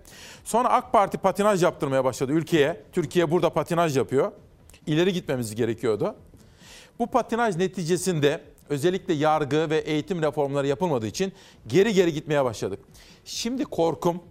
Sonra 0.44 0.70
AK 0.70 0.92
Parti 0.92 1.18
patinaj 1.18 1.64
yaptırmaya 1.64 2.04
başladı 2.04 2.32
ülkeye. 2.32 2.84
Türkiye 2.92 3.32
burada 3.32 3.50
patinaj 3.50 3.98
yapıyor. 3.98 4.32
İleri 4.88 5.14
gitmemiz 5.14 5.56
gerekiyordu. 5.56 6.16
Bu 7.00 7.08
patinaj 7.08 7.56
neticesinde 7.56 8.42
özellikle 8.70 9.14
yargı 9.14 9.70
ve 9.70 9.78
eğitim 9.78 10.22
reformları 10.22 10.68
yapılmadığı 10.68 11.08
için 11.08 11.34
geri 11.68 11.94
geri 11.94 12.14
gitmeye 12.14 12.46
başladık. 12.46 12.80
Şimdi 13.26 13.64
korkum 13.64 14.24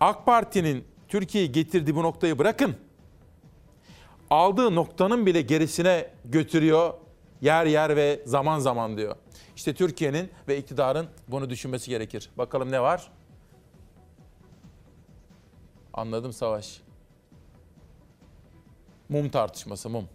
AK 0.00 0.26
Parti'nin 0.26 0.84
Türkiye'yi 1.08 1.52
getirdiği 1.52 1.96
bu 1.96 2.02
noktayı 2.02 2.38
bırakın. 2.38 2.76
Aldığı 4.30 4.74
noktanın 4.74 5.26
bile 5.26 5.40
gerisine 5.40 6.10
götürüyor 6.24 6.94
yer 7.40 7.66
yer 7.66 7.96
ve 7.96 8.22
zaman 8.26 8.58
zaman 8.58 8.96
diyor. 8.96 9.16
İşte 9.56 9.74
Türkiye'nin 9.74 10.30
ve 10.48 10.58
iktidarın 10.58 11.06
bunu 11.28 11.50
düşünmesi 11.50 11.90
gerekir. 11.90 12.30
Bakalım 12.38 12.70
ne 12.70 12.80
var? 12.80 13.10
Anladım 15.94 16.32
Savaş. 16.32 16.81
Mum 19.12 19.28
tartışması 19.28 19.88
mum. 19.88 20.08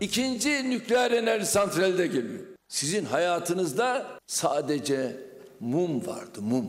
İkinci 0.00 0.70
nükleer 0.70 1.10
enerji 1.10 1.46
santrali 1.46 1.98
de 1.98 2.06
geliyor. 2.06 2.40
Sizin 2.68 3.04
hayatınızda 3.04 4.06
sadece 4.26 5.16
mum 5.60 6.06
vardı, 6.06 6.42
mum. 6.42 6.66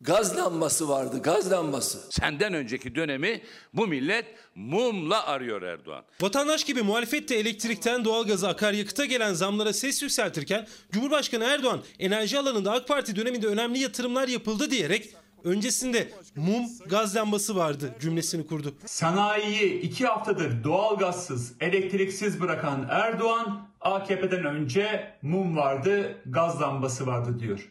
Gaz 0.00 0.36
lambası 0.36 0.88
vardı, 0.88 1.22
gaz 1.22 1.52
lambası. 1.52 1.98
Senden 2.10 2.54
önceki 2.54 2.94
dönemi 2.94 3.42
bu 3.74 3.86
millet 3.86 4.24
mumla 4.54 5.26
arıyor 5.26 5.62
Erdoğan. 5.62 6.04
Vatandaş 6.20 6.64
gibi 6.64 6.82
muhalefet 6.82 7.28
de 7.28 7.36
elektrikten 7.36 8.04
doğalgaza 8.04 8.48
akaryakıta 8.48 9.04
gelen 9.04 9.32
zamlara 9.34 9.72
ses 9.72 10.02
yükseltirken 10.02 10.66
Cumhurbaşkanı 10.92 11.44
Erdoğan 11.44 11.80
enerji 11.98 12.38
alanında 12.38 12.72
AK 12.72 12.88
Parti 12.88 13.16
döneminde 13.16 13.46
önemli 13.46 13.78
yatırımlar 13.78 14.28
yapıldı 14.28 14.70
diyerek 14.70 15.14
öncesinde 15.44 16.08
mum 16.36 16.64
gaz 16.86 17.16
lambası 17.16 17.56
vardı 17.56 17.94
cümlesini 18.00 18.46
kurdu. 18.46 18.74
Sanayiyi 18.86 19.80
iki 19.80 20.06
haftadır 20.06 20.64
doğalgazsız, 20.64 21.52
elektriksiz 21.60 22.40
bırakan 22.40 22.86
Erdoğan, 22.90 23.68
AKP'den 23.80 24.44
önce 24.44 25.14
mum 25.22 25.56
vardı, 25.56 26.18
gaz 26.26 26.60
lambası 26.60 27.06
vardı 27.06 27.40
diyor. 27.40 27.68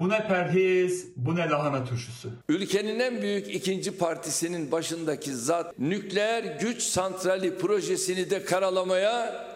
Bu 0.00 0.08
ne 0.08 0.26
perhiz, 0.28 1.06
bu 1.16 1.36
ne 1.36 1.48
lahana 1.48 1.84
turşusu. 1.84 2.30
Ülkenin 2.48 3.00
en 3.00 3.22
büyük 3.22 3.54
ikinci 3.54 3.98
partisinin 3.98 4.72
başındaki 4.72 5.34
zat 5.34 5.78
nükleer 5.78 6.44
güç 6.60 6.82
santrali 6.82 7.58
projesini 7.58 8.30
de 8.30 8.44
karalamaya, 8.44 9.46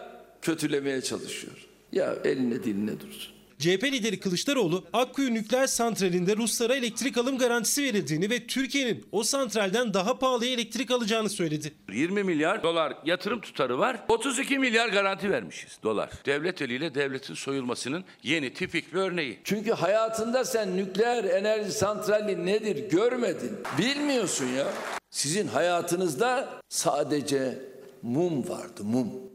kötülemeye 0.41 1.01
çalışıyor. 1.01 1.53
Ya 1.91 2.15
eline 2.23 2.63
diline 2.63 2.99
dursun. 2.99 3.38
CHP 3.59 3.83
lideri 3.83 4.19
Kılıçdaroğlu, 4.19 4.83
Akkuyu 4.93 5.33
nükleer 5.33 5.67
santralinde 5.67 6.35
Ruslara 6.37 6.75
elektrik 6.75 7.17
alım 7.17 7.37
garantisi 7.37 7.83
verildiğini 7.83 8.29
ve 8.29 8.47
Türkiye'nin 8.47 9.05
o 9.11 9.23
santralden 9.23 9.93
daha 9.93 10.19
pahalıya 10.19 10.51
elektrik 10.51 10.91
alacağını 10.91 11.29
söyledi. 11.29 11.73
20 11.91 12.23
milyar 12.23 12.63
dolar 12.63 12.93
yatırım 13.05 13.41
tutarı 13.41 13.79
var. 13.79 13.99
32 14.07 14.59
milyar 14.59 14.89
garanti 14.89 15.29
vermişiz 15.31 15.79
dolar. 15.83 16.09
Devlet 16.25 16.61
eliyle 16.61 16.95
devletin 16.95 17.33
soyulmasının 17.33 18.03
yeni 18.23 18.53
tipik 18.53 18.93
bir 18.93 18.99
örneği. 18.99 19.39
Çünkü 19.43 19.71
hayatında 19.71 20.45
sen 20.45 20.77
nükleer 20.77 21.23
enerji 21.23 21.71
santrali 21.71 22.45
nedir 22.45 22.89
görmedin. 22.89 23.51
Bilmiyorsun 23.77 24.47
ya. 24.47 24.67
Sizin 25.09 25.47
hayatınızda 25.47 26.49
sadece 26.69 27.59
mum 28.01 28.49
vardı 28.49 28.83
mum. 28.83 29.28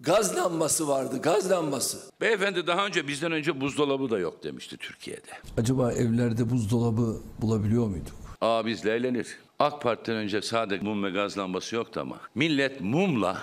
Gaz 0.00 0.36
lambası 0.36 0.88
vardı 0.88 1.22
gaz 1.22 1.50
lambası. 1.50 1.98
Beyefendi 2.20 2.66
daha 2.66 2.86
önce 2.86 3.08
bizden 3.08 3.32
önce 3.32 3.60
buzdolabı 3.60 4.10
da 4.10 4.18
yok 4.18 4.44
demişti 4.44 4.76
Türkiye'de. 4.76 5.30
Acaba 5.58 5.92
evlerde 5.92 6.50
buzdolabı 6.50 7.16
bulabiliyor 7.40 7.86
muyduk? 7.86 8.12
Aa 8.40 8.66
bizle 8.66 8.94
eğlenir. 8.94 9.26
AK 9.58 9.82
Parti'den 9.82 10.16
önce 10.16 10.42
sadece 10.42 10.84
mum 10.84 11.04
ve 11.04 11.10
gaz 11.10 11.38
lambası 11.38 11.76
yoktu 11.76 12.00
ama. 12.00 12.20
Millet 12.34 12.80
mumla 12.80 13.42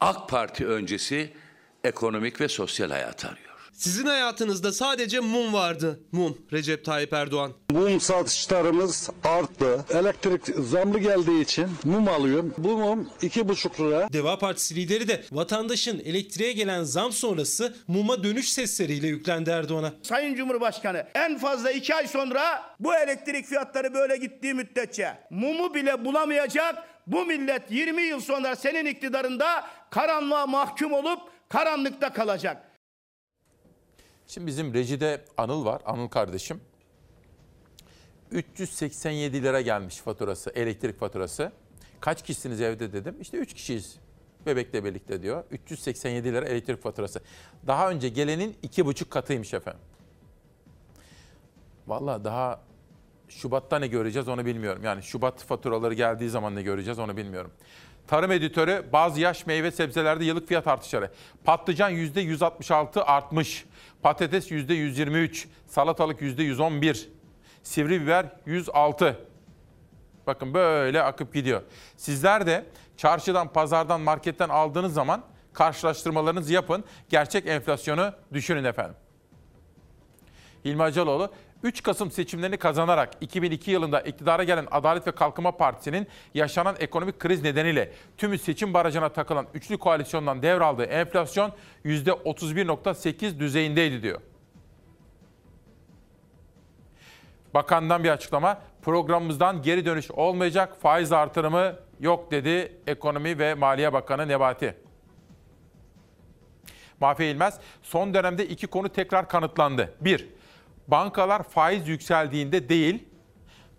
AK 0.00 0.28
Parti 0.28 0.66
öncesi 0.66 1.30
ekonomik 1.84 2.40
ve 2.40 2.48
sosyal 2.48 2.90
hayat 2.90 3.24
arıyor. 3.24 3.47
Sizin 3.78 4.06
hayatınızda 4.06 4.72
sadece 4.72 5.20
mum 5.20 5.52
vardı. 5.52 6.00
Mum 6.12 6.38
Recep 6.52 6.84
Tayyip 6.84 7.12
Erdoğan. 7.12 7.52
Mum 7.70 8.00
satışlarımız 8.00 9.10
arttı. 9.24 9.84
Elektrik 9.90 10.46
zamlı 10.46 10.98
geldiği 10.98 11.40
için 11.40 11.68
mum 11.84 12.08
alıyorum. 12.08 12.54
Bu 12.58 12.78
mum 12.78 13.08
iki 13.22 13.48
buçuk 13.48 13.80
lira. 13.80 14.12
Deva 14.12 14.38
Partisi 14.38 14.76
lideri 14.76 15.08
de 15.08 15.24
vatandaşın 15.32 15.98
elektriğe 16.04 16.52
gelen 16.52 16.82
zam 16.82 17.12
sonrası 17.12 17.76
muma 17.88 18.24
dönüş 18.24 18.52
sesleriyle 18.52 19.06
yüklendi 19.06 19.50
Erdoğan'a. 19.50 19.92
Sayın 20.02 20.34
Cumhurbaşkanı 20.34 21.06
en 21.14 21.38
fazla 21.38 21.70
iki 21.70 21.94
ay 21.94 22.06
sonra 22.06 22.62
bu 22.80 22.94
elektrik 22.94 23.46
fiyatları 23.46 23.94
böyle 23.94 24.16
gittiği 24.16 24.54
müddetçe 24.54 25.18
mumu 25.30 25.74
bile 25.74 26.04
bulamayacak 26.04 26.74
bu 27.06 27.24
millet 27.26 27.70
20 27.70 28.02
yıl 28.02 28.20
sonra 28.20 28.56
senin 28.56 28.86
iktidarında 28.86 29.64
karanlığa 29.90 30.46
mahkum 30.46 30.92
olup 30.92 31.20
karanlıkta 31.48 32.12
kalacak. 32.12 32.67
Şimdi 34.28 34.46
bizim 34.46 34.74
rejide 34.74 35.24
Anıl 35.36 35.64
var, 35.64 35.82
Anıl 35.84 36.08
kardeşim. 36.08 36.60
387 38.30 39.42
lira 39.42 39.60
gelmiş 39.60 39.96
faturası, 39.96 40.50
elektrik 40.50 40.98
faturası. 40.98 41.52
Kaç 42.00 42.22
kişisiniz 42.22 42.60
evde 42.60 42.92
dedim. 42.92 43.16
İşte 43.20 43.36
3 43.36 43.54
kişiyiz 43.54 43.96
bebekle 44.46 44.84
birlikte 44.84 45.22
diyor. 45.22 45.44
387 45.50 46.32
lira 46.32 46.46
elektrik 46.46 46.82
faturası. 46.82 47.20
Daha 47.66 47.90
önce 47.90 48.08
gelenin 48.08 48.56
2,5 48.62 49.08
katıymış 49.08 49.54
efendim. 49.54 49.80
Vallahi 51.86 52.24
daha 52.24 52.60
Şubat'ta 53.28 53.78
ne 53.78 53.86
göreceğiz 53.86 54.28
onu 54.28 54.46
bilmiyorum. 54.46 54.84
Yani 54.84 55.02
Şubat 55.02 55.44
faturaları 55.44 55.94
geldiği 55.94 56.30
zaman 56.30 56.54
ne 56.54 56.62
göreceğiz 56.62 56.98
onu 56.98 57.16
bilmiyorum. 57.16 57.50
Tarım 58.08 58.32
editörü 58.32 58.84
bazı 58.92 59.20
yaş 59.20 59.46
meyve 59.46 59.70
sebzelerde 59.70 60.24
yıllık 60.24 60.48
fiyat 60.48 60.66
artışları. 60.66 61.10
Patlıcan 61.44 61.92
%166 61.92 63.02
artmış. 63.02 63.64
Patates 64.02 64.50
%123. 64.50 65.46
Salatalık 65.66 66.20
%111. 66.20 67.08
Sivri 67.62 68.02
biber 68.02 68.26
106. 68.46 69.16
Bakın 70.26 70.54
böyle 70.54 71.02
akıp 71.02 71.34
gidiyor. 71.34 71.62
Sizler 71.96 72.46
de 72.46 72.64
çarşıdan, 72.96 73.52
pazardan, 73.52 74.00
marketten 74.00 74.48
aldığınız 74.48 74.94
zaman 74.94 75.22
karşılaştırmalarınızı 75.52 76.52
yapın. 76.52 76.84
Gerçek 77.08 77.46
enflasyonu 77.46 78.12
düşünün 78.32 78.64
efendim. 78.64 78.96
Hilmi 80.64 80.82
Acaloğlu 80.82 81.32
3 81.62 81.82
Kasım 81.82 82.10
seçimlerini 82.10 82.56
kazanarak 82.56 83.14
2002 83.20 83.70
yılında 83.70 84.00
iktidara 84.00 84.44
gelen 84.44 84.66
Adalet 84.70 85.06
ve 85.06 85.12
Kalkınma 85.12 85.56
Partisi'nin 85.56 86.06
yaşanan 86.34 86.76
ekonomik 86.80 87.18
kriz 87.18 87.42
nedeniyle 87.42 87.92
tümü 88.16 88.38
seçim 88.38 88.74
barajına 88.74 89.08
takılan 89.08 89.46
üçlü 89.54 89.78
koalisyondan 89.78 90.42
devraldığı 90.42 90.84
enflasyon 90.84 91.52
%31.8 91.84 93.38
düzeyindeydi 93.38 94.02
diyor. 94.02 94.20
Bakandan 97.54 98.04
bir 98.04 98.10
açıklama. 98.10 98.58
Programımızdan 98.82 99.62
geri 99.62 99.86
dönüş 99.86 100.10
olmayacak, 100.10 100.76
faiz 100.82 101.12
artırımı 101.12 101.76
yok 102.00 102.30
dedi 102.30 102.72
Ekonomi 102.86 103.38
ve 103.38 103.54
Maliye 103.54 103.92
Bakanı 103.92 104.28
Nebati. 104.28 104.74
Mahfi 107.00 107.24
İlmez, 107.24 107.60
son 107.82 108.14
dönemde 108.14 108.46
iki 108.46 108.66
konu 108.66 108.88
tekrar 108.88 109.28
kanıtlandı. 109.28 109.94
Bir, 110.00 110.28
bankalar 110.88 111.42
faiz 111.42 111.88
yükseldiğinde 111.88 112.68
değil, 112.68 113.08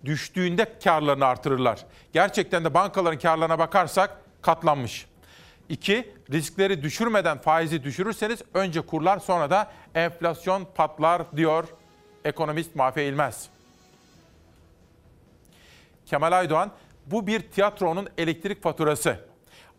düştüğünde 0.06 0.80
karlarını 0.84 1.26
artırırlar. 1.26 1.86
Gerçekten 2.14 2.65
de 2.65 2.73
bankaların 2.73 3.19
karlarına 3.19 3.60
bakarsak 3.60 4.18
katlanmış. 4.41 5.06
İki, 5.69 6.14
riskleri 6.31 6.84
düşürmeden 6.84 7.38
faizi 7.38 7.84
düşürürseniz 7.84 8.41
önce 8.53 8.81
kurlar 8.81 9.19
sonra 9.19 9.49
da 9.49 9.72
enflasyon 9.95 10.68
patlar 10.76 11.38
diyor 11.38 11.68
ekonomist 12.26 12.76
Mahfi 12.76 13.02
İlmez. 13.02 13.49
Kemal 16.06 16.31
Aydoğan, 16.31 16.72
bu 17.06 17.27
bir 17.27 17.40
tiyatronun 17.40 18.10
elektrik 18.18 18.64
faturası. 18.64 19.28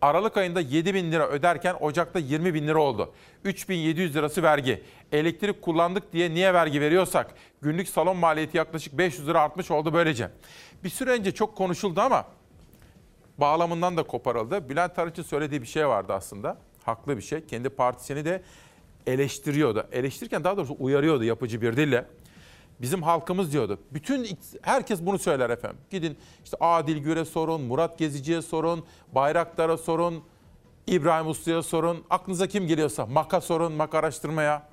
Aralık 0.02 0.36
ayında 0.36 0.60
7 0.60 0.94
bin 0.94 1.12
lira 1.12 1.28
öderken 1.28 1.77
Ocak'ta 1.81 2.18
20 2.18 2.55
bin 2.55 2.66
lira 2.66 2.78
oldu. 2.82 3.12
3700 3.44 4.16
lirası 4.16 4.43
vergi. 4.43 4.82
Elektrik 5.12 5.62
kullandık 5.62 6.12
diye 6.12 6.31
niye 6.31 6.55
vergi 6.55 6.81
veriyorsak 6.81 7.35
günlük 7.62 7.89
salon 7.89 8.16
maliyeti 8.16 8.56
yaklaşık 8.56 8.98
500 8.98 9.28
lira 9.28 9.40
artmış 9.40 9.70
oldu 9.70 9.93
böylece. 9.93 10.31
Bir 10.85 10.89
süre 10.89 11.10
önce 11.10 11.32
çok 11.32 11.56
konuşuldu 11.56 12.01
ama 12.01 12.27
bağlamından 13.39 13.97
da 13.97 14.02
koparıldı. 14.02 14.68
Bülent 14.68 14.98
Arınç'ın 14.98 15.22
söylediği 15.22 15.62
bir 15.62 15.66
şey 15.66 15.89
vardı 15.89 16.12
aslında. 16.12 16.59
Haklı 16.85 17.16
bir 17.16 17.22
şey. 17.22 17.47
Kendi 17.47 17.68
partisini 17.68 18.24
de 18.24 18.43
eleştiriyordu. 19.06 19.86
Eleştirirken 19.93 20.44
daha 20.44 20.56
doğrusu 20.56 20.77
uyarıyordu 20.78 21.24
yapıcı 21.24 21.62
bir 21.62 21.77
dille. 21.77 22.06
Bizim 22.81 23.02
halkımız 23.02 23.52
diyordu. 23.52 23.78
Bütün 23.90 24.39
herkes 24.62 25.01
bunu 25.02 25.19
söyler 25.19 25.51
efendim. 25.51 25.78
Gidin 25.90 26.19
işte 26.44 26.57
Adil 26.61 26.98
Güre 26.98 27.24
sorun, 27.24 27.61
Murat 27.61 27.98
Gezici'ye 27.98 28.43
sorun, 28.43 28.85
Bayraktar'a 29.12 29.77
sorun, 29.77 30.24
İbrahim 30.86 31.27
Uslu'ya 31.28 31.62
sorun. 31.62 32.05
Aklınıza 32.11 32.47
kim 32.47 32.66
geliyorsa 32.66 33.07
Maka 33.07 33.40
sorun, 33.40 33.73
Maka 33.73 33.98
araştırmaya. 33.98 34.69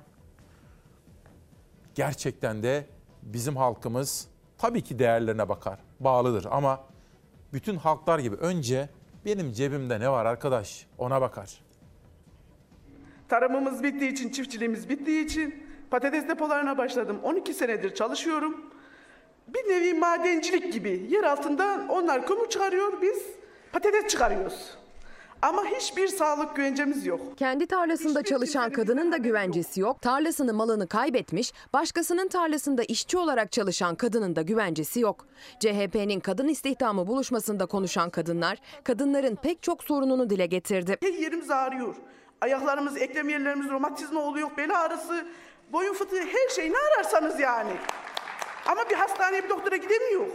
Gerçekten 1.94 2.62
de 2.62 2.86
bizim 3.22 3.56
halkımız 3.56 4.28
tabii 4.58 4.82
ki 4.82 4.98
değerlerine 4.98 5.48
bakar, 5.48 5.78
bağlıdır 6.00 6.46
ama 6.50 6.84
bütün 7.52 7.76
halklar 7.76 8.18
gibi 8.18 8.36
önce 8.36 8.88
benim 9.24 9.52
cebimde 9.52 10.00
ne 10.00 10.10
var 10.10 10.26
arkadaş 10.26 10.86
ona 10.98 11.20
bakar. 11.20 11.60
Tarımımız 13.28 13.82
bittiği 13.82 14.12
için, 14.12 14.30
çiftçiliğimiz 14.30 14.88
bittiği 14.88 15.24
için 15.24 15.67
patates 15.90 16.28
depolarına 16.28 16.78
başladım. 16.78 17.20
12 17.22 17.54
senedir 17.54 17.94
çalışıyorum. 17.94 18.70
Bir 19.48 19.68
nevi 19.68 19.94
madencilik 19.94 20.72
gibi. 20.72 21.06
Yer 21.10 21.24
altından 21.24 21.88
onlar 21.88 22.26
kömür 22.26 22.48
çıkarıyor, 22.48 23.02
biz 23.02 23.22
patates 23.72 24.06
çıkarıyoruz. 24.08 24.78
Ama 25.42 25.64
hiçbir 25.64 26.08
sağlık 26.08 26.56
güvencemiz 26.56 27.06
yok. 27.06 27.20
Kendi 27.38 27.66
tarlasında 27.66 28.22
çalışan 28.22 28.72
kadının 28.72 29.12
da 29.12 29.16
güvencesi 29.16 29.80
yok. 29.80 30.02
Tarlasını 30.02 30.54
malını 30.54 30.86
kaybetmiş, 30.86 31.52
başkasının 31.72 32.28
tarlasında 32.28 32.82
işçi 32.82 33.18
olarak 33.18 33.52
çalışan 33.52 33.94
kadının 33.94 34.36
da 34.36 34.42
güvencesi 34.42 35.00
yok. 35.00 35.26
CHP'nin 35.60 36.20
kadın 36.20 36.48
istihdamı 36.48 37.06
buluşmasında 37.06 37.66
konuşan 37.66 38.10
kadınlar, 38.10 38.58
kadınların 38.84 39.36
pek 39.36 39.62
çok 39.62 39.84
sorununu 39.84 40.30
dile 40.30 40.46
getirdi. 40.46 40.96
Her 41.02 41.12
yerimiz 41.12 41.50
ağrıyor. 41.50 41.94
Ayaklarımız, 42.40 42.96
eklem 42.96 43.28
yerlerimiz 43.28 43.70
romatizma 43.70 44.20
oluyor, 44.20 44.50
bel 44.56 44.80
ağrısı, 44.80 45.26
boyun 45.72 45.94
fıtığı, 45.94 46.22
her 46.22 46.48
şey 46.48 46.72
ne 46.72 46.76
ararsanız 46.78 47.40
yani. 47.40 47.72
Ama 48.66 48.90
bir 48.90 48.94
hastaneye 48.94 49.44
bir 49.44 49.48
doktora 49.48 49.76
gidemiyor. 49.76 50.26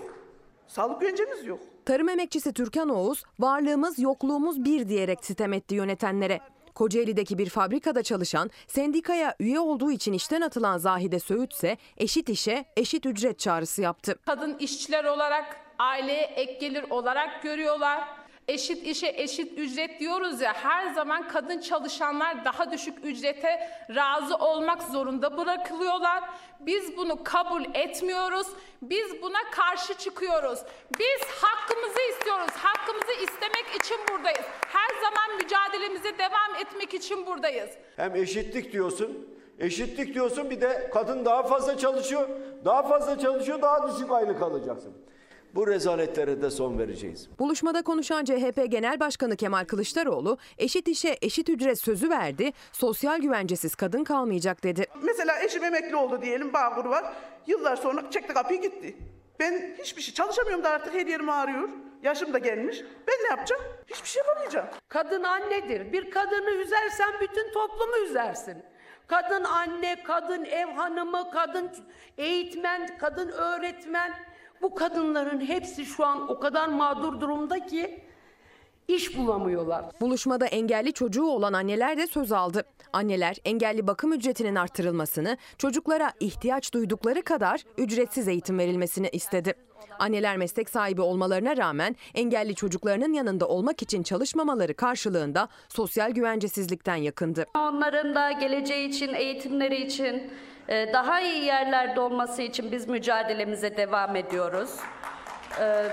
Sağlık 0.67 1.01
güvencemiz 1.01 1.45
yok. 1.45 1.59
Tarım 1.85 2.09
emekçisi 2.09 2.53
Türkan 2.53 2.89
Oğuz, 2.89 3.23
varlığımız 3.39 3.99
yokluğumuz 3.99 4.65
bir 4.65 4.89
diyerek 4.89 5.25
sitem 5.25 5.53
etti 5.53 5.75
yönetenlere. 5.75 6.39
Kocaeli'deki 6.75 7.37
bir 7.37 7.49
fabrikada 7.49 8.03
çalışan, 8.03 8.49
sendikaya 8.67 9.35
üye 9.39 9.59
olduğu 9.59 9.91
için 9.91 10.13
işten 10.13 10.41
atılan 10.41 10.77
Zahide 10.77 11.19
Söğüt 11.19 11.53
ise 11.53 11.77
eşit 11.97 12.29
işe 12.29 12.65
eşit 12.77 13.05
ücret 13.05 13.39
çağrısı 13.39 13.81
yaptı. 13.81 14.19
Kadın 14.25 14.57
işçiler 14.57 15.03
olarak 15.05 15.57
aileye 15.79 16.23
ek 16.23 16.53
gelir 16.53 16.85
olarak 16.89 17.43
görüyorlar. 17.43 18.22
Eşit 18.47 18.87
işe 18.87 19.07
eşit 19.07 19.59
ücret 19.59 19.99
diyoruz 19.99 20.41
ya 20.41 20.53
her 20.53 20.93
zaman 20.93 21.27
kadın 21.27 21.59
çalışanlar 21.59 22.45
daha 22.45 22.71
düşük 22.71 23.05
ücrete 23.05 23.69
razı 23.95 24.35
olmak 24.35 24.83
zorunda 24.83 25.37
bırakılıyorlar. 25.37 26.23
Biz 26.59 26.97
bunu 26.97 27.23
kabul 27.23 27.63
etmiyoruz. 27.73 28.47
Biz 28.81 29.21
buna 29.21 29.39
karşı 29.51 29.93
çıkıyoruz. 29.93 30.59
Biz 30.99 31.21
hakkımızı 31.41 32.01
istiyoruz. 32.09 32.53
Hakkımızı 32.53 33.11
istemek 33.11 33.65
için 33.79 33.97
buradayız. 34.11 34.45
Her 34.67 35.01
zaman 35.01 35.37
mücadelemize 35.37 36.17
devam 36.17 36.55
etmek 36.61 36.93
için 36.93 37.25
buradayız. 37.25 37.69
Hem 37.95 38.15
eşitlik 38.15 38.71
diyorsun, 38.71 39.27
eşitlik 39.59 40.13
diyorsun 40.13 40.49
bir 40.49 40.61
de 40.61 40.89
kadın 40.93 41.25
daha 41.25 41.43
fazla 41.43 41.77
çalışıyor. 41.77 42.29
Daha 42.65 42.83
fazla 42.83 43.19
çalışıyor, 43.19 43.61
daha 43.61 43.93
düşük 43.93 44.11
aylık 44.11 44.41
alacaksın. 44.41 44.93
Bu 45.55 45.67
rezaletlere 45.67 46.41
de 46.41 46.51
son 46.51 46.79
vereceğiz. 46.79 47.29
Buluşmada 47.39 47.81
konuşan 47.81 48.25
CHP 48.25 48.65
Genel 48.67 48.99
Başkanı 48.99 49.35
Kemal 49.35 49.65
Kılıçdaroğlu 49.65 50.37
eşit 50.57 50.87
işe 50.87 51.17
eşit 51.21 51.49
ücret 51.49 51.79
sözü 51.79 52.09
verdi, 52.09 52.51
sosyal 52.71 53.19
güvencesiz 53.19 53.75
kadın 53.75 54.03
kalmayacak 54.03 54.63
dedi. 54.63 54.85
Mesela 55.03 55.43
eşim 55.43 55.63
emekli 55.63 55.95
oldu 55.95 56.21
diyelim 56.21 56.53
Bağkur 56.53 56.85
var. 56.85 57.13
Yıllar 57.47 57.75
sonra 57.75 58.11
çekti 58.11 58.33
kapıyı 58.33 58.61
gitti. 58.61 58.97
Ben 59.39 59.75
hiçbir 59.79 60.01
şey 60.01 60.13
çalışamıyorum 60.13 60.63
da 60.63 60.69
artık 60.69 60.93
her 60.93 61.07
yerim 61.07 61.29
ağrıyor. 61.29 61.69
Yaşım 62.03 62.33
da 62.33 62.37
gelmiş. 62.37 62.81
Ben 63.07 63.15
ne 63.23 63.27
yapacağım? 63.29 63.61
Hiçbir 63.87 64.07
şey 64.07 64.23
yapamayacağım. 64.27 64.67
Kadın 64.89 65.23
annedir. 65.23 65.93
Bir 65.93 66.11
kadını 66.11 66.51
üzersen 66.51 67.09
bütün 67.21 67.53
toplumu 67.53 67.97
üzersin. 68.09 68.57
Kadın 69.07 69.43
anne, 69.43 70.03
kadın 70.03 70.45
ev 70.45 70.67
hanımı, 70.67 71.31
kadın 71.31 71.71
eğitmen, 72.17 72.97
kadın 72.97 73.29
öğretmen. 73.29 74.13
Bu 74.63 74.75
kadınların 74.75 75.41
hepsi 75.41 75.85
şu 75.85 76.05
an 76.05 76.31
o 76.31 76.39
kadar 76.39 76.67
mağdur 76.67 77.21
durumda 77.21 77.65
ki 77.65 77.99
iş 78.87 79.17
bulamıyorlar. 79.17 79.85
Buluşmada 80.01 80.45
engelli 80.45 80.93
çocuğu 80.93 81.25
olan 81.25 81.53
anneler 81.53 81.97
de 81.97 82.07
söz 82.07 82.31
aldı. 82.31 82.63
Anneler 82.93 83.37
engelli 83.45 83.87
bakım 83.87 84.13
ücretinin 84.13 84.55
artırılmasını, 84.55 85.37
çocuklara 85.57 86.11
ihtiyaç 86.19 86.73
duydukları 86.73 87.21
kadar 87.21 87.63
ücretsiz 87.77 88.27
eğitim 88.27 88.59
verilmesini 88.59 89.09
istedi. 89.09 89.53
Anneler 89.99 90.37
meslek 90.37 90.69
sahibi 90.69 91.01
olmalarına 91.01 91.57
rağmen 91.57 91.95
engelli 92.15 92.55
çocuklarının 92.55 93.13
yanında 93.13 93.47
olmak 93.47 93.81
için 93.81 94.03
çalışmamaları 94.03 94.73
karşılığında 94.73 95.47
sosyal 95.69 96.11
güvencesizlikten 96.11 96.95
yakındı. 96.95 97.45
Onların 97.55 98.15
da 98.15 98.31
geleceği 98.31 98.89
için, 98.89 99.13
eğitimleri 99.13 99.83
için, 99.85 100.31
daha 100.67 101.21
iyi 101.21 101.45
yerlerde 101.45 101.99
olması 101.99 102.41
için 102.41 102.71
biz 102.71 102.87
mücadelemize 102.87 103.77
devam 103.77 104.15
ediyoruz. 104.15 104.69
Ee, 105.59 105.85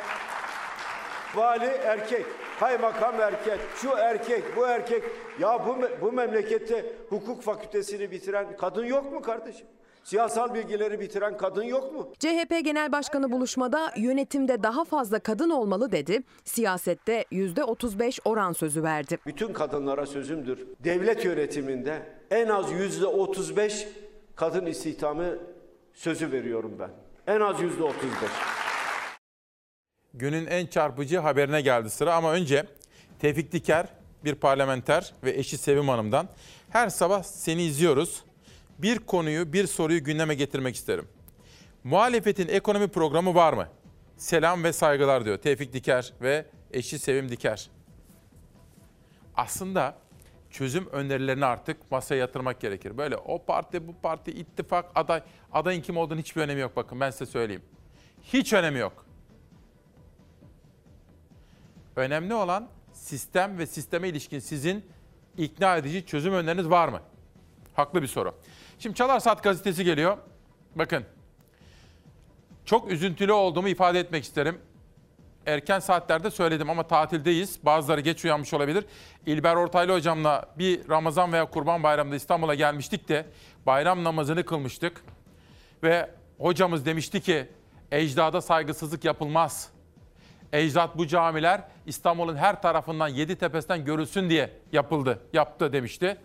Vali 1.34 1.64
erkek, 1.64 2.26
kaymakam 2.60 3.20
erkek, 3.20 3.59
şu 3.76 3.90
erkek, 3.90 4.56
bu 4.56 4.66
erkek. 4.66 5.02
Ya 5.38 5.66
bu, 5.66 5.76
bu 6.01 6.12
memlekette 6.12 6.92
hukuk 7.09 7.42
fakültesini 7.42 8.10
bitiren 8.10 8.56
kadın 8.56 8.84
yok 8.84 9.12
mu 9.12 9.22
kardeşim? 9.22 9.66
Siyasal 10.05 10.55
bilgileri 10.55 11.01
bitiren 11.01 11.36
kadın 11.36 11.62
yok 11.62 11.92
mu? 11.94 12.12
CHP 12.18 12.64
Genel 12.64 12.92
Başkanı 12.92 13.32
buluşmada 13.32 13.92
yönetimde 13.97 14.62
daha 14.62 14.84
fazla 14.84 15.18
kadın 15.18 15.51
olmalı 15.51 15.92
dedi. 15.92 16.22
Siyasette 16.44 17.24
%35 17.32 18.20
oran 18.24 18.52
sözü 18.52 18.82
verdi. 18.82 19.18
Bütün 19.26 19.52
kadınlara 19.52 20.06
sözümdür. 20.06 20.66
Devlet 20.84 21.24
yönetiminde 21.24 22.02
en 22.30 22.48
az 22.48 22.72
yüzde 22.72 23.06
35 23.06 23.88
kadın 24.40 24.66
istihdamı 24.66 25.38
sözü 25.94 26.32
veriyorum 26.32 26.76
ben. 26.78 26.90
En 27.34 27.40
az 27.40 27.60
yüzde 27.60 27.82
35. 27.82 28.30
Günün 30.14 30.46
en 30.46 30.66
çarpıcı 30.66 31.18
haberine 31.18 31.60
geldi 31.60 31.90
sıra 31.90 32.14
ama 32.14 32.32
önce 32.32 32.66
Tevfik 33.18 33.52
Diker 33.52 33.86
bir 34.24 34.34
parlamenter 34.34 35.14
ve 35.24 35.30
eşi 35.30 35.58
Sevim 35.58 35.88
Hanım'dan 35.88 36.28
her 36.70 36.88
sabah 36.88 37.22
seni 37.22 37.62
izliyoruz. 37.62 38.24
Bir 38.78 38.98
konuyu, 38.98 39.52
bir 39.52 39.66
soruyu 39.66 40.04
gündeme 40.04 40.34
getirmek 40.34 40.74
isterim. 40.74 41.08
Muhalefetin 41.84 42.48
ekonomi 42.48 42.88
programı 42.88 43.34
var 43.34 43.52
mı? 43.52 43.68
Selam 44.16 44.64
ve 44.64 44.72
saygılar 44.72 45.24
diyor 45.24 45.38
Tevfik 45.38 45.72
Diker 45.72 46.12
ve 46.22 46.46
eşi 46.72 46.98
Sevim 46.98 47.28
Diker. 47.28 47.70
Aslında 49.36 49.96
çözüm 50.51 50.86
önerilerini 50.86 51.44
artık 51.44 51.90
masaya 51.90 52.16
yatırmak 52.16 52.60
gerekir. 52.60 52.98
Böyle 52.98 53.16
o 53.16 53.44
parti, 53.44 53.89
bu 53.89 53.94
parti, 54.02 54.31
ittifak, 54.31 54.90
aday, 54.94 55.22
adayın 55.52 55.82
kim 55.82 55.97
olduğunu 55.97 56.18
hiçbir 56.18 56.40
önemi 56.40 56.60
yok 56.60 56.77
bakın 56.77 57.01
ben 57.01 57.10
size 57.10 57.27
söyleyeyim. 57.27 57.62
Hiç 58.22 58.52
önemi 58.52 58.78
yok. 58.78 59.06
Önemli 61.97 62.35
olan 62.35 62.68
sistem 62.93 63.59
ve 63.59 63.66
sisteme 63.66 64.09
ilişkin 64.09 64.39
sizin 64.39 64.85
ikna 65.39 65.77
edici 65.77 66.06
çözüm 66.06 66.35
öneriniz 66.35 66.70
var 66.70 66.89
mı? 66.89 67.01
Haklı 67.74 68.02
bir 68.02 68.06
soru. 68.06 68.35
Şimdi 68.78 68.97
Çalar 68.97 69.20
Saat 69.20 69.43
gazetesi 69.43 69.85
geliyor. 69.85 70.18
Bakın. 70.74 71.05
Çok 72.64 72.93
üzüntülü 72.93 73.32
olduğumu 73.32 73.68
ifade 73.68 74.01
etmek 74.01 74.24
isterim. 74.24 74.59
Erken 75.46 75.78
saatlerde 75.78 76.30
söyledim 76.30 76.70
ama 76.70 76.82
tatildeyiz. 76.82 77.58
Bazıları 77.62 78.00
geç 78.00 78.24
uyanmış 78.24 78.54
olabilir. 78.54 78.84
İlber 79.26 79.56
Ortaylı 79.56 79.92
hocamla 79.92 80.46
bir 80.58 80.88
Ramazan 80.88 81.32
veya 81.32 81.44
Kurban 81.44 81.82
Bayramı'nda 81.82 82.16
İstanbul'a 82.16 82.54
gelmiştik 82.54 83.08
de 83.08 83.26
bayram 83.66 84.04
namazını 84.04 84.44
kılmıştık. 84.44 85.04
Ve 85.82 86.10
hocamız 86.38 86.86
demişti 86.86 87.20
ki 87.20 87.48
ecdada 87.92 88.40
saygısızlık 88.40 89.04
yapılmaz. 89.04 89.70
Ecdat 90.52 90.98
bu 90.98 91.06
camiler 91.06 91.62
İstanbul'un 91.86 92.36
her 92.36 92.62
tarafından 92.62 93.08
yedi 93.08 93.36
tepesinden 93.36 93.84
görülsün 93.84 94.30
diye 94.30 94.50
yapıldı, 94.72 95.20
yaptı 95.32 95.72
demişti. 95.72 96.16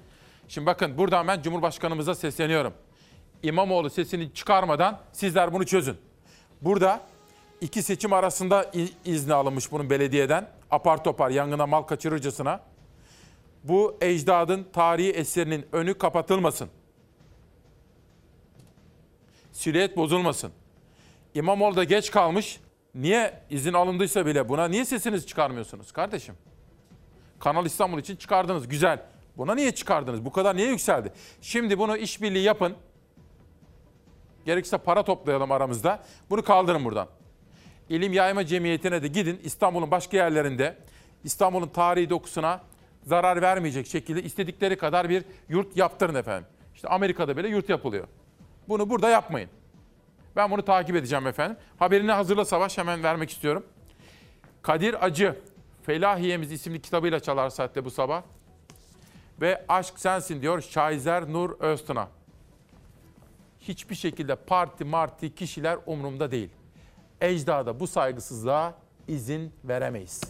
Şimdi 0.47 0.67
bakın 0.67 0.97
buradan 0.97 1.27
ben 1.27 1.41
Cumhurbaşkanımıza 1.41 2.15
sesleniyorum. 2.15 2.73
İmamoğlu 3.43 3.89
sesini 3.89 4.33
çıkarmadan 4.33 4.99
sizler 5.11 5.53
bunu 5.53 5.65
çözün. 5.65 5.97
Burada 6.61 7.01
iki 7.61 7.84
seçim 7.84 8.14
arasında 8.14 8.72
izni 9.06 9.34
alınmış 9.34 9.72
bunun 9.72 9.90
belediyeden. 9.90 10.49
Apar 10.72 11.03
topar 11.03 11.30
yangına 11.30 11.68
mal 11.68 11.82
kaçırırcasına. 11.82 12.61
Bu 13.64 13.98
ecdadın 14.02 14.68
tarihi 14.73 15.11
eserinin 15.11 15.65
önü 15.72 15.98
kapatılmasın. 15.98 16.69
Silüet 19.52 19.98
bozulmasın. 19.98 20.52
İmamoğlu 21.34 21.76
da 21.76 21.84
geç 21.84 22.11
kalmış. 22.11 22.60
Niye 22.95 23.41
izin 23.49 23.73
alındıysa 23.73 24.26
bile 24.26 24.49
buna 24.49 24.68
niye 24.68 24.86
sesinizi 24.86 25.27
çıkarmıyorsunuz 25.27 25.91
kardeşim? 25.91 26.36
Kanal 27.40 27.65
İstanbul 27.65 27.99
için 27.99 28.15
çıkardınız 28.15 28.68
güzel. 28.68 29.02
Buna 29.38 29.56
niye 29.56 29.76
çıkardınız? 29.76 30.26
Bu 30.26 30.32
kadar 30.32 30.56
niye 30.56 30.68
yükseldi? 30.68 31.11
Şimdi 31.41 31.80
bunu 31.80 31.98
işbirliği 31.98 32.44
yapın. 32.44 32.76
Gerekirse 34.45 34.77
para 34.77 35.03
toplayalım 35.03 35.52
aramızda. 35.52 36.03
Bunu 36.30 36.44
kaldırın 36.44 36.86
buradan. 36.86 37.07
İlim 37.89 38.13
Yayma 38.13 38.45
Cemiyeti'ne 38.45 39.03
de 39.03 39.07
gidin 39.07 39.39
İstanbul'un 39.43 39.91
başka 39.91 40.17
yerlerinde 40.17 40.77
İstanbul'un 41.23 41.67
tarihi 41.67 42.09
dokusuna 42.09 42.61
zarar 43.03 43.41
vermeyecek 43.41 43.87
şekilde 43.87 44.23
istedikleri 44.23 44.77
kadar 44.77 45.09
bir 45.09 45.23
yurt 45.49 45.77
yaptırın 45.77 46.15
efendim. 46.15 46.47
İşte 46.75 46.87
Amerika'da 46.87 47.37
bile 47.37 47.47
yurt 47.47 47.69
yapılıyor. 47.69 48.07
Bunu 48.69 48.89
burada 48.89 49.09
yapmayın. 49.09 49.49
Ben 50.35 50.51
bunu 50.51 50.65
takip 50.65 50.95
edeceğim 50.95 51.27
efendim. 51.27 51.57
Haberini 51.79 52.11
hazırla 52.11 52.45
Savaş 52.45 52.77
hemen 52.77 53.03
vermek 53.03 53.29
istiyorum. 53.29 53.65
Kadir 54.61 55.05
Acı, 55.05 55.39
Felahiyemiz 55.83 56.51
isimli 56.51 56.81
kitabıyla 56.81 57.19
çalar 57.19 57.49
saatte 57.49 57.85
bu 57.85 57.91
sabah. 57.91 58.23
Ve 59.41 59.65
Aşk 59.67 59.99
Sensin 59.99 60.41
diyor 60.41 60.61
Şahizer 60.61 61.33
Nur 61.33 61.59
Öztuna. 61.59 62.07
Hiçbir 63.59 63.95
şekilde 63.95 64.35
parti 64.35 64.85
marti 64.85 65.35
kişiler 65.35 65.77
umurumda 65.85 66.31
değil. 66.31 66.49
Ecdada 67.21 67.79
bu 67.79 67.87
saygısızlığa 67.87 68.77
izin 69.07 69.53
veremeyiz. 69.63 70.21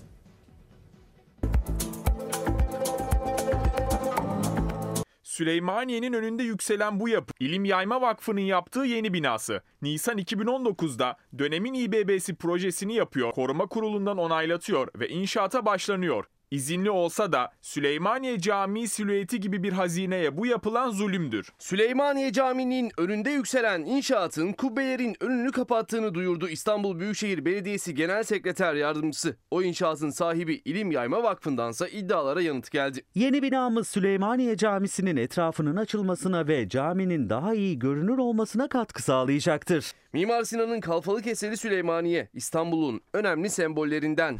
Süleymaniye'nin 5.23 6.13
önünde 6.13 6.43
yükselen 6.43 6.99
bu 6.99 7.09
yapı, 7.09 7.33
İlim 7.39 7.65
Yayma 7.65 8.01
Vakfı'nın 8.01 8.41
yaptığı 8.41 8.79
yeni 8.79 9.13
binası. 9.13 9.61
Nisan 9.81 10.17
2019'da 10.17 11.17
dönemin 11.37 11.73
İBB'si 11.73 12.35
projesini 12.35 12.93
yapıyor, 12.95 13.31
koruma 13.31 13.67
kurulundan 13.67 14.17
onaylatıyor 14.17 14.87
ve 14.99 15.09
inşaata 15.09 15.65
başlanıyor. 15.65 16.25
İzinli 16.51 16.91
olsa 16.91 17.31
da 17.31 17.51
Süleymaniye 17.61 18.39
Camii 18.39 18.87
silüeti 18.87 19.39
gibi 19.39 19.63
bir 19.63 19.73
hazineye 19.73 20.37
bu 20.37 20.45
yapılan 20.45 20.89
zulümdür. 20.89 21.49
Süleymaniye 21.59 22.31
Camii'nin 22.31 22.91
önünde 22.97 23.29
yükselen 23.31 23.81
inşaatın 23.81 24.53
kubbelerin 24.53 25.15
önünü 25.19 25.51
kapattığını 25.51 26.13
duyurdu 26.13 26.49
İstanbul 26.49 26.99
Büyükşehir 26.99 27.45
Belediyesi 27.45 27.95
Genel 27.95 28.23
Sekreter 28.23 28.73
Yardımcısı. 28.73 29.35
O 29.51 29.61
inşaatın 29.61 30.09
sahibi 30.09 30.61
İlim 30.65 30.91
Yayma 30.91 31.23
Vakfı'ndansa 31.23 31.87
iddialara 31.87 32.41
yanıt 32.41 32.71
geldi. 32.71 33.05
Yeni 33.15 33.41
binamız 33.41 33.87
Süleymaniye 33.87 34.57
Camisi'nin 34.57 35.17
etrafının 35.17 35.75
açılmasına 35.75 36.47
ve 36.47 36.69
caminin 36.69 37.29
daha 37.29 37.53
iyi 37.53 37.79
görünür 37.79 38.17
olmasına 38.17 38.67
katkı 38.67 39.03
sağlayacaktır. 39.03 39.91
Mimar 40.13 40.43
Sinan'ın 40.43 40.79
kalfalık 40.81 41.27
eseri 41.27 41.57
Süleymaniye 41.57 42.29
İstanbul'un 42.33 43.01
önemli 43.13 43.49
sembollerinden. 43.49 44.37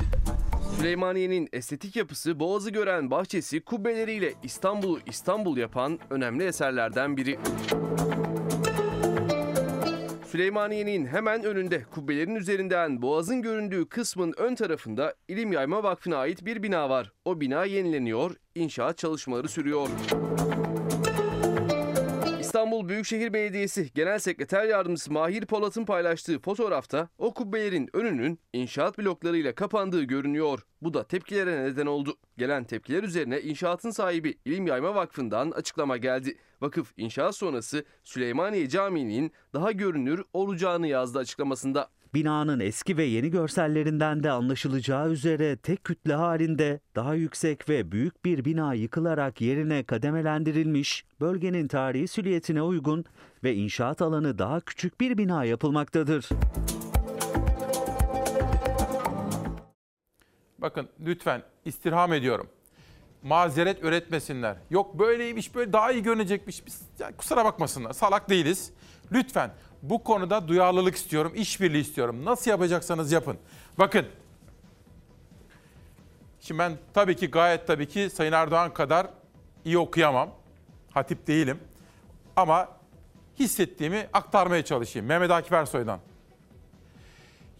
Süleymaniye'nin 0.78 1.50
estetik 1.54 1.96
yapısı, 1.96 2.40
boğazı 2.40 2.70
gören 2.70 3.12
bahçesi, 3.12 3.62
kubbeleriyle 3.62 4.34
İstanbul'u 4.44 5.00
İstanbul 5.06 5.58
yapan 5.58 6.00
önemli 6.10 6.44
eserlerden 6.44 7.18
biri. 7.18 7.40
Süleymaniye'nin 10.28 11.06
hemen 11.06 11.44
önünde 11.44 11.84
kubbelerin 11.84 12.36
üzerinden 12.36 13.02
boğazın 13.02 13.42
göründüğü 13.42 13.90
kısmın 13.90 14.34
ön 14.38 14.56
tarafında 14.56 15.16
İlim 15.28 15.52
Yayma 15.52 15.84
Vakfı'na 15.84 16.18
ait 16.18 16.46
bir 16.46 16.64
bina 16.64 16.90
var. 16.90 17.12
O 17.26 17.42
bina 17.42 17.66
yenileniyor, 17.66 18.36
inşaat 18.56 18.98
çalışmaları 18.98 19.48
sürüyor. 19.48 19.90
İstanbul 22.56 22.90
Büyükşehir 22.90 23.34
Belediyesi 23.34 23.90
Genel 23.96 24.20
Sekreter 24.20 24.66
Yardımcısı 24.66 25.14
Mahir 25.14 25.46
Polat'ın 25.46 25.86
paylaştığı 25.86 26.40
fotoğrafta 26.40 27.10
o 27.18 27.34
kubbelerin 27.34 27.90
önünün 27.94 28.40
inşaat 28.54 28.98
bloklarıyla 28.98 29.56
kapandığı 29.56 30.04
görünüyor. 30.04 30.66
Bu 30.82 30.94
da 30.94 31.04
tepkilere 31.04 31.64
neden 31.64 31.86
oldu. 31.86 32.18
Gelen 32.38 32.64
tepkiler 32.64 33.04
üzerine 33.04 33.42
inşaatın 33.42 33.90
sahibi 33.90 34.38
İlim 34.46 34.68
Yayma 34.68 34.96
Vakfı'ndan 34.96 35.52
açıklama 35.52 35.98
geldi. 35.98 36.38
Vakıf 36.62 36.94
inşaat 36.98 37.36
sonrası 37.36 37.86
Süleymaniye 38.04 38.70
Camii'nin 38.70 39.32
daha 39.54 39.72
görünür 39.72 40.24
olacağını 40.34 40.88
yazdı 40.88 41.20
açıklamasında. 41.20 41.90
Binanın 42.16 42.60
eski 42.60 42.98
ve 42.98 43.04
yeni 43.04 43.30
görsellerinden 43.30 44.24
de 44.24 44.32
anlaşılacağı 44.32 45.10
üzere 45.10 45.58
tek 45.58 45.84
kütle 45.84 46.14
halinde 46.14 46.80
daha 46.96 47.14
yüksek 47.14 47.70
ve 47.70 47.92
büyük 47.92 48.26
bir 48.26 48.46
bina 48.46 48.74
yıkılarak 48.74 49.42
yerine 49.42 49.84
kademelendirilmiş, 49.84 51.06
bölgenin 51.22 51.68
tarihi 51.68 52.08
süliyetine 52.08 52.62
uygun 52.62 53.06
ve 53.44 53.56
inşaat 53.56 54.02
alanı 54.02 54.38
daha 54.38 54.60
küçük 54.60 55.02
bir 55.02 55.18
bina 55.18 55.44
yapılmaktadır. 55.44 56.30
Bakın 60.60 60.88
lütfen 61.06 61.44
istirham 61.66 62.14
ediyorum. 62.14 62.48
Mazeret 63.24 63.84
üretmesinler. 63.84 64.58
Yok 64.70 65.00
böyleymiş 65.00 65.56
böyle 65.56 65.74
daha 65.74 65.92
iyi 65.92 66.04
görünecekmiş. 66.04 66.66
Biz, 66.66 66.82
ya 67.00 67.18
kusura 67.18 67.46
bakmasınlar 67.46 67.94
salak 67.94 68.30
değiliz. 68.30 68.72
Lütfen 69.12 69.52
bu 69.82 70.04
konuda 70.04 70.48
duyarlılık 70.48 70.96
istiyorum, 70.96 71.32
işbirliği 71.36 71.82
istiyorum. 71.82 72.26
Nasıl 72.26 72.52
yapacaksanız 72.52 73.12
yapın. 73.12 73.38
Bakın. 73.80 74.06
Şimdi 76.42 76.60
ben 76.60 76.78
tabii 76.94 77.16
ki 77.16 77.28
gayet 77.28 77.68
tabii 77.68 77.88
ki 77.88 78.10
Sayın 78.10 78.32
Erdoğan 78.32 78.74
kadar 78.74 79.08
iyi 79.66 79.78
okuyamam. 79.78 80.30
Hatip 80.92 81.28
değilim. 81.28 81.60
Ama 82.36 82.70
hissettiğimi 83.40 84.08
aktarmaya 84.14 84.66
çalışayım. 84.66 85.08
Mehmet 85.08 85.32
Akif 85.32 85.54
Ersoy'dan. 85.54 86.00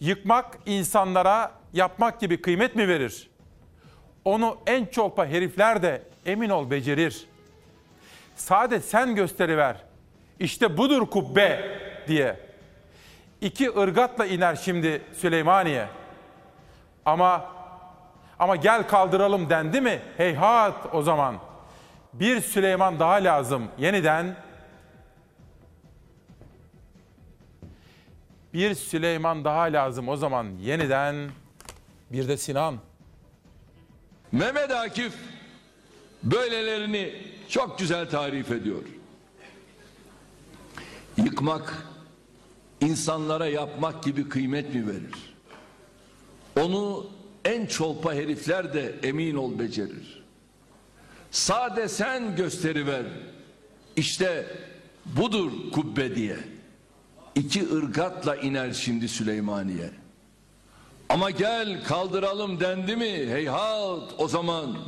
Yıkmak 0.00 0.58
insanlara 0.66 1.52
yapmak 1.72 2.20
gibi 2.20 2.42
kıymet 2.42 2.76
mi 2.76 2.88
verir? 2.88 3.30
Onu 4.24 4.58
en 4.66 4.86
çolpa 4.86 5.26
herifler 5.26 5.82
de 5.82 6.02
emin 6.26 6.50
ol 6.50 6.70
becerir. 6.70 7.26
Sade 8.36 8.80
sen 8.80 9.14
gösteriver. 9.14 9.84
İşte 10.40 10.76
budur 10.76 11.06
kubbe 11.06 11.78
diye. 12.08 12.40
İki 13.40 13.70
ırgatla 13.78 14.26
iner 14.26 14.56
şimdi 14.56 15.02
Süleymaniye. 15.16 15.88
Ama 17.04 17.56
ama 18.38 18.56
gel 18.56 18.88
kaldıralım 18.88 19.50
dendi 19.50 19.80
mi? 19.80 20.00
Heyhat 20.16 20.94
o 20.94 21.02
zaman. 21.02 21.36
Bir 22.12 22.40
Süleyman 22.40 22.98
daha 22.98 23.14
lazım 23.14 23.68
yeniden. 23.78 24.36
Bir 28.54 28.74
Süleyman 28.74 29.44
daha 29.44 29.62
lazım 29.62 30.08
o 30.08 30.16
zaman 30.16 30.46
yeniden. 30.60 31.30
Bir 32.12 32.28
de 32.28 32.36
Sinan. 32.36 32.78
Mehmet 34.32 34.70
Akif 34.70 35.14
böylelerini 36.22 37.14
çok 37.48 37.78
güzel 37.78 38.10
tarif 38.10 38.50
ediyor. 38.50 38.82
Yıkmak 41.16 41.86
insanlara 42.80 43.46
yapmak 43.46 44.04
gibi 44.04 44.28
kıymet 44.28 44.74
mi 44.74 44.86
verir? 44.86 45.34
Onu 46.60 47.06
en 47.44 47.66
çolpa 47.66 48.14
herifler 48.14 48.74
de 48.74 48.94
emin 49.02 49.34
ol 49.34 49.58
becerir. 49.58 50.22
Sade 51.30 51.88
sen 51.88 52.36
gösteriver. 52.36 53.06
İşte 53.96 54.46
budur 55.04 55.52
kubbe 55.72 56.14
diye. 56.14 56.36
İki 57.34 57.74
ırgatla 57.74 58.36
iner 58.36 58.72
şimdi 58.72 59.08
Süleymaniye. 59.08 59.90
Ama 61.08 61.30
gel 61.30 61.84
kaldıralım 61.84 62.60
dendi 62.60 62.96
mi 62.96 63.10
heyhat 63.10 64.14
o 64.18 64.28
zaman. 64.28 64.78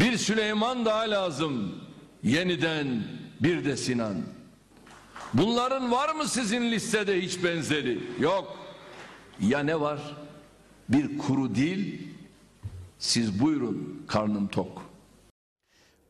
Bir 0.00 0.16
Süleyman 0.18 0.84
daha 0.84 1.00
lazım. 1.10 1.74
Yeniden 2.22 3.04
bir 3.40 3.64
de 3.64 3.76
Sinan. 3.76 4.16
Bunların 5.34 5.90
var 5.90 6.14
mı 6.14 6.28
sizin 6.28 6.70
listede 6.70 7.20
hiç 7.20 7.44
benzeri? 7.44 8.00
Yok. 8.20 8.56
Ya 9.40 9.58
ne 9.58 9.80
var? 9.80 10.16
Bir 10.88 11.18
kuru 11.18 11.54
dil. 11.54 11.98
Siz 12.98 13.40
buyurun 13.42 14.04
karnım 14.08 14.48
tok. 14.48 14.82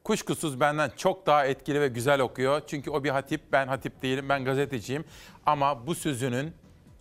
Kuşkusuz 0.05 0.61
benden 0.61 0.91
çok 0.97 1.27
daha 1.27 1.47
etkili 1.47 1.81
ve 1.81 1.89
güzel 1.89 2.21
okuyor. 2.21 2.63
Çünkü 2.67 2.91
o 2.91 3.05
bir 3.05 3.11
hatip, 3.11 3.41
ben 3.53 3.67
hatip 3.67 4.03
değilim, 4.03 4.29
ben 4.29 4.45
gazeteciyim. 4.45 5.05
Ama 5.47 5.87
bu 5.87 5.95
sözünün 5.95 6.53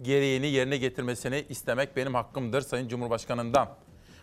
gereğini 0.01 0.47
yerine 0.47 0.77
getirmesini 0.77 1.45
istemek 1.49 1.95
benim 1.95 2.13
hakkımdır 2.13 2.61
Sayın 2.61 2.87
Cumhurbaşkanı'ndan. 2.87 3.69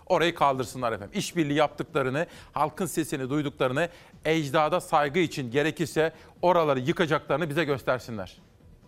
Orayı 0.07 0.35
kaldırsınlar 0.35 0.93
efendim. 0.93 1.19
İşbirliği 1.19 1.59
yaptıklarını, 1.59 2.27
halkın 2.53 2.87
sesini 2.87 3.31
duyduklarını, 3.31 3.89
ecdada 4.25 4.81
saygı 4.81 5.19
için 5.19 5.51
gerekirse 5.51 6.13
oraları 6.43 6.81
yıkacaklarını 6.81 7.51
bize 7.51 7.65
göstersinler. 7.65 8.37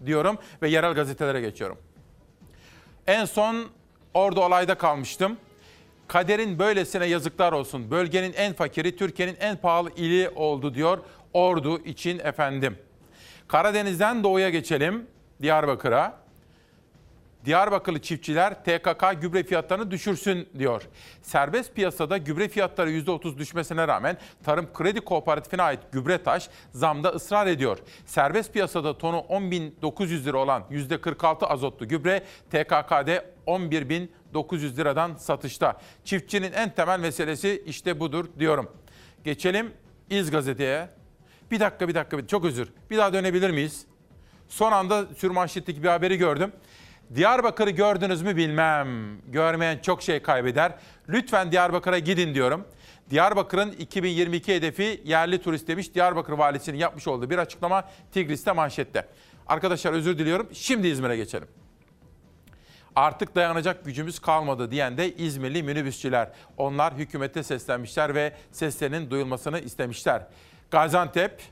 Diyorum 0.07 0.39
ve 0.63 0.69
yerel 0.69 0.95
gazetelere 0.95 1.41
geçiyorum. 1.41 1.79
En 3.07 3.25
son 3.25 3.67
orada 4.15 4.41
olayda 4.41 4.75
kalmıştım. 4.75 5.37
Kaderin 6.09 6.59
böylesine 6.59 7.07
yazıklar 7.07 7.53
olsun. 7.53 7.91
Bölgenin 7.91 8.33
en 8.33 8.53
fakiri, 8.53 8.97
Türkiye'nin 8.97 9.37
en 9.41 9.57
pahalı 9.57 9.91
ili 9.97 10.29
oldu 10.29 10.75
diyor. 10.75 10.99
Ordu 11.33 11.85
için 11.85 12.19
efendim. 12.19 12.79
Karadeniz'den 13.49 14.25
doğuya 14.25 14.51
geçelim. 14.51 15.07
Diyarbakır'a. 15.43 16.28
Diyarbakırlı 17.45 18.03
çiftçiler 18.03 18.55
TKK 18.65 19.21
gübre 19.21 19.43
fiyatlarını 19.43 19.91
düşürsün 19.91 20.49
diyor. 20.59 20.83
Serbest 21.23 21.75
piyasada 21.75 22.19
gübre 22.19 22.49
fiyatları 22.49 22.91
%30 22.91 23.39
düşmesine 23.39 23.89
rağmen 23.89 24.17
Tarım 24.45 24.73
Kredi 24.73 25.01
Kooperatifine 25.01 25.63
ait 25.63 25.81
Gübretaş 25.93 26.49
zamda 26.73 27.09
ısrar 27.09 27.47
ediyor. 27.47 27.79
Serbest 28.07 28.53
piyasada 28.53 28.99
tonu 28.99 29.17
10.900 29.17 30.25
lira 30.25 30.39
olan 30.39 30.65
%46 30.71 31.47
azotlu 31.47 31.89
gübre 31.89 32.23
TKK'de 32.51 33.31
11.900 33.47 34.77
liradan 34.77 35.15
satışta. 35.15 35.81
Çiftçinin 36.05 36.53
en 36.53 36.75
temel 36.75 37.01
meselesi 37.01 37.63
işte 37.67 38.01
budur 38.01 38.27
diyorum. 38.39 38.71
Geçelim 39.25 39.73
İz 40.11 40.31
Gazete'ye. 40.31 40.89
Bir 41.51 41.61
dakika 41.61 41.89
bir 41.89 41.95
dakika 41.95 42.27
çok 42.27 42.45
özür. 42.45 42.69
Bir 42.91 42.97
daha 42.97 43.13
dönebilir 43.13 43.51
miyiz? 43.51 43.87
Son 44.49 44.73
anda 44.73 45.07
sürmanşetteki 45.17 45.83
bir 45.83 45.89
haberi 45.89 46.19
gördüm. 46.19 46.53
Diyarbakır'ı 47.15 47.71
gördünüz 47.71 48.23
mü 48.23 48.37
bilmem. 48.37 49.19
Görmeyen 49.27 49.79
çok 49.79 50.03
şey 50.03 50.23
kaybeder. 50.23 50.73
Lütfen 51.09 51.53
Diyarbakır'a 51.53 51.99
gidin 51.99 52.35
diyorum. 52.35 52.65
Diyarbakır'ın 53.11 53.73
2022 53.73 54.55
hedefi 54.55 55.03
yerli 55.05 55.43
turist 55.43 55.69
demiş. 55.69 55.95
Diyarbakır 55.95 56.33
valisinin 56.33 56.79
yapmış 56.79 57.09
olduğu 57.09 57.31
bir 57.31 57.39
açıklama 57.39 57.85
Tigris'te 58.13 58.53
manşette. 58.53 59.09
Arkadaşlar 59.47 59.93
özür 59.93 60.19
diliyorum. 60.19 60.49
Şimdi 60.53 60.89
İzmir'e 60.89 61.17
geçelim. 61.17 61.49
Artık 62.97 63.35
dayanacak 63.35 63.85
gücümüz 63.85 64.19
kalmadı 64.19 64.71
diyen 64.71 64.97
de 64.97 65.15
İzmirli 65.15 65.63
minibüsçüler. 65.63 66.31
Onlar 66.57 66.95
hükümete 66.95 67.43
seslenmişler 67.43 68.15
ve 68.15 68.33
seslerinin 68.53 69.11
duyulmasını 69.11 69.61
istemişler. 69.61 70.23
Gaziantep, 70.71 71.43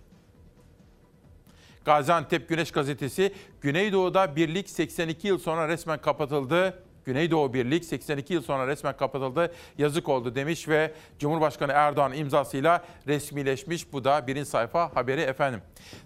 Gaziantep 1.86 2.48
Güneş 2.48 2.70
Gazetesi 2.70 3.32
Güneydoğu'da 3.60 4.36
birlik 4.36 4.70
82 4.70 5.28
yıl 5.28 5.38
sonra 5.38 5.68
resmen 5.68 6.00
kapatıldı. 6.00 6.82
Güneydoğu 7.04 7.54
Birlik 7.54 7.84
82 7.84 8.34
yıl 8.34 8.42
sonra 8.42 8.66
resmen 8.66 8.96
kapatıldı. 8.96 9.52
Yazık 9.78 10.08
oldu 10.08 10.34
demiş 10.34 10.68
ve 10.68 10.92
Cumhurbaşkanı 11.18 11.72
Erdoğan 11.72 12.12
imzasıyla 12.12 12.84
resmileşmiş. 13.06 13.92
Bu 13.92 14.04
da 14.04 14.26
birinci 14.26 14.50
sayfa 14.50 14.96
haberi 14.96 15.20
efendim. 15.20 15.60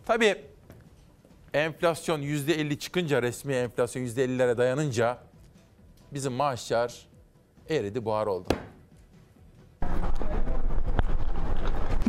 Tabii 0.06 0.36
enflasyon 1.54 2.22
%50 2.22 2.78
çıkınca 2.78 3.22
resmi 3.22 3.54
enflasyon 3.54 4.02
%50'lere 4.02 4.58
dayanınca 4.58 5.18
bizim 6.12 6.32
maaşlar 6.32 7.06
eridi 7.68 8.04
buhar 8.04 8.26
oldu. 8.26 8.48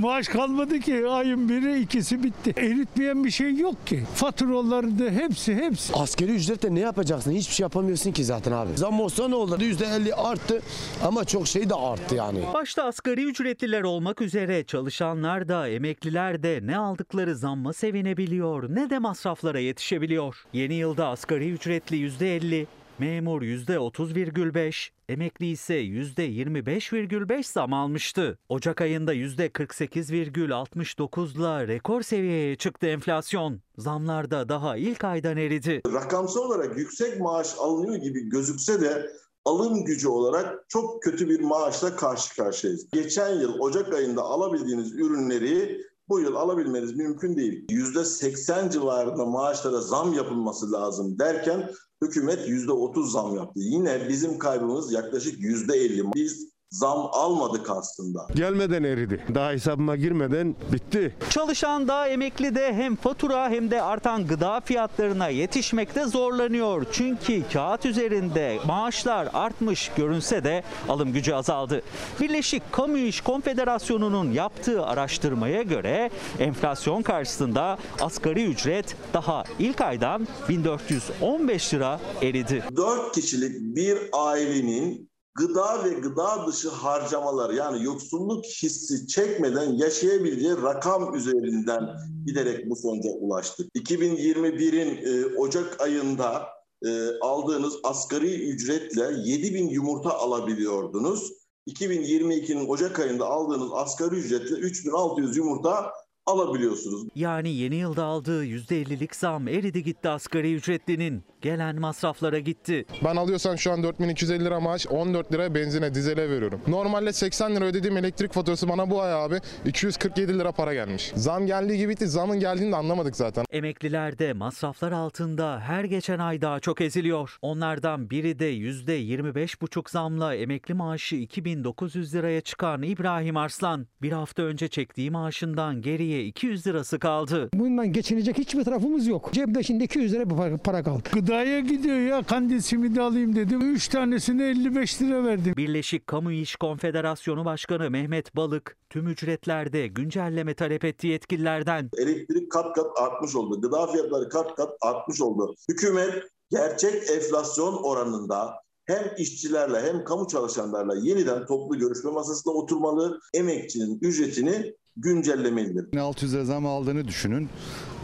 Maaş 0.01 0.27
kalmadı 0.27 0.79
ki 0.79 1.07
ayın 1.07 1.49
biri 1.49 1.79
ikisi 1.79 2.23
bitti. 2.23 2.53
Eritmeyen 2.57 3.23
bir 3.23 3.31
şey 3.31 3.55
yok 3.55 3.87
ki. 3.87 4.03
Faturaları 4.15 4.99
da 4.99 5.03
hepsi 5.11 5.55
hepsi. 5.55 5.93
Askeri 5.93 6.31
ücretle 6.31 6.75
ne 6.75 6.79
yapacaksın? 6.79 7.31
Hiçbir 7.31 7.53
şey 7.53 7.63
yapamıyorsun 7.63 8.11
ki 8.11 8.23
zaten 8.23 8.51
abi. 8.51 8.69
Zam 8.75 9.01
olsa 9.01 9.27
ne 9.27 9.35
olur? 9.35 9.59
%50 9.59 10.13
arttı 10.13 10.61
ama 11.03 11.25
çok 11.25 11.47
şey 11.47 11.69
de 11.69 11.75
arttı 11.75 12.15
yani. 12.15 12.39
Başta 12.53 12.83
asgari 12.83 13.23
ücretliler 13.23 13.81
olmak 13.81 14.21
üzere 14.21 14.63
çalışanlar 14.63 15.47
da 15.47 15.67
emekliler 15.67 16.43
de 16.43 16.59
ne 16.63 16.77
aldıkları 16.77 17.35
zamma 17.35 17.73
sevinebiliyor 17.73 18.75
ne 18.75 18.89
de 18.89 18.99
masraflara 18.99 19.59
yetişebiliyor. 19.59 20.35
Yeni 20.53 20.73
yılda 20.73 21.07
asgari 21.07 21.51
ücretli 21.51 21.95
%50, 21.95 22.65
memur 22.99 23.41
%30,5, 23.41 24.89
emekli 25.09 25.45
ise 25.45 25.73
%25,5 25.73 27.53
zam 27.53 27.73
almıştı. 27.73 28.37
Ocak 28.49 28.81
ayında 28.81 29.13
%48,69'la 29.13 31.67
rekor 31.67 32.01
seviyeye 32.01 32.55
çıktı 32.55 32.87
enflasyon. 32.87 33.61
Zamlar 33.77 34.31
da 34.31 34.49
daha 34.49 34.77
ilk 34.77 35.03
aydan 35.03 35.37
eridi. 35.37 35.81
Rakamsal 35.93 36.41
olarak 36.41 36.77
yüksek 36.77 37.19
maaş 37.19 37.55
alınıyor 37.59 37.95
gibi 37.95 38.29
gözükse 38.29 38.81
de 38.81 39.11
alım 39.45 39.85
gücü 39.85 40.07
olarak 40.07 40.69
çok 40.69 41.03
kötü 41.03 41.29
bir 41.29 41.39
maaşla 41.39 41.95
karşı 41.95 42.35
karşıyayız. 42.35 42.87
Geçen 42.93 43.39
yıl 43.39 43.59
Ocak 43.59 43.93
ayında 43.93 44.21
alabildiğiniz 44.21 44.93
ürünleri 44.93 45.81
bu 46.09 46.19
yıl 46.19 46.35
alabilmeniz 46.35 46.95
mümkün 46.95 47.35
değil. 47.35 47.67
%80 47.69 48.71
civarında 48.71 49.25
maaşlara 49.25 49.81
zam 49.81 50.13
yapılması 50.13 50.71
lazım 50.71 51.19
derken 51.19 51.71
hükümet 52.03 52.47
%30 52.47 53.11
zam 53.11 53.35
yaptı. 53.35 53.59
Yine 53.59 54.09
bizim 54.09 54.37
kaybımız 54.39 54.93
yaklaşık 54.93 55.39
%50. 55.39 56.13
Biz 56.15 56.50
zam 56.71 57.09
almadık 57.11 57.69
aslında. 57.69 58.27
Gelmeden 58.35 58.83
eridi. 58.83 59.25
Daha 59.35 59.51
hesabıma 59.51 59.95
girmeden 59.95 60.55
bitti. 60.71 61.15
Çalışan 61.29 61.87
da 61.87 62.07
emekli 62.07 62.55
de 62.55 62.73
hem 62.73 62.95
fatura 62.95 63.49
hem 63.49 63.71
de 63.71 63.81
artan 63.81 64.27
gıda 64.27 64.59
fiyatlarına 64.59 65.27
yetişmekte 65.27 66.05
zorlanıyor. 66.05 66.85
Çünkü 66.91 67.43
kağıt 67.53 67.85
üzerinde 67.85 68.59
maaşlar 68.65 69.29
artmış 69.33 69.91
görünse 69.97 70.43
de 70.43 70.63
alım 70.89 71.13
gücü 71.13 71.33
azaldı. 71.33 71.81
Birleşik 72.21 72.71
Kamu 72.71 72.97
İş 72.97 73.21
Konfederasyonu'nun 73.21 74.31
yaptığı 74.31 74.85
araştırmaya 74.85 75.61
göre 75.61 76.09
enflasyon 76.39 77.01
karşısında 77.01 77.77
asgari 78.01 78.45
ücret 78.45 78.95
daha 79.13 79.43
ilk 79.59 79.81
aydan 79.81 80.27
1415 80.49 81.73
lira 81.73 81.99
eridi. 82.21 82.63
4 82.77 83.15
kişilik 83.15 83.75
bir 83.75 83.97
ailenin 84.13 85.10
gıda 85.35 85.83
ve 85.83 85.89
gıda 85.89 86.47
dışı 86.47 86.69
harcamalar 86.69 87.49
yani 87.53 87.83
yoksulluk 87.83 88.45
hissi 88.45 89.07
çekmeden 89.07 89.71
yaşayabileceği 89.71 90.61
rakam 90.61 91.15
üzerinden 91.15 91.89
giderek 92.25 92.69
bu 92.69 92.75
sonuca 92.75 93.09
ulaştık. 93.09 93.75
2021'in 93.75 95.05
e, 95.05 95.35
Ocak 95.35 95.81
ayında 95.81 96.47
e, 96.85 97.19
aldığınız 97.21 97.73
asgari 97.83 98.49
ücretle 98.49 99.11
7 99.23 99.53
bin 99.53 99.69
yumurta 99.69 100.17
alabiliyordunuz. 100.17 101.31
2022'nin 101.67 102.69
Ocak 102.69 102.99
ayında 102.99 103.25
aldığınız 103.25 103.69
asgari 103.73 104.15
ücretle 104.15 104.55
3600 104.55 105.37
yumurta 105.37 105.91
alabiliyorsunuz. 106.25 107.07
Yani 107.15 107.49
yeni 107.55 107.75
yılda 107.75 108.03
aldığı 108.03 108.45
%50'lik 108.45 109.15
zam 109.15 109.47
eridi 109.47 109.83
gitti 109.83 110.09
asgari 110.09 110.53
ücretlinin. 110.53 111.23
Gelen 111.41 111.79
masraflara 111.79 112.39
gitti. 112.39 112.85
Ben 113.03 113.15
alıyorsam 113.15 113.57
şu 113.57 113.71
an 113.71 113.83
4250 113.83 114.45
lira 114.45 114.59
maaş 114.59 114.87
14 114.87 115.33
lira 115.33 115.55
benzine 115.55 115.93
dizele 115.93 116.29
veriyorum. 116.29 116.61
Normalde 116.67 117.13
80 117.13 117.55
lira 117.55 117.65
ödediğim 117.65 117.97
elektrik 117.97 118.33
faturası 118.33 118.69
bana 118.69 118.89
bu 118.89 119.01
ay 119.01 119.13
abi 119.13 119.35
247 119.65 120.39
lira 120.39 120.51
para 120.51 120.73
gelmiş. 120.73 121.11
Zam 121.15 121.45
geldiği 121.45 121.77
gibi 121.77 121.89
bitti. 121.91 122.07
Zamın 122.07 122.39
geldiğini 122.39 122.71
de 122.71 122.75
anlamadık 122.75 123.15
zaten. 123.15 123.45
Emekliler 123.51 124.19
de 124.19 124.33
masraflar 124.33 124.91
altında 124.91 125.59
her 125.59 125.83
geçen 125.83 126.19
ay 126.19 126.41
daha 126.41 126.59
çok 126.59 126.81
eziliyor. 126.81 127.37
Onlardan 127.41 128.09
biri 128.09 128.39
de 128.39 128.53
%25,5 128.53 129.91
zamla 129.91 130.35
emekli 130.35 130.73
maaşı 130.73 131.15
2900 131.15 132.15
liraya 132.15 132.41
çıkan 132.41 132.81
İbrahim 132.83 133.37
Arslan. 133.37 133.87
Bir 134.01 134.11
hafta 134.11 134.43
önce 134.43 134.67
çektiği 134.67 135.11
maaşından 135.11 135.81
geriye 135.81 136.25
200 136.25 136.67
lirası 136.67 136.99
kaldı. 136.99 137.49
Bundan 137.53 137.93
geçinecek 137.93 138.37
hiçbir 138.37 138.63
tarafımız 138.63 139.07
yok. 139.07 139.29
Cebimde 139.33 139.63
şimdi 139.63 139.83
200 139.83 140.13
lira 140.13 140.57
para 140.57 140.83
kaldı. 140.83 141.09
Gıdaya 141.31 141.59
gidiyor 141.59 141.97
ya 141.97 142.23
kandil 142.23 142.59
simidi 142.61 143.01
alayım 143.01 143.35
dedim. 143.35 143.73
3 143.73 143.87
tanesine 143.87 144.49
55 144.49 145.01
lira 145.01 145.23
verdim. 145.23 145.53
Birleşik 145.57 146.07
Kamu 146.07 146.31
İş 146.31 146.55
Konfederasyonu 146.55 147.45
Başkanı 147.45 147.89
Mehmet 147.89 148.35
Balık 148.35 148.77
tüm 148.89 149.07
ücretlerde 149.07 149.87
güncelleme 149.87 150.53
talep 150.53 150.85
etti 150.85 151.07
yetkililerden. 151.07 151.89
Elektrik 151.97 152.51
kat 152.51 152.75
kat 152.75 152.85
artmış 152.95 153.35
oldu. 153.35 153.61
Gıda 153.61 153.87
fiyatları 153.87 154.29
kat 154.29 154.55
kat 154.55 154.69
artmış 154.81 155.21
oldu. 155.21 155.55
Hükümet 155.69 156.23
gerçek 156.49 157.09
enflasyon 157.09 157.83
oranında 157.83 158.53
hem 158.85 159.11
işçilerle 159.17 159.81
hem 159.81 160.03
kamu 160.03 160.27
çalışanlarla 160.27 160.95
yeniden 160.95 161.45
toplu 161.45 161.77
görüşme 161.79 162.11
masasında 162.11 162.53
oturmalı. 162.53 163.19
Emekçinin 163.33 163.99
ücretini 164.01 164.73
güncellemelidir. 164.97 165.97
600 165.97 166.33
lira 166.33 166.45
zam 166.45 166.65
aldığını 166.65 167.07
düşünün. 167.07 167.49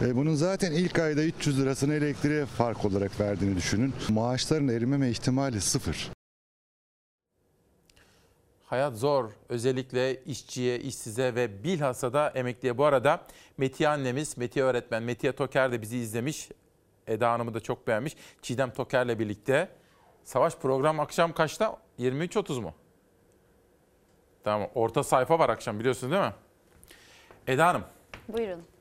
E, 0.02 0.16
bunun 0.16 0.34
zaten 0.36 0.72
ilk 0.72 1.00
ayda 1.00 1.24
300 1.24 1.62
lirasını 1.62 1.94
elektriğe 1.94 2.46
fark 2.46 2.86
olarak 2.86 3.20
verdiğini 3.20 3.56
düşünün. 3.56 3.94
Maaşların 4.10 4.68
erimeme 4.68 5.10
ihtimali 5.10 5.62
sıfır. 5.62 6.12
Hayat 8.64 8.98
zor. 8.98 9.32
Özellikle 9.50 10.24
işçiye, 10.24 10.80
işsize 10.80 11.36
ve 11.36 11.64
bilhassa 11.64 12.14
da 12.14 12.30
emekliye. 12.30 12.78
Bu 12.78 12.86
arada 12.86 13.22
Metiye 13.58 13.90
annemiz, 13.90 14.38
Metiye 14.38 14.66
öğretmen, 14.66 15.04
Metiye 15.04 15.32
Toker 15.32 15.72
de 15.72 15.82
bizi 15.82 15.98
izlemiş. 15.98 16.50
Eda 17.08 17.32
Hanım'ı 17.32 17.54
da 17.54 17.60
çok 17.60 17.88
beğenmiş. 17.88 18.16
Çiğdem 18.42 18.74
Toker'le 18.74 19.20
birlikte. 19.20 19.70
Savaş 20.24 20.56
program 20.56 21.00
akşam 21.00 21.34
kaçta? 21.34 21.78
23.30 22.00 22.62
mu? 22.62 22.74
Tamam. 24.44 24.70
Orta 24.76 25.04
sayfa 25.04 25.40
var 25.40 25.50
akşam 25.50 25.80
biliyorsun 25.80 26.12
değil 26.12 26.24
mi? 26.24 26.34
Eda 27.48 27.68
Hanım. 27.68 27.84
Buyurun. 28.30 28.77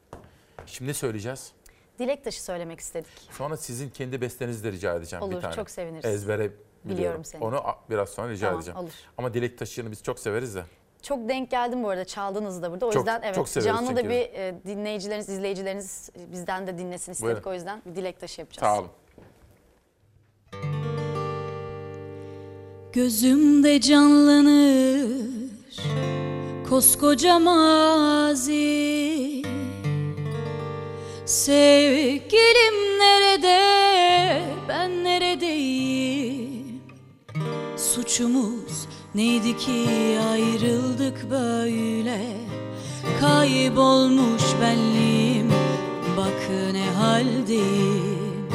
Şimdi 0.66 0.94
söyleyeceğiz? 0.94 1.52
Dilek 1.98 2.24
taşı 2.24 2.43
söylemek 2.43 2.80
istedik. 2.80 3.09
Sonra 3.32 3.56
sizin 3.56 3.90
kendi 3.90 4.20
bestenizi 4.20 4.64
de 4.64 4.72
rica 4.72 4.94
edeceğim 4.94 5.22
Olur, 5.22 5.36
bir 5.36 5.40
tane. 5.40 5.55
çok 5.55 5.70
seviniriz. 5.70 6.05
Ezbere 6.05 6.38
biliyorum. 6.38 6.59
Biliyorum 6.84 7.24
seni. 7.24 7.44
Onu 7.44 7.62
biraz 7.90 8.09
sonra 8.09 8.30
rica 8.32 8.47
Tamam, 8.47 8.60
edeceğim. 8.60 8.80
olur. 8.80 8.93
Ama 9.18 9.34
dilek 9.34 9.59
taşını 9.59 9.90
biz 9.90 10.02
çok 10.02 10.18
severiz 10.18 10.55
de. 10.55 10.62
Çok 11.02 11.28
denk 11.28 11.51
geldim 11.51 11.82
bu 11.84 11.88
arada 11.88 12.05
çaldınız 12.05 12.62
da 12.62 12.70
burada. 12.72 12.86
O 12.86 12.93
Çok- 12.93 13.01
yüzden 13.01 13.20
evet 13.22 13.34
çok 13.34 13.52
canlı 13.64 13.90
da 13.97 14.01
çünkü. 14.01 14.10
bir 14.10 14.16
e, 14.16 14.55
dinleyicileriniz, 14.66 15.28
izleyicileriniz 15.28 16.10
bizden 16.32 16.66
de 16.66 16.78
dinlesin 16.78 17.12
istedik. 17.12 17.34
Buyurun. 17.34 17.51
O 17.51 17.55
yüzden 17.55 17.82
bir 17.86 17.94
dilek 17.97 18.20
taşı 18.20 18.40
yapacağız. 18.40 18.60
Sağ 18.74 18.78
olun. 18.80 18.90
Gözümde 22.93 23.80
canlanır 23.80 25.26
koskoca 26.68 27.38
mazi 27.38 28.56
Sevgilim 31.27 32.98
nerede? 32.98 33.61
Ben 34.69 35.05
neredeyim? 35.05 36.81
Suçumuz 37.77 38.89
neydi 39.15 39.57
ki 39.57 39.86
ayrıldık 40.32 41.31
böyle? 41.31 42.20
Kaybolmuş 43.20 44.43
benliğim 44.62 45.53
bak 46.16 46.51
ne 46.73 46.90
haldeyim? 46.90 48.48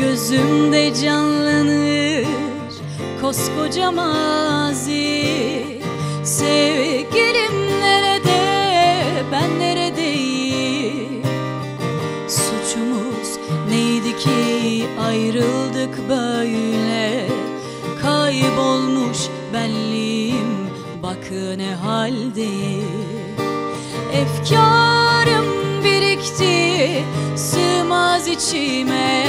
Gözümde 0.00 0.94
canlanır 0.94 2.26
koskoca 3.20 3.92
mazi 3.92 5.24
Sevgilim 6.24 7.57
ki 14.28 14.86
ayrıldık 15.06 16.08
böyle. 16.08 17.28
Kaybolmuş 18.02 19.18
benliğim 19.52 20.68
bak 21.02 21.30
ne 21.56 21.74
haldeyim 21.74 23.18
Efkarım 24.12 25.46
birikti 25.84 27.04
sığmaz 27.36 28.28
içime. 28.28 29.24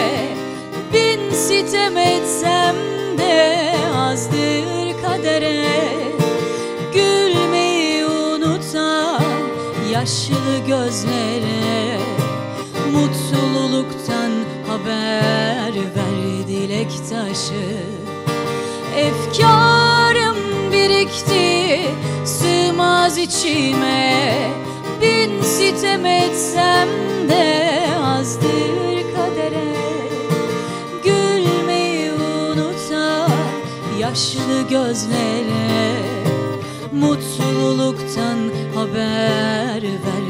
Bin 0.94 1.34
sitem 1.34 1.98
etsem 1.98 2.76
de 3.18 3.74
azdır 3.96 5.02
kadere. 5.02 5.94
Gülmeyi 6.94 8.06
unutan 8.06 9.24
yaşlı 9.92 10.60
gözlere 10.68 12.00
Mutluluktan 12.94 14.19
haber 14.70 15.74
ver 15.74 16.48
dilek 16.48 16.92
taşı. 17.10 17.78
Efkarım 18.98 20.38
birikti 20.72 21.82
sığmaz 22.26 23.18
içime. 23.18 24.34
Bin 25.02 25.42
sitem 25.42 26.06
etsem 26.06 26.88
de 27.30 27.82
azdır 28.04 28.96
kadere. 29.16 29.74
Gülmeyi 31.04 32.12
unutan 32.12 33.32
yaşlı 34.00 34.68
gözlere. 34.70 36.00
Mutluluktan 36.92 38.38
haber 38.76 39.84
ver 39.84 40.29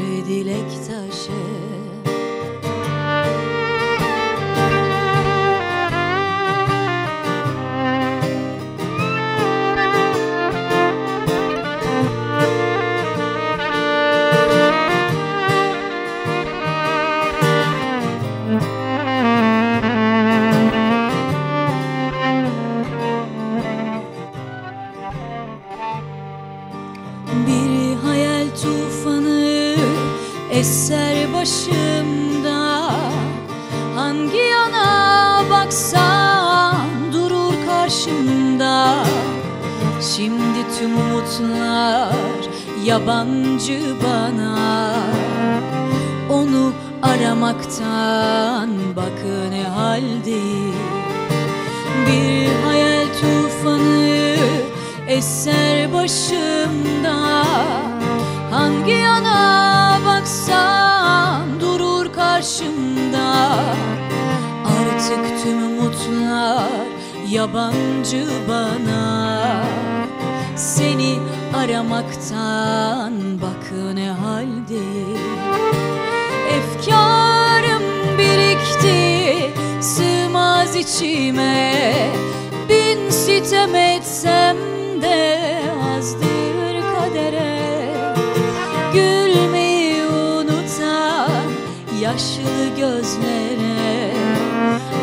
başımda. 31.40 32.90
Hangi 33.96 34.36
yana 34.36 35.44
baksam 35.50 36.86
durur 37.12 37.54
karşımda. 37.66 39.04
Şimdi 40.00 40.78
tüm 40.78 40.96
umutlar 40.96 42.40
yabancı 42.84 43.80
bana. 44.04 44.56
Onu 46.30 46.72
aramaktan 47.02 48.70
bak 48.96 49.20
ne 49.50 49.62
haldeyim 49.62 50.74
Bir 52.06 52.66
hayal 52.66 53.06
tufanı 53.20 54.36
eser 55.08 55.92
başımda. 55.92 57.44
Hangi 58.50 58.92
yana 58.92 59.98
durur 60.06 60.89
karşımda. 62.40 63.54
Artık 64.64 65.42
tüm 65.42 65.62
umutlar 65.62 66.86
yabancı 67.28 68.26
bana. 68.48 69.64
Seni 70.56 71.18
aramaktan 71.54 73.12
bak 73.42 73.94
ne 73.94 74.10
haldeyim 74.10 75.18
Efkarım 76.50 77.82
birikti 78.18 79.50
sığmaz 79.80 80.76
içime. 80.76 81.92
Bin 82.68 83.10
sitem 83.10 83.74
etsem 83.74 84.56
de 85.02 85.39
yaşlı 92.10 92.76
gözlere 92.76 94.12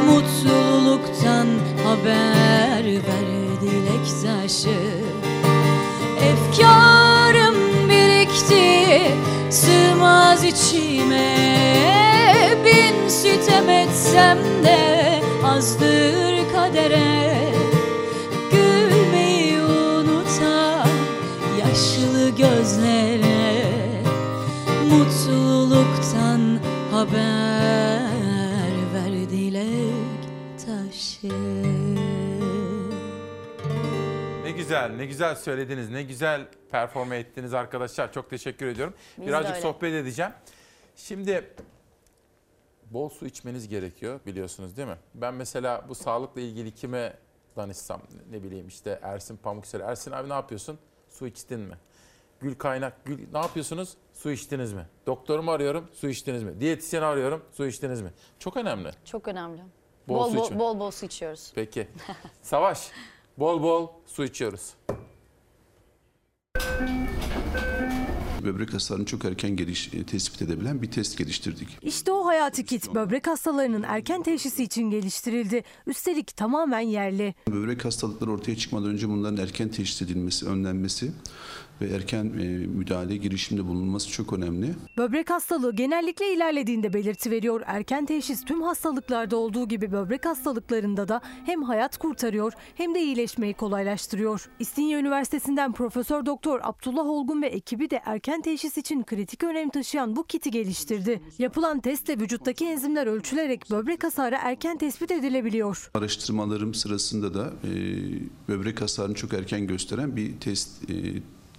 Mutluluktan 0.08 1.48
haber 1.84 2.86
ver 2.86 3.62
dilek 3.62 4.06
taşı. 4.24 4.80
Efkarım 6.22 7.56
birikti 7.90 9.12
sığmaz 9.50 10.44
içime. 10.44 11.38
Bin 12.66 13.10
sitem 13.10 13.70
etsem 13.70 14.38
de 14.64 15.22
azdır 15.44 16.52
kadere 16.54 17.37
haber 26.98 28.94
ver 28.94 29.30
dilek 29.30 30.24
taşı 30.66 31.28
Ne 34.44 34.52
güzel, 34.52 34.90
ne 34.96 35.06
güzel 35.06 35.36
söylediniz, 35.36 35.90
ne 35.90 36.04
güzel 36.04 36.48
performe 36.72 37.18
ettiniz 37.18 37.54
arkadaşlar. 37.54 38.14
Çok 38.14 38.30
teşekkür 38.30 38.68
ediyorum. 38.68 38.94
Biz 39.18 39.28
Birazcık 39.28 39.52
öyle. 39.52 39.62
sohbet 39.62 39.94
edeceğim. 39.94 40.32
Şimdi 40.96 41.54
bol 42.86 43.10
su 43.10 43.26
içmeniz 43.26 43.68
gerekiyor 43.68 44.20
biliyorsunuz 44.26 44.78
değil 44.78 44.88
mi? 44.88 44.98
Ben 45.16 45.34
mesela 45.34 45.86
bu 45.90 45.96
sağlıkla 45.96 46.42
ilgili 46.42 46.72
kime 46.72 47.18
danışsam 47.56 48.02
ne 48.32 48.44
bileyim 48.44 48.68
işte 48.68 49.00
Ersin 49.02 49.38
Pamukser. 49.38 49.80
Ersin 49.80 50.12
abi 50.12 50.30
ne 50.30 50.34
yapıyorsun? 50.34 50.80
Su 51.10 51.28
içtin 51.28 51.60
mi? 51.60 51.76
Gül 52.40 52.56
Kaynak, 52.56 53.06
Gül 53.06 53.20
ne 53.34 53.38
yapıyorsunuz? 53.40 53.98
Su 54.18 54.32
içtiniz 54.32 54.74
mi? 54.74 54.86
Doktorumu 55.08 55.52
arıyorum, 55.52 55.88
su 55.94 56.10
içtiniz 56.10 56.44
mi? 56.44 56.60
Diyetisyeni 56.60 57.06
arıyorum, 57.06 57.42
su 57.54 57.68
içtiniz 57.68 58.02
mi? 58.02 58.10
Çok 58.40 58.58
önemli. 58.58 58.92
Çok 59.06 59.28
önemli. 59.28 59.62
Bol 60.08 60.16
Bol 60.16 60.30
su 60.30 60.36
bol, 60.38 60.46
içme. 60.46 60.60
bol, 60.60 60.80
bol 60.80 60.92
su 60.92 61.06
içiyoruz. 61.06 61.52
Peki. 61.56 61.88
Savaş, 62.42 62.88
bol 63.38 63.64
bol 63.64 63.88
su 64.06 64.24
içiyoruz. 64.26 64.74
Böbrek 68.44 68.74
hasarını 68.74 69.06
çok 69.06 69.26
erken 69.26 69.56
geliş, 69.56 69.94
e, 69.94 70.04
tespit 70.04 70.42
edebilen 70.42 70.82
bir 70.82 70.92
test 70.92 71.18
geliştirdik. 71.18 71.78
İşte 71.82 72.12
o 72.12 72.26
hayati 72.26 72.66
kit 72.66 72.96
böbrek 72.96 73.28
hastalarının 73.28 73.84
erken 73.84 74.24
teşhisi 74.24 74.64
için 74.64 74.84
geliştirildi. 74.92 75.64
Üstelik 75.88 76.36
tamamen 76.38 76.80
yerli. 76.80 77.36
Böbrek 77.50 77.86
hastalıkları 77.86 78.32
ortaya 78.32 78.56
çıkmadan 78.58 78.90
önce 78.90 79.10
bunların 79.10 79.38
erken 79.38 79.70
teşhis 79.70 80.02
edilmesi, 80.02 80.46
önlenmesi 80.48 81.12
ve 81.82 81.86
erken 81.88 82.26
e, 82.26 82.48
müdahale 82.68 83.18
girişimde 83.18 83.66
bulunması 83.66 84.12
çok 84.12 84.34
önemli. 84.34 84.76
Böbrek 84.98 85.30
hastalığı 85.30 85.76
genellikle 85.76 86.34
ilerlediğinde 86.34 86.94
belirti 86.94 87.32
veriyor. 87.32 87.62
Erken 87.66 88.06
teşhis 88.06 88.46
tüm 88.46 88.62
hastalıklarda 88.62 89.38
olduğu 89.38 89.68
gibi 89.68 89.92
böbrek 89.92 90.26
hastalıklarında 90.26 91.08
da 91.08 91.22
hem 91.46 91.64
hayat 91.64 91.98
kurtarıyor 91.98 92.54
hem 92.76 92.96
de 92.96 93.02
iyileşmeyi 93.04 93.54
kolaylaştırıyor. 93.54 94.50
İstinye 94.60 95.00
Üniversitesi'nden 95.00 95.72
Profesör 95.72 96.26
Doktor 96.26 96.60
Abdullah 96.64 97.06
Olgun 97.06 97.42
ve 97.42 97.48
ekibi 97.48 97.90
de 97.90 98.02
erken 98.06 98.42
teşhis 98.42 98.78
için 98.78 99.04
kritik 99.04 99.44
önem 99.44 99.70
taşıyan 99.70 100.16
bu 100.16 100.24
kiti 100.24 100.52
geliştirdi. 100.52 101.22
Yapılan 101.40 101.80
testle 101.80 102.20
vücuttaki 102.20 102.66
enzimler 102.66 103.08
ölçülerek 103.08 103.72
böbrek 103.72 104.04
hasarı 104.04 104.36
erken 104.42 104.78
tespit 104.78 105.12
edilebiliyor. 105.12 105.92
Araştırmalarım 105.94 106.74
sırasında 106.74 107.34
da 107.34 107.54
e, 107.64 107.72
böbrek 108.48 108.82
hasarını 108.82 109.16
çok 109.16 109.34
erken 109.34 109.68
gösteren 109.68 110.16
bir 110.16 110.40
test 110.40 110.90
e, 110.90 110.94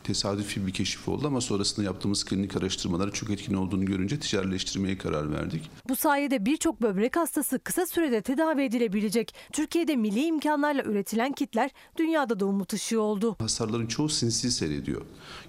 tesadüfi 0.08 0.66
bir 0.66 0.72
keşif 0.72 1.08
oldu 1.08 1.26
ama 1.26 1.40
sonrasında 1.40 1.86
yaptığımız 1.86 2.24
klinik 2.24 2.56
araştırmaları 2.56 3.12
çok 3.12 3.30
etkin 3.30 3.54
olduğunu 3.54 3.84
görünce 3.84 4.20
ticarileştirmeye 4.20 4.98
karar 4.98 5.32
verdik. 5.32 5.70
Bu 5.88 5.96
sayede 5.96 6.46
birçok 6.46 6.82
böbrek 6.82 7.16
hastası 7.16 7.58
kısa 7.58 7.86
sürede 7.86 8.22
tedavi 8.22 8.62
edilebilecek. 8.62 9.34
Türkiye'de 9.52 9.96
milli 9.96 10.24
imkanlarla 10.24 10.82
üretilen 10.82 11.32
kitler 11.32 11.70
dünyada 11.96 12.40
da 12.40 12.46
umut 12.46 12.72
ışığı 12.72 13.00
oldu. 13.00 13.36
Hasarların 13.38 13.86
çoğu 13.86 14.08
sinsi 14.08 14.50
seyrediyor. 14.50 15.02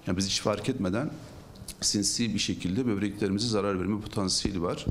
Yani 0.06 0.16
biz 0.16 0.26
hiç 0.28 0.40
fark 0.40 0.68
etmeden 0.68 1.10
sinsi 1.80 2.34
bir 2.34 2.38
şekilde 2.38 2.86
böbreklerimize 2.86 3.48
zarar 3.48 3.80
verme 3.80 4.00
potansiyeli 4.00 4.62
var 4.62 4.86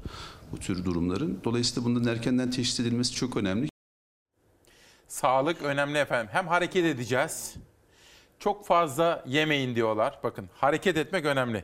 bu 0.52 0.58
tür 0.58 0.86
durumların. 0.86 1.40
Dolayısıyla 1.44 1.90
bunların 1.90 2.08
erkenden 2.08 2.52
teşhis 2.52 2.80
edilmesi 2.80 3.14
çok 3.16 3.38
önemli. 3.38 3.70
Sağlık 5.08 5.62
önemli 5.62 5.98
efendim. 5.98 6.30
Hem 6.34 6.48
hareket 6.48 6.86
edeceğiz. 6.86 7.56
Çok 8.40 8.66
fazla 8.66 9.24
yemeyin 9.28 9.76
diyorlar. 9.76 10.20
Bakın 10.24 10.49
hareket 10.53 10.98
etmek 10.98 11.26
önemli. 11.26 11.64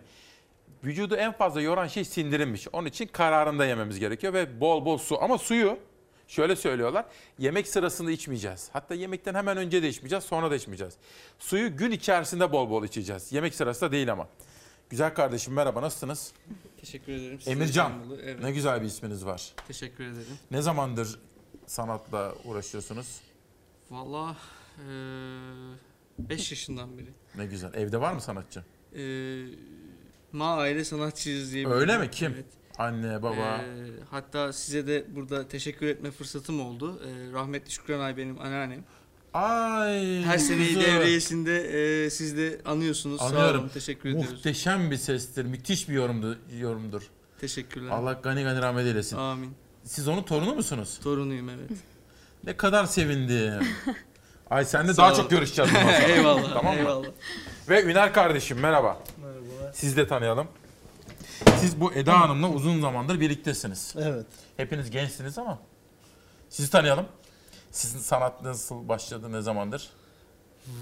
Vücudu 0.83 1.15
en 1.15 1.31
fazla 1.31 1.61
yoran 1.61 1.87
şey 1.87 2.05
sindirimmiş. 2.05 2.67
Onun 2.73 2.87
için 2.87 3.07
kararında 3.07 3.65
yememiz 3.65 3.99
gerekiyor 3.99 4.33
ve 4.33 4.61
bol 4.61 4.85
bol 4.85 4.97
su. 4.97 5.23
Ama 5.23 5.37
suyu 5.37 5.79
şöyle 6.27 6.55
söylüyorlar. 6.55 7.05
Yemek 7.39 7.67
sırasında 7.67 8.11
içmeyeceğiz. 8.11 8.69
Hatta 8.73 8.95
yemekten 8.95 9.35
hemen 9.35 9.57
önce 9.57 9.83
de 9.83 9.89
içmeyeceğiz, 9.89 10.23
sonra 10.23 10.51
da 10.51 10.55
içmeyeceğiz. 10.55 10.93
Suyu 11.39 11.77
gün 11.77 11.91
içerisinde 11.91 12.51
bol 12.51 12.69
bol 12.69 12.83
içeceğiz. 12.83 13.31
Yemek 13.31 13.55
sırasında 13.55 13.91
değil 13.91 14.11
ama. 14.11 14.27
Güzel 14.89 15.13
kardeşim 15.13 15.53
merhaba 15.53 15.81
nasılsınız? 15.81 16.33
Teşekkür 16.81 17.11
ederim. 17.13 17.39
Size 17.39 17.51
Emircan. 17.51 17.91
Evet. 18.23 18.43
Ne 18.43 18.51
güzel 18.51 18.81
bir 18.81 18.85
isminiz 18.85 19.25
var. 19.25 19.53
Teşekkür 19.67 20.03
ederim. 20.03 20.37
Ne 20.51 20.61
zamandır 20.61 21.19
sanatla 21.65 22.33
uğraşıyorsunuz? 22.45 23.21
Valla 23.91 24.35
5 26.19 26.51
yaşından 26.51 26.97
beri. 26.97 27.09
Ne 27.37 27.45
güzel. 27.45 27.73
Evde 27.73 28.01
var 28.01 28.13
mı 28.13 28.21
sanatçı? 28.21 28.63
Ee, 28.95 29.45
ma 30.31 30.55
aile 30.57 30.83
sanatçıyız 30.83 31.53
diye. 31.53 31.67
Öyle 31.67 31.97
mi? 31.97 32.11
Kim? 32.11 32.35
Anne, 32.77 33.23
baba. 33.23 33.35
Ee, 33.61 33.87
hatta 34.09 34.53
size 34.53 34.87
de 34.87 35.05
burada 35.15 35.47
teşekkür 35.47 35.87
etme 35.87 36.11
fırsatım 36.11 36.61
oldu. 36.61 37.01
Ee, 37.05 37.31
rahmetli 37.31 37.71
Şükran 37.71 37.99
Ay 37.99 38.17
benim 38.17 38.41
anneannem. 38.41 38.83
Ay. 39.33 40.21
Her 40.23 40.37
seneyi 40.37 40.73
kuzu. 40.73 40.87
devriyesinde 40.87 41.57
e, 42.05 42.09
siz 42.09 42.37
de 42.37 42.61
anıyorsunuz. 42.65 43.19
Sağ 43.19 43.25
Anlıyorum. 43.25 43.59
olun. 43.61 43.69
Teşekkür 43.69 44.09
ediyoruz. 44.09 44.31
Muhteşem 44.31 44.91
bir 44.91 44.97
sestir. 44.97 45.45
Müthiş 45.45 45.89
bir 45.89 45.93
yorumdur. 45.93 46.35
yorumdur. 46.59 47.09
Teşekkürler. 47.39 47.89
Allah 47.91 48.19
gani 48.23 48.43
gani 48.43 48.61
rahmet 48.61 48.85
eylesin. 48.85 49.17
Amin. 49.17 49.53
Siz 49.83 50.07
onun 50.07 50.23
torunu 50.23 50.55
musunuz? 50.55 50.99
Torunuyum 51.03 51.49
evet. 51.49 51.69
Ne 52.43 52.57
kadar 52.57 52.85
sevindim. 52.85 53.53
Ay 54.49 54.65
sen 54.65 54.87
de 54.87 54.97
daha 54.97 55.11
ol. 55.11 55.15
çok 55.15 55.29
görüşeceğiz 55.29 55.71
bundan 55.71 55.83
sonra. 56.01 56.07
Eyvallah, 56.07 56.53
Tamam 56.53 56.73
mı? 56.73 56.79
eyvallah. 56.79 57.07
Ve 57.69 57.83
Üner 57.83 58.13
kardeşim 58.13 58.59
merhaba. 58.59 58.99
Merhabalar. 59.21 59.73
Siz 59.73 59.97
de 59.97 60.07
tanıyalım. 60.07 60.47
Siz 61.59 61.79
bu 61.81 61.93
Eda 61.93 62.19
Hanım'la 62.21 62.49
uzun 62.49 62.81
zamandır 62.81 63.19
birliktesiniz. 63.19 63.95
Evet. 63.99 64.25
Hepiniz 64.57 64.91
gençsiniz 64.91 65.37
ama. 65.37 65.59
Sizi 66.49 66.71
tanıyalım. 66.71 67.05
Sizin 67.71 67.99
sanat 67.99 68.41
nasıl 68.43 68.87
başladı, 68.89 69.31
ne 69.31 69.41
zamandır? 69.41 69.89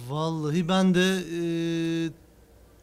Vallahi 0.10 0.70
ben 0.70 0.96
de 0.96 1.00
e, 1.02 1.42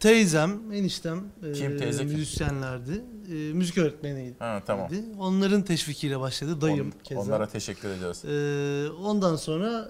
teyzem, 0.00 0.72
eniştem 0.72 1.24
e, 1.48 1.52
Kim 1.52 1.78
teyze 1.78 1.98
kim? 2.06 2.12
müzisyenlerdi. 2.12 3.04
E, 3.30 3.32
müzik 3.52 3.78
öğretmeniydi. 3.78 4.34
Ha, 4.38 4.62
tamam. 4.66 4.88
Onların 5.18 5.62
teşvikiyle 5.62 6.20
başladı. 6.20 6.60
Dayım 6.60 6.86
On- 6.86 7.04
keza. 7.04 7.20
Onlara 7.20 7.46
teşekkür 7.46 7.88
ediyoruz. 7.88 8.24
E, 8.24 8.90
ondan 9.02 9.36
sonra 9.36 9.88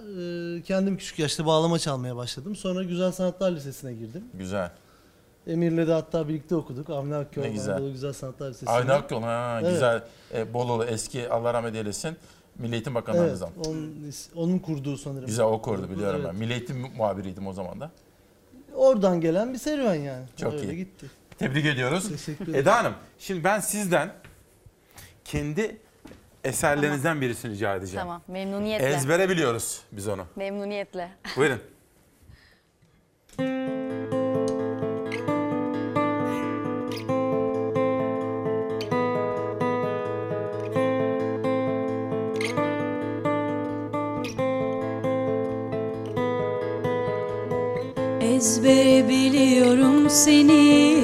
e, 0.57 0.61
kendim 0.61 0.97
küçük 0.97 1.19
yaşta 1.19 1.45
bağlama 1.45 1.79
çalmaya 1.79 2.15
başladım. 2.15 2.55
Sonra 2.55 2.83
Güzel 2.83 3.11
Sanatlar 3.11 3.51
Lisesi'ne 3.51 3.93
girdim. 3.93 4.23
Güzel. 4.33 4.71
Emir'le 5.47 5.87
de 5.87 5.93
hatta 5.93 6.27
birlikte 6.27 6.55
okuduk. 6.55 6.89
Avni 6.89 7.15
Akyol, 7.15 7.43
Ne 7.43 7.49
güzel. 7.49 7.73
Anadolu 7.75 7.91
Güzel 7.91 8.13
Sanatlar 8.13 8.49
Lisesi'nde. 8.49 8.69
Aynı 8.71 8.93
Akyol 8.93 9.21
ha 9.21 9.59
Evet. 9.61 9.71
güzel. 9.73 10.03
E, 10.33 10.53
Bololu 10.53 10.83
eski 10.85 11.29
Allah 11.29 11.53
rahmet 11.53 11.75
eylesin. 11.75 12.15
Milli 12.59 12.73
Eğitim 12.73 12.95
Bakanlığımızdan. 12.95 13.49
Evet, 13.57 13.67
onun, 13.67 14.11
onun 14.35 14.59
kurduğu 14.59 14.97
sanırım. 14.97 15.25
Güzel 15.25 15.45
o 15.45 15.61
kurdu 15.61 15.89
biliyorum 15.89 16.21
Evet. 16.21 16.29
ben. 16.33 16.39
Milli 16.39 16.53
Eğitim 16.53 16.77
muhabiriydim 16.97 17.47
o 17.47 17.53
zaman 17.53 17.79
da. 17.79 17.91
Oradan 18.81 19.21
gelen 19.21 19.53
bir 19.53 19.57
serüven 19.59 19.95
yani. 19.95 20.25
Çok 20.37 20.53
Öyle 20.53 20.73
iyi. 20.73 20.77
gitti. 20.77 21.05
Tebrik 21.39 21.65
ediyoruz. 21.65 22.09
Teşekkür 22.09 22.43
ederim. 22.43 22.59
Eda 22.59 22.77
Hanım, 22.77 22.93
şimdi 23.19 23.43
ben 23.43 23.59
sizden 23.59 24.13
kendi 25.25 25.77
eserlerinizden 26.43 27.21
birisini 27.21 27.51
rica 27.51 27.75
edeceğim. 27.75 28.01
Tamam 28.01 28.21
memnuniyetle. 28.27 28.85
Ezbere 28.85 29.29
biliyoruz 29.29 29.81
biz 29.91 30.07
onu. 30.07 30.25
Memnuniyetle. 30.35 31.11
Buyurun. 31.37 31.61
Ezbere 48.41 49.09
biliyorum 49.09 50.09
seni. 50.09 50.97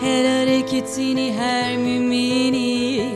Her 0.00 0.24
hareketini, 0.24 1.32
her 1.38 1.76
mimini 1.76 3.10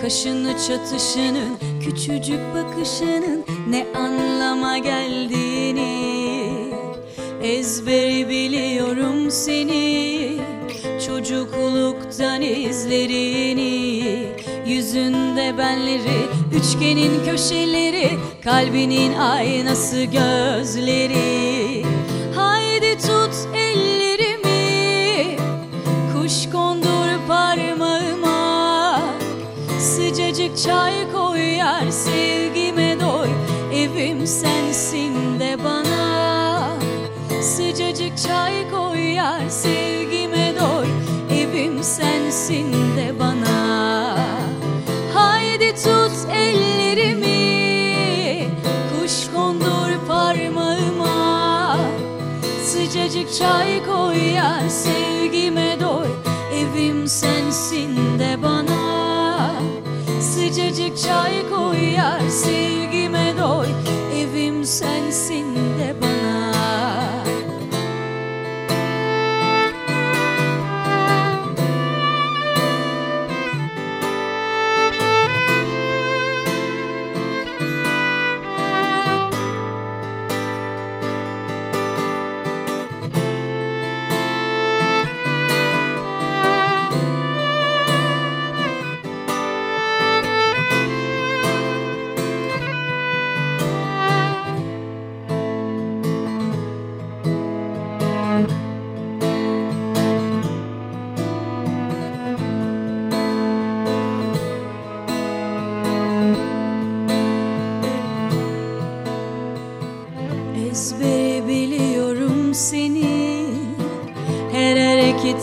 Kaşını 0.00 0.52
çatışının, 0.68 1.58
küçücük 1.80 2.40
bakışının 2.54 3.44
Ne 3.68 3.86
anlama 3.98 4.78
geldiğini 4.78 6.14
Ezbere 7.42 8.28
biliyorum 8.28 9.30
seni. 9.30 10.38
Çocukluktan 11.06 12.42
izlerini 12.42 14.26
Yüzünde 14.66 15.58
benleri, 15.58 16.26
üçgenin 16.56 17.24
köşeleri 17.24 18.10
Kalbinin 18.44 19.14
aynası 19.14 20.04
gözleri 20.04 21.13
çay 30.64 31.12
koy 31.12 31.40
yar 31.40 31.90
sevgime 31.90 33.00
doy. 33.00 33.28
Evim 33.74 34.26
sensin 34.26 35.40
de 35.40 35.64
bana. 35.64 36.76
Sıcacık 37.42 38.18
çay 38.18 38.70
koy 38.70 38.98
yar 38.98 39.48
sevgime 39.48 40.54
doy. 40.60 40.86
Evim 41.38 41.82
sensin 41.82 42.72
de 42.72 43.18
bana. 43.20 44.16
Haydi 45.14 45.74
tut 45.74 46.32
ellerimi 46.32 47.34
Kuş 48.90 49.30
kondur 49.34 50.06
parmağıma. 50.08 51.76
Sıcacık 52.64 53.34
çay 53.34 53.84
koy 53.84 54.18
yar 54.18 54.68
sevgime 54.68 55.80
doy. 55.80 56.08
Evim 56.54 57.08
sensin 57.08 57.33
çay 61.04 61.48
koy 61.50 61.92
yar 61.96 62.20
sevgime 62.28 63.34
doy. 63.38 63.66
Evim 64.20 64.64
sensin 64.64 65.43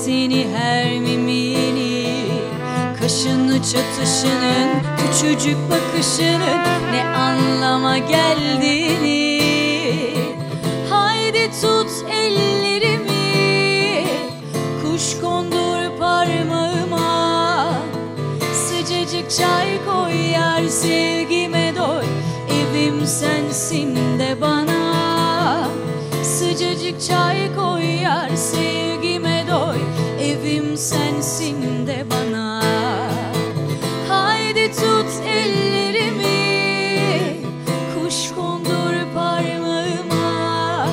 hareketini, 0.01 0.47
her 0.53 0.99
mimini 0.99 2.07
Kaşını 2.99 3.55
çatışının, 3.55 4.69
küçücük 4.97 5.57
bakışının 5.69 6.61
Ne 6.91 7.03
anlama 7.03 7.97
geldiğini. 7.97 9.41
Haydi 10.89 11.51
tut 11.61 11.91
ellerimi 12.11 14.05
Kuş 14.81 15.21
kondur 15.21 15.99
parmağıma. 15.99 17.73
Sıcacık 18.53 19.31
çay 19.31 19.85
koy 19.85 20.31
yar 20.33 20.67
sevgime 20.67 21.73
doy 21.75 22.05
Evim 22.49 23.07
sensin 23.07 23.95
de 24.19 24.41
bana. 24.41 25.67
Sıcacık 26.23 27.01
çay 27.01 27.55
koy 27.55 27.85
yar 27.85 28.35
sevgime 28.35 28.80
Evim 30.41 30.77
sensin 30.77 31.87
de 31.87 32.05
bana 32.11 32.61
Haydi 34.09 34.71
tut 34.71 35.25
ellerimi 35.27 36.37
Kuş 37.95 38.31
kondur 38.35 39.13
parmağıma 39.15 40.87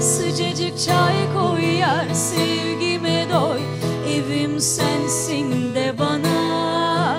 Sıcacık 0.00 0.78
çay 0.78 1.14
koy 1.34 1.64
yar 1.64 2.08
sevgime 2.14 3.26
doy 3.32 3.60
Evim 4.14 4.60
sensin 4.60 5.74
de 5.74 5.98
bana 5.98 7.18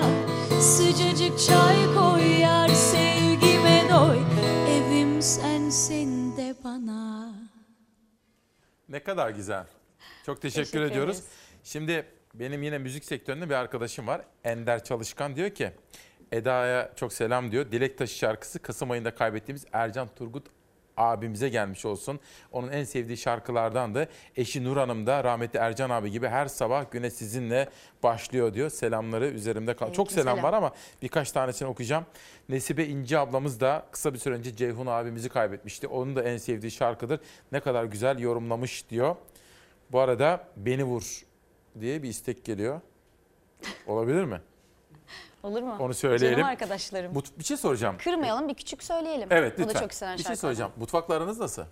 Sıcacık 0.60 1.38
çay 1.38 1.94
koy 1.94 2.40
yar 2.40 2.68
sevgime 2.68 3.84
doy 3.90 4.18
Evim 4.70 5.22
sensin 5.22 6.36
de 6.36 6.54
bana 6.64 7.32
Ne 8.88 9.02
kadar 9.02 9.30
güzel. 9.30 9.64
Çok 10.26 10.42
teşekkür, 10.42 10.64
Teşekkür 10.64 10.80
ediyoruz. 10.90 11.16
ederiz. 11.16 11.45
Şimdi 11.66 12.06
benim 12.34 12.62
yine 12.62 12.78
müzik 12.78 13.04
sektöründe 13.04 13.48
bir 13.48 13.54
arkadaşım 13.54 14.06
var. 14.06 14.20
Ender 14.44 14.84
Çalışkan 14.84 15.36
diyor 15.36 15.50
ki 15.50 15.70
Eda'ya 16.32 16.92
çok 16.96 17.12
selam 17.12 17.52
diyor. 17.52 17.72
Dilek 17.72 17.98
Taşı 17.98 18.14
şarkısı 18.14 18.58
Kasım 18.58 18.90
ayında 18.90 19.14
kaybettiğimiz 19.14 19.64
Ercan 19.72 20.08
Turgut 20.16 20.46
abimize 20.96 21.48
gelmiş 21.48 21.84
olsun. 21.84 22.20
Onun 22.52 22.72
en 22.72 22.84
sevdiği 22.84 23.16
şarkılardan 23.16 23.94
da 23.94 24.06
eşi 24.36 24.64
Nur 24.64 24.76
Hanım 24.76 25.06
da 25.06 25.24
rahmetli 25.24 25.58
Ercan 25.58 25.90
abi 25.90 26.10
gibi 26.10 26.28
her 26.28 26.46
sabah 26.46 26.90
güne 26.90 27.10
sizinle 27.10 27.68
başlıyor 28.02 28.54
diyor. 28.54 28.70
Selamları 28.70 29.26
üzerimde 29.26 29.76
kal. 29.76 29.92
Çok 29.92 30.12
selam, 30.12 30.36
selam. 30.36 30.42
var 30.42 30.56
ama 30.56 30.72
birkaç 31.02 31.32
tanesini 31.32 31.68
okuyacağım. 31.68 32.06
Nesibe 32.48 32.84
İnci 32.84 33.18
ablamız 33.18 33.60
da 33.60 33.86
kısa 33.90 34.14
bir 34.14 34.18
süre 34.18 34.34
önce 34.34 34.56
Ceyhun 34.56 34.86
abimizi 34.86 35.28
kaybetmişti. 35.28 35.86
Onun 35.86 36.16
da 36.16 36.22
en 36.22 36.36
sevdiği 36.36 36.70
şarkıdır. 36.70 37.20
Ne 37.52 37.60
kadar 37.60 37.84
güzel 37.84 38.18
yorumlamış 38.18 38.90
diyor. 38.90 39.16
Bu 39.92 40.00
arada 40.00 40.48
Beni 40.56 40.84
Vur 40.84 41.25
diye 41.80 42.02
bir 42.02 42.08
istek 42.08 42.44
geliyor. 42.44 42.80
Olabilir 43.86 44.24
mi? 44.24 44.40
Olur 45.42 45.62
mu? 45.62 45.76
Onu 45.80 45.94
söyleyelim. 45.94 46.38
Canım 46.38 46.50
arkadaşlarım. 46.50 47.14
Bu, 47.14 47.22
bir 47.38 47.44
şey 47.44 47.56
soracağım. 47.56 47.96
Kırmayalım 48.04 48.48
bir 48.48 48.54
küçük 48.54 48.82
söyleyelim. 48.82 49.28
Evet 49.30 49.58
lütfen. 49.58 49.74
da 49.74 49.80
çok 49.80 49.94
seven 49.94 50.12
bir 50.12 50.18
şey 50.18 50.24
şarkı. 50.24 50.40
soracağım. 50.40 50.72
Mutfaklarınız 50.76 51.40
nasıl? 51.40 51.62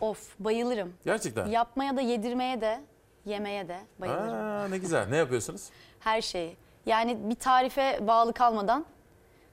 Of 0.00 0.34
bayılırım. 0.38 0.92
Gerçekten. 1.04 1.46
Yapmaya 1.46 1.96
da 1.96 2.00
yedirmeye 2.00 2.60
de 2.60 2.80
yemeye 3.24 3.68
de 3.68 3.78
bayılırım. 3.98 4.34
Aa, 4.34 4.68
ne 4.68 4.78
güzel. 4.78 5.08
Ne 5.08 5.16
yapıyorsunuz? 5.16 5.62
Her 6.00 6.20
şeyi. 6.22 6.56
Yani 6.86 7.18
bir 7.30 7.34
tarife 7.34 7.98
bağlı 8.06 8.32
kalmadan 8.32 8.86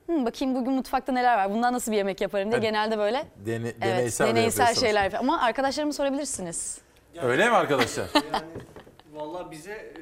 "Hmm, 0.06 0.26
bakayım 0.26 0.56
bugün 0.56 0.74
mutfakta 0.74 1.12
neler 1.12 1.38
var. 1.38 1.54
Bundan 1.54 1.74
nasıl 1.74 1.92
bir 1.92 1.98
yemek 1.98 2.22
yaparım 2.22 2.52
diye 2.52 2.58
Evet. 2.58 2.64
genelde 2.70 2.98
böyle 2.98 3.28
Dene- 3.46 3.68
evet, 3.68 3.82
deneysel, 3.82 4.26
de 4.28 4.30
deneysel 4.30 4.76
şeyler. 4.76 5.14
Ama 5.14 5.42
arkadaşlarıma 5.42 5.94
sorabilirsiniz. 5.94 6.78
Öyle 7.22 7.50
mi 7.50 7.56
arkadaşlar? 7.56 8.08
Vallahi 9.14 9.52
bize 9.52 9.72
e, 9.72 10.02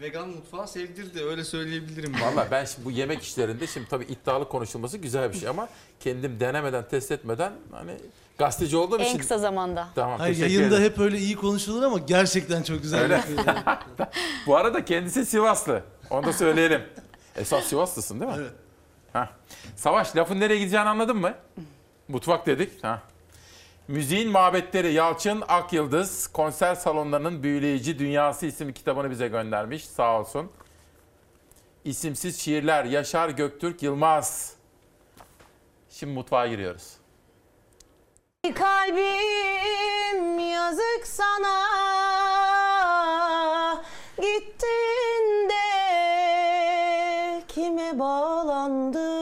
vegan 0.00 0.28
mutfağı 0.28 0.68
sevdirdi 0.68 1.24
öyle 1.24 1.44
söyleyebilirim. 1.44 2.12
Valla 2.20 2.48
ben 2.50 2.64
şimdi 2.64 2.84
bu 2.84 2.90
yemek 2.90 3.22
işlerinde 3.22 3.66
şimdi 3.66 3.88
tabii 3.88 4.04
iddialı 4.04 4.48
konuşulması 4.48 4.98
güzel 4.98 5.32
bir 5.32 5.38
şey 5.38 5.48
ama 5.48 5.68
kendim 6.00 6.40
denemeden 6.40 6.88
test 6.88 7.12
etmeden 7.12 7.52
hani 7.72 7.96
gazeteci 8.38 8.76
olduğum 8.76 8.98
En 9.00 9.04
için. 9.04 9.18
kısa 9.18 9.38
zamanda. 9.38 9.88
Tamam 9.94 10.18
Hayır, 10.20 10.34
teşekkür 10.34 10.54
yayında 10.54 10.76
ederim. 10.76 10.92
hep 10.92 10.98
öyle 11.00 11.18
iyi 11.18 11.36
konuşulur 11.36 11.82
ama 11.82 11.98
gerçekten 11.98 12.62
çok 12.62 12.82
güzel. 12.82 13.02
Öyle. 13.02 13.14
yapıyor. 13.14 13.44
Bu 14.46 14.56
arada 14.56 14.84
kendisi 14.84 15.26
Sivaslı. 15.26 15.82
Onu 16.10 16.26
da 16.26 16.32
söyleyelim. 16.32 16.82
Esas 17.36 17.64
Sivaslısın 17.64 18.20
değil 18.20 18.32
mi? 18.32 18.38
Evet. 18.40 18.52
Heh. 19.12 19.26
Savaş 19.76 20.16
lafın 20.16 20.40
nereye 20.40 20.58
gideceğini 20.58 20.88
anladın 20.88 21.16
mı? 21.16 21.34
Mutfak 22.08 22.46
dedik. 22.46 22.84
Ha. 22.84 23.02
Müziğin 23.88 24.30
Mabetleri 24.30 24.92
Yalçın 24.92 25.42
Akyıldız 25.48 26.26
konser 26.26 26.74
salonlarının 26.74 27.42
büyüleyici 27.42 27.98
dünyası 27.98 28.46
isimli 28.46 28.74
kitabını 28.74 29.10
bize 29.10 29.28
göndermiş. 29.28 29.84
Sağ 29.84 30.20
olsun. 30.20 30.50
İsimsiz 31.84 32.40
şiirler 32.40 32.84
Yaşar 32.84 33.28
Göktürk 33.28 33.82
Yılmaz. 33.82 34.56
Şimdi 35.90 36.12
mutfağa 36.12 36.46
giriyoruz. 36.46 36.92
Kalbim 38.54 40.38
yazık 40.38 41.06
sana 41.06 41.62
Gittin 44.16 45.48
de 45.48 45.62
kime 47.48 47.98
bağlandı 47.98 49.21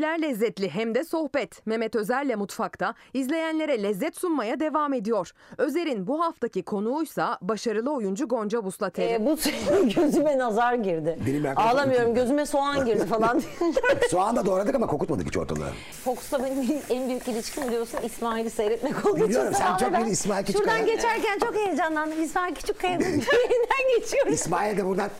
yemekler 0.00 0.22
lezzetli 0.28 0.68
hem 0.70 0.94
de 0.94 1.04
sohbet. 1.04 1.66
Mehmet 1.66 1.96
Özer'le 1.96 2.36
mutfakta 2.36 2.94
izleyenlere 3.14 3.82
lezzet 3.82 4.16
sunmaya 4.16 4.60
devam 4.60 4.92
ediyor. 4.92 5.30
Özer'in 5.58 6.06
bu 6.06 6.20
haftaki 6.24 6.62
konuğuysa 6.62 7.38
başarılı 7.42 7.90
oyuncu 7.94 8.28
Gonca 8.28 8.64
Buslateri. 8.64 9.12
Ee, 9.12 9.26
bu 9.26 9.36
senin 9.36 9.88
gözüme 9.96 10.38
nazar 10.38 10.74
girdi. 10.74 11.18
Benim 11.26 11.46
Ağlamıyorum 11.58 12.14
gözüme 12.14 12.46
soğan 12.46 12.84
girdi 12.84 13.06
falan. 13.06 13.42
Soğan 14.10 14.36
da 14.36 14.46
doğradık 14.46 14.74
ama 14.74 14.86
kokutmadık 14.86 15.26
hiç 15.26 15.36
ortalığı. 15.36 15.68
Fox'ta 16.04 16.44
benim 16.44 16.80
en 16.90 17.08
büyük 17.08 17.28
ilişkim 17.28 17.66
biliyorsun 17.68 17.98
İsmail'i 18.04 18.50
seyretmek 18.50 18.94
için. 18.98 19.16
Biliyorum, 19.16 19.52
sen 19.58 19.76
çok 19.76 19.92
bir 20.06 20.06
İsmail 20.12 20.44
Küçükkaya- 20.44 20.58
Şuradan 20.76 20.86
geçerken 20.86 21.38
çok 21.38 21.54
heyecanlandım. 21.54 22.22
İsmail 22.22 22.54
Küçükkaya'nın 22.54 23.04
yerinden 23.04 23.98
geçiyoruz. 24.00 24.32
İsmail'e 24.34 24.76
de 24.76 24.86
buradan 24.86 25.10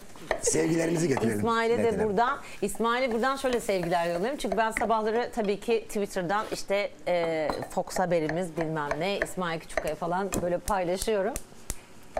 sevgilerimizi 0.41 1.09
getirelim. 1.09 1.39
İsmail'e 1.39 1.79
de 1.79 2.05
buradan 2.05 2.39
İsmail'e 2.63 3.13
buradan 3.13 3.37
şöyle 3.37 3.61
sevgiler 3.61 4.15
yolluyorum. 4.15 4.39
Çünkü 4.39 4.57
ben 4.57 4.71
sabahları 4.71 5.31
tabii 5.35 5.61
ki 5.61 5.85
Twitter'dan 5.89 6.45
işte 6.53 6.91
e, 7.09 7.49
Fox 7.71 7.99
haberimiz 7.99 8.57
bilmem 8.57 8.89
ne 8.99 9.19
İsmail 9.19 9.61
Küçükkaya 9.61 9.95
falan 9.95 10.31
böyle 10.43 10.59
paylaşıyorum. 10.59 11.35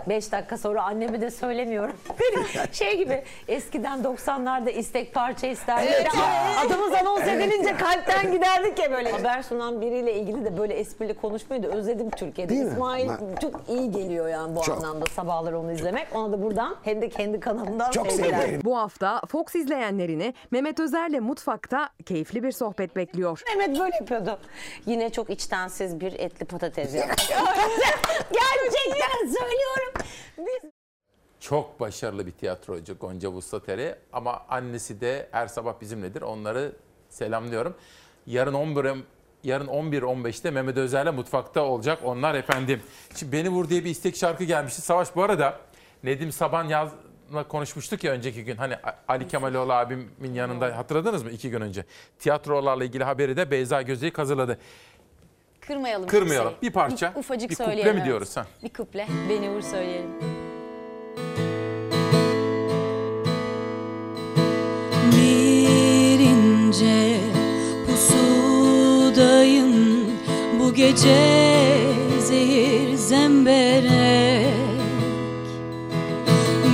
5 0.07 0.31
dakika 0.31 0.57
sonra 0.57 0.83
anneme 0.83 1.21
de 1.21 1.31
söylemiyorum. 1.31 1.95
şey 2.71 2.97
gibi 2.97 3.23
eskiden 3.47 3.99
90'larda 3.99 4.69
istek 4.71 5.13
parça 5.13 5.47
isterdi. 5.47 5.87
Evet. 5.93 6.07
Adımız 6.65 6.93
anons 6.93 7.21
Evet 7.23 7.41
edilince 7.41 7.69
ya. 7.69 7.77
kalpten 7.77 8.31
giderdik 8.31 8.79
ya 8.79 8.91
böyle. 8.91 9.11
Haber 9.11 9.41
sunan 9.41 9.81
biriyle 9.81 10.13
ilgili 10.13 10.45
de 10.45 10.57
böyle 10.57 10.73
esprili 10.73 11.13
konuşmayı 11.13 11.63
da 11.63 11.67
özledim 11.67 12.09
Türkiye'de. 12.09 12.49
Değil 12.53 12.63
mi? 12.65 12.71
İsmail 12.71 13.09
Ben- 13.09 13.35
çok 13.41 13.61
iyi 13.69 13.91
geliyor 13.91 14.27
yani 14.29 14.55
bu 14.55 14.61
Çok. 14.61 14.77
anlamda 14.77 15.05
sabahları 15.05 15.59
onu 15.59 15.71
izlemek. 15.71 16.07
Ona 16.15 16.31
da 16.31 16.43
buradan 16.43 16.75
hem 16.83 17.01
de 17.01 17.09
kendi 17.09 17.39
kanalımdan 17.39 17.91
Çok 17.91 18.11
sevgiler. 18.11 18.37
sevgilerim. 18.39 18.61
Bu 18.63 18.77
hafta 18.77 19.21
Fox 19.31 19.55
izleyenlerini 19.55 20.33
Mehmet 20.51 20.79
Özer'le 20.79 21.19
mutfakta 21.19 21.89
keyifli 22.05 22.43
bir 22.43 22.51
sohbet 22.51 22.95
bekliyor. 22.95 23.41
Mehmet 23.47 23.79
böyle 23.79 23.95
yapıyordu. 23.95 24.39
Yine 24.85 25.09
çok 25.09 25.29
içtensiz 25.29 25.99
bir 25.99 26.13
etli 26.13 26.45
patates 26.45 26.95
yaptı. 26.95 27.23
Gerçekten 28.31 29.17
söylüyorum. 29.19 29.86
Biz 30.37 30.71
Çok 31.39 31.79
başarılı 31.79 32.25
bir 32.25 32.31
tiyatrocu 32.31 32.97
Gonca 32.97 33.29
Vustateri 33.29 33.95
ama 34.13 34.45
annesi 34.49 35.01
de 35.01 35.29
her 35.31 35.47
sabah 35.47 35.81
bizimledir. 35.81 36.21
Onları 36.21 36.75
selamlıyorum. 37.09 37.75
Yarın 38.25 38.53
11 38.53 39.03
yarın 39.43 39.67
11-15'te 39.67 40.51
Mehmet 40.51 40.77
Özer'le 40.77 41.13
mutfakta 41.13 41.61
olacak 41.61 41.99
onlar 42.03 42.35
efendim. 42.35 42.81
Şimdi 43.15 43.31
Beni 43.31 43.49
Vur 43.49 43.69
diye 43.69 43.85
bir 43.85 43.89
istek 43.89 44.17
şarkı 44.17 44.43
gelmişti. 44.43 44.81
Savaş 44.81 45.15
bu 45.15 45.23
arada 45.23 45.59
Nedim 46.03 46.31
Saban 46.31 46.63
yazla 46.63 47.47
konuşmuştuk 47.47 48.03
ya 48.03 48.11
önceki 48.11 48.43
gün. 48.43 48.55
Hani 48.57 48.75
Ali 49.07 49.27
Kemaloğlu 49.27 49.73
abimin 49.73 50.33
yanında 50.33 50.77
hatırladınız 50.77 51.23
mı 51.23 51.31
iki 51.31 51.49
gün 51.49 51.61
önce? 51.61 51.85
Tiyatrolarla 52.19 52.83
ilgili 52.83 53.03
haberi 53.03 53.37
de 53.37 53.51
Beyza 53.51 53.81
Gözeyik 53.81 54.17
hazırladı. 54.17 54.57
Kırmayalım. 55.67 56.07
Kırmayalım. 56.07 56.49
kimseyi. 56.53 56.69
Bir 56.69 56.73
parça, 56.73 57.13
ufacık 57.15 57.49
bir 57.49 57.55
kuple 57.55 57.65
söyleyelim. 57.65 57.93
mi 57.93 57.97
evet. 57.97 58.07
diyoruz, 58.07 58.37
ha? 58.37 58.45
Bir 58.63 58.69
kuple. 58.69 59.07
Beni 59.29 59.49
vur 59.49 59.61
söyleyelim. 59.61 60.09
Bir 65.11 66.19
ince 66.19 67.17
pusudayım 67.85 69.73
bu 70.59 70.73
gece 70.73 71.77
zehir 72.19 72.95
zemberek 72.95 74.53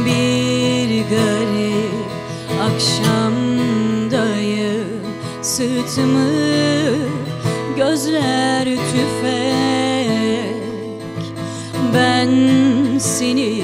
Bir 0.05 1.01
garip 1.09 1.93
akşamdayım 2.61 4.87
sırtımı 5.41 6.42
seni 12.99 13.63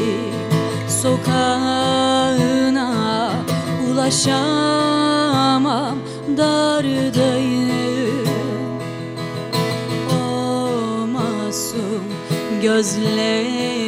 sokağına 1.02 2.90
ulaşamam 3.92 5.98
dardayım. 6.38 8.30
O 10.12 11.08
masum 11.08 12.04
gözlerine 12.62 13.79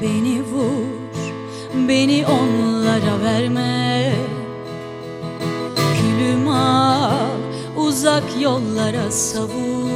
Beni 0.02 0.42
vur, 0.42 1.18
beni 1.88 2.26
onlara 2.26 3.22
verme. 3.24 4.12
Külüm 5.96 6.48
al, 6.48 7.38
uzak 7.76 8.24
yollara 8.40 9.10
savur. 9.10 9.92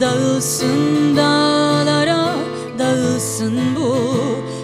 Dağılsın 0.00 1.16
dağlara, 1.16 2.34
dağılsın 2.78 3.58
bu 3.76 4.06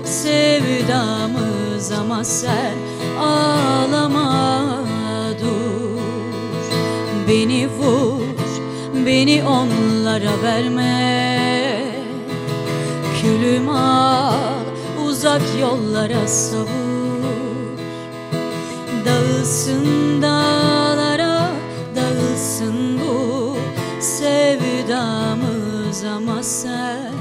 sevdamız. 0.05 1.93
Ama 1.93 2.25
sen 2.25 2.75
ağlama 3.21 4.26
Beni 9.07 9.45
onlara 9.45 10.43
verme 10.43 11.95
Külüm 13.21 13.69
al 13.69 14.65
uzak 15.07 15.43
yollara 15.61 16.29
savur 16.29 16.67
Dağılsın 19.05 20.23
dağlara 20.23 21.51
dağılsın 21.97 23.01
bu 23.01 23.57
sevdamız 24.01 26.05
ama 26.05 26.43
sen 26.43 27.13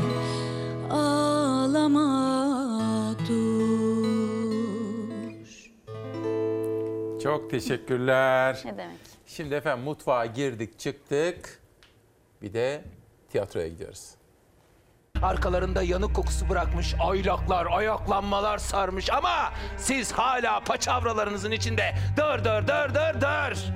ağlama 0.90 2.06
dur. 3.30 4.56
Çok 7.24 7.50
teşekkürler. 7.52 8.62
Ne 8.66 8.78
demek? 8.78 8.98
Şimdi 9.28 9.56
efendim 9.56 9.84
mutfağa 9.86 10.26
girdik 10.26 10.80
çıktık. 10.80 11.65
Bir 12.46 12.54
de 12.54 12.84
tiyatroya 13.30 13.68
gidiyoruz. 13.68 14.12
Arkalarında 15.22 15.84
yanık 15.84 16.16
kokusu 16.16 16.50
bırakmış 16.50 16.96
aylaklar, 17.00 17.68
ayaklanmalar 17.72 18.58
sarmış 18.58 19.10
ama 19.12 19.54
siz 19.78 20.12
hala 20.12 20.60
paçavralarınızın 20.60 21.52
içinde 21.52 21.96
dır 22.18 22.44
dır 22.44 22.68
dır 22.68 22.94
dır 22.96 23.22
dır. 23.22 23.74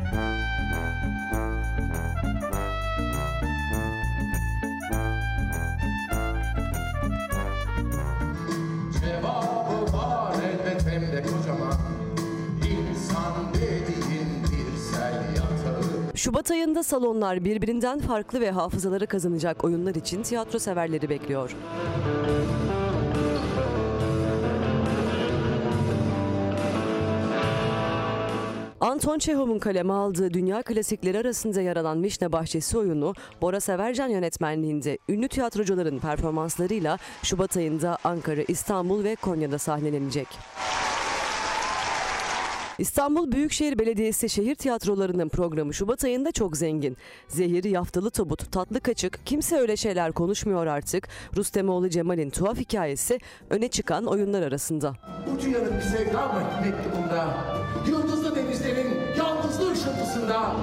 Cevabı 9.01 9.68
Şubat 16.19 16.51
ayında 16.51 16.83
salonlar 16.83 17.45
birbirinden 17.45 17.99
farklı 17.99 18.41
ve 18.41 18.51
hafızaları 18.51 19.07
kazanacak 19.07 19.63
oyunlar 19.63 19.95
için 19.95 20.23
tiyatro 20.23 20.59
severleri 20.59 21.09
bekliyor. 21.09 21.55
Anton 28.79 29.19
Çehov'un 29.19 29.59
kaleme 29.59 29.93
aldığı 29.93 30.33
dünya 30.33 30.61
klasikleri 30.61 31.19
arasında 31.19 31.61
yer 31.61 31.77
alan 31.77 32.03
Vişne 32.03 32.31
Bahçesi 32.31 32.77
oyunu 32.77 33.13
Bora 33.41 33.59
Severcan 33.59 34.07
yönetmenliğinde 34.07 34.97
ünlü 35.09 35.27
tiyatrocuların 35.27 35.99
performanslarıyla 35.99 36.97
Şubat 37.23 37.57
ayında 37.57 37.97
Ankara, 38.03 38.41
İstanbul 38.47 39.03
ve 39.03 39.15
Konya'da 39.15 39.57
sahnelenecek. 39.57 40.27
İstanbul 42.79 43.31
Büyükşehir 43.31 43.79
Belediyesi 43.79 44.29
şehir 44.29 44.55
tiyatrolarının 44.55 45.29
programı 45.29 45.73
Şubat 45.73 46.03
ayında 46.03 46.31
çok 46.31 46.57
zengin. 46.57 46.97
Zehir, 47.27 47.63
Yaftalı 47.63 48.11
Tobut, 48.11 48.51
Tatlı 48.51 48.79
Kaçık, 48.79 49.25
Kimse 49.25 49.57
Öyle 49.57 49.77
Şeyler 49.77 50.11
Konuşmuyor 50.11 50.67
Artık, 50.67 51.07
Rustemoğlu 51.37 51.89
Cemal'in 51.89 52.29
tuhaf 52.29 52.57
hikayesi 52.57 53.19
öne 53.49 53.67
çıkan 53.67 54.05
oyunlar 54.05 54.41
arasında. 54.41 54.93
Ucu 55.35 55.49
yanık 55.49 55.73
bir 55.75 55.81
sevda 55.81 56.33
mektubunda 56.63 57.37
Yıldızlı 57.87 58.35
denizlerin 58.35 58.87
yalnızlı 59.17 59.71
ışıltısında 59.71 60.55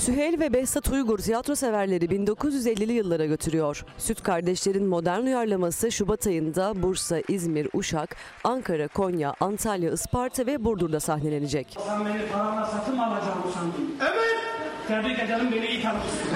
Süheyl 0.00 0.40
ve 0.40 0.52
Behzat 0.52 0.88
Uygur 0.88 1.18
tiyatro 1.18 1.54
severleri 1.54 2.04
1950'li 2.04 2.92
yıllara 2.92 3.26
götürüyor. 3.26 3.84
Süt 3.98 4.22
Kardeşler'in 4.22 4.86
modern 4.86 5.22
uyarlaması 5.22 5.92
Şubat 5.92 6.26
ayında 6.26 6.82
Bursa, 6.82 7.20
İzmir, 7.28 7.68
Uşak, 7.72 8.16
Ankara, 8.44 8.88
Konya, 8.88 9.34
Antalya, 9.40 9.92
Isparta 9.92 10.46
ve 10.46 10.64
Burdur'da 10.64 11.00
sahnelenecek. 11.00 11.76
Sen 11.86 12.04
beni 12.04 12.28
paramla 12.32 12.66
satın 12.66 12.96
mı 12.96 13.06
alacağımı 13.06 13.52
sandın? 13.54 13.96
Evet. 14.00 14.38
Tebrik 14.88 15.18
ederim 15.18 15.52
beni 15.52 15.66
iyi 15.66 15.82
tanımışsın. 15.82 16.28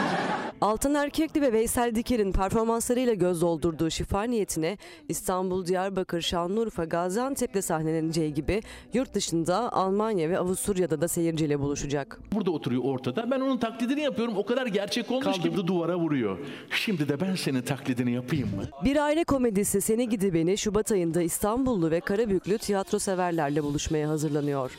Altın 0.65 0.95
Erkekli 0.95 1.43
ve 1.43 1.53
Veysel 1.53 1.95
Diker'in 1.95 2.33
performanslarıyla 2.33 3.15
göz 3.15 3.41
doldurduğu 3.41 3.91
şifa 3.91 4.23
niyetine 4.23 4.79
İstanbul, 5.09 5.67
Diyarbakır, 5.67 6.21
Şanlıurfa, 6.21 6.85
Gaziantep'te 6.85 7.63
sahneleneceği 7.63 8.35
gibi 8.35 8.63
yurt 8.95 9.15
dışında 9.15 9.73
Almanya 9.73 10.31
ve 10.31 10.39
Avusturya'da 10.39 11.01
da 11.01 11.09
seyirciyle 11.09 11.61
buluşacak. 11.61 12.21
Burada 12.33 12.51
oturuyor 12.51 12.83
ortada. 12.85 13.31
Ben 13.31 13.41
onun 13.41 13.59
taklidini 13.59 14.01
yapıyorum. 14.01 14.37
O 14.37 14.47
kadar 14.47 14.67
gerçek 14.67 15.11
olmuş 15.11 15.39
ki. 15.39 15.67
Duvara 15.67 15.97
vuruyor. 15.97 16.39
Şimdi 16.71 17.09
de 17.09 17.21
ben 17.21 17.35
senin 17.35 17.63
taklidini 17.63 18.13
yapayım 18.13 18.49
mı? 18.49 18.63
Bir 18.85 18.97
aile 18.97 19.25
komedisi 19.25 19.81
Seni 19.81 20.09
Gidi 20.09 20.35
Beni 20.35 20.59
Şubat 20.59 20.93
ayında 20.93 21.23
İstanbullu 21.23 21.91
ve 21.91 22.01
Karabüklü 22.01 22.59
tiyatro 22.59 22.99
severlerle 22.99 23.63
buluşmaya 23.63 24.09
hazırlanıyor. 24.09 24.79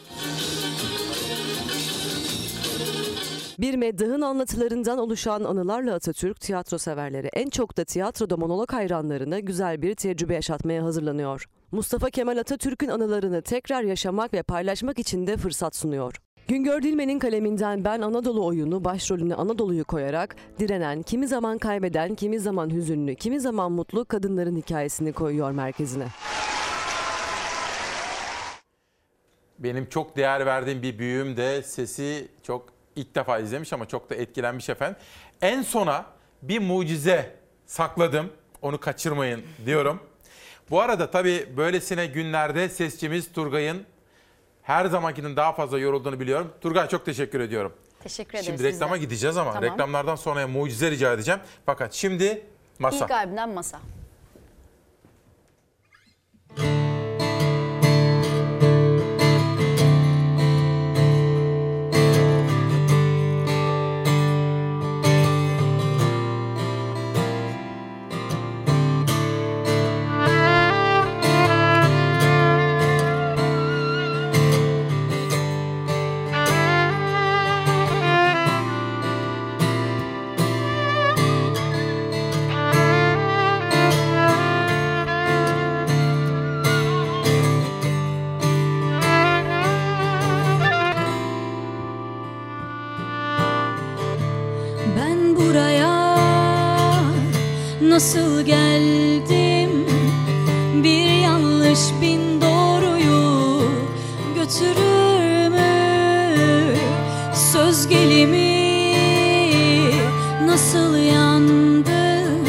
Bir 3.60 3.76
meddahın 3.76 4.22
anlatılarından 4.22 4.98
oluşan 4.98 5.44
anılarla 5.44 5.94
Atatürk 5.94 6.42
tiyatro 6.42 6.78
severleri 6.78 7.28
en 7.28 7.50
çok 7.50 7.78
da 7.78 7.84
tiyatroda 7.84 8.38
monolog 8.38 8.74
hayranlarına 8.74 9.40
güzel 9.40 9.82
bir 9.82 9.96
tecrübe 9.96 10.34
yaşatmaya 10.34 10.84
hazırlanıyor. 10.84 11.46
Mustafa 11.72 12.10
Kemal 12.10 12.38
Atatürk'ün 12.38 12.88
anılarını 12.88 13.42
tekrar 13.42 13.84
yaşamak 13.84 14.34
ve 14.34 14.44
paylaşmak 14.44 15.00
için 15.00 15.28
de 15.28 15.38
fırsat 15.38 15.76
sunuyor. 15.76 16.16
Güngör 16.48 16.82
Dilmen'in 16.82 17.20
kaleminden 17.20 17.84
Ben 17.86 18.02
Anadolu 18.02 18.46
oyunu 18.46 18.84
başrolüne 18.84 19.36
Anadolu'yu 19.36 19.86
koyarak 19.86 20.36
direnen, 20.60 21.02
kimi 21.02 21.28
zaman 21.28 21.58
kaybeden, 21.58 22.16
kimi 22.16 22.40
zaman 22.40 22.70
hüzünlü, 22.70 23.16
kimi 23.16 23.40
zaman 23.40 23.72
mutlu 23.72 24.06
kadınların 24.06 24.56
hikayesini 24.56 25.14
koyuyor 25.14 25.52
merkezine. 25.52 26.08
Benim 29.60 29.86
çok 29.86 30.18
değer 30.18 30.46
verdiğim 30.46 30.82
bir 30.82 31.00
büyüğüm 31.00 31.38
de 31.38 31.64
sesi 31.64 32.28
çok 32.44 32.75
ilk 32.96 33.16
defa 33.16 33.40
izlemiş 33.40 33.74
ama 33.74 33.88
çok 33.88 34.10
da 34.10 34.16
etkilenmiş 34.16 34.70
efendim. 34.70 34.96
En 35.42 35.62
sona 35.62 36.06
bir 36.42 36.60
mucize 36.60 37.36
sakladım. 37.66 38.30
Onu 38.62 38.80
kaçırmayın 38.80 39.44
diyorum. 39.66 40.00
Bu 40.70 40.82
arada 40.82 41.12
tabii 41.12 41.48
böylesine 41.58 42.06
günlerde 42.06 42.70
sesçimiz 42.70 43.32
Turgay'ın 43.32 43.86
her 44.62 44.86
zamankinin 44.86 45.36
daha 45.36 45.54
fazla 45.54 45.80
yorulduğunu 45.80 46.20
biliyorum. 46.20 46.54
Turgay 46.62 46.90
çok 46.90 47.06
teşekkür 47.06 47.40
ediyorum. 47.40 47.74
Teşekkür 48.04 48.34
ederiz 48.34 48.46
Şimdi 48.46 48.64
reklama 48.64 48.98
gideceğiz 48.98 49.38
ama 49.38 49.54
Tamam. 49.54 49.72
reklamlardan 49.72 50.16
sonra 50.16 50.48
mucize 50.48 50.92
rica 50.92 51.14
edeceğim. 51.14 51.40
Fakat 51.66 51.94
şimdi 51.94 52.46
masa. 52.80 53.06
İlk 53.06 53.12
albümden 53.12 53.50
Masa. 53.50 53.80
Nasıl 97.96 98.42
geldim? 98.42 99.86
Bir 100.84 101.22
yanlış 101.22 101.80
bin 102.02 102.42
doğruyu 102.42 103.62
götürür 104.36 105.48
mü? 105.48 106.76
Söz 107.34 107.88
gelimi 107.88 108.96
nasıl 110.46 110.98
yandım 110.98 112.46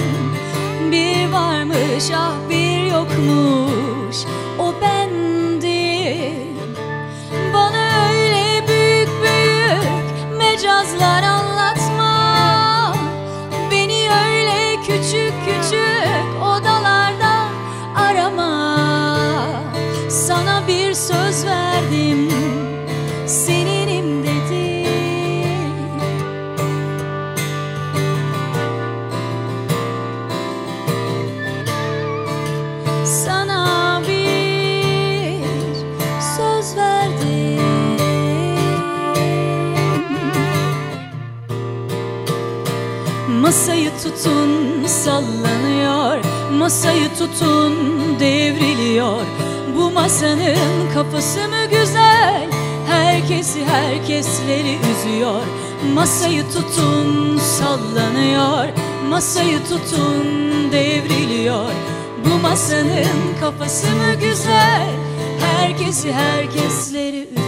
Bir 0.90 1.32
varmış 1.32 2.04
ah 2.14 2.34
bir 2.50 2.86
yokmuş 2.92 3.65
Masayı 46.66 47.08
tutun 47.18 47.74
devriliyor. 48.20 49.22
Bu 49.76 49.90
masanın 49.90 50.92
kafası 50.94 51.38
mı 51.38 51.64
güzel? 51.70 52.48
Herkesi 52.88 53.64
herkesleri 53.64 54.76
üzüyor. 54.90 55.42
Masayı 55.94 56.44
tutun 56.48 57.38
sallanıyor. 57.38 58.68
Masayı 59.08 59.58
tutun 59.58 60.24
devriliyor. 60.72 61.70
Bu 62.24 62.42
masanın 62.42 63.36
kafası 63.40 63.86
mı 63.86 64.14
güzel? 64.20 64.86
Herkesi 65.40 66.12
herkesleri 66.12 67.28
üzüyor 67.32 67.45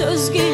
Söz 0.00 0.32
gelimi 0.32 0.49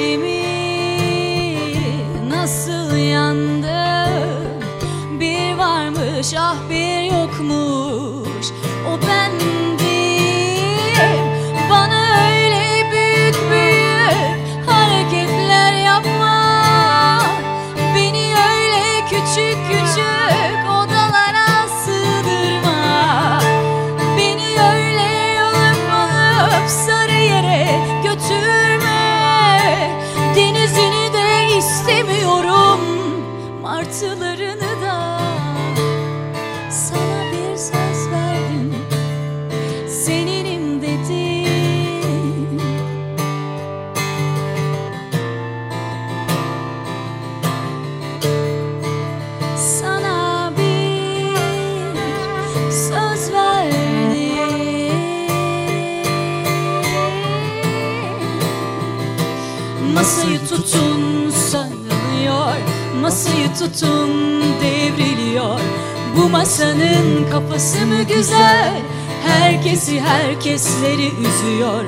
kafası 67.46 67.86
mı 67.86 68.02
güzel? 68.02 68.82
Herkesi 69.26 70.00
herkesleri 70.00 71.06
üzüyor. 71.06 71.84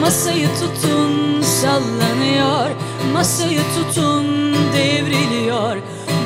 Masayı 0.00 0.48
tutun 0.48 1.42
sallanıyor. 1.42 2.70
Masayı 3.12 3.60
tutun 3.76 4.54
devriliyor. 4.74 5.76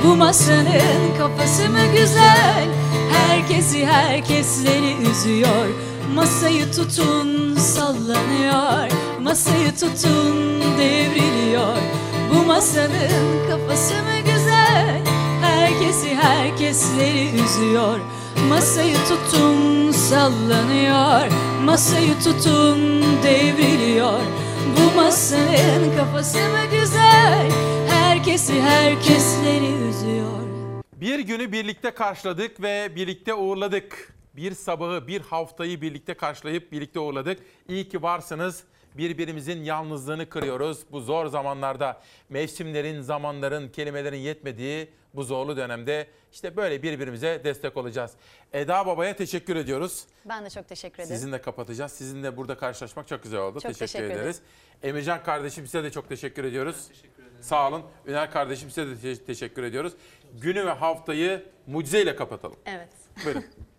Bu 0.04 0.16
masanın 0.16 1.18
kafası 1.18 1.68
mı 1.70 1.78
güzel? 1.96 2.68
Herkesi 3.12 3.86
herkesleri 3.86 4.96
üzüyor. 5.10 5.66
Masayı 6.14 6.72
tutun 6.72 7.56
sallanıyor. 7.56 8.88
Masayı 9.22 9.72
tutun 9.74 10.60
devriliyor. 10.78 11.76
Bu 12.34 12.46
masanın 12.46 13.48
kafası 13.50 13.94
mı 13.94 14.18
güzel? 14.24 15.00
Herkesi 15.42 16.14
herkesleri 16.14 17.30
üzüyor 17.44 18.00
Masayı 18.48 18.96
tutun 18.96 19.90
sallanıyor 19.90 21.30
Masayı 21.64 22.18
tutun 22.18 23.02
devriliyor 23.22 24.20
Bu 24.76 24.96
masanın 24.96 25.96
kafası 25.96 26.38
mı 26.38 26.64
güzel 26.70 27.50
Herkesi 27.88 28.62
herkesleri 28.62 29.88
üzüyor 29.88 30.40
Bir 30.96 31.18
günü 31.18 31.52
birlikte 31.52 31.90
karşıladık 31.90 32.62
ve 32.62 32.92
birlikte 32.96 33.34
uğurladık. 33.34 34.14
Bir 34.36 34.54
sabahı, 34.54 35.06
bir 35.06 35.20
haftayı 35.20 35.80
birlikte 35.80 36.14
karşılayıp 36.14 36.72
birlikte 36.72 37.00
uğurladık. 37.00 37.38
İyi 37.68 37.88
ki 37.88 38.02
varsınız. 38.02 38.64
Birbirimizin 38.94 39.64
yalnızlığını 39.64 40.28
kırıyoruz. 40.28 40.78
Bu 40.92 41.00
zor 41.00 41.26
zamanlarda 41.26 42.02
mevsimlerin, 42.28 43.00
zamanların, 43.00 43.68
kelimelerin 43.68 44.18
yetmediği 44.18 44.88
bu 45.14 45.22
zorlu 45.22 45.56
dönemde 45.56 46.06
işte 46.34 46.56
böyle 46.56 46.82
birbirimize 46.82 47.40
destek 47.44 47.76
olacağız. 47.76 48.12
Eda 48.52 48.86
Baba'ya 48.86 49.16
teşekkür 49.16 49.56
ediyoruz. 49.56 50.04
Ben 50.24 50.44
de 50.44 50.50
çok 50.50 50.68
teşekkür 50.68 51.02
ederim. 51.02 51.16
Sizinle 51.16 51.40
kapatacağız. 51.42 51.92
Sizinle 51.92 52.36
burada 52.36 52.56
karşılaşmak 52.58 53.08
çok 53.08 53.22
güzel 53.22 53.40
oldu. 53.40 53.52
Çok 53.60 53.62
teşekkür, 53.62 53.78
teşekkür 53.78 54.04
ederim. 54.04 54.20
ederiz. 54.20 54.40
Emircan 54.82 55.22
kardeşim 55.22 55.64
size 55.66 55.84
de 55.84 55.90
çok 55.90 56.08
teşekkür 56.08 56.44
ediyoruz. 56.44 56.88
Sağ 57.40 57.68
olun. 57.68 57.82
Ünal 58.06 58.30
kardeşim 58.30 58.70
size 58.70 58.86
de 58.86 58.96
te- 59.16 59.24
teşekkür 59.24 59.62
ediyoruz. 59.62 59.92
Günü 60.32 60.66
ve 60.66 60.70
haftayı 60.70 61.46
mucizeyle 61.66 62.16
kapatalım. 62.16 62.56
Evet. 62.66 62.88
Buyurun. 63.24 63.44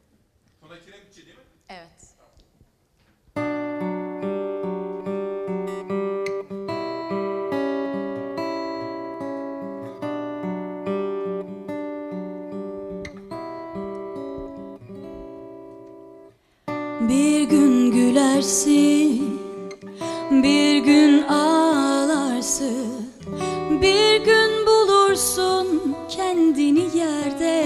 gün 17.49 17.91
gülersin, 17.91 19.39
bir 20.31 20.77
gün 20.77 21.23
ağlarsın, 21.23 23.05
bir 23.69 24.25
gün 24.25 24.65
bulursun 24.67 25.95
kendini 26.09 26.97
yerde. 26.97 27.65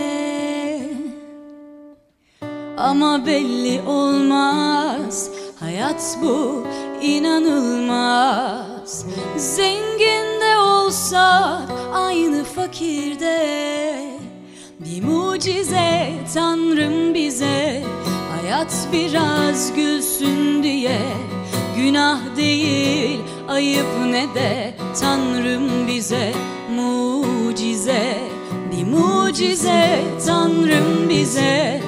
Ama 2.77 3.26
belli 3.26 3.81
olmaz, 3.88 5.30
hayat 5.60 6.18
bu 6.22 6.64
inanılmaz. 7.01 9.06
Zengin 9.38 10.41
de 10.41 10.57
olsak 10.57 11.61
aynı 11.93 12.43
fakirde. 12.43 14.09
Bir 14.80 15.03
mucize 15.03 16.11
Tanrım 16.34 17.14
bize. 17.14 17.84
Hayat 18.31 18.88
biraz 18.93 19.73
gülsün 19.76 20.64
diye. 20.64 20.99
Günah 21.76 22.35
değil 22.38 23.19
ayıp 23.47 23.88
ne 24.06 24.35
de. 24.35 24.73
Tanrım 25.01 25.88
bize 25.88 26.34
mucize. 26.76 28.18
Bir 28.72 28.84
mucize 28.84 30.01
Tanrım 30.26 31.10
bize. 31.10 31.81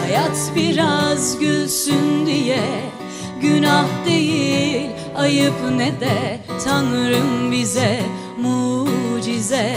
Hayat 0.00 0.52
biraz 0.56 1.38
gülsün 1.38 2.26
diye. 2.26 2.62
Günah 3.40 3.86
değil 4.06 4.90
ayıp 5.16 5.70
ne 5.76 6.00
de. 6.00 6.38
Tanrım 6.64 7.52
bize 7.52 8.00
mucize 8.38 9.76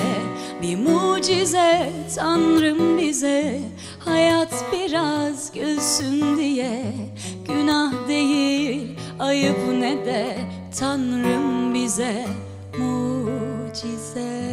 bir 0.61 0.75
mucize 0.75 1.91
Tanrım 2.15 2.97
bize. 2.97 3.59
Hayat 3.99 4.53
biraz 4.73 5.51
gülsün 5.51 6.37
diye. 6.37 6.83
Günah 7.47 8.07
değil 8.07 8.97
ayıp 9.19 9.57
ne 9.79 10.05
de. 10.05 10.37
Tanrım 10.79 11.73
bize 11.73 12.25
mucize. 12.77 14.51